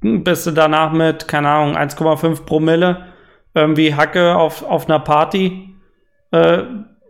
bist 0.00 0.46
du 0.46 0.52
danach 0.52 0.92
mit, 0.92 1.26
keine 1.26 1.48
Ahnung, 1.48 1.76
1,5 1.76 2.44
Promille 2.44 3.08
irgendwie 3.54 3.92
Hacke 3.92 4.36
auf, 4.36 4.62
auf 4.62 4.88
einer 4.88 5.00
Party. 5.00 5.74
Äh, 6.30 6.62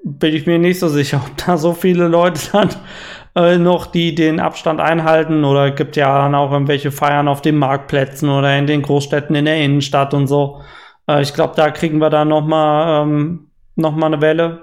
bin 0.03 0.35
ich 0.35 0.47
mir 0.47 0.59
nicht 0.59 0.79
so 0.79 0.89
sicher, 0.89 1.21
ob 1.27 1.37
da 1.37 1.59
so 1.59 1.75
viele 1.75 2.09
Leute 2.09 2.41
dann 2.53 2.71
äh, 3.35 3.59
noch, 3.59 3.87
die 3.87 4.14
den 4.14 4.41
Abstand 4.41 4.80
einhalten 4.80 5.45
oder 5.45 5.70
gibt 5.70 5.97
ja 5.97 6.22
dann 6.22 6.35
auch 6.35 6.53
irgendwelche 6.53 6.91
Feiern 6.91 7.28
auf 7.28 7.41
den 7.41 7.57
Marktplätzen 7.57 8.28
oder 8.28 8.57
in 8.59 8.66
den 8.66 8.83
Großstädten 8.83 9.35
in 9.35 9.47
der 9.47 9.57
Innenstadt 9.57 10.12
und 10.14 10.26
so. 10.26 10.61
Äh, 11.09 11.22
ich 11.22 11.33
glaube, 11.33 11.55
da 11.57 11.70
kriegen 11.70 11.99
wir 11.99 12.11
dann 12.11 12.28
noch 12.28 12.45
mal, 12.47 13.03
ähm, 13.03 13.49
noch 13.76 13.97
mal 13.97 14.07
eine 14.07 14.20
Welle. 14.20 14.62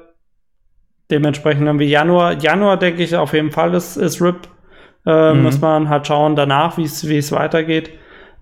Dementsprechend 1.10 1.66
irgendwie 1.66 1.90
Januar. 1.90 2.34
Januar 2.34 2.78
denke 2.78 3.02
ich 3.02 3.16
auf 3.16 3.34
jeden 3.34 3.52
Fall 3.52 3.74
ist, 3.74 3.98
ist 3.98 4.22
RIP. 4.22 4.48
Äh, 5.06 5.34
mhm. 5.34 5.44
Muss 5.44 5.60
man 5.60 5.90
halt 5.90 6.06
schauen 6.06 6.36
danach, 6.36 6.78
wie 6.78 6.84
es 6.84 7.32
weitergeht. 7.32 7.90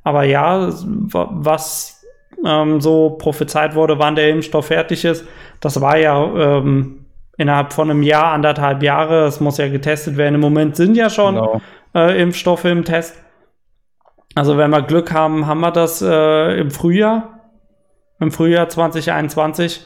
Aber 0.03 0.23
ja, 0.23 0.69
was 0.69 2.05
ähm, 2.45 2.81
so 2.81 3.11
prophezeit 3.11 3.75
wurde, 3.75 3.99
wann 3.99 4.15
der 4.15 4.29
Impfstoff 4.29 4.67
fertig 4.67 5.05
ist, 5.05 5.25
das 5.59 5.79
war 5.81 5.97
ja 5.97 6.57
ähm, 6.57 7.05
innerhalb 7.37 7.73
von 7.73 7.89
einem 7.89 8.03
Jahr, 8.03 8.33
anderthalb 8.33 8.83
Jahre. 8.83 9.25
Es 9.25 9.39
muss 9.39 9.57
ja 9.57 9.69
getestet 9.69 10.17
werden. 10.17 10.35
Im 10.35 10.41
Moment 10.41 10.75
sind 10.75 10.95
ja 10.95 11.09
schon 11.09 11.35
genau. 11.35 11.61
äh, 11.95 12.21
Impfstoffe 12.21 12.65
im 12.65 12.83
Test. 12.83 13.23
Also 14.35 14.57
wenn 14.57 14.69
wir 14.69 14.81
Glück 14.81 15.13
haben, 15.13 15.47
haben 15.47 15.61
wir 15.61 15.71
das 15.71 16.01
äh, 16.01 16.59
im 16.59 16.69
Frühjahr, 16.69 17.39
im 18.19 18.31
Frühjahr 18.31 18.69
2021, 18.69 19.81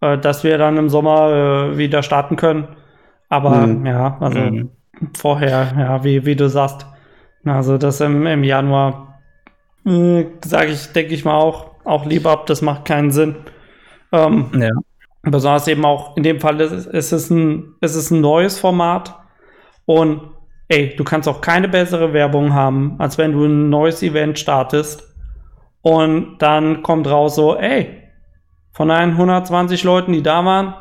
äh, 0.00 0.18
dass 0.18 0.42
wir 0.44 0.58
dann 0.58 0.76
im 0.76 0.88
Sommer 0.88 1.72
äh, 1.72 1.78
wieder 1.78 2.02
starten 2.02 2.36
können. 2.36 2.68
Aber 3.28 3.66
mhm. 3.66 3.86
ja, 3.86 4.16
also 4.20 4.38
mhm. 4.38 4.70
vorher, 5.16 5.72
ja, 5.78 6.04
wie, 6.04 6.24
wie 6.26 6.36
du 6.36 6.48
sagst, 6.48 6.86
also 7.44 7.78
das 7.78 8.00
im, 8.00 8.26
im 8.26 8.42
Januar, 8.42 9.20
äh, 9.86 10.24
sage 10.44 10.72
ich, 10.72 10.92
denke 10.92 11.14
ich 11.14 11.24
mal 11.24 11.34
auch, 11.34 11.70
auch 11.84 12.06
lieber 12.06 12.30
ab, 12.30 12.46
das 12.46 12.62
macht 12.62 12.84
keinen 12.84 13.10
Sinn. 13.10 13.36
Ähm, 14.12 14.50
ja. 14.58 14.70
Besonders 15.24 15.68
eben 15.68 15.84
auch 15.84 16.16
in 16.16 16.22
dem 16.22 16.40
Fall 16.40 16.60
ist, 16.60 16.86
ist, 16.86 17.12
es 17.12 17.30
ein, 17.30 17.74
ist 17.80 17.94
es 17.94 18.10
ein 18.10 18.20
neues 18.20 18.58
Format 18.58 19.14
und 19.86 20.20
ey, 20.68 20.94
du 20.96 21.04
kannst 21.04 21.28
auch 21.28 21.40
keine 21.40 21.68
bessere 21.68 22.12
Werbung 22.12 22.52
haben, 22.52 22.96
als 22.98 23.18
wenn 23.18 23.32
du 23.32 23.44
ein 23.44 23.70
neues 23.70 24.02
Event 24.02 24.38
startest 24.38 25.14
und 25.82 26.38
dann 26.38 26.82
kommt 26.82 27.06
raus 27.06 27.36
so, 27.36 27.56
ey, 27.56 28.02
von 28.72 28.90
120 28.90 29.84
Leuten, 29.84 30.12
die 30.12 30.22
da 30.22 30.44
waren, 30.44 30.74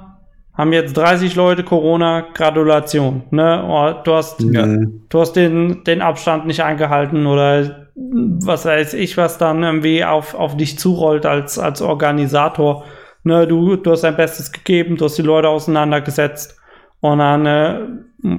haben 0.53 0.71
jetzt 0.71 0.95
30 0.95 1.35
Leute 1.35 1.63
Corona, 1.63 2.21
Gratulation. 2.33 3.23
Ne? 3.31 3.63
Oh, 3.67 4.01
du 4.03 4.13
hast, 4.13 4.41
ja. 4.41 4.65
du 5.09 5.19
hast 5.19 5.33
den, 5.33 5.83
den 5.83 6.01
Abstand 6.01 6.45
nicht 6.45 6.63
eingehalten 6.63 7.25
oder 7.25 7.87
was 7.95 8.65
weiß 8.65 8.93
ich, 8.95 9.17
was 9.17 9.37
dann 9.37 9.63
irgendwie 9.63 10.03
auf, 10.03 10.35
auf 10.35 10.57
dich 10.57 10.79
zurollt 10.79 11.25
als, 11.25 11.57
als 11.59 11.81
Organisator. 11.81 12.83
Ne, 13.23 13.47
du, 13.47 13.75
du 13.77 13.91
hast 13.91 14.03
dein 14.03 14.17
Bestes 14.17 14.51
gegeben, 14.51 14.97
du 14.97 15.05
hast 15.05 15.17
die 15.17 15.21
Leute 15.21 15.47
auseinandergesetzt 15.49 16.57
Und 16.99 17.19
dann, 17.19 17.45
äh, 17.45 17.79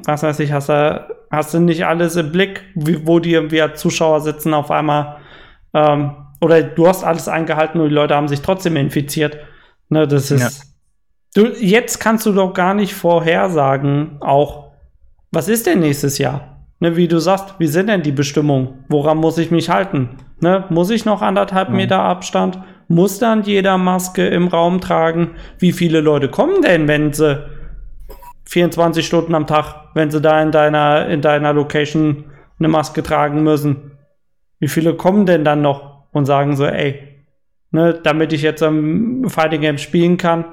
was 0.07 0.23
weiß 0.23 0.41
ich, 0.41 0.53
hast 0.53 0.69
du, 0.69 1.07
hast 1.31 1.55
du 1.55 1.61
nicht 1.61 1.85
alles 1.87 2.17
im 2.17 2.33
Blick, 2.33 2.65
wie, 2.75 3.07
wo 3.07 3.19
die 3.19 3.33
irgendwie 3.33 3.63
als 3.63 3.81
Zuschauer 3.81 4.21
sitzen 4.21 4.55
auf 4.55 4.71
einmal. 4.71 5.17
Ähm, 5.75 6.13
oder 6.41 6.63
du 6.63 6.87
hast 6.87 7.05
alles 7.05 7.29
eingehalten 7.29 7.81
und 7.81 7.89
die 7.89 7.95
Leute 7.95 8.15
haben 8.15 8.29
sich 8.29 8.43
trotzdem 8.43 8.77
infiziert. 8.77 9.39
Ne, 9.89 10.07
das 10.07 10.31
ist. 10.31 10.43
Ja. 10.43 11.43
Du, 11.45 11.49
jetzt 11.61 11.99
kannst 12.01 12.27
du 12.27 12.33
doch 12.33 12.53
gar 12.55 12.75
nicht 12.75 12.95
vorhersagen, 12.95 14.19
auch, 14.21 14.71
was 15.33 15.49
ist 15.49 15.67
denn 15.67 15.81
nächstes 15.81 16.19
Jahr? 16.19 16.59
Ne, 16.81 16.97
wie 16.97 17.09
du 17.09 17.19
sagst, 17.19 17.55
wie 17.59 17.67
sind 17.67 17.89
denn 17.89 18.03
die 18.03 18.13
Bestimmungen? 18.13 18.85
Woran 18.89 19.19
muss 19.19 19.39
ich 19.39 19.51
mich 19.51 19.71
halten? 19.71 20.11
Ne, 20.41 20.65
muss 20.71 20.91
ich 20.91 21.05
noch 21.05 21.23
anderthalb 21.23 21.71
Mhm. 21.71 21.77
Meter 21.77 22.01
Abstand? 22.01 22.59
Muss 22.89 23.19
dann 23.19 23.43
jeder 23.43 23.79
Maske 23.79 24.27
im 24.27 24.49
Raum 24.49 24.81
tragen? 24.81 25.31
Wie 25.59 25.73
viele 25.73 26.01
Leute 26.01 26.29
kommen 26.29 26.63
denn, 26.63 26.89
wenn 26.89 27.13
sie 27.13 27.45
24 28.47 29.07
Stunden 29.07 29.35
am 29.35 29.47
Tag, 29.47 29.91
wenn 29.95 30.11
sie 30.11 30.21
da 30.21 30.43
in 30.43 30.53
deiner, 30.53 31.09
in 31.09 31.23
deiner 31.23 31.53
Location 31.53 32.25
eine 32.59 32.69
Maske 32.69 33.03
tragen 33.03 33.43
müssen? 33.43 33.93
Wie 34.61 34.69
viele 34.69 34.95
kommen 34.95 35.27
denn 35.27 35.45
dann 35.45 35.63
noch 35.63 36.05
und 36.13 36.27
sagen 36.27 36.57
so, 36.57 36.65
ey, 36.65 37.27
ne, 37.71 37.99
damit 38.03 38.33
ich 38.33 38.43
jetzt 38.43 38.63
am 38.63 39.25
Fighting 39.29 39.63
Game 39.63 39.79
spielen 39.79 40.17
kann, 40.17 40.45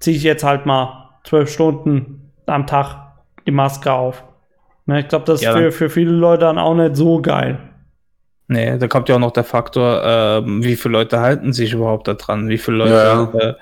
ziehe 0.00 0.16
ich 0.16 0.22
jetzt 0.22 0.44
halt 0.44 0.66
mal 0.66 1.10
zwölf 1.24 1.50
Stunden 1.50 2.32
am 2.46 2.66
Tag 2.66 2.96
die 3.46 3.52
Maske 3.52 3.92
auf. 3.92 4.24
Ne, 4.86 5.00
ich 5.00 5.08
glaube, 5.08 5.24
das 5.26 5.40
ist 5.40 5.46
Ja, 5.46 5.52
für, 5.52 5.72
für 5.72 5.90
viele 5.90 6.12
Leute 6.12 6.46
dann 6.46 6.58
auch 6.58 6.74
nicht 6.74 6.96
so 6.96 7.20
geil. 7.20 7.58
Nee, 8.52 8.76
da 8.78 8.86
kommt 8.88 9.08
ja 9.08 9.14
auch 9.14 9.20
noch 9.20 9.30
der 9.32 9.44
Faktor, 9.44 10.02
ähm, 10.04 10.62
wie 10.62 10.76
viele 10.76 10.92
Leute 10.92 11.20
halten 11.20 11.52
sich 11.52 11.72
überhaupt 11.72 12.06
da 12.08 12.14
dran? 12.14 12.48
Wie 12.48 12.58
viele 12.58 12.76
Leute, 12.78 12.92
Ja, 12.92 13.32
Äh, 13.38 13.54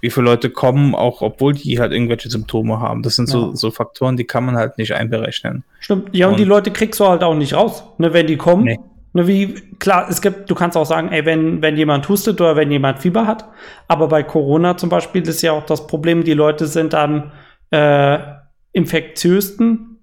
wie 0.00 0.08
viele 0.10 0.24
Leute 0.24 0.48
kommen, 0.48 0.94
auch 0.94 1.20
obwohl 1.20 1.52
die 1.52 1.78
halt 1.78 1.92
irgendwelche 1.92 2.30
Symptome 2.30 2.80
haben. 2.80 3.02
Das 3.02 3.16
sind 3.16 3.28
so, 3.28 3.50
Ja. 3.50 3.56
so 3.56 3.70
Faktoren, 3.70 4.16
die 4.16 4.24
kann 4.24 4.46
man 4.46 4.56
halt 4.56 4.78
nicht 4.78 4.94
einberechnen. 4.94 5.62
Stimmt. 5.80 6.08
Ja, 6.16 6.26
und, 6.26 6.32
Und- 6.32 6.38
die 6.40 6.44
Leute 6.44 6.70
kriegst 6.70 6.98
du 7.00 7.06
halt 7.06 7.22
auch 7.22 7.34
nicht 7.34 7.52
raus, 7.54 7.84
ne, 7.98 8.12
wenn 8.14 8.26
die 8.26 8.36
kommen. 8.38 8.64
Nee. 8.64 8.78
Ne, 9.12 9.26
wie, 9.26 9.54
klar, 9.80 10.06
es 10.08 10.22
gibt, 10.22 10.48
du 10.48 10.54
kannst 10.54 10.76
auch 10.76 10.86
sagen, 10.86 11.08
ey, 11.12 11.26
wenn, 11.26 11.60
wenn 11.60 11.76
jemand 11.76 12.08
hustet 12.08 12.40
oder 12.40 12.54
wenn 12.56 12.70
jemand 12.70 13.00
Fieber 13.00 13.26
hat. 13.26 13.44
Aber 13.88 14.06
bei 14.08 14.22
Corona 14.22 14.76
zum 14.76 14.88
Beispiel 14.88 15.22
ist 15.28 15.42
ja 15.42 15.52
auch 15.52 15.66
das 15.66 15.86
Problem, 15.86 16.22
die 16.24 16.32
Leute 16.34 16.66
sind 16.66 16.94
am 16.94 17.32
äh, 17.72 18.18
infektiösten, 18.72 19.98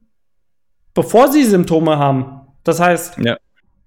bevor 0.93 1.29
sie 1.29 1.43
Symptome 1.43 1.97
haben. 1.97 2.41
Das 2.63 2.79
heißt, 2.79 3.17
Ja. 3.19 3.37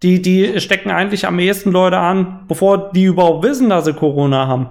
Die, 0.03 0.23
die 0.23 0.61
stecken 0.61 0.91
eigentlich 0.91 1.27
am 1.27 1.39
ehesten 1.39 1.71
Leute 1.73 1.99
an, 1.99 2.45
bevor 2.49 2.91
die 2.93 3.05
überhaupt 3.05 3.45
wissen, 3.45 3.69
dass 3.69 3.85
sie 3.85 3.93
Corona 3.93 4.47
haben. 4.47 4.69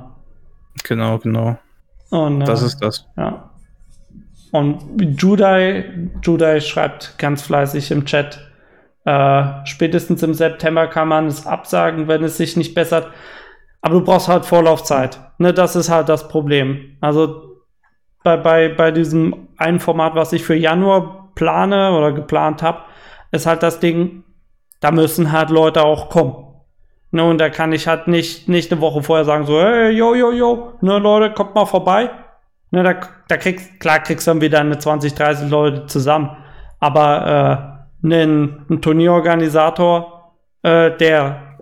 Genau, 0.84 1.18
genau. 1.20 1.58
Und, 2.10 2.40
Das 2.42 2.64
äh, 2.64 2.66
ist 2.66 2.80
das. 2.82 3.06
ja. 3.18 3.50
Und 4.52 4.82
Judai, 5.22 6.10
Judai 6.24 6.60
schreibt 6.60 7.20
ganz 7.20 7.44
fleißig 7.44 7.92
im 7.92 8.06
Chat, 8.06 8.40
äh, 9.06 9.44
spätestens 9.66 10.24
im 10.24 10.34
September 10.34 10.88
kann 10.88 11.08
man 11.08 11.28
es 11.28 11.46
absagen, 11.46 12.08
wenn 12.08 12.24
es 12.24 12.38
sich 12.38 12.58
nicht 12.58 12.74
bessert. 12.74 13.08
Aber 13.82 13.96
du 13.96 14.04
brauchst 14.04 14.28
halt 14.28 14.46
Vorlaufzeit. 14.46 15.20
Ne, 15.38 15.54
das 15.54 15.76
ist 15.76 15.90
halt 15.90 16.10
das 16.10 16.28
Problem. 16.28 16.98
Also 17.00 17.62
bei, 18.24 18.38
bei, 18.38 18.70
bei 18.70 18.92
diesem 18.92 19.48
einen 19.58 19.80
Format, 19.80 20.16
was 20.16 20.34
ich 20.34 20.44
für 20.44 20.56
Januar 20.56 21.32
plane 21.36 21.92
oder 21.92 22.12
geplant 22.12 22.62
habe, 22.64 22.82
ist 23.32 23.46
halt 23.46 23.64
das 23.64 23.80
Ding, 23.80 24.24
da 24.80 24.92
müssen 24.92 25.32
halt 25.32 25.50
Leute 25.50 25.84
auch 25.84 26.10
kommen. 26.10 26.46
Ne, 27.12 27.24
und 27.24 27.40
da 27.40 27.50
kann 27.50 27.72
ich 27.74 27.88
halt 27.88 28.08
nicht, 28.08 28.48
nicht 28.48 28.72
eine 28.72 28.82
Woche 28.82 29.02
vorher 29.02 29.26
sagen, 29.26 29.46
so, 29.46 29.60
hey, 29.60 29.90
yo, 29.90 30.14
yo, 30.14 30.32
yo, 30.32 30.74
ne, 30.82 31.00
Leute, 31.00 31.34
kommt 31.34 31.56
mal 31.56 31.66
vorbei. 31.66 32.12
Ne, 32.72 32.84
da, 32.84 32.96
da 33.28 33.38
kriegst, 33.38 33.80
klar 33.80 34.00
kriegst 34.00 34.28
du 34.28 34.32
dann 34.32 34.42
wieder 34.42 34.60
eine 34.60 34.78
20, 34.78 35.16
30 35.16 35.50
Leute 35.50 35.86
zusammen. 35.88 36.38
Aber 36.80 37.82
äh, 38.04 38.08
ein, 38.08 38.66
ein 38.70 38.82
Turnierorganisator, 38.82 40.36
äh, 40.62 40.96
der, 40.98 41.58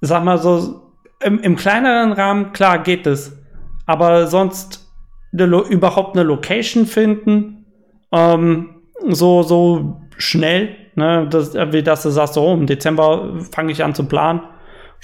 sag 0.00 0.24
mal 0.24 0.38
so, 0.38 0.82
im, 1.22 1.38
im 1.40 1.54
kleineren 1.54 2.12
Rahmen, 2.12 2.52
klar 2.52 2.80
geht 2.80 3.06
es. 3.06 3.38
Aber 3.86 4.26
sonst 4.26 4.90
eine, 5.32 5.44
überhaupt 5.44 6.16
eine 6.16 6.24
Location 6.24 6.86
finden, 6.86 7.66
ähm, 8.10 8.82
so, 9.08 9.42
so 9.42 10.02
schnell, 10.18 10.76
ne, 10.94 11.26
das, 11.28 11.54
wie 11.54 11.82
dass 11.82 12.02
du 12.02 12.10
sagst, 12.10 12.34
so 12.34 12.52
im 12.52 12.66
Dezember 12.66 13.40
fange 13.50 13.72
ich 13.72 13.84
an 13.84 13.94
zu 13.94 14.04
planen 14.04 14.42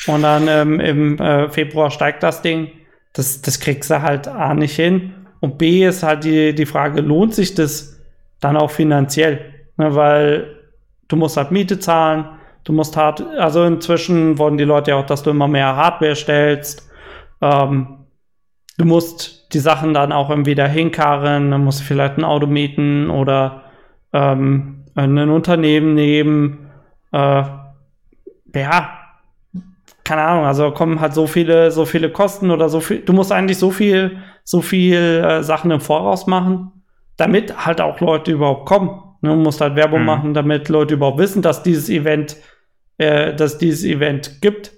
und 0.06 0.22
dann 0.22 0.46
ähm, 0.48 0.80
im 0.80 1.18
äh, 1.18 1.48
Februar 1.48 1.90
steigt 1.90 2.22
das 2.22 2.42
Ding. 2.42 2.70
Das, 3.12 3.40
das 3.40 3.60
kriegst 3.60 3.90
du 3.90 4.02
halt 4.02 4.28
A 4.28 4.54
nicht 4.54 4.76
hin. 4.76 5.14
Und 5.40 5.58
B 5.58 5.86
ist 5.86 6.02
halt 6.02 6.24
die, 6.24 6.54
die 6.54 6.66
Frage, 6.66 7.00
lohnt 7.00 7.34
sich 7.34 7.54
das 7.54 7.98
dann 8.40 8.56
auch 8.56 8.70
finanziell? 8.70 9.54
Ne, 9.76 9.94
weil 9.94 10.56
du 11.08 11.16
musst 11.16 11.36
halt 11.36 11.50
Miete 11.50 11.78
zahlen, 11.78 12.26
du 12.64 12.72
musst 12.72 12.96
hart, 12.96 13.22
also 13.38 13.64
inzwischen 13.64 14.38
wollen 14.38 14.58
die 14.58 14.64
Leute 14.64 14.90
ja 14.90 14.96
auch, 14.96 15.06
dass 15.06 15.22
du 15.22 15.30
immer 15.30 15.48
mehr 15.48 15.76
Hardware 15.76 16.16
stellst. 16.16 16.90
Ähm, 17.40 18.06
du 18.78 18.84
musst 18.84 19.52
die 19.54 19.58
Sachen 19.58 19.94
dann 19.94 20.12
auch 20.12 20.30
irgendwie 20.30 20.54
da 20.54 20.66
hinkarren, 20.66 21.50
dann 21.50 21.64
musst 21.64 21.80
du 21.80 21.84
vielleicht 21.84 22.18
ein 22.18 22.24
Auto 22.24 22.46
mieten 22.46 23.10
oder 23.10 23.64
ähm, 24.12 24.75
ein 24.96 25.30
Unternehmen 25.30 25.94
nehmen. 25.94 26.70
Äh, 27.12 27.42
ja, 28.54 28.90
keine 30.04 30.22
Ahnung, 30.22 30.44
also 30.46 30.70
kommen 30.70 31.00
halt 31.00 31.14
so 31.14 31.26
viele, 31.26 31.70
so 31.70 31.84
viele 31.84 32.10
Kosten 32.10 32.50
oder 32.50 32.68
so 32.68 32.80
viel. 32.80 33.00
Du 33.00 33.12
musst 33.12 33.32
eigentlich 33.32 33.58
so 33.58 33.70
viel, 33.70 34.18
so 34.44 34.62
viel 34.62 34.96
äh, 34.96 35.42
Sachen 35.42 35.70
im 35.70 35.80
Voraus 35.80 36.26
machen, 36.26 36.70
damit 37.16 37.66
halt 37.66 37.80
auch 37.80 38.00
Leute 38.00 38.32
überhaupt 38.32 38.66
kommen. 38.66 39.02
Ne, 39.20 39.30
du 39.30 39.36
musst 39.36 39.60
halt 39.60 39.74
Werbung 39.76 40.00
Mhm. 40.00 40.06
machen, 40.06 40.34
damit 40.34 40.68
Leute 40.68 40.94
überhaupt 40.94 41.18
wissen, 41.18 41.42
dass 41.42 41.62
dieses 41.62 41.88
Event, 41.90 42.36
äh, 42.98 43.34
dass 43.34 43.58
dieses 43.58 43.84
Event 43.84 44.40
gibt. 44.42 44.72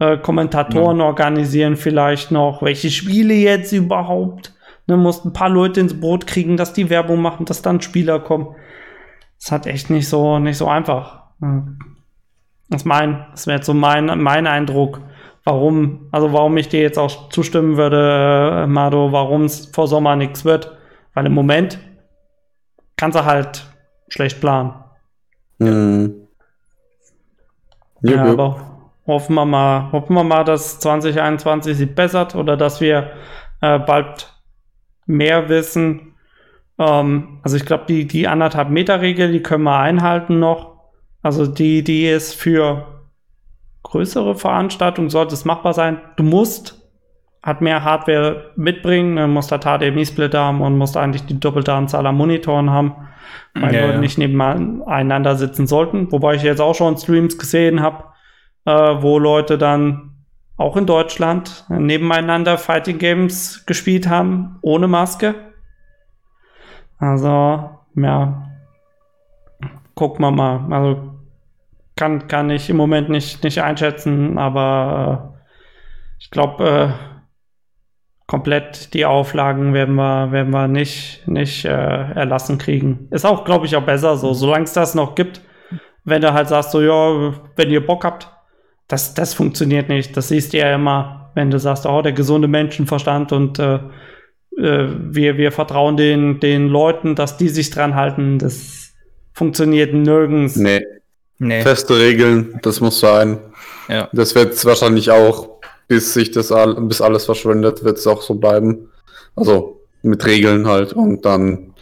Äh, 0.00 0.16
Kommentatoren 0.18 1.00
organisieren 1.00 1.76
vielleicht 1.76 2.32
noch, 2.32 2.60
welche 2.62 2.90
Spiele 2.90 3.34
jetzt 3.34 3.72
überhaupt. 3.72 4.52
Ne, 4.88 4.96
musst 4.96 5.24
ein 5.24 5.32
paar 5.32 5.48
Leute 5.50 5.80
ins 5.80 5.98
Boot 6.00 6.26
kriegen, 6.26 6.56
dass 6.56 6.72
die 6.72 6.90
Werbung 6.90 7.22
machen, 7.22 7.46
dass 7.46 7.62
dann 7.62 7.80
Spieler 7.80 8.18
kommen. 8.18 8.56
Das 9.44 9.52
hat 9.52 9.66
echt 9.66 9.90
nicht 9.90 10.08
so, 10.08 10.38
nicht 10.38 10.56
so 10.56 10.68
einfach. 10.68 11.24
Das 12.70 12.80
ist 12.80 12.86
mein, 12.86 13.26
das 13.32 13.46
wäre 13.46 13.58
jetzt 13.58 13.66
so 13.66 13.74
mein, 13.74 14.06
mein 14.22 14.46
Eindruck, 14.46 15.02
warum, 15.44 16.08
also 16.12 16.32
warum 16.32 16.56
ich 16.56 16.70
dir 16.70 16.80
jetzt 16.80 16.98
auch 16.98 17.28
zustimmen 17.28 17.76
würde, 17.76 18.62
äh, 18.62 18.66
Mado, 18.66 19.12
warum 19.12 19.44
es 19.44 19.66
vor 19.66 19.86
Sommer 19.86 20.16
nichts 20.16 20.46
wird. 20.46 20.74
Weil 21.12 21.26
im 21.26 21.34
Moment 21.34 21.78
kannst 22.96 23.18
du 23.18 23.26
halt 23.26 23.66
schlecht 24.08 24.40
planen. 24.40 24.72
Hm. 25.60 26.26
Jupp, 28.00 28.14
Ja, 28.16 28.26
jupp. 28.26 28.40
aber 28.40 28.88
hoffen 29.06 29.34
wir 29.34 29.44
mal, 29.44 29.92
hoffen 29.92 30.14
wir 30.16 30.24
mal, 30.24 30.44
dass 30.44 30.80
2021 30.80 31.76
sich 31.76 31.94
bessert 31.94 32.34
oder 32.34 32.56
dass 32.56 32.80
wir 32.80 33.10
äh, 33.60 33.78
bald 33.78 34.32
mehr 35.04 35.50
wissen. 35.50 36.13
Ähm, 36.78 37.38
also 37.42 37.56
ich 37.56 37.64
glaube, 37.66 37.84
die, 37.88 38.06
die 38.06 38.28
anderthalb 38.28 38.70
Meter 38.70 39.00
Regel, 39.00 39.32
die 39.32 39.42
können 39.42 39.64
wir 39.64 39.78
einhalten 39.78 40.38
noch. 40.38 40.74
Also 41.22 41.46
die, 41.46 41.82
die 41.82 42.06
ist 42.06 42.34
für 42.34 42.86
größere 43.82 44.34
Veranstaltungen, 44.34 45.10
sollte 45.10 45.34
es 45.34 45.44
machbar 45.44 45.74
sein. 45.74 46.00
Du 46.16 46.22
musst 46.22 46.84
hat 47.44 47.60
mehr 47.60 47.84
Hardware 47.84 48.52
mitbringen, 48.56 49.16
du 49.16 49.26
musst 49.26 49.52
halt 49.52 49.64
HDMI-Splitter 49.64 50.40
haben 50.40 50.62
und 50.62 50.78
musst 50.78 50.96
eigentlich 50.96 51.26
die 51.26 51.38
doppelte 51.38 51.74
Anzahl 51.74 52.06
an 52.06 52.16
Monitoren 52.16 52.70
haben, 52.70 52.94
weil 53.52 53.74
Ja, 53.74 53.82
Leute 53.82 53.94
ja. 53.94 54.00
nicht 54.00 54.16
nebeneinander 54.16 55.36
sitzen 55.36 55.66
sollten. 55.66 56.10
Wobei 56.10 56.36
ich 56.36 56.42
jetzt 56.42 56.60
auch 56.60 56.74
schon 56.74 56.96
Streams 56.96 57.36
gesehen 57.36 57.82
habe, 57.82 58.04
äh, 58.64 58.72
wo 58.72 59.18
Leute 59.18 59.58
dann 59.58 60.12
auch 60.56 60.78
in 60.78 60.86
Deutschland 60.86 61.66
nebeneinander 61.68 62.56
Fighting 62.56 62.98
Games 62.98 63.66
gespielt 63.66 64.08
haben, 64.08 64.56
ohne 64.62 64.88
Maske. 64.88 65.34
Also, 67.04 67.70
ja, 67.96 68.48
gucken 69.94 70.24
wir 70.24 70.30
mal. 70.30 70.72
Also, 70.72 71.14
kann, 71.96 72.28
kann 72.28 72.48
ich 72.48 72.70
im 72.70 72.78
Moment 72.78 73.10
nicht, 73.10 73.44
nicht 73.44 73.62
einschätzen, 73.62 74.38
aber 74.38 75.34
äh, 75.34 75.38
ich 76.18 76.30
glaube, 76.30 76.64
äh, 76.66 76.92
komplett 78.26 78.94
die 78.94 79.04
Auflagen 79.04 79.74
werden 79.74 79.96
wir, 79.96 80.32
werden 80.32 80.50
wir 80.50 80.66
nicht, 80.66 81.28
nicht 81.28 81.66
äh, 81.66 81.68
erlassen 81.68 82.56
kriegen. 82.56 83.06
Ist 83.10 83.26
auch, 83.26 83.44
glaube 83.44 83.66
ich, 83.66 83.76
auch 83.76 83.84
besser 83.84 84.16
so, 84.16 84.32
solange 84.32 84.64
es 84.64 84.72
das 84.72 84.94
noch 84.94 85.14
gibt. 85.14 85.42
Wenn 86.04 86.22
du 86.22 86.32
halt 86.32 86.48
sagst, 86.48 86.70
so, 86.70 86.80
ja, 86.80 87.34
wenn 87.54 87.70
ihr 87.70 87.86
Bock 87.86 88.04
habt, 88.04 88.30
das, 88.88 89.12
das 89.12 89.34
funktioniert 89.34 89.90
nicht. 89.90 90.16
Das 90.16 90.28
siehst 90.28 90.54
du 90.54 90.58
ja 90.58 90.74
immer, 90.74 91.30
wenn 91.34 91.50
du 91.50 91.58
sagst, 91.58 91.84
oh, 91.84 92.00
der 92.00 92.12
gesunde 92.12 92.48
Menschenverstand 92.48 93.32
und 93.32 93.58
äh, 93.58 93.78
äh, 94.58 94.86
wir, 95.10 95.36
wir 95.36 95.52
vertrauen 95.52 95.96
den, 95.96 96.40
den 96.40 96.68
Leuten, 96.68 97.14
dass 97.14 97.36
die 97.36 97.48
sich 97.48 97.70
dran 97.70 97.94
halten. 97.94 98.38
Das 98.38 98.92
funktioniert 99.32 99.94
nirgends. 99.94 100.56
Nee, 100.56 100.80
Nee. 101.38 101.62
feste 101.62 101.98
Regeln, 101.98 102.60
das 102.62 102.80
muss 102.80 103.00
sein. 103.00 103.38
Ja. 103.88 104.08
Das 104.12 104.34
wird 104.34 104.52
es 104.54 104.64
wahrscheinlich 104.64 105.10
auch, 105.10 105.58
bis 105.88 106.14
sich 106.14 106.30
das 106.30 106.52
all, 106.52 106.74
bis 106.82 107.00
alles 107.00 107.24
verschwindet, 107.24 107.84
wird 107.84 107.98
es 107.98 108.06
auch 108.06 108.22
so 108.22 108.34
bleiben. 108.34 108.90
Also, 109.34 109.80
mit 110.02 110.24
Regeln 110.26 110.68
halt 110.68 110.92
und 110.92 111.24
dann 111.24 111.74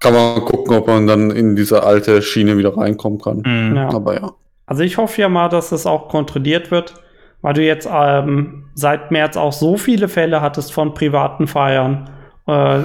kann 0.00 0.14
man 0.14 0.40
gucken, 0.44 0.76
ob 0.76 0.86
man 0.86 1.06
dann 1.06 1.30
in 1.30 1.54
diese 1.54 1.82
alte 1.82 2.22
Schiene 2.22 2.56
wieder 2.56 2.76
reinkommen 2.76 3.20
kann. 3.20 3.42
Mhm. 3.44 3.76
Ja. 3.76 3.88
Aber 3.90 4.14
ja. 4.14 4.32
Also 4.66 4.82
ich 4.82 4.96
hoffe 4.96 5.20
ja 5.20 5.28
mal, 5.28 5.48
dass 5.48 5.70
das 5.70 5.86
auch 5.86 6.08
kontrolliert 6.08 6.70
wird, 6.70 6.94
weil 7.42 7.54
du 7.54 7.62
jetzt 7.62 7.88
ähm, 7.92 8.70
seit 8.74 9.10
März 9.10 9.36
auch 9.36 9.52
so 9.52 9.76
viele 9.76 10.08
Fälle 10.08 10.40
hattest 10.40 10.72
von 10.72 10.94
privaten 10.94 11.46
Feiern, 11.46 12.08
äh, 12.46 12.80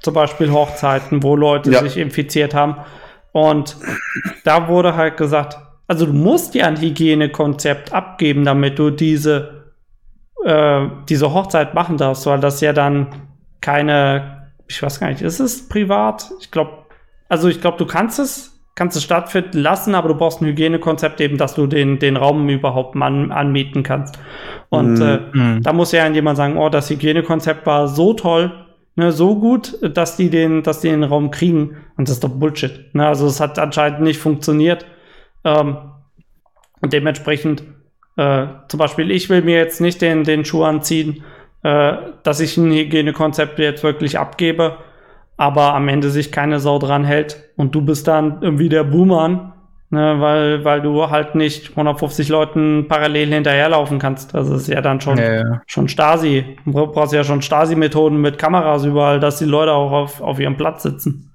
zum 0.00 0.14
Beispiel 0.14 0.50
Hochzeiten, 0.52 1.22
wo 1.22 1.34
Leute 1.36 1.70
Ja. 1.72 1.80
sich 1.80 1.96
infiziert 1.96 2.54
haben. 2.54 2.76
Und 3.32 3.76
da 4.44 4.68
wurde 4.68 4.94
halt 4.96 5.16
gesagt, 5.16 5.58
also 5.88 6.06
du 6.06 6.12
musst 6.12 6.54
dir 6.54 6.66
ein 6.66 6.80
Hygienekonzept 6.80 7.92
abgeben, 7.92 8.44
damit 8.44 8.78
du 8.78 8.90
diese, 8.90 9.72
äh, 10.44 10.86
diese 11.08 11.32
Hochzeit 11.32 11.74
machen 11.74 11.96
darfst, 11.96 12.26
weil 12.26 12.40
das 12.40 12.60
ja 12.60 12.72
dann 12.72 13.08
keine, 13.60 14.48
ich 14.68 14.82
weiß 14.82 15.00
gar 15.00 15.08
nicht, 15.08 15.22
ist 15.22 15.40
es 15.40 15.68
privat? 15.68 16.30
Ich 16.40 16.50
glaube, 16.50 16.72
also 17.28 17.48
ich 17.48 17.60
glaube, 17.60 17.78
du 17.78 17.86
kannst 17.86 18.18
es, 18.18 18.51
kannst 18.74 18.96
es 18.96 19.02
stattfinden 19.02 19.58
lassen, 19.58 19.94
aber 19.94 20.08
du 20.08 20.14
brauchst 20.14 20.40
ein 20.40 20.46
Hygienekonzept 20.46 21.20
eben, 21.20 21.36
dass 21.36 21.54
du 21.54 21.66
den, 21.66 21.98
den 21.98 22.16
Raum 22.16 22.48
überhaupt 22.48 22.96
an, 22.96 23.30
anmieten 23.30 23.82
kannst. 23.82 24.18
Und 24.70 24.94
Mhm. 24.94 25.02
äh, 25.02 25.18
Mhm. 25.32 25.62
da 25.62 25.72
muss 25.72 25.92
ja 25.92 26.08
jemand 26.08 26.36
sagen, 26.38 26.56
oh, 26.56 26.68
das 26.70 26.88
Hygienekonzept 26.88 27.66
war 27.66 27.88
so 27.88 28.14
toll, 28.14 28.50
ne, 28.96 29.12
so 29.12 29.38
gut, 29.38 29.76
dass 29.96 30.16
die 30.16 30.30
den, 30.30 30.62
dass 30.62 30.80
die 30.80 30.88
den 30.88 31.04
Raum 31.04 31.30
kriegen. 31.30 31.76
Und 31.96 32.08
das 32.08 32.16
ist 32.16 32.24
doch 32.24 32.30
Bullshit. 32.30 32.94
Ne? 32.94 33.06
Also 33.06 33.26
es 33.26 33.40
hat 33.40 33.58
anscheinend 33.58 34.00
nicht 34.00 34.18
funktioniert. 34.18 34.86
Ähm, 35.44 35.76
und 36.80 36.92
dementsprechend, 36.92 37.62
äh, 38.16 38.46
zum 38.68 38.78
Beispiel, 38.78 39.10
ich 39.10 39.28
will 39.28 39.42
mir 39.42 39.56
jetzt 39.56 39.80
nicht 39.80 40.00
den, 40.02 40.24
den 40.24 40.44
Schuh 40.44 40.64
anziehen, 40.64 41.22
äh, 41.62 41.94
dass 42.22 42.40
ich 42.40 42.56
ein 42.56 42.72
Hygienekonzept 42.72 43.58
jetzt 43.58 43.84
wirklich 43.84 44.18
abgebe, 44.18 44.78
aber 45.36 45.74
am 45.74 45.88
Ende 45.88 46.10
sich 46.10 46.32
keine 46.32 46.60
Sau 46.60 46.78
dran 46.78 47.04
hält 47.04 47.50
und 47.56 47.74
du 47.74 47.82
bist 47.82 48.08
dann 48.08 48.42
irgendwie 48.42 48.68
der 48.68 48.84
Boomer, 48.84 49.54
ne, 49.90 50.16
weil, 50.18 50.64
weil 50.64 50.82
du 50.82 51.10
halt 51.10 51.34
nicht 51.34 51.70
150 51.70 52.28
Leuten 52.28 52.86
parallel 52.88 53.32
hinterherlaufen 53.32 53.98
kannst. 53.98 54.34
Das 54.34 54.48
ist 54.48 54.68
ja 54.68 54.80
dann 54.80 55.00
schon, 55.00 55.18
Ja, 55.18 55.34
ja. 55.34 55.62
schon 55.66 55.88
Stasi. 55.88 56.56
Du 56.64 56.72
brauchst 56.72 57.12
ja 57.12 57.24
schon 57.24 57.42
Stasi-Methoden 57.42 58.20
mit 58.20 58.38
Kameras 58.38 58.84
überall, 58.84 59.20
dass 59.20 59.38
die 59.38 59.44
Leute 59.44 59.72
auch 59.72 59.92
auf, 59.92 60.20
auf 60.20 60.38
ihrem 60.38 60.56
Platz 60.56 60.82
sitzen. 60.82 61.28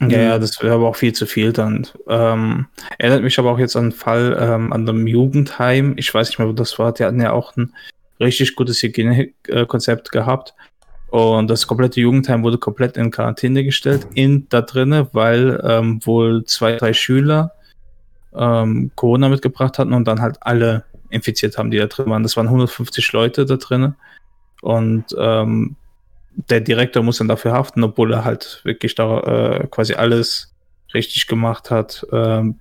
Ja, 0.00 0.18
ja, 0.18 0.38
das 0.38 0.62
wäre 0.62 0.74
aber 0.74 0.88
auch 0.88 0.96
viel 0.96 1.12
zu 1.12 1.24
viel 1.24 1.52
dann. 1.52 1.86
Ähm, 2.08 2.66
erinnert 2.98 3.22
mich 3.22 3.38
aber 3.38 3.52
auch 3.52 3.58
jetzt 3.58 3.76
an 3.76 3.84
einen 3.84 3.92
Fall 3.92 4.36
ähm, 4.38 4.72
an 4.72 4.88
einem 4.88 5.06
Jugendheim. 5.06 5.94
Ich 5.96 6.12
weiß 6.12 6.28
nicht 6.28 6.38
mehr, 6.38 6.48
wo 6.48 6.52
das 6.52 6.78
war. 6.78 6.92
Die 6.92 7.04
hatten 7.04 7.20
ja 7.20 7.32
auch 7.32 7.56
ein 7.56 7.72
richtig 8.20 8.56
gutes 8.56 8.82
Hygienekonzept 8.82 10.12
gehabt. 10.12 10.54
Und 11.14 11.48
das 11.48 11.68
komplette 11.68 12.00
Jugendheim 12.00 12.42
wurde 12.42 12.58
komplett 12.58 12.96
in 12.96 13.12
Quarantäne 13.12 13.62
gestellt, 13.62 14.04
in 14.14 14.48
da 14.48 14.62
drinne, 14.62 15.10
weil 15.12 15.62
ähm, 15.64 16.04
wohl 16.04 16.44
zwei, 16.44 16.74
drei 16.74 16.92
Schüler 16.92 17.52
ähm, 18.34 18.90
Corona 18.96 19.28
mitgebracht 19.28 19.78
hatten 19.78 19.92
und 19.92 20.08
dann 20.08 20.20
halt 20.20 20.38
alle 20.40 20.82
infiziert 21.10 21.56
haben, 21.56 21.70
die 21.70 21.78
da 21.78 21.86
drin 21.86 22.10
waren. 22.10 22.24
Das 22.24 22.36
waren 22.36 22.48
150 22.48 23.12
Leute 23.12 23.46
da 23.46 23.58
drinne. 23.58 23.94
Und 24.60 25.04
ähm, 25.16 25.76
der 26.34 26.60
Direktor 26.60 27.04
muss 27.04 27.18
dann 27.18 27.28
dafür 27.28 27.52
haften, 27.52 27.84
obwohl 27.84 28.12
er 28.12 28.24
halt 28.24 28.60
wirklich 28.64 28.96
da 28.96 29.20
äh, 29.20 29.68
quasi 29.68 29.94
alles 29.94 30.52
richtig 30.94 31.28
gemacht 31.28 31.70
hat. 31.70 32.04
Ähm, 32.10 32.58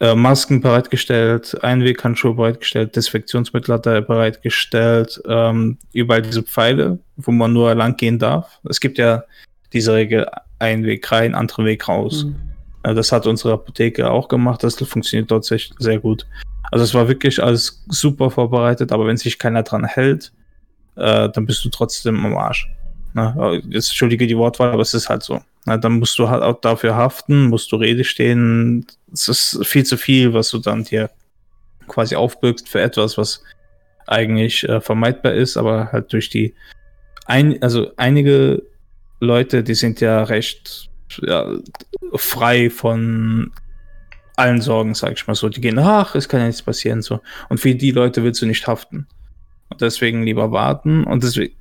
äh, 0.00 0.14
Masken 0.14 0.60
bereitgestellt, 0.60 1.56
Einweghandschuhe 1.62 2.34
bereitgestellt, 2.34 2.94
Desinfektionsmittel 2.94 3.74
hat 3.74 3.86
er 3.86 4.00
bereitgestellt, 4.02 5.20
ähm, 5.26 5.78
überall 5.92 6.22
diese 6.22 6.42
Pfeile, 6.42 6.98
wo 7.16 7.32
man 7.32 7.52
nur 7.52 7.74
lang 7.74 7.96
gehen 7.96 8.18
darf. 8.18 8.60
Es 8.68 8.80
gibt 8.80 8.98
ja 8.98 9.24
diese 9.72 9.94
Regel, 9.94 10.26
ein 10.60 10.84
Weg 10.84 11.10
rein, 11.10 11.34
anderen 11.34 11.64
Weg 11.64 11.88
raus. 11.88 12.26
Äh, 12.82 12.94
Das 12.94 13.12
hat 13.12 13.26
unsere 13.26 13.54
Apotheke 13.54 14.10
auch 14.10 14.28
gemacht. 14.28 14.62
Das 14.62 14.76
funktioniert 14.76 15.30
dort 15.30 15.44
sehr, 15.44 15.60
sehr 15.78 15.98
gut. 15.98 16.26
Also 16.70 16.84
es 16.84 16.94
war 16.94 17.08
wirklich 17.08 17.42
alles 17.42 17.84
super 17.88 18.30
vorbereitet, 18.30 18.92
aber 18.92 19.06
wenn 19.06 19.16
sich 19.16 19.38
keiner 19.38 19.62
dran 19.62 19.84
hält, 19.84 20.32
äh, 20.96 21.28
dann 21.30 21.46
bist 21.46 21.64
du 21.64 21.70
trotzdem 21.70 22.24
am 22.24 22.36
Arsch. 22.36 22.68
Äh, 23.16 23.56
jetzt 23.68 23.88
entschuldige 23.88 24.26
die 24.26 24.36
Wortwahl, 24.36 24.70
aber 24.70 24.82
es 24.82 24.94
ist 24.94 25.08
halt 25.08 25.22
so. 25.22 25.40
Na, 25.64 25.76
dann 25.76 25.98
musst 25.98 26.18
du 26.18 26.28
halt 26.28 26.42
auch 26.42 26.60
dafür 26.60 26.94
haften, 26.94 27.48
musst 27.48 27.72
du 27.72 27.76
Rede 27.76 28.04
stehen. 28.04 28.86
Es 29.12 29.28
ist 29.28 29.66
viel 29.66 29.84
zu 29.84 29.96
viel, 29.96 30.34
was 30.34 30.50
du 30.50 30.58
dann 30.58 30.84
dir 30.84 31.10
quasi 31.86 32.16
aufbürgst 32.16 32.68
für 32.68 32.80
etwas, 32.80 33.16
was 33.18 33.42
eigentlich 34.06 34.68
äh, 34.68 34.80
vermeidbar 34.80 35.32
ist, 35.32 35.56
aber 35.56 35.92
halt 35.92 36.12
durch 36.12 36.30
die 36.30 36.54
ein, 37.26 37.62
also 37.62 37.92
einige 37.96 38.62
Leute, 39.20 39.62
die 39.62 39.74
sind 39.74 40.00
ja 40.00 40.22
recht 40.22 40.88
ja, 41.22 41.46
frei 42.14 42.70
von 42.70 43.52
allen 44.36 44.60
Sorgen, 44.60 44.94
sag 44.94 45.12
ich 45.12 45.26
mal 45.26 45.34
so. 45.34 45.48
Die 45.48 45.60
gehen, 45.60 45.78
ach, 45.78 46.14
es 46.14 46.28
kann 46.28 46.40
ja 46.40 46.46
nichts 46.46 46.62
passieren, 46.62 47.02
so. 47.02 47.20
Und 47.48 47.58
für 47.58 47.74
die 47.74 47.90
Leute 47.90 48.22
willst 48.22 48.40
du 48.40 48.46
nicht 48.46 48.66
haften. 48.66 49.06
Und 49.68 49.80
deswegen 49.80 50.22
lieber 50.22 50.52
warten. 50.52 51.04
Und 51.04 51.22
deswegen 51.24 51.54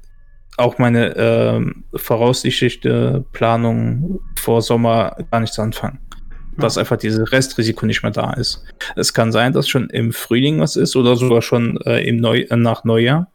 auch 0.57 0.77
meine 0.77 1.15
ähm, 1.17 1.83
voraussichtliche 1.95 3.25
Planung 3.33 4.19
vor 4.37 4.61
Sommer 4.61 5.17
gar 5.31 5.39
nichts 5.39 5.59
anfangen. 5.59 5.99
Dass 6.57 6.77
einfach 6.77 6.97
dieses 6.97 7.31
Restrisiko 7.31 7.85
nicht 7.85 8.03
mehr 8.03 8.11
da 8.11 8.33
ist. 8.33 8.63
Es 8.95 9.13
kann 9.13 9.31
sein, 9.31 9.53
dass 9.53 9.67
schon 9.67 9.89
im 9.89 10.11
Frühling 10.11 10.59
was 10.59 10.75
ist 10.75 10.95
oder 10.95 11.15
sogar 11.15 11.41
schon 11.41 11.79
äh, 11.85 12.01
im 12.07 12.17
Neu 12.17 12.41
äh, 12.41 12.55
nach 12.55 12.83
Neujahr. 12.83 13.27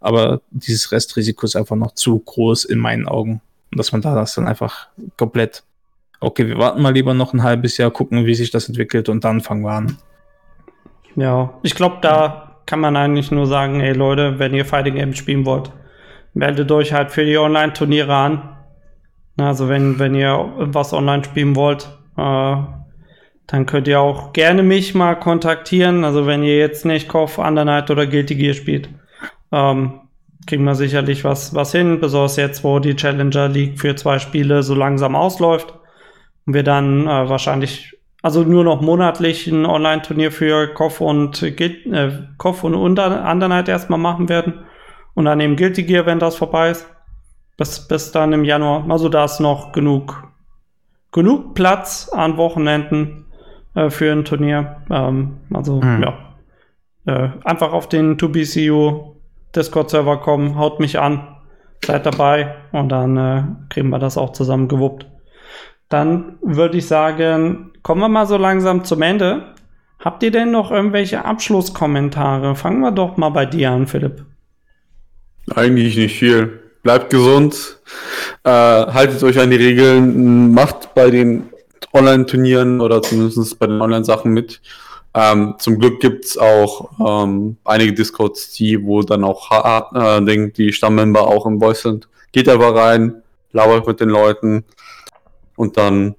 Aber 0.00 0.40
dieses 0.50 0.90
Restrisiko 0.90 1.46
ist 1.46 1.54
einfach 1.54 1.76
noch 1.76 1.92
zu 1.92 2.18
groß 2.18 2.64
in 2.64 2.78
meinen 2.78 3.06
Augen. 3.06 3.40
Und 3.70 3.78
dass 3.78 3.92
man 3.92 4.02
da 4.02 4.14
das 4.14 4.34
dann 4.34 4.46
einfach 4.46 4.88
komplett, 5.16 5.64
okay, 6.20 6.46
wir 6.48 6.58
warten 6.58 6.82
mal 6.82 6.92
lieber 6.92 7.14
noch 7.14 7.32
ein 7.32 7.42
halbes 7.42 7.76
Jahr, 7.76 7.90
gucken, 7.90 8.26
wie 8.26 8.34
sich 8.34 8.50
das 8.50 8.68
entwickelt 8.68 9.08
und 9.08 9.24
dann 9.24 9.40
fangen 9.40 9.62
wir 9.62 9.72
an. 9.72 9.96
Ja, 11.14 11.58
ich 11.62 11.74
glaube, 11.74 11.98
da 12.00 12.56
kann 12.66 12.80
man 12.80 12.96
eigentlich 12.96 13.30
nur 13.30 13.46
sagen, 13.46 13.80
ey 13.80 13.92
Leute, 13.92 14.38
wenn 14.38 14.54
ihr 14.54 14.64
Fighting 14.64 14.94
Games 14.94 15.18
spielen 15.18 15.44
wollt, 15.44 15.70
meldet 16.34 16.70
euch 16.72 16.92
halt 16.92 17.10
für 17.10 17.24
die 17.24 17.38
Online-Turniere 17.38 18.14
an. 18.14 18.56
Also 19.38 19.68
wenn, 19.68 19.98
wenn 19.98 20.14
ihr 20.14 20.52
was 20.56 20.92
online 20.92 21.24
spielen 21.24 21.56
wollt, 21.56 21.88
äh, 22.16 22.56
dann 23.46 23.66
könnt 23.66 23.88
ihr 23.88 24.00
auch 24.00 24.32
gerne 24.32 24.62
mich 24.62 24.94
mal 24.94 25.14
kontaktieren. 25.14 26.04
Also 26.04 26.26
wenn 26.26 26.42
ihr 26.42 26.58
jetzt 26.58 26.86
nicht 26.86 27.08
KOF, 27.08 27.38
Undernight 27.38 27.90
oder 27.90 28.06
Guilty 28.06 28.34
Gear 28.34 28.54
spielt, 28.54 28.88
ähm, 29.50 30.00
kriegen 30.46 30.64
wir 30.64 30.74
sicherlich 30.74 31.24
was, 31.24 31.54
was 31.54 31.72
hin, 31.72 32.00
besonders 32.00 32.36
jetzt, 32.36 32.64
wo 32.64 32.78
die 32.78 32.96
Challenger 32.96 33.48
League 33.48 33.78
für 33.78 33.94
zwei 33.94 34.18
Spiele 34.18 34.62
so 34.62 34.74
langsam 34.74 35.14
ausläuft 35.14 35.74
und 36.46 36.54
wir 36.54 36.62
dann 36.62 37.06
äh, 37.06 37.28
wahrscheinlich, 37.28 37.96
also 38.22 38.42
nur 38.42 38.64
noch 38.64 38.80
monatlich 38.80 39.46
ein 39.46 39.66
Online-Turnier 39.66 40.32
für 40.32 40.68
KOF 40.68 41.00
und 41.00 41.42
äh, 41.42 42.10
KOF 42.38 42.64
und 42.64 42.74
Under 42.74 43.30
Undernight 43.30 43.68
erstmal 43.68 43.98
machen 43.98 44.28
werden 44.28 44.64
und 45.14 45.26
dann 45.26 45.40
eben 45.40 45.56
Guilty 45.56 45.84
Gear, 45.84 46.06
wenn 46.06 46.18
das 46.18 46.36
vorbei 46.36 46.70
ist. 46.70 46.88
Bis, 47.58 47.86
bis 47.86 48.12
dann 48.12 48.32
im 48.32 48.44
Januar. 48.44 48.84
Also 48.88 49.08
da 49.08 49.26
ist 49.26 49.38
noch 49.38 49.72
genug, 49.72 50.24
genug 51.12 51.54
Platz 51.54 52.08
an 52.12 52.36
Wochenenden 52.36 53.26
äh, 53.74 53.90
für 53.90 54.10
ein 54.10 54.24
Turnier. 54.24 54.76
Ähm, 54.90 55.38
also 55.52 55.80
Hm. 55.80 56.02
ja. 56.02 56.14
Äh, 57.04 57.30
einfach 57.44 57.72
auf 57.72 57.88
den 57.88 58.16
2BCU 58.16 59.14
Discord-Server 59.54 60.18
kommen, 60.18 60.56
haut 60.56 60.80
mich 60.80 60.98
an, 60.98 61.36
seid 61.84 62.06
dabei 62.06 62.54
und 62.72 62.88
dann 62.90 63.16
äh, 63.16 63.42
kriegen 63.68 63.90
wir 63.90 63.98
das 63.98 64.16
auch 64.16 64.32
zusammen 64.32 64.68
gewuppt. 64.68 65.06
Dann 65.88 66.38
würde 66.40 66.78
ich 66.78 66.86
sagen, 66.86 67.72
kommen 67.82 68.00
wir 68.00 68.08
mal 68.08 68.26
so 68.26 68.36
langsam 68.38 68.84
zum 68.84 69.02
Ende. 69.02 69.54
Habt 69.98 70.22
ihr 70.22 70.30
denn 70.30 70.50
noch 70.50 70.70
irgendwelche 70.70 71.24
Abschlusskommentare? 71.24 72.56
Fangen 72.56 72.80
wir 72.80 72.92
doch 72.92 73.16
mal 73.16 73.28
bei 73.28 73.46
dir 73.46 73.72
an, 73.72 73.86
Philipp. 73.86 74.24
Eigentlich 75.54 75.96
nicht 75.96 76.18
viel. 76.18 76.61
Bleibt 76.82 77.10
gesund, 77.10 77.78
äh, 78.44 78.50
haltet 78.50 79.22
euch 79.22 79.38
an 79.38 79.50
die 79.50 79.56
Regeln, 79.56 80.52
macht 80.52 80.94
bei 80.94 81.10
den 81.10 81.50
Online-Turnieren 81.92 82.80
oder 82.80 83.02
zumindest 83.02 83.58
bei 83.58 83.66
den 83.66 83.80
Online-Sachen 83.80 84.32
mit. 84.32 84.60
Ähm, 85.14 85.54
zum 85.58 85.78
Glück 85.78 86.00
gibt's 86.00 86.38
auch 86.38 86.90
ähm, 86.98 87.56
einige 87.64 87.92
Discords, 87.92 88.52
die, 88.54 88.82
wo 88.82 89.02
dann 89.02 89.24
auch 89.24 89.50
äh, 89.94 90.24
denk, 90.24 90.54
die 90.54 90.72
Stammmember 90.72 91.26
auch 91.26 91.46
im 91.46 91.60
Voice 91.60 91.82
sind. 91.82 92.08
Geht 92.32 92.48
einfach 92.48 92.74
rein, 92.74 93.22
labert 93.52 93.86
mit 93.86 94.00
den 94.00 94.08
Leuten 94.08 94.64
und 95.56 95.76
dann 95.76 96.14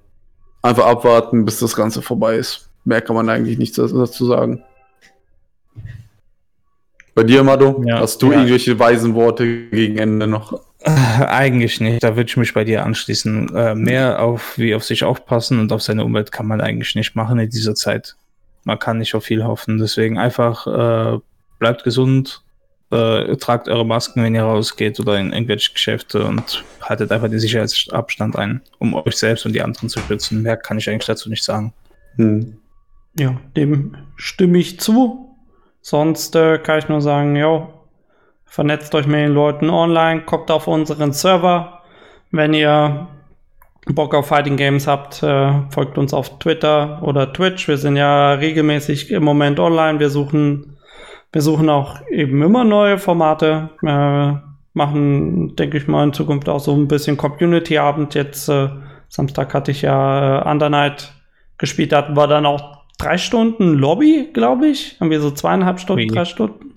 einfach 0.62 0.86
abwarten, 0.86 1.44
bis 1.44 1.58
das 1.58 1.74
Ganze 1.74 2.02
vorbei 2.02 2.36
ist. 2.36 2.70
Mehr 2.84 3.00
kann 3.00 3.16
man 3.16 3.28
eigentlich 3.28 3.58
nichts 3.58 3.76
dazu 3.76 4.26
sagen. 4.26 4.62
Bei 7.14 7.22
dir, 7.22 7.44
Mado, 7.44 7.82
Ja. 7.86 8.00
hast 8.00 8.20
du 8.22 8.32
Ja. 8.32 8.38
irgendwelche 8.38 8.78
weisen 8.78 9.14
Worte 9.14 9.68
gegen 9.68 9.98
Ende 9.98 10.26
noch? 10.26 10.52
Äh, 10.80 10.90
Eigentlich 10.90 11.80
nicht. 11.80 12.02
Da 12.02 12.16
würde 12.16 12.28
ich 12.28 12.36
mich 12.36 12.52
bei 12.52 12.64
dir 12.64 12.84
anschließen. 12.84 13.54
Äh, 13.54 13.74
mehr 13.74 14.20
auf 14.22 14.58
wie 14.58 14.74
auf 14.74 14.84
sich 14.84 15.04
aufpassen 15.04 15.58
und 15.60 15.72
auf 15.72 15.82
seine 15.82 16.04
Umwelt 16.04 16.32
kann 16.32 16.46
man 16.46 16.60
eigentlich 16.60 16.94
nicht 16.94 17.14
machen 17.14 17.38
in 17.38 17.48
dieser 17.48 17.74
Zeit. 17.74 18.16
Man 18.64 18.78
kann 18.78 18.98
nicht 18.98 19.14
auf 19.14 19.24
viel 19.24 19.44
hoffen. 19.44 19.78
Deswegen 19.78 20.18
einfach 20.18 20.66
äh, 20.66 21.18
bleibt 21.58 21.84
gesund, 21.84 22.42
äh, 22.90 23.36
tragt 23.36 23.68
eure 23.68 23.86
Masken, 23.86 24.22
wenn 24.22 24.34
ihr 24.34 24.42
rausgeht 24.42 24.98
oder 25.00 25.18
in 25.18 25.32
irgendwelche 25.32 25.72
Geschäfte 25.72 26.24
und 26.24 26.64
haltet 26.82 27.12
einfach 27.12 27.28
den 27.28 27.38
Sicherheitsabstand 27.40 28.36
ein, 28.36 28.60
um 28.78 28.92
euch 28.94 29.16
selbst 29.16 29.46
und 29.46 29.52
die 29.54 29.62
anderen 29.62 29.88
zu 29.88 30.00
schützen. 30.00 30.42
Mehr 30.42 30.56
kann 30.56 30.78
ich 30.78 30.88
eigentlich 30.90 31.06
dazu 31.06 31.30
nicht 31.30 31.44
sagen. 31.44 31.72
Hm. 32.16 32.58
Ja, 33.18 33.40
dem 33.56 33.96
stimme 34.16 34.58
ich 34.58 34.80
zu. 34.80 35.23
Sonst 35.86 36.34
äh, 36.34 36.56
kann 36.56 36.78
ich 36.78 36.88
nur 36.88 37.02
sagen, 37.02 37.36
ja, 37.36 37.68
vernetzt 38.46 38.94
euch 38.94 39.06
mit 39.06 39.16
den 39.16 39.34
Leuten 39.34 39.68
online, 39.68 40.22
kommt 40.22 40.50
auf 40.50 40.66
unseren 40.66 41.12
Server. 41.12 41.82
Wenn 42.30 42.54
ihr 42.54 43.06
Bock 43.88 44.14
auf 44.14 44.28
Fighting 44.28 44.56
Games 44.56 44.86
habt, 44.86 45.22
äh, 45.22 45.52
folgt 45.68 45.98
uns 45.98 46.14
auf 46.14 46.38
Twitter 46.38 47.02
oder 47.02 47.30
Twitch. 47.30 47.68
Wir 47.68 47.76
sind 47.76 47.96
ja 47.96 48.32
regelmäßig 48.32 49.10
im 49.10 49.24
Moment 49.24 49.60
online. 49.60 50.00
Wir 50.00 50.08
suchen, 50.08 50.78
wir 51.32 51.42
suchen 51.42 51.68
auch 51.68 52.00
eben 52.08 52.40
immer 52.40 52.64
neue 52.64 52.96
Formate. 52.96 53.68
Äh, 53.82 54.36
machen, 54.72 55.54
denke 55.54 55.76
ich 55.76 55.86
mal, 55.86 56.02
in 56.04 56.14
Zukunft 56.14 56.48
auch 56.48 56.60
so 56.60 56.74
ein 56.74 56.88
bisschen 56.88 57.18
Community-Abend. 57.18 58.14
Jetzt 58.14 58.48
äh, 58.48 58.70
Samstag 59.10 59.52
hatte 59.52 59.70
ich 59.70 59.82
ja 59.82 60.40
äh, 60.40 60.50
Under 60.50 60.70
Night 60.70 61.12
gespielt. 61.58 61.92
Da 61.92 61.98
hatten 61.98 62.16
wir 62.16 62.26
dann 62.26 62.46
auch 62.46 62.83
drei 62.98 63.18
Stunden 63.18 63.74
Lobby, 63.74 64.30
glaube 64.32 64.68
ich. 64.68 64.98
Haben 65.00 65.10
wir 65.10 65.20
so 65.20 65.30
zweieinhalb 65.30 65.80
Stunden, 65.80 66.02
Wie? 66.02 66.08
drei 66.08 66.24
Stunden 66.24 66.74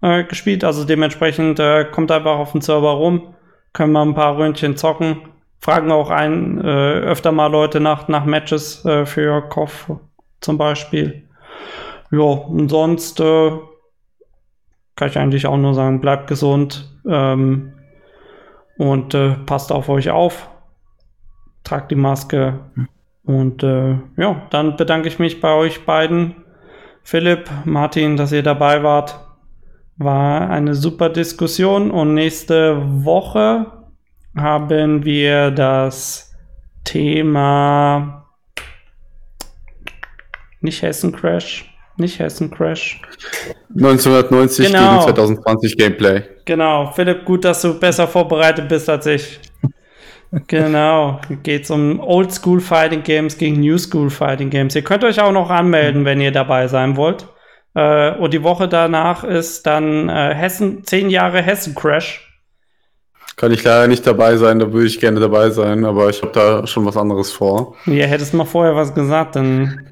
äh, 0.00 0.24
gespielt. 0.24 0.64
Also 0.64 0.84
dementsprechend 0.84 1.58
äh, 1.60 1.84
kommt 1.84 2.10
einfach 2.10 2.38
auf 2.38 2.52
den 2.52 2.60
Server 2.60 2.92
rum. 2.92 3.34
Können 3.72 3.92
wir 3.92 4.02
ein 4.02 4.14
paar 4.14 4.36
Röntchen 4.36 4.76
zocken 4.76 5.22
fragen 5.62 5.92
auch 5.92 6.10
ein, 6.10 6.60
äh, 6.60 6.64
öfter 6.64 7.30
mal 7.30 7.46
Leute 7.46 7.78
nach, 7.78 8.08
nach 8.08 8.24
Matches 8.24 8.84
äh, 8.84 9.06
für 9.06 9.48
Koff 9.48 9.90
zum 10.40 10.58
Beispiel. 10.58 11.28
Ja, 12.10 12.18
und 12.18 12.68
sonst 12.68 13.20
äh, 13.20 13.52
kann 14.96 15.08
ich 15.08 15.18
eigentlich 15.18 15.46
auch 15.46 15.56
nur 15.56 15.74
sagen, 15.74 16.00
bleibt 16.00 16.26
gesund 16.26 16.90
ähm, 17.08 17.74
und 18.76 19.14
äh, 19.14 19.36
passt 19.46 19.70
auf 19.70 19.88
euch 19.88 20.10
auf, 20.10 20.50
tragt 21.62 21.92
die 21.92 21.96
Maske 21.96 22.58
und 23.24 23.62
äh, 23.62 23.96
ja, 24.16 24.46
dann 24.50 24.76
bedanke 24.76 25.08
ich 25.08 25.18
mich 25.18 25.40
bei 25.40 25.54
euch 25.54 25.84
beiden, 25.84 26.36
Philipp, 27.04 27.50
Martin, 27.64 28.16
dass 28.16 28.32
ihr 28.32 28.42
dabei 28.42 28.82
wart. 28.82 29.18
War 29.96 30.50
eine 30.50 30.74
super 30.74 31.10
Diskussion 31.10 31.90
und 31.90 32.14
nächste 32.14 32.82
Woche 33.04 33.66
haben 34.36 35.04
wir 35.04 35.50
das 35.50 36.34
Thema 36.84 38.26
nicht 40.60 40.82
Hessen 40.82 41.12
Crash, 41.12 41.72
nicht 41.96 42.18
Hessen 42.18 42.50
Crash. 42.50 43.02
1990 43.74 44.66
genau. 44.66 45.00
gegen 45.00 45.16
2020 45.16 45.76
Gameplay. 45.76 46.22
Genau, 46.44 46.90
Philipp, 46.92 47.24
gut, 47.24 47.44
dass 47.44 47.62
du 47.62 47.78
besser 47.78 48.08
vorbereitet 48.08 48.68
bist 48.68 48.88
als 48.88 49.06
ich. 49.06 49.40
Genau, 50.46 51.20
geht 51.42 51.64
es 51.64 51.70
um 51.70 52.00
Old 52.00 52.32
School 52.32 52.60
Fighting 52.60 53.02
Games 53.02 53.36
gegen 53.36 53.60
New 53.60 53.78
School 53.78 54.10
Fighting 54.10 54.50
Games. 54.50 54.74
Ihr 54.74 54.82
könnt 54.82 55.04
euch 55.04 55.20
auch 55.20 55.32
noch 55.32 55.50
anmelden, 55.50 56.04
wenn 56.04 56.20
ihr 56.20 56.32
dabei 56.32 56.68
sein 56.68 56.96
wollt. 56.96 57.26
Äh, 57.74 58.12
und 58.16 58.32
die 58.32 58.42
Woche 58.42 58.68
danach 58.68 59.24
ist 59.24 59.66
dann 59.66 60.08
äh, 60.08 60.34
Hessen, 60.34 60.84
10 60.84 61.10
Jahre 61.10 61.42
Hessen 61.42 61.74
Crash. 61.74 62.28
Kann 63.36 63.52
ich 63.52 63.64
leider 63.64 63.88
nicht 63.88 64.06
dabei 64.06 64.36
sein, 64.36 64.58
da 64.58 64.72
würde 64.72 64.86
ich 64.86 65.00
gerne 65.00 65.18
dabei 65.18 65.50
sein, 65.50 65.84
aber 65.84 66.10
ich 66.10 66.20
habe 66.22 66.32
da 66.32 66.66
schon 66.66 66.84
was 66.84 66.96
anderes 66.96 67.32
vor. 67.32 67.74
Ja, 67.86 68.06
hättest 68.06 68.34
mal 68.34 68.44
vorher 68.44 68.76
was 68.76 68.94
gesagt, 68.94 69.36
dann 69.36 69.88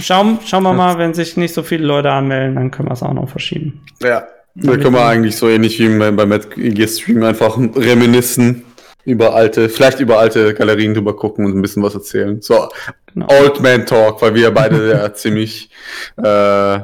schauen, 0.00 0.38
schauen 0.44 0.64
wir 0.64 0.72
mal, 0.72 0.98
wenn 0.98 1.14
sich 1.14 1.36
nicht 1.36 1.54
so 1.54 1.62
viele 1.62 1.86
Leute 1.86 2.10
anmelden, 2.10 2.56
dann 2.56 2.70
können 2.72 2.88
wir 2.88 2.92
es 2.92 3.02
auch 3.04 3.12
noch 3.12 3.28
verschieben. 3.28 3.84
Ja, 4.02 4.26
da 4.56 4.76
können 4.76 4.94
wir 4.94 5.06
eigentlich 5.06 5.36
so 5.36 5.48
ähnlich 5.48 5.78
wie 5.78 5.96
beim, 5.96 6.16
beim 6.16 6.40
Stream 6.88 7.22
einfach 7.22 7.56
reminiszen 7.56 8.64
über 9.06 9.34
alte, 9.34 9.68
vielleicht 9.68 10.00
über 10.00 10.18
alte 10.18 10.52
Galerien 10.52 10.92
drüber 10.92 11.16
gucken 11.16 11.46
und 11.46 11.56
ein 11.56 11.62
bisschen 11.62 11.82
was 11.82 11.94
erzählen. 11.94 12.42
So, 12.42 12.68
genau. 13.14 13.26
Old 13.30 13.62
Man 13.62 13.86
Talk, 13.86 14.20
weil 14.20 14.34
wir 14.34 14.50
beide 14.50 14.90
ja 14.90 15.14
ziemlich 15.14 15.70
äh, 16.16 16.78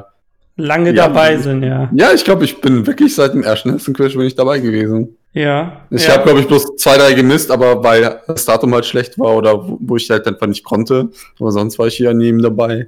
lange 0.55 0.89
ja, 0.89 1.07
dabei 1.07 1.37
sind, 1.37 1.63
ja. 1.63 1.89
Ja, 1.93 2.13
ich 2.13 2.23
glaube, 2.23 2.45
ich 2.45 2.61
bin 2.61 2.87
wirklich 2.87 3.13
seit 3.13 3.33
dem 3.33 3.43
ersten 3.43 3.77
Crash 3.93 4.13
bin 4.13 4.25
ich 4.25 4.35
dabei 4.35 4.59
gewesen. 4.59 5.17
Ja. 5.33 5.81
Ich 5.89 6.07
ja. 6.07 6.13
habe, 6.13 6.23
glaube 6.23 6.39
ich, 6.39 6.47
bloß 6.47 6.77
zwei, 6.77 6.97
drei 6.97 7.13
gemisst, 7.13 7.51
aber 7.51 7.83
weil 7.83 8.21
das 8.27 8.45
Datum 8.45 8.73
halt 8.73 8.85
schlecht 8.85 9.19
war 9.19 9.35
oder 9.35 9.67
wo, 9.67 9.77
wo 9.81 9.97
ich 9.97 10.09
halt 10.09 10.25
einfach 10.25 10.47
nicht 10.47 10.63
konnte. 10.63 11.09
Aber 11.39 11.51
sonst 11.51 11.77
war 11.77 11.87
ich 11.87 11.97
hier 11.97 12.13
nie 12.13 12.35
dabei. 12.41 12.87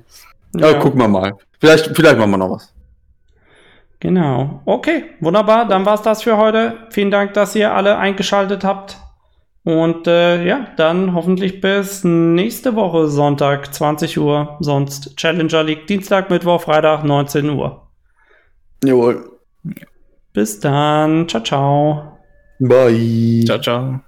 Ja, 0.56 0.72
ja, 0.72 0.80
gucken 0.80 1.00
wir 1.00 1.08
mal. 1.08 1.34
Vielleicht, 1.60 1.94
vielleicht 1.94 2.18
machen 2.18 2.32
wir 2.32 2.38
noch 2.38 2.52
was. 2.52 2.72
Genau. 4.00 4.62
Okay, 4.66 5.06
wunderbar. 5.20 5.68
Dann 5.68 5.86
war's 5.86 6.04
das 6.04 6.24
für 6.24 6.38
heute. 6.38 6.76
Vielen 6.92 7.12
Dank, 7.12 7.34
dass 7.34 7.56
ihr 7.56 7.74
alle 7.74 7.98
eingeschaltet 7.98 8.64
habt. 8.64 8.98
Und 9.66 10.06
äh, 10.06 10.46
ja, 10.46 10.68
dann 10.78 11.16
hoffentlich 11.16 11.60
bis 11.60 12.04
nächste 12.04 12.76
Woche 12.76 13.08
Sonntag 13.08 13.74
20 13.74 14.20
Uhr. 14.20 14.58
Sonst 14.60 15.18
Challenger 15.18 15.64
League 15.64 15.88
Dienstag, 15.88 16.30
Mittwoch, 16.30 16.62
Freitag 16.62 17.04
19 17.04 17.50
Uhr. 17.50 17.88
Jawohl. 18.84 19.32
Bis 20.34 20.60
dann. 20.60 21.28
Ciao, 21.28 21.42
ciao. 21.42 22.20
Bye. 22.60 23.44
Ciao, 23.46 23.60
ciao. 23.60 24.05